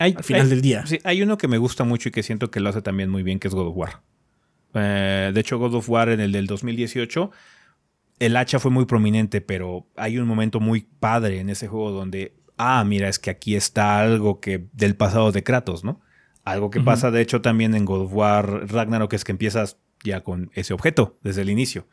al 0.00 0.24
final 0.24 0.50
del 0.50 0.60
día. 0.60 0.84
Sí, 0.88 0.98
hay 1.04 1.22
uno 1.22 1.38
que 1.38 1.46
me 1.46 1.58
gusta 1.58 1.84
mucho 1.84 2.08
y 2.08 2.12
que 2.12 2.24
siento 2.24 2.50
que 2.50 2.58
lo 2.58 2.68
hace 2.68 2.82
también 2.82 3.10
muy 3.10 3.22
bien, 3.22 3.38
que 3.38 3.46
es 3.46 3.54
God 3.54 3.68
of 3.68 3.76
War. 3.76 4.02
Eh, 4.74 5.30
de 5.32 5.40
hecho, 5.40 5.58
God 5.58 5.74
of 5.74 5.88
War 5.88 6.08
en 6.08 6.20
el 6.20 6.32
del 6.32 6.46
2018, 6.46 7.30
el 8.18 8.36
hacha 8.36 8.58
fue 8.58 8.70
muy 8.70 8.86
prominente, 8.86 9.40
pero 9.40 9.86
hay 9.96 10.18
un 10.18 10.26
momento 10.26 10.60
muy 10.60 10.86
padre 11.00 11.40
en 11.40 11.48
ese 11.48 11.68
juego 11.68 11.90
donde, 11.90 12.34
ah, 12.56 12.84
mira, 12.84 13.08
es 13.08 13.18
que 13.18 13.30
aquí 13.30 13.56
está 13.56 14.00
algo 14.00 14.40
que 14.40 14.66
del 14.72 14.96
pasado 14.96 15.32
de 15.32 15.42
Kratos, 15.42 15.84
¿no? 15.84 16.00
Algo 16.44 16.70
que 16.70 16.80
pasa, 16.80 17.10
de 17.10 17.20
hecho, 17.20 17.40
también 17.40 17.74
en 17.74 17.84
God 17.84 18.02
of 18.02 18.14
War 18.14 18.72
Ragnarok 18.72 19.12
es 19.12 19.24
que 19.24 19.30
empiezas 19.30 19.78
ya 20.02 20.22
con 20.22 20.50
ese 20.54 20.74
objeto 20.74 21.18
desde 21.22 21.42
el 21.42 21.50
inicio. 21.50 21.86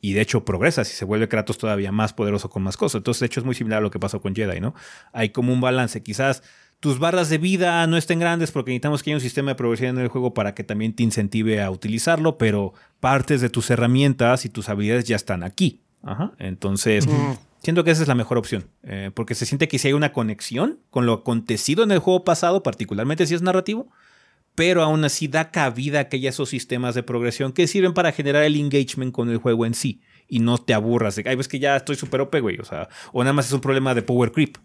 Y 0.00 0.14
de 0.14 0.20
hecho 0.20 0.44
progresas 0.44 0.90
y 0.90 0.94
se 0.94 1.04
vuelve 1.04 1.28
Kratos 1.28 1.58
todavía 1.58 1.92
más 1.92 2.12
poderoso 2.12 2.50
con 2.50 2.62
más 2.62 2.76
cosas. 2.76 3.00
Entonces, 3.00 3.20
de 3.20 3.26
hecho, 3.26 3.40
es 3.40 3.46
muy 3.46 3.54
similar 3.54 3.78
a 3.78 3.82
lo 3.82 3.90
que 3.90 4.00
pasó 4.00 4.20
con 4.20 4.34
Jedi, 4.34 4.60
¿no? 4.60 4.74
Hay 5.12 5.28
como 5.28 5.52
un 5.52 5.60
balance. 5.60 6.02
Quizás 6.02 6.42
tus 6.82 6.98
barras 6.98 7.28
de 7.28 7.38
vida 7.38 7.86
no 7.86 7.96
estén 7.96 8.18
grandes 8.18 8.50
porque 8.50 8.72
necesitamos 8.72 9.04
que 9.04 9.10
haya 9.10 9.16
un 9.16 9.20
sistema 9.20 9.52
de 9.52 9.54
progresión 9.54 9.96
en 9.96 10.02
el 10.02 10.08
juego 10.08 10.34
para 10.34 10.52
que 10.52 10.64
también 10.64 10.92
te 10.92 11.04
incentive 11.04 11.62
a 11.62 11.70
utilizarlo, 11.70 12.38
pero 12.38 12.74
partes 12.98 13.40
de 13.40 13.48
tus 13.48 13.70
herramientas 13.70 14.44
y 14.44 14.48
tus 14.48 14.68
habilidades 14.68 15.04
ya 15.04 15.14
están 15.14 15.44
aquí. 15.44 15.80
Entonces, 16.40 17.06
siento 17.62 17.84
que 17.84 17.92
esa 17.92 18.02
es 18.02 18.08
la 18.08 18.16
mejor 18.16 18.36
opción, 18.36 18.66
eh, 18.82 19.12
porque 19.14 19.36
se 19.36 19.46
siente 19.46 19.68
que 19.68 19.78
si 19.78 19.86
hay 19.86 19.94
una 19.94 20.12
conexión 20.12 20.80
con 20.90 21.06
lo 21.06 21.12
acontecido 21.12 21.84
en 21.84 21.92
el 21.92 22.00
juego 22.00 22.24
pasado, 22.24 22.64
particularmente 22.64 23.28
si 23.28 23.36
es 23.36 23.42
narrativo, 23.42 23.88
pero 24.56 24.82
aún 24.82 25.04
así 25.04 25.28
da 25.28 25.52
cabida 25.52 26.00
a 26.00 26.08
que 26.08 26.16
haya 26.16 26.30
esos 26.30 26.48
sistemas 26.48 26.96
de 26.96 27.04
progresión 27.04 27.52
que 27.52 27.68
sirven 27.68 27.94
para 27.94 28.10
generar 28.10 28.42
el 28.42 28.56
engagement 28.56 29.12
con 29.12 29.30
el 29.30 29.36
juego 29.36 29.66
en 29.66 29.74
sí 29.74 30.00
y 30.26 30.40
no 30.40 30.58
te 30.58 30.74
aburras 30.74 31.14
de, 31.14 31.22
ay, 31.26 31.36
ves 31.36 31.46
que 31.46 31.60
ya 31.60 31.76
estoy 31.76 31.94
súper 31.94 32.22
OP, 32.22 32.40
güey, 32.40 32.58
o 32.58 32.64
sea, 32.64 32.88
o 33.12 33.22
nada 33.22 33.34
más 33.34 33.46
es 33.46 33.52
un 33.52 33.60
problema 33.60 33.94
de 33.94 34.02
power 34.02 34.32
creep. 34.32 34.56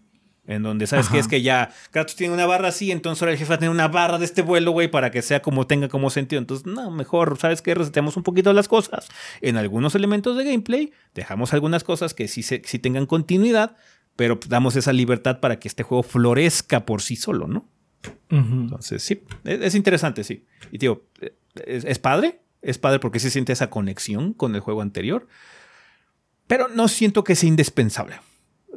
En 0.48 0.62
donde 0.62 0.86
sabes 0.86 1.10
que 1.10 1.18
es 1.18 1.28
que 1.28 1.42
ya 1.42 1.70
Kratos 1.90 2.16
tiene 2.16 2.32
una 2.32 2.46
barra 2.46 2.68
así, 2.68 2.90
entonces 2.90 3.20
ahora 3.20 3.32
el 3.32 3.38
jefe 3.38 3.50
va 3.50 3.56
a 3.56 3.58
tener 3.58 3.70
una 3.70 3.88
barra 3.88 4.16
de 4.16 4.24
este 4.24 4.40
vuelo, 4.40 4.70
güey, 4.70 4.88
para 4.88 5.10
que 5.10 5.20
sea 5.20 5.42
como 5.42 5.66
tenga 5.66 5.88
como 5.88 6.08
sentido. 6.08 6.40
Entonces, 6.40 6.66
no, 6.66 6.90
mejor, 6.90 7.36
¿sabes 7.38 7.60
qué? 7.60 7.74
Reseteamos 7.74 8.16
un 8.16 8.22
poquito 8.22 8.50
las 8.54 8.66
cosas. 8.66 9.08
En 9.42 9.58
algunos 9.58 9.94
elementos 9.94 10.38
de 10.38 10.44
gameplay, 10.44 10.90
dejamos 11.14 11.52
algunas 11.52 11.84
cosas 11.84 12.14
que 12.14 12.28
sí, 12.28 12.42
se, 12.42 12.60
tengan 12.60 13.04
continuidad, 13.04 13.76
pero 14.16 14.40
damos 14.48 14.74
esa 14.74 14.94
libertad 14.94 15.40
para 15.40 15.60
que 15.60 15.68
este 15.68 15.82
juego 15.82 16.02
florezca 16.02 16.86
por 16.86 17.02
sí 17.02 17.16
solo, 17.16 17.46
¿no? 17.46 17.68
Entonces, 18.30 19.02
sí, 19.02 19.22
es, 19.44 19.74
interesante, 19.74 20.24
sí. 20.24 20.46
Y 20.72 20.78
tío, 20.78 21.04
es, 21.66 21.84
es 21.84 21.98
padre, 21.98 22.40
es 22.62 22.78
padre 22.78 23.00
porque 23.00 23.20
se 23.20 23.30
siente 23.30 23.52
esa 23.52 23.68
conexión 23.68 24.32
con 24.32 24.54
el 24.54 24.62
juego 24.62 24.80
anterior, 24.80 25.28
pero 26.46 26.68
no 26.68 26.88
siento 26.88 27.22
que 27.22 27.34
sea 27.34 27.50
indispensable 27.50 28.16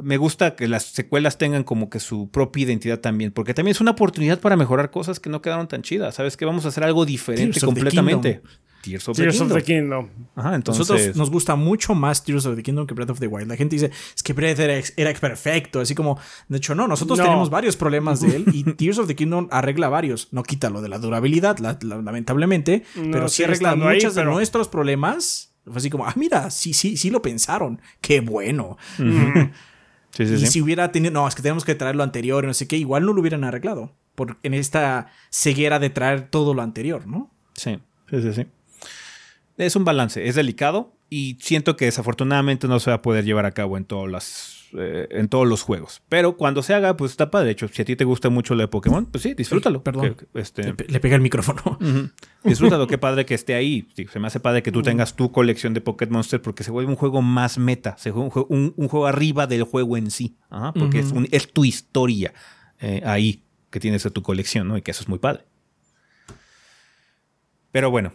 me 0.01 0.17
gusta 0.17 0.55
que 0.55 0.67
las 0.67 0.83
secuelas 0.83 1.37
tengan 1.37 1.63
como 1.63 1.89
que 1.89 1.99
su 1.99 2.29
propia 2.29 2.63
identidad 2.63 2.99
también, 2.99 3.31
porque 3.31 3.53
también 3.53 3.71
es 3.71 3.81
una 3.81 3.91
oportunidad 3.91 4.39
para 4.39 4.55
mejorar 4.55 4.91
cosas 4.91 5.19
que 5.19 5.29
no 5.29 5.41
quedaron 5.41 5.67
tan 5.67 5.81
chidas. 5.81 6.15
¿Sabes 6.15 6.37
que 6.37 6.45
Vamos 6.45 6.65
a 6.65 6.67
hacer 6.69 6.83
algo 6.83 7.05
diferente 7.05 7.61
completamente. 7.61 8.41
Tears 8.81 9.07
of, 9.07 9.17
the, 9.53 9.63
Kingdom. 9.63 10.09
Ajá, 10.35 10.55
entonces... 10.55 10.89
Nosotros 10.89 11.15
nos 11.15 11.29
gusta 11.29 11.55
mucho 11.55 11.93
más 11.93 12.23
Tears 12.23 12.45
of 12.47 12.55
the 12.55 12.63
Kingdom 12.63 12.87
que 12.87 12.93
Breath 12.93 13.11
of 13.11 13.19
the 13.19 13.27
Wild. 13.27 13.47
La 13.47 13.55
gente 13.55 13.75
dice, 13.75 13.91
es 14.15 14.23
que 14.23 14.33
Breath 14.33 14.59
era, 14.59 15.13
perfecto. 15.13 15.79
Así 15.81 15.93
como, 15.93 16.19
de 16.47 16.57
hecho, 16.57 16.73
no, 16.73 16.87
nosotros 16.87 17.19
tenemos 17.19 17.49
varios 17.49 17.77
problemas 17.77 18.21
de 18.21 18.35
él 18.35 18.45
y 18.51 18.63
Tears 18.73 18.97
of 18.97 19.07
the 19.07 19.15
Kingdom 19.15 19.47
arregla 19.51 19.89
varios. 19.89 20.29
No 20.31 20.43
quita 20.43 20.69
lo 20.69 20.81
de 20.81 20.89
la 20.89 20.97
durabilidad, 20.97 21.59
lamentablemente, 21.59 22.83
pero 23.11 23.29
sí 23.29 23.43
arregla 23.43 23.75
muchos 23.75 24.15
de 24.15 24.25
nuestros 24.25 24.67
problemas. 24.67 25.53
Fue 25.63 25.77
así 25.77 25.91
como, 25.91 26.07
ah, 26.07 26.13
mira, 26.15 26.49
sí, 26.49 26.73
sí, 26.73 26.97
sí 26.97 27.11
lo 27.11 27.21
pensaron. 27.21 27.79
Qué 28.01 28.19
bueno 28.19 28.77
y 30.17 30.45
si 30.45 30.61
hubiera 30.61 30.91
tenido, 30.91 31.13
no, 31.13 31.27
es 31.27 31.35
que 31.35 31.41
tenemos 31.41 31.63
que 31.63 31.75
traer 31.75 31.95
lo 31.95 32.03
anterior, 32.03 32.43
no 32.45 32.53
sé 32.53 32.67
qué, 32.67 32.77
igual 32.77 33.05
no 33.05 33.13
lo 33.13 33.21
hubieran 33.21 33.43
arreglado. 33.43 33.93
Por, 34.15 34.37
en 34.43 34.53
esta 34.53 35.07
ceguera 35.29 35.79
de 35.79 35.89
traer 35.89 36.29
todo 36.29 36.53
lo 36.53 36.61
anterior, 36.61 37.07
¿no? 37.07 37.31
Sí, 37.53 37.79
sí, 38.09 38.21
sí, 38.21 38.33
sí. 38.33 38.45
es 39.57 39.75
un 39.75 39.85
balance, 39.85 40.27
es 40.27 40.35
delicado 40.35 40.93
y 41.09 41.37
siento 41.39 41.77
que 41.77 41.85
desafortunadamente 41.85 42.67
no 42.67 42.79
se 42.79 42.89
va 42.89 42.97
a 42.97 43.01
poder 43.01 43.23
llevar 43.23 43.45
a 43.45 43.51
cabo 43.51 43.77
en 43.77 43.85
todas 43.85 44.11
las 44.11 44.60
eh, 44.77 45.07
en 45.11 45.27
todos 45.27 45.47
los 45.47 45.61
juegos. 45.63 46.01
Pero 46.09 46.37
cuando 46.37 46.63
se 46.63 46.73
haga, 46.73 46.95
pues 46.97 47.11
está 47.11 47.29
padre. 47.31 47.47
De 47.47 47.51
hecho, 47.53 47.67
si 47.67 47.81
a 47.81 47.85
ti 47.85 47.95
te 47.95 48.03
gusta 48.05 48.29
mucho 48.29 48.55
lo 48.55 48.61
de 48.61 48.67
Pokémon, 48.67 49.05
pues 49.05 49.23
sí, 49.23 49.33
disfrútalo. 49.33 49.83
Perdón. 49.83 50.15
Que, 50.15 50.39
este, 50.39 50.63
Le, 50.63 50.75
le 50.87 50.99
pega 50.99 51.15
el 51.15 51.21
micrófono. 51.21 51.77
Disfrútalo, 52.43 52.87
qué 52.87 52.97
padre 52.97 53.25
que 53.25 53.33
esté 53.35 53.53
ahí. 53.53 53.87
Sí, 53.95 54.07
se 54.11 54.19
me 54.19 54.27
hace 54.27 54.39
padre 54.39 54.63
que 54.63 54.71
tú 54.71 54.81
tengas 54.81 55.15
tu 55.15 55.31
colección 55.31 55.73
de 55.73 55.81
Pokémon 55.81 56.13
Monster 56.13 56.41
porque 56.41 56.63
se 56.63 56.71
vuelve 56.71 56.89
un 56.89 56.95
juego 56.97 57.21
más 57.21 57.57
meta, 57.57 57.95
se 57.97 58.11
juega 58.11 58.23
un, 58.25 58.31
juego, 58.31 58.47
un- 58.49 58.73
un 58.77 58.87
juego 58.87 59.05
arriba 59.07 59.45
del 59.47 59.63
juego 59.63 59.95
en 59.97 60.09
sí, 60.11 60.37
Ajá, 60.49 60.73
porque 60.73 60.99
es, 60.99 61.11
un- 61.11 61.27
es 61.31 61.51
tu 61.51 61.65
historia 61.65 62.33
eh, 62.79 63.01
ahí 63.05 63.43
que 63.69 63.79
tienes 63.79 64.03
de 64.03 64.09
tu 64.11 64.21
colección, 64.23 64.67
¿no? 64.67 64.75
Y 64.77 64.81
que 64.81 64.91
eso 64.91 65.03
es 65.03 65.07
muy 65.09 65.19
padre. 65.19 65.45
Pero 67.71 67.89
bueno, 67.91 68.11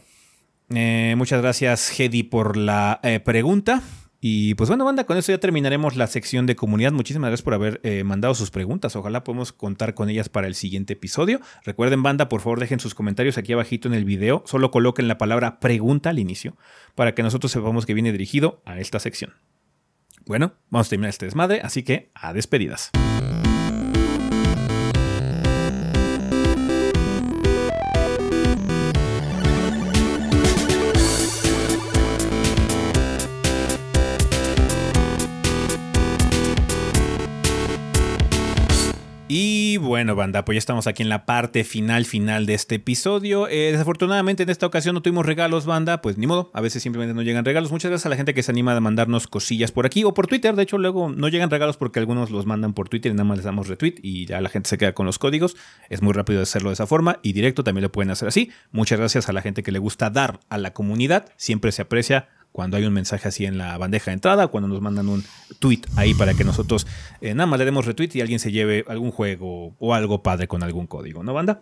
eh, 0.70 1.14
muchas 1.16 1.40
gracias, 1.40 1.98
Hedy, 1.98 2.24
por 2.24 2.56
la 2.56 3.00
eh, 3.02 3.20
pregunta. 3.20 3.82
Y 4.28 4.56
pues 4.56 4.68
bueno, 4.68 4.84
banda, 4.84 5.04
con 5.04 5.16
eso 5.16 5.30
ya 5.30 5.38
terminaremos 5.38 5.94
la 5.94 6.08
sección 6.08 6.46
de 6.46 6.56
comunidad. 6.56 6.90
Muchísimas 6.90 7.28
gracias 7.28 7.44
por 7.44 7.54
haber 7.54 7.80
eh, 7.84 8.02
mandado 8.02 8.34
sus 8.34 8.50
preguntas. 8.50 8.96
Ojalá 8.96 9.22
podamos 9.22 9.52
contar 9.52 9.94
con 9.94 10.10
ellas 10.10 10.28
para 10.28 10.48
el 10.48 10.56
siguiente 10.56 10.94
episodio. 10.94 11.40
Recuerden, 11.64 12.02
banda, 12.02 12.28
por 12.28 12.40
favor 12.40 12.58
dejen 12.58 12.80
sus 12.80 12.96
comentarios 12.96 13.38
aquí 13.38 13.52
abajito 13.52 13.86
en 13.86 13.94
el 13.94 14.04
video. 14.04 14.42
Solo 14.44 14.72
coloquen 14.72 15.06
la 15.06 15.16
palabra 15.16 15.60
pregunta 15.60 16.10
al 16.10 16.18
inicio 16.18 16.56
para 16.96 17.14
que 17.14 17.22
nosotros 17.22 17.52
sepamos 17.52 17.86
que 17.86 17.94
viene 17.94 18.10
dirigido 18.10 18.62
a 18.64 18.80
esta 18.80 18.98
sección. 18.98 19.34
Bueno, 20.26 20.54
vamos 20.70 20.88
a 20.88 20.90
terminar 20.90 21.10
este 21.10 21.26
desmadre, 21.26 21.60
así 21.62 21.84
que 21.84 22.10
a 22.12 22.32
despedidas. 22.32 22.90
Bueno, 39.86 40.14
banda, 40.14 40.44
pues 40.44 40.56
ya 40.56 40.58
estamos 40.58 40.86
aquí 40.86 41.02
en 41.02 41.08
la 41.08 41.24
parte 41.24 41.64
final, 41.64 42.04
final 42.04 42.44
de 42.44 42.54
este 42.54 42.74
episodio. 42.74 43.48
Eh, 43.48 43.70
desafortunadamente 43.72 44.42
en 44.42 44.50
esta 44.50 44.66
ocasión 44.66 44.94
no 44.94 45.02
tuvimos 45.02 45.24
regalos, 45.24 45.64
banda, 45.64 46.02
pues 46.02 46.18
ni 46.18 46.26
modo, 46.26 46.50
a 46.52 46.60
veces 46.60 46.82
simplemente 46.82 47.14
no 47.14 47.22
llegan 47.22 47.44
regalos. 47.44 47.70
Muchas 47.70 47.90
gracias 47.90 48.06
a 48.06 48.08
la 48.10 48.16
gente 48.16 48.34
que 48.34 48.42
se 48.42 48.50
anima 48.50 48.76
a 48.76 48.80
mandarnos 48.80 49.26
cosillas 49.26 49.72
por 49.72 49.86
aquí 49.86 50.04
o 50.04 50.12
por 50.12 50.26
Twitter. 50.26 50.54
De 50.54 50.62
hecho, 50.62 50.76
luego 50.76 51.08
no 51.08 51.28
llegan 51.28 51.50
regalos 51.50 51.76
porque 51.76 51.98
algunos 51.98 52.30
los 52.30 52.44
mandan 52.44 52.74
por 52.74 52.88
Twitter 52.88 53.12
y 53.12 53.14
nada 53.14 53.24
más 53.24 53.38
les 53.38 53.44
damos 53.44 53.68
retweet 53.68 53.94
y 54.02 54.26
ya 54.26 54.40
la 54.40 54.48
gente 54.48 54.68
se 54.68 54.76
queda 54.76 54.92
con 54.92 55.06
los 55.06 55.18
códigos. 55.18 55.56
Es 55.88 56.02
muy 56.02 56.12
rápido 56.12 56.42
hacerlo 56.42 56.70
de 56.70 56.74
esa 56.74 56.86
forma 56.86 57.18
y 57.22 57.32
directo 57.32 57.64
también 57.64 57.82
lo 57.82 57.92
pueden 57.92 58.10
hacer 58.10 58.28
así. 58.28 58.50
Muchas 58.72 58.98
gracias 58.98 59.28
a 59.28 59.32
la 59.32 59.40
gente 59.40 59.62
que 59.62 59.72
le 59.72 59.78
gusta 59.78 60.10
dar 60.10 60.40
a 60.48 60.58
la 60.58 60.72
comunidad. 60.72 61.32
Siempre 61.36 61.72
se 61.72 61.82
aprecia 61.82 62.28
cuando 62.56 62.78
hay 62.78 62.86
un 62.86 62.94
mensaje 62.94 63.28
así 63.28 63.44
en 63.44 63.58
la 63.58 63.76
bandeja 63.76 64.10
de 64.10 64.14
entrada, 64.14 64.46
cuando 64.46 64.66
nos 64.66 64.80
mandan 64.80 65.10
un 65.10 65.22
tweet 65.58 65.82
ahí 65.94 66.14
para 66.14 66.32
que 66.32 66.42
nosotros 66.42 66.86
eh, 67.20 67.34
nada 67.34 67.44
más 67.44 67.58
le 67.58 67.66
demos 67.66 67.84
retweet 67.84 68.08
y 68.14 68.22
alguien 68.22 68.38
se 68.38 68.50
lleve 68.50 68.82
algún 68.88 69.10
juego 69.10 69.76
o 69.78 69.92
algo 69.92 70.22
padre 70.22 70.48
con 70.48 70.62
algún 70.62 70.86
código, 70.86 71.22
¿no, 71.22 71.34
banda? 71.34 71.60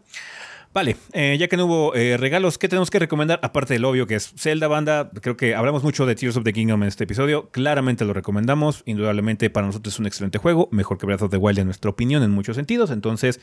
Vale, 0.73 0.97
eh, 1.13 1.37
ya 1.37 1.49
que 1.49 1.57
no 1.57 1.67
hubo 1.67 1.97
eh, 1.97 2.17
regalos, 2.17 2.59
¿qué 2.59 2.69
tenemos 2.69 2.91
que 2.91 3.01
recomendar? 3.01 3.41
Aparte 3.43 3.75
del 3.75 3.85
obvio 3.85 4.07
que 4.07 4.15
es 4.15 4.35
Zelda 4.37 4.69
Banda, 4.69 5.11
creo 5.21 5.37
que 5.37 5.57
hablamos 5.57 5.83
mucho 5.83 6.07
de 6.07 6.15
Tears 6.15 6.37
of 6.37 6.45
the 6.45 6.53
Kingdom 6.53 6.85
en 6.85 6.89
este 6.89 7.03
episodio, 7.03 7.51
claramente 7.51 8.05
lo 8.05 8.13
recomendamos, 8.13 8.85
indudablemente 8.87 9.51
para 9.51 9.67
nosotros 9.67 9.95
es 9.95 9.99
un 9.99 10.07
excelente 10.07 10.39
juego, 10.39 10.69
mejor 10.71 10.99
que 10.99 11.07
Breath 11.07 11.23
of 11.23 11.31
the 11.33 11.39
Wild 11.39 11.59
en 11.59 11.65
nuestra 11.67 11.91
opinión 11.91 12.23
en 12.23 12.31
muchos 12.31 12.55
sentidos, 12.55 12.93
entonces 12.93 13.41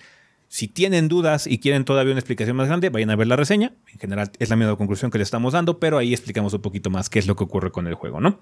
si 0.53 0.68
tienen 0.68 1.07
dudas 1.07 1.48
y 1.48 1.60
quieren 1.60 1.86
todavía 1.86 2.11
una 2.11 2.19
explicación 2.19 2.57
más 2.57 2.68
grande, 2.68 2.90
vayan 2.90 3.10
a 3.10 3.15
ver 3.15 3.26
la 3.28 3.38
reseña. 3.38 3.72
En 3.94 3.99
general 3.99 4.32
es 4.38 4.49
la 4.49 4.57
misma 4.57 4.76
conclusión 4.76 5.10
que 5.10 5.18
le 5.18 5.23
estamos 5.23 5.53
dando, 5.53 5.80
pero 5.80 5.98
ahí 5.98 6.11
explicamos 6.11 6.53
un 6.53 6.61
poquito 6.61 6.90
más 6.90 7.10
qué 7.10 7.19
es 7.19 7.26
lo 7.28 7.38
que 7.38 7.45
ocurre 7.45 7.72
con 7.72 7.88
el 7.88 7.94
juego, 7.95 8.19
¿no? 8.19 8.41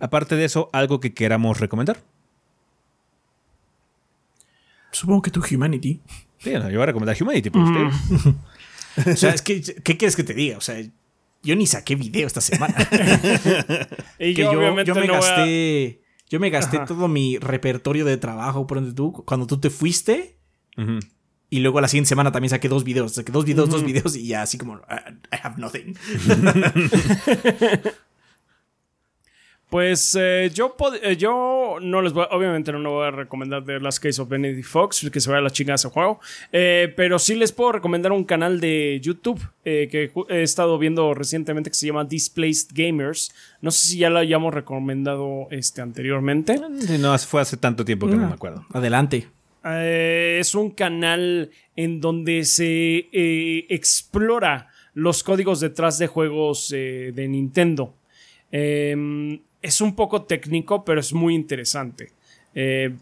Aparte 0.00 0.34
de 0.34 0.46
eso, 0.46 0.68
algo 0.72 0.98
que 0.98 1.14
queramos 1.14 1.60
recomendar. 1.60 1.98
Supongo 4.90 5.22
que 5.22 5.30
tu 5.30 5.42
Humanity. 5.48 6.00
Sí, 6.38 6.50
no, 6.54 6.68
yo 6.70 6.74
voy 6.78 6.82
a 6.82 6.86
recomendar 6.86 7.16
Humanity 7.20 7.50
por 7.50 7.62
usted. 7.62 9.12
O 9.12 9.16
sea, 9.16 9.30
es 9.30 9.42
que, 9.42 9.60
¿qué 9.62 9.96
quieres 9.96 10.16
que 10.16 10.24
te 10.24 10.34
diga? 10.34 10.56
O 10.58 10.60
sea, 10.60 10.76
yo 11.42 11.56
ni 11.56 11.66
saqué 11.68 11.94
video 11.94 12.26
esta 12.26 12.40
semana. 12.40 12.74
Y 14.18 14.34
que 14.34 14.42
yo, 14.42 14.52
yo, 14.52 14.58
obviamente 14.58 14.88
yo 14.88 14.94
me 14.94 15.06
no 15.06 15.14
voy 15.18 15.22
a- 15.24 15.36
gasté. 15.36 16.00
Yo 16.30 16.40
me 16.40 16.50
gasté 16.50 16.80
todo 16.86 17.06
mi 17.06 17.38
repertorio 17.38 18.04
de 18.04 18.16
trabajo 18.16 18.66
por 18.66 18.78
donde 18.80 18.94
tú, 18.94 19.12
cuando 19.24 19.46
tú 19.46 19.58
te 19.60 19.70
fuiste. 19.70 20.36
Ujú. 20.76 20.98
Y 21.54 21.60
luego 21.60 21.80
la 21.80 21.86
siguiente 21.86 22.08
semana 22.08 22.32
también 22.32 22.50
saqué 22.50 22.68
dos 22.68 22.82
videos. 22.82 23.12
Saqué 23.12 23.30
dos 23.30 23.44
videos, 23.44 23.70
dos 23.70 23.84
videos 23.84 24.16
y 24.16 24.26
ya 24.26 24.42
así 24.42 24.58
como, 24.58 24.80
"Ah, 24.88 25.04
I 25.32 25.36
have 25.40 25.54
nothing. 25.56 25.94
Pues 29.70 30.16
eh, 30.20 30.50
yo, 30.52 30.76
eh, 31.02 31.16
yo 31.16 31.78
no 31.80 32.02
les 32.02 32.12
voy, 32.12 32.26
obviamente 32.30 32.70
no, 32.70 32.78
no 32.80 32.90
voy 32.90 33.06
a 33.08 33.10
recomendar 33.12 33.64
The 33.64 33.80
Last 33.80 33.98
Case 34.00 34.20
of 34.20 34.28
Benedict 34.28 34.66
Fox, 34.66 35.08
que 35.12 35.20
se 35.20 35.30
vaya 35.30 35.38
a 35.38 35.42
la 35.42 35.50
chingada 35.50 35.76
ese 35.76 35.88
juego, 35.88 36.20
Eh, 36.52 36.92
pero 36.96 37.18
sí 37.18 37.34
les 37.36 37.52
puedo 37.52 37.72
recomendar 37.72 38.12
un 38.12 38.24
canal 38.24 38.60
de 38.60 39.00
YouTube 39.00 39.40
que 39.64 40.10
he 40.28 40.42
estado 40.42 40.78
viendo 40.78 41.14
recientemente 41.14 41.70
que 41.70 41.74
se 41.74 41.86
llama 41.86 42.04
Displaced 42.04 42.70
Gamers. 42.72 43.32
No 43.62 43.70
sé 43.70 43.86
si 43.88 43.98
ya 43.98 44.10
lo 44.10 44.18
hayamos 44.18 44.52
recomendado 44.54 45.48
este, 45.50 45.80
anteriormente. 45.82 46.60
No, 46.98 47.16
fue 47.18 47.40
hace 47.40 47.56
tanto 47.56 47.84
tiempo 47.84 48.06
que 48.08 48.16
no 48.16 48.26
me 48.28 48.34
acuerdo. 48.34 48.66
Adelante. 48.72 49.28
Eh, 49.64 50.38
es 50.40 50.54
un 50.54 50.70
canal 50.70 51.50
en 51.76 52.00
donde 52.00 52.44
se 52.44 53.08
eh, 53.12 53.66
explora 53.70 54.68
los 54.94 55.22
códigos 55.22 55.60
detrás 55.60 55.98
de 55.98 56.06
juegos 56.06 56.72
eh, 56.74 57.12
de 57.14 57.28
Nintendo. 57.28 57.94
Eh, 58.52 59.40
es 59.62 59.80
un 59.80 59.96
poco 59.96 60.22
técnico, 60.24 60.84
pero 60.84 61.00
es 61.00 61.12
muy 61.12 61.34
interesante. 61.34 62.12
Eh, 62.54 62.94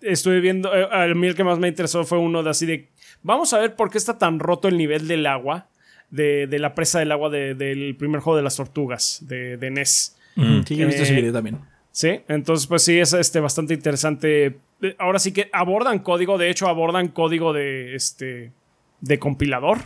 estuve 0.00 0.40
viendo, 0.40 0.74
eh, 0.74 0.88
a 0.90 1.06
mí 1.14 1.26
el 1.26 1.34
que 1.34 1.44
más 1.44 1.58
me 1.58 1.68
interesó 1.68 2.04
fue 2.04 2.18
uno 2.18 2.42
de 2.42 2.50
así 2.50 2.66
de, 2.66 2.88
vamos 3.22 3.52
a 3.52 3.58
ver 3.58 3.76
por 3.76 3.90
qué 3.90 3.98
está 3.98 4.16
tan 4.18 4.38
roto 4.38 4.68
el 4.68 4.76
nivel 4.78 5.06
del 5.06 5.26
agua, 5.26 5.68
de, 6.10 6.46
de 6.46 6.58
la 6.58 6.74
presa 6.74 6.98
del 7.00 7.12
agua 7.12 7.28
de- 7.28 7.54
del 7.54 7.94
primer 7.96 8.20
juego 8.20 8.36
de 8.38 8.42
las 8.42 8.56
tortugas, 8.56 9.18
de, 9.28 9.58
de 9.58 9.70
NES. 9.70 10.16
Sí, 10.66 10.76
yo 10.76 10.84
he 10.84 10.86
visto 10.86 11.02
ese 11.02 11.14
video 11.14 11.32
también. 11.32 11.58
Sí, 11.92 12.20
entonces 12.28 12.66
pues 12.66 12.82
sí, 12.82 12.98
es 12.98 13.12
este, 13.12 13.40
bastante 13.40 13.74
interesante. 13.74 14.56
Ahora 14.98 15.18
sí 15.18 15.32
que 15.32 15.50
abordan 15.52 15.98
código, 16.00 16.38
de 16.38 16.50
hecho 16.50 16.68
abordan 16.68 17.08
código 17.08 17.52
de, 17.52 17.94
este, 17.94 18.52
de 19.00 19.18
compilador. 19.18 19.78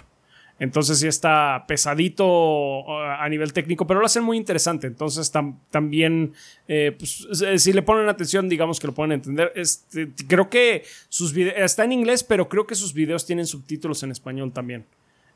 Entonces 0.58 1.00
sí 1.00 1.08
está 1.08 1.64
pesadito 1.66 2.24
uh, 2.24 2.92
a 3.18 3.28
nivel 3.28 3.52
técnico, 3.52 3.84
pero 3.86 3.98
lo 3.98 4.06
hacen 4.06 4.22
muy 4.22 4.36
interesante. 4.36 4.86
Entonces 4.86 5.32
tam- 5.34 5.56
también, 5.70 6.34
eh, 6.68 6.94
pues, 6.96 7.26
si 7.56 7.72
le 7.72 7.82
ponen 7.82 8.08
atención, 8.08 8.48
digamos 8.48 8.78
que 8.78 8.86
lo 8.86 8.92
pueden 8.92 9.12
entender. 9.12 9.50
Este, 9.56 10.10
creo 10.28 10.48
que 10.48 10.84
sus 11.08 11.32
videos, 11.32 11.56
está 11.58 11.82
en 11.84 11.92
inglés, 11.92 12.22
pero 12.22 12.48
creo 12.48 12.66
que 12.66 12.76
sus 12.76 12.92
videos 12.94 13.26
tienen 13.26 13.46
subtítulos 13.46 14.02
en 14.04 14.12
español 14.12 14.52
también. 14.52 14.84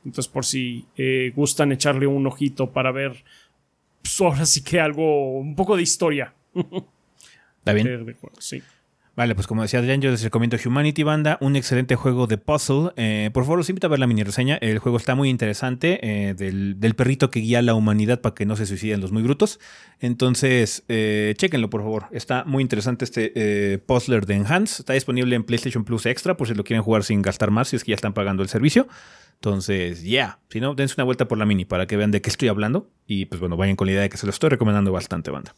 Entonces 0.05 0.31
por 0.31 0.45
si 0.45 0.85
eh, 0.97 1.33
gustan 1.35 1.73
echarle 1.73 2.07
un 2.07 2.25
ojito 2.27 2.71
para 2.71 2.93
ver, 2.93 3.25
pues, 4.03 4.21
ahora 4.21 4.47
sí 4.47 4.63
que 4.63 4.79
algo, 4.79 5.39
un 5.39 5.57
poco 5.57 5.77
de 5.77 5.83
historia. 5.83 6.35
¿Está 6.55 7.73
bien? 7.73 7.87
sí. 8.39 8.63
Vale, 9.17 9.35
pues 9.35 9.47
como 9.47 9.63
decía 9.63 9.79
Adrián, 9.79 10.03
yo 10.03 10.11
les 10.11 10.23
recomiendo 10.23 10.59
Humanity 10.63 11.03
Banda, 11.03 11.39
un 11.41 11.57
excelente 11.57 11.97
juego 11.97 12.27
de 12.27 12.37
puzzle. 12.37 12.91
Eh, 12.97 13.31
por 13.33 13.45
favor, 13.45 13.57
los 13.57 13.71
invito 13.71 13.87
a 13.87 13.91
ver 13.91 13.99
la 13.99 14.07
mini 14.07 14.23
reseña. 14.23 14.57
El 14.57 14.79
juego 14.79 14.99
está 14.99 15.15
muy 15.15 15.31
interesante, 15.31 16.01
eh, 16.03 16.35
del, 16.35 16.79
del 16.79 16.95
perrito 16.95 17.31
que 17.31 17.41
guía 17.41 17.63
la 17.63 17.73
humanidad 17.73 18.21
para 18.21 18.35
que 18.35 18.45
no 18.45 18.57
se 18.57 18.67
suiciden 18.67 19.01
los 19.01 19.13
muy 19.13 19.23
brutos. 19.23 19.59
Entonces, 20.01 20.85
eh, 20.89 21.33
chéquenlo, 21.39 21.71
por 21.71 21.81
favor. 21.81 22.09
Está 22.11 22.45
muy 22.45 22.61
interesante 22.61 23.07
este 23.07 23.33
eh, 23.35 23.79
puzzler 23.79 24.27
de 24.27 24.35
Enhance. 24.35 24.83
Está 24.83 24.93
disponible 24.93 25.35
en 25.35 25.45
PlayStation 25.45 25.85
Plus 25.85 26.05
Extra, 26.05 26.37
por 26.37 26.47
si 26.47 26.55
lo 26.55 26.63
quieren 26.63 26.83
jugar 26.83 27.03
sin 27.03 27.23
gastar 27.23 27.51
más, 27.51 27.69
si 27.69 27.77
es 27.77 27.85
que 27.85 27.93
ya 27.93 27.97
están 27.97 28.13
pagando 28.13 28.43
el 28.43 28.51
servicio. 28.51 28.87
Entonces, 29.37 30.03
ya. 30.03 30.41
Si 30.51 30.61
no, 30.61 30.75
dense 30.75 30.95
una 30.99 31.05
vuelta 31.05 31.27
por 31.27 31.39
la 31.39 31.47
mini 31.47 31.65
para 31.65 31.87
que 31.87 31.97
vean 31.97 32.11
de 32.11 32.21
qué 32.21 32.29
estoy 32.29 32.49
hablando. 32.49 32.91
Y 33.07 33.25
pues 33.25 33.41
bueno, 33.41 33.57
vayan 33.57 33.77
con 33.77 33.87
la 33.87 33.93
idea 33.93 34.03
de 34.03 34.11
que 34.11 34.19
se 34.19 34.27
lo 34.27 34.31
estoy 34.31 34.51
recomendando 34.51 34.93
bastante, 34.93 35.31
banda. 35.31 35.55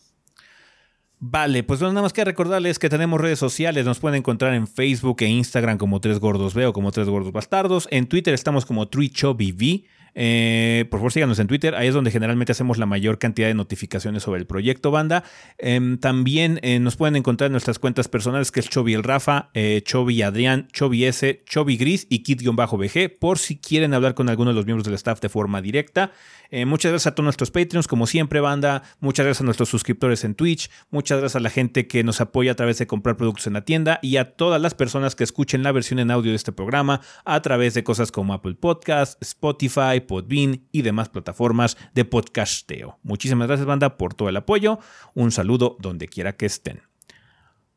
Vale, 1.21 1.65
pues 1.65 1.81
nada 1.81 2.01
más 2.01 2.13
que 2.13 2.25
recordarles 2.25 2.79
que 2.79 2.89
tenemos 2.89 3.21
redes 3.21 3.41
sociales, 3.41 3.85
nos 3.85 3.99
pueden 3.99 4.19
encontrar 4.19 4.55
en 4.55 4.69
Facebook 4.69 5.17
e 5.21 5.27
Instagram 5.27 5.77
como 5.77 6.01
Tres 6.01 6.21
Gordos 6.21 6.55
Veo, 6.55 6.73
como 6.73 6.93
Tres 6.93 7.09
Gordos 7.09 7.33
Bastardos, 7.33 7.89
en 7.91 8.07
Twitter 8.07 8.35
estamos 8.35 8.65
como 8.65 8.87
TreeChubbyV, 8.87 9.85
eh, 10.15 10.87
por 10.91 10.99
favor 11.01 11.13
síganos 11.13 11.39
en 11.39 11.47
Twitter, 11.47 11.75
ahí 11.75 11.89
es 11.89 11.95
donde 11.95 12.11
generalmente 12.11 12.53
hacemos 12.53 12.79
la 12.79 12.87
mayor 12.87 13.19
cantidad 13.19 13.49
de 13.49 13.55
notificaciones 13.55 14.23
sobre 14.23 14.41
el 14.41 14.47
proyecto 14.47 14.91
banda. 14.91 15.25
Em, 15.59 15.99
también 15.99 16.59
eh, 16.63 16.81
nos 16.81 16.97
pueden 16.97 17.17
encontrar 17.17 17.47
en 17.47 17.53
nuestras 17.53 17.79
cuentas 17.79 18.09
personales 18.09 18.51
que 18.51 18.61
es 18.61 18.69
Chovy 18.69 18.95
el 18.95 19.05
Rafa, 19.05 19.51
eh, 19.55 19.83
Chovy 19.85 20.23
Adrián, 20.23 20.69
Chovy 20.73 21.05
S, 21.05 21.43
Chovy 21.47 21.77
Gris 21.77 22.07
y 22.11 22.23
Kid-BG, 22.23 23.19
por 23.19 23.39
si 23.39 23.59
quieren 23.59 23.95
hablar 23.95 24.15
con 24.15 24.29
alguno 24.29 24.51
de 24.51 24.57
los 24.57 24.67
miembros 24.67 24.85
del 24.85 24.95
staff 24.95 25.21
de 25.21 25.29
forma 25.29 25.63
directa. 25.63 26.11
Eh, 26.51 26.65
muchas 26.65 26.93
gracias 26.93 27.13
a 27.13 27.15
todos 27.15 27.25
nuestros 27.25 27.51
Patreons, 27.51 27.87
como 27.87 28.07
siempre, 28.07 28.41
banda. 28.41 28.83
Muchas 29.01 29.25
gracias 29.27 29.43
a 29.43 29.45
nuestros 29.45 29.69
suscriptores 29.69 30.25
en 30.25 30.35
Twitch. 30.35 30.71
Muchas 30.91 31.19
gracias 31.19 31.37
a 31.37 31.41
la 31.41 31.51
gente 31.51 31.87
que 31.87 32.03
nos 32.05 32.23
apoya 32.23 32.53
a 32.53 32.55
través 32.55 32.79
de 32.79 32.87
comprar 32.87 33.17
productos 33.17 33.47
en 33.47 33.53
la 33.53 33.65
tienda 33.65 33.99
y 34.01 34.17
a 34.17 34.37
todas 34.37 34.61
las 34.61 34.75
personas 34.75 35.15
que 35.15 35.25
escuchen 35.25 35.63
la 35.63 35.73
versión 35.73 35.99
en 35.99 36.11
audio 36.11 36.31
de 36.31 36.37
este 36.37 36.53
programa 36.53 37.03
a 37.25 37.43
través 37.43 37.75
de 37.75 37.85
cosas 37.85 38.11
como 38.11 38.33
Apple 38.33 38.55
Podcasts, 38.55 39.19
Spotify, 39.21 40.01
Podbean 40.07 40.67
y 40.73 40.83
demás 40.83 41.11
plataformas 41.11 41.77
de 41.95 42.07
podcasteo. 42.07 42.99
Muchísimas 43.03 43.47
gracias, 43.47 43.67
banda, 43.67 43.99
por 43.99 44.15
todo 44.15 44.31
el 44.31 44.37
apoyo. 44.37 44.79
Un 45.15 45.33
saludo 45.33 45.77
donde 45.81 46.09
quiera 46.09 46.37
que 46.37 46.47
estén. 46.47 46.81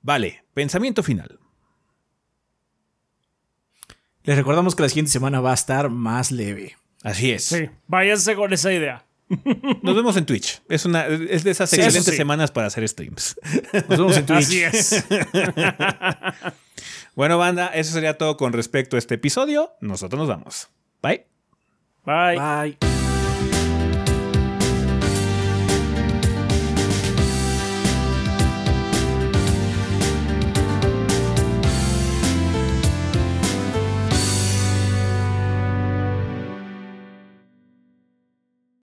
Vale, 0.02 0.46
pensamiento 0.54 1.04
final. 1.04 1.40
Les 4.24 4.38
recordamos 4.38 4.76
que 4.76 4.84
la 4.84 4.90
siguiente 4.90 5.12
semana 5.12 5.42
va 5.42 5.52
a 5.52 5.56
estar 5.56 5.90
más 5.90 6.32
leve. 6.32 6.78
Así 7.04 7.32
es. 7.32 7.46
Sí, 7.46 7.70
váyanse 7.88 8.36
con 8.36 8.54
esa 8.54 8.72
idea. 8.72 9.06
Nos 9.82 9.96
vemos 9.96 10.18
en 10.18 10.26
Twitch. 10.26 10.62
Es, 10.70 10.86
una, 10.86 11.06
es 11.08 11.44
de 11.44 11.52
esas 11.52 11.70
Sí, 11.70 11.78
excelentes 11.78 12.12
sí. 12.12 12.18
semanas 12.18 12.52
para 12.52 12.68
hacer 12.68 12.88
streams. 12.88 13.40
Nos 13.90 13.98
vemos 13.98 14.18
en 14.18 14.26
Twitch. 14.26 14.40
Así 14.40 14.64
es. 14.64 15.06
Bueno, 17.14 17.38
banda, 17.38 17.68
eso 17.68 17.92
sería 17.92 18.18
todo 18.18 18.38
con 18.38 18.54
respecto 18.54 18.96
a 18.96 19.00
este 19.00 19.16
episodio. 19.16 19.74
Nosotros 19.82 20.18
nos 20.18 20.30
vamos. 20.30 20.70
Bye. 21.02 21.26
Bye. 22.06 22.40
Bye. 22.40 23.01